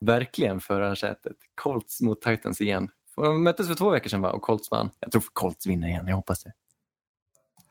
verkligen 0.00 0.60
förarsätet. 0.60 1.36
Colts 1.54 2.00
mot 2.00 2.22
Titans 2.22 2.60
igen. 2.60 2.88
De 3.16 3.42
möttes 3.44 3.68
för 3.68 3.74
två 3.74 3.90
veckor 3.90 4.08
sedan 4.08 4.20
va? 4.20 4.30
och 4.30 4.42
Colts 4.42 4.70
vann. 4.70 4.90
Jag 5.00 5.12
tror 5.12 5.22
Colts 5.32 5.66
vinner 5.66 5.88
igen, 5.88 6.06
jag 6.08 6.16
hoppas 6.16 6.42
det. 6.44 6.52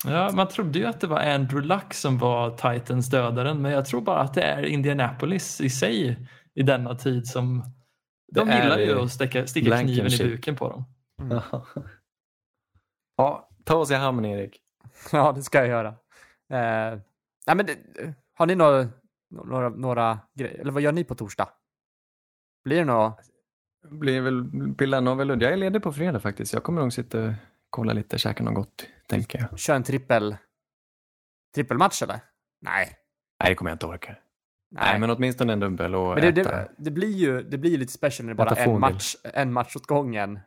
Ja, 0.06 0.32
man 0.34 0.48
trodde 0.48 0.80
ju 0.80 0.86
att 0.86 1.02
det 1.02 1.08
var 1.08 1.20
Andrew 1.20 1.68
Luck 1.68 1.94
som 1.94 2.18
var 2.18 2.50
Titans 2.52 3.10
dödaren. 3.10 3.62
Men 3.62 3.72
jag 3.72 3.86
tror 3.86 4.02
bara 4.02 4.20
att 4.20 4.34
det 4.34 4.42
är 4.42 4.66
Indianapolis 4.66 5.62
i 5.62 5.70
sig 5.70 6.18
i 6.54 6.64
denna 6.64 6.96
tid 6.96 7.28
som 7.28 7.64
de 8.32 8.48
Det 8.48 8.64
gillar 8.64 8.78
ju 8.78 9.00
att 9.00 9.12
sticka, 9.12 9.48
sticka 9.48 9.78
kniven 9.82 10.14
i 10.14 10.18
buken 10.18 10.56
på 10.56 10.70
dem. 10.70 10.86
ja, 13.18 13.50
ta 13.64 13.76
oss 13.76 13.92
i 13.92 13.94
hamn 13.94 14.26
Erik. 14.26 14.60
Ja, 15.12 15.32
det 15.32 15.44
ska 15.44 15.58
jag 15.58 15.68
göra. 15.68 15.96
Eh, 16.50 17.00
nej, 17.48 17.56
men 17.56 17.66
det, 17.66 17.78
har 18.34 18.46
ni 18.46 18.56
några, 18.56 18.88
några, 19.30 19.70
några 19.70 20.20
grejer? 20.34 20.60
Eller 20.60 20.72
vad 20.72 20.82
gör 20.82 20.92
ni 20.92 21.04
på 21.04 21.16
torsdag? 21.16 21.50
Blir 22.64 22.78
det 22.78 22.86
något? 22.86 23.20
Blir 23.90 24.22
väl 24.22 24.44
Billa 24.74 25.00
Novellud. 25.00 25.42
Jag 25.42 25.54
är 25.54 25.58
ledig 25.58 25.84
på 25.84 25.94
fredag 25.94 26.20
faktiskt. 26.20 26.54
Jag 26.54 26.64
kommer 26.64 26.82
nog 26.82 26.94
sitta 26.94 27.24
och 27.24 27.34
kolla 27.70 27.94
lite, 27.94 28.18
käka 28.18 28.44
något 28.44 28.56
gott, 28.56 28.88
tänker 29.08 29.40
jag. 29.40 29.60
Kör 29.60 29.76
en 29.76 29.84
trippel... 29.84 30.38
Trippelmatch 31.56 32.02
eller? 32.02 32.20
Nej. 32.62 32.98
Nej, 33.40 33.50
det 33.50 33.56
kommer 33.56 33.72
jag 33.72 33.76
inte 33.76 33.86
orka. 33.86 34.16
Nej, 34.72 34.84
Nej, 34.92 35.00
men 35.00 35.10
åtminstone 35.10 35.54
en 35.54 35.60
dubbel 35.60 35.96
och 35.96 36.16
Men 36.16 36.34
det, 36.34 36.42
äta. 36.42 36.52
det, 36.52 36.72
det 36.78 36.92
blir 36.92 37.16
ju 37.18 37.42
det 37.42 37.58
blir 37.58 37.72
ju 37.72 37.78
lite 37.78 37.92
special 37.94 38.26
när 38.26 38.34
det 38.34 38.38
bara 38.38 38.50
är 38.50 38.68
en 38.68 38.80
match, 38.80 39.16
en 39.24 39.54
match 39.54 39.76
åt 39.76 39.88
gången. 39.88 40.40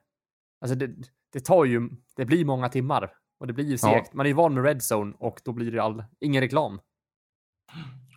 Alltså 0.60 0.74
det, 0.74 0.90
det 1.32 1.40
tar 1.40 1.64
ju, 1.64 1.90
det 2.16 2.24
blir 2.24 2.44
många 2.44 2.68
timmar 2.68 3.12
och 3.40 3.46
det 3.46 3.52
blir 3.52 3.64
ju 3.64 3.78
segt. 3.78 4.12
Man 4.12 4.26
är 4.26 4.30
ju 4.30 4.34
van 4.34 4.54
med 4.54 4.64
Red 4.64 4.80
Zone 4.92 5.14
och 5.18 5.40
då 5.44 5.52
blir 5.52 5.72
det 5.72 5.82
all, 5.82 6.04
ingen 6.20 6.42
reklam. 6.42 6.80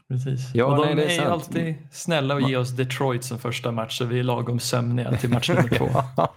Precis. 0.07 0.51
Ja, 0.53 0.65
och 0.65 0.75
de 0.77 0.85
nej, 0.85 0.95
det 0.95 1.15
är 1.17 1.21
är, 1.25 1.29
alltid 1.29 1.75
snälla 1.91 2.33
och 2.35 2.41
ger 2.41 2.59
oss 2.59 2.69
Detroit 2.69 3.23
som 3.23 3.39
första 3.39 3.71
match 3.71 3.97
så 3.97 4.05
vi 4.05 4.19
är 4.19 4.23
lagom 4.23 4.59
sömniga 4.59 5.17
till 5.17 5.29
match 5.29 5.49
nummer 5.49 5.77
två. 5.77 5.89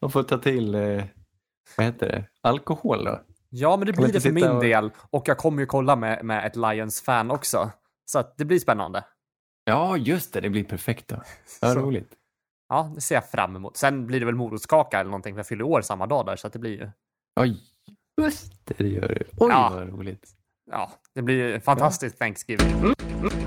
Man 0.00 0.10
får 0.10 0.22
ta 0.22 0.38
till, 0.38 0.74
eh, 0.74 1.04
vad 1.76 1.86
heter 1.86 2.08
det, 2.08 2.24
alkohol 2.40 3.04
då? 3.04 3.20
Ja, 3.48 3.76
men 3.76 3.86
det 3.86 3.92
blir 3.92 4.12
det 4.12 4.20
för 4.20 4.30
min 4.32 4.48
och- 4.48 4.62
del 4.62 4.90
och 5.10 5.28
jag 5.28 5.38
kommer 5.38 5.60
ju 5.62 5.66
kolla 5.66 5.96
med, 5.96 6.24
med 6.24 6.46
ett 6.46 6.56
Lions-fan 6.56 7.30
också. 7.30 7.70
Så 8.04 8.18
att 8.18 8.36
det 8.38 8.44
blir 8.44 8.58
spännande. 8.58 9.04
Ja, 9.64 9.96
just 9.96 10.32
det, 10.32 10.40
det 10.40 10.50
blir 10.50 10.64
perfekt 10.64 11.08
då. 11.08 11.22
Ja, 11.60 11.74
roligt. 11.74 12.12
Ja, 12.68 12.92
det 12.94 13.00
ser 13.00 13.14
jag 13.14 13.30
fram 13.30 13.56
emot. 13.56 13.76
Sen 13.76 14.06
blir 14.06 14.20
det 14.20 14.26
väl 14.26 14.34
morotskaka 14.34 15.00
eller 15.00 15.10
någonting 15.10 15.34
för 15.34 15.38
jag 15.38 15.46
fyller 15.46 15.64
år 15.64 15.82
samma 15.82 16.06
dag 16.06 16.26
där 16.26 16.36
så 16.36 16.46
att 16.46 16.52
det 16.52 16.58
blir 16.58 16.70
ju, 16.80 16.90
Oj, 17.40 17.60
just 18.22 18.66
det, 18.66 18.74
det 18.78 18.88
gör 18.88 19.08
det. 19.08 19.24
Oj, 19.36 19.50
Ja. 19.50 19.70
vad 19.74 19.88
roligt. 19.88 20.30
Ja, 20.70 20.90
det 21.14 21.22
blir 21.22 21.60
fantastiskt 21.60 22.18
Thanksgiving. 22.18 22.94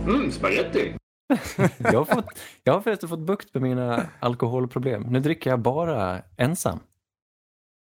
Mm, 0.08 0.32
spaghetti. 0.32 0.96
jag, 1.78 1.94
har 1.94 2.06
fått, 2.06 2.40
jag 2.64 2.74
har 2.74 2.82
förresten 2.82 3.10
fått 3.10 3.20
bukt 3.20 3.54
med 3.54 3.64
mina 3.64 4.10
alkoholproblem. 4.20 5.02
Nu 5.02 5.20
dricker 5.20 5.50
jag 5.50 5.60
bara 5.60 6.22
ensam. 6.38 6.80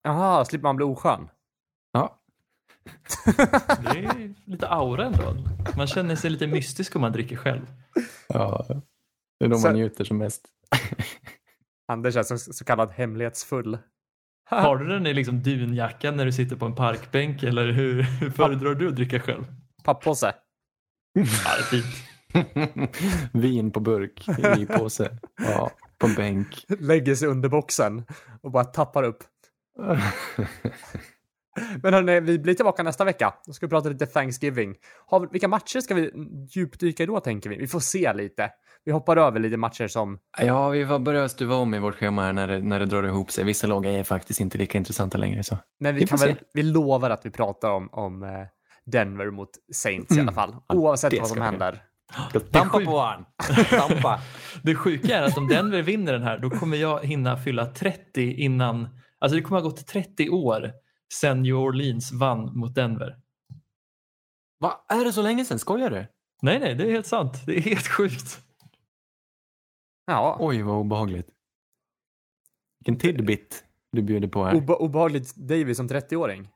Jaha, 0.03 0.45
slipper 0.45 0.63
man 0.63 0.77
bli 0.77 0.85
oskön? 0.85 1.29
Ja, 1.93 2.21
Det 3.83 3.99
är 4.05 4.35
lite 4.45 4.69
aura 4.69 5.05
ändå. 5.05 5.37
Man 5.77 5.87
känner 5.87 6.17
sig 6.17 6.31
lite 6.31 6.47
mystisk 6.47 6.97
om 6.97 7.01
man 7.03 7.13
dricker 7.13 7.37
själv. 7.37 7.67
ja. 8.29 8.65
det 9.39 9.45
är 9.45 9.49
då 9.49 9.59
Så- 9.59 9.67
man 9.67 9.75
njuter 9.75 10.05
som 10.05 10.19
mest. 10.19 10.49
Anders 11.93 12.17
är 12.17 12.23
så, 12.23 12.39
så 12.39 12.65
kallad 12.65 12.91
hemlighetsfull. 12.91 13.79
Har 14.63 14.77
du 14.77 14.89
den 14.89 15.07
i 15.07 15.15
liksom 15.15 15.43
dunjackan 15.43 16.17
när 16.17 16.25
du 16.25 16.33
sitter 16.33 16.57
på 16.57 16.67
en 16.67 16.75
parkbänk 16.75 17.43
eller 17.43 17.73
hur, 17.73 18.03
hur 18.21 18.31
föredrar 18.31 18.75
du 18.75 18.89
att 18.89 18.97
dricka 18.97 19.21
själv? 19.21 19.45
Papppåse. 19.85 20.35
Ja, 21.15 21.23
det 21.71 21.77
är 21.77 21.83
fint. 21.83 21.95
Vin 23.33 23.71
på 23.71 23.81
burk 23.81 24.29
i 24.59 24.67
påse. 24.67 25.19
Ja, 25.37 25.71
på 25.99 26.07
en 26.07 26.15
bänk. 26.15 26.65
Lägger 26.81 27.15
sig 27.15 27.29
under 27.29 27.49
boxen 27.49 28.05
och 28.43 28.51
bara 28.51 28.65
tappar 28.65 29.03
upp. 29.03 29.25
Men 31.83 31.95
hörni, 31.95 32.21
vi 32.21 32.39
blir 32.39 32.55
tillbaka 32.55 32.83
nästa 32.83 33.05
vecka. 33.05 33.35
Då 33.47 33.53
ska 33.53 33.67
vi 33.67 33.71
prata 33.71 33.89
lite 33.89 34.07
Thanksgiving. 34.07 34.75
Har, 35.07 35.21
vi- 35.21 35.27
vilka 35.33 35.49
matcher 35.49 35.81
ska 35.81 35.95
vi 35.95 36.11
djupdyka 36.51 37.03
i 37.03 37.07
då, 37.07 37.21
tänker 37.21 37.51
vi? 37.51 37.57
Vi 37.57 37.67
får 37.67 37.81
se 37.81 38.13
lite. 38.13 38.51
Vi 38.85 38.93
hoppar 38.93 39.17
över 39.17 39.41
lite 39.41 39.57
matcher 39.57 39.89
som... 39.89 40.19
Ja, 40.39 40.69
vi 40.69 40.87
får 40.87 40.99
börja 40.99 41.29
stuva 41.29 41.55
om 41.55 41.75
i 41.75 41.79
vårt 41.79 41.95
schema 41.95 42.23
här 42.23 42.33
när 42.33 42.49
det, 42.49 42.59
när 42.59 42.81
det 42.81 42.87
drar 42.87 43.03
ihop 43.03 43.31
sig. 43.31 43.45
Vissa 43.45 43.67
lag 43.67 43.87
är 43.87 44.05
faktiskt 44.05 44.41
inte 44.41 44.59
lika 44.59 44.79
intressanta 44.79 45.19
längre. 45.19 45.43
Så. 45.43 45.59
Men 45.81 45.95
vi, 45.95 46.01
Vi 46.01 46.07
kan 46.07 46.19
väl, 46.19 46.35
vi 46.55 46.63
lovar 46.63 47.11
att 47.11 47.27
vi 47.27 47.31
pratar 47.31 47.71
om, 47.71 47.89
om 47.93 48.23
eh, 48.23 48.31
Denver 48.87 49.31
mot 49.31 49.51
Saints 49.73 50.17
i 50.17 50.21
alla 50.21 50.33
fall. 50.33 50.57
Oavsett 50.69 51.11
det 51.11 51.21
vad 51.21 51.29
som 51.29 51.43
händer. 51.43 51.83
Tampa 52.51 52.81
på 52.81 52.99
han! 53.01 53.25
Tampa! 53.71 54.21
Det 54.63 54.75
sjuka 54.75 55.19
är 55.19 55.23
att 55.23 55.39
om 55.39 55.49
Denver 55.49 55.83
vinner 55.83 56.13
den 56.13 56.23
här 56.23 56.39
då 56.39 56.51
kommer 56.51 56.77
jag 56.77 57.05
hinna 57.05 57.37
fylla 57.37 57.67
30 57.67 58.33
innan, 58.33 58.89
alltså 59.19 59.37
det 59.37 59.43
kommer 59.43 59.61
ha 59.61 59.69
gått 59.69 59.87
30 59.87 60.31
år 60.31 60.73
sedan 61.13 61.43
New 61.43 61.55
Orleans 61.55 62.13
vann 62.13 62.59
mot 62.59 62.75
Denver. 62.75 63.17
Vad 64.59 64.73
Är 64.89 65.05
det 65.05 65.13
så 65.13 65.23
länge 65.23 65.45
sedan? 65.45 65.59
Skojar 65.59 65.91
du? 65.91 66.07
Nej, 66.43 66.59
nej, 66.59 66.75
det 66.75 66.85
är 66.85 66.91
helt 66.91 67.07
sant. 67.07 67.43
Det 67.47 67.57
är 67.57 67.61
helt 67.61 67.89
sjukt. 67.89 68.44
Ja, 70.07 70.37
Oj, 70.41 70.63
vad 70.63 70.77
obehagligt. 70.77 71.29
Vilken 72.79 72.99
tidbit 72.99 73.65
du 73.93 74.03
bjuder 74.03 74.29
på 74.29 74.45
här. 74.45 74.55
obe- 74.55 74.75
obehagligt 74.77 75.35
Davis 75.37 75.77
som 75.77 75.89
30-åring. 75.89 76.49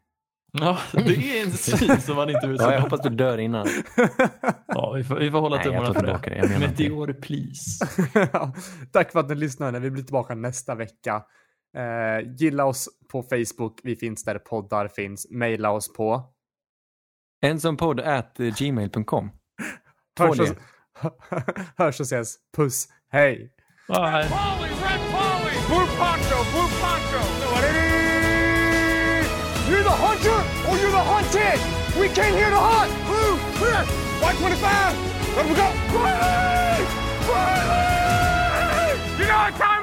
Ja, 0.53 0.79
det 0.93 1.39
är 1.41 1.45
en 1.47 1.53
syn 1.53 2.01
som 2.01 2.17
man 2.17 2.31
inte 2.31 2.47
vill 2.47 2.59
se. 2.59 2.65
Ja, 2.65 2.73
jag 2.73 2.81
hoppas 2.81 3.01
du 3.03 3.09
dör 3.09 3.39
innan. 3.39 3.67
Ja, 4.67 4.93
vi, 4.93 5.05
får, 5.05 5.17
vi 5.17 5.31
får 5.31 5.41
hålla 5.41 5.57
Nej, 5.57 5.65
tummarna 5.65 5.95
för 5.95 6.03
det. 6.07 6.49
det. 6.49 6.59
Meteor, 6.59 7.13
please. 7.13 7.87
Ja, 8.33 8.55
Tack 8.93 9.13
för 9.13 9.21
att 9.21 9.29
ni 9.29 9.35
lyssnade. 9.35 9.81
Vi 9.81 9.91
blir 9.91 10.03
tillbaka 10.03 10.35
nästa 10.35 10.75
vecka. 10.75 11.25
Eh, 11.77 12.33
gilla 12.37 12.65
oss 12.65 12.89
på 13.13 13.23
Facebook. 13.23 13.81
Vi 13.83 13.97
finns 13.97 14.25
där 14.25 14.39
poddar 14.39 14.89
finns. 14.89 15.31
Maila 15.31 15.71
oss 15.71 15.93
på... 15.93 16.33
Ensompodd 17.43 18.01
at 18.01 18.37
gmail.com. 18.59 19.31
Hörs 20.19 20.39
hörs 21.77 22.01
och 22.01 22.07
ses. 22.07 22.37
Puss. 22.57 22.89
Hej! 23.11 23.49
Ja, 23.89 23.95
Polly, 24.29 24.69
red 24.69 25.01
Polly, 25.11 25.57
blue 25.67 25.87
poncho, 25.97 26.45
blue 26.53 26.69
poncho. 26.79 27.21
You're 29.67 29.83
the 29.83 29.91
hunter 29.91 30.45
or 30.69 30.77
you're 30.77 30.91
the 30.91 30.99
hunted. 30.99 31.59
We 31.99 32.09
came 32.11 32.35
here 32.35 32.51
to 32.51 32.57
hunt. 32.57 32.93
Blue, 33.09 33.39
clear. 33.57 33.83
White 34.21 34.37
25. 34.37 34.95
Let 35.37 35.47
we 35.49 35.55
go. 35.55 35.73
Riley! 35.97 36.85
Riley! 37.33 39.01
You 39.19 39.25
know 39.25 39.39
what 39.39 39.55
time 39.57 39.78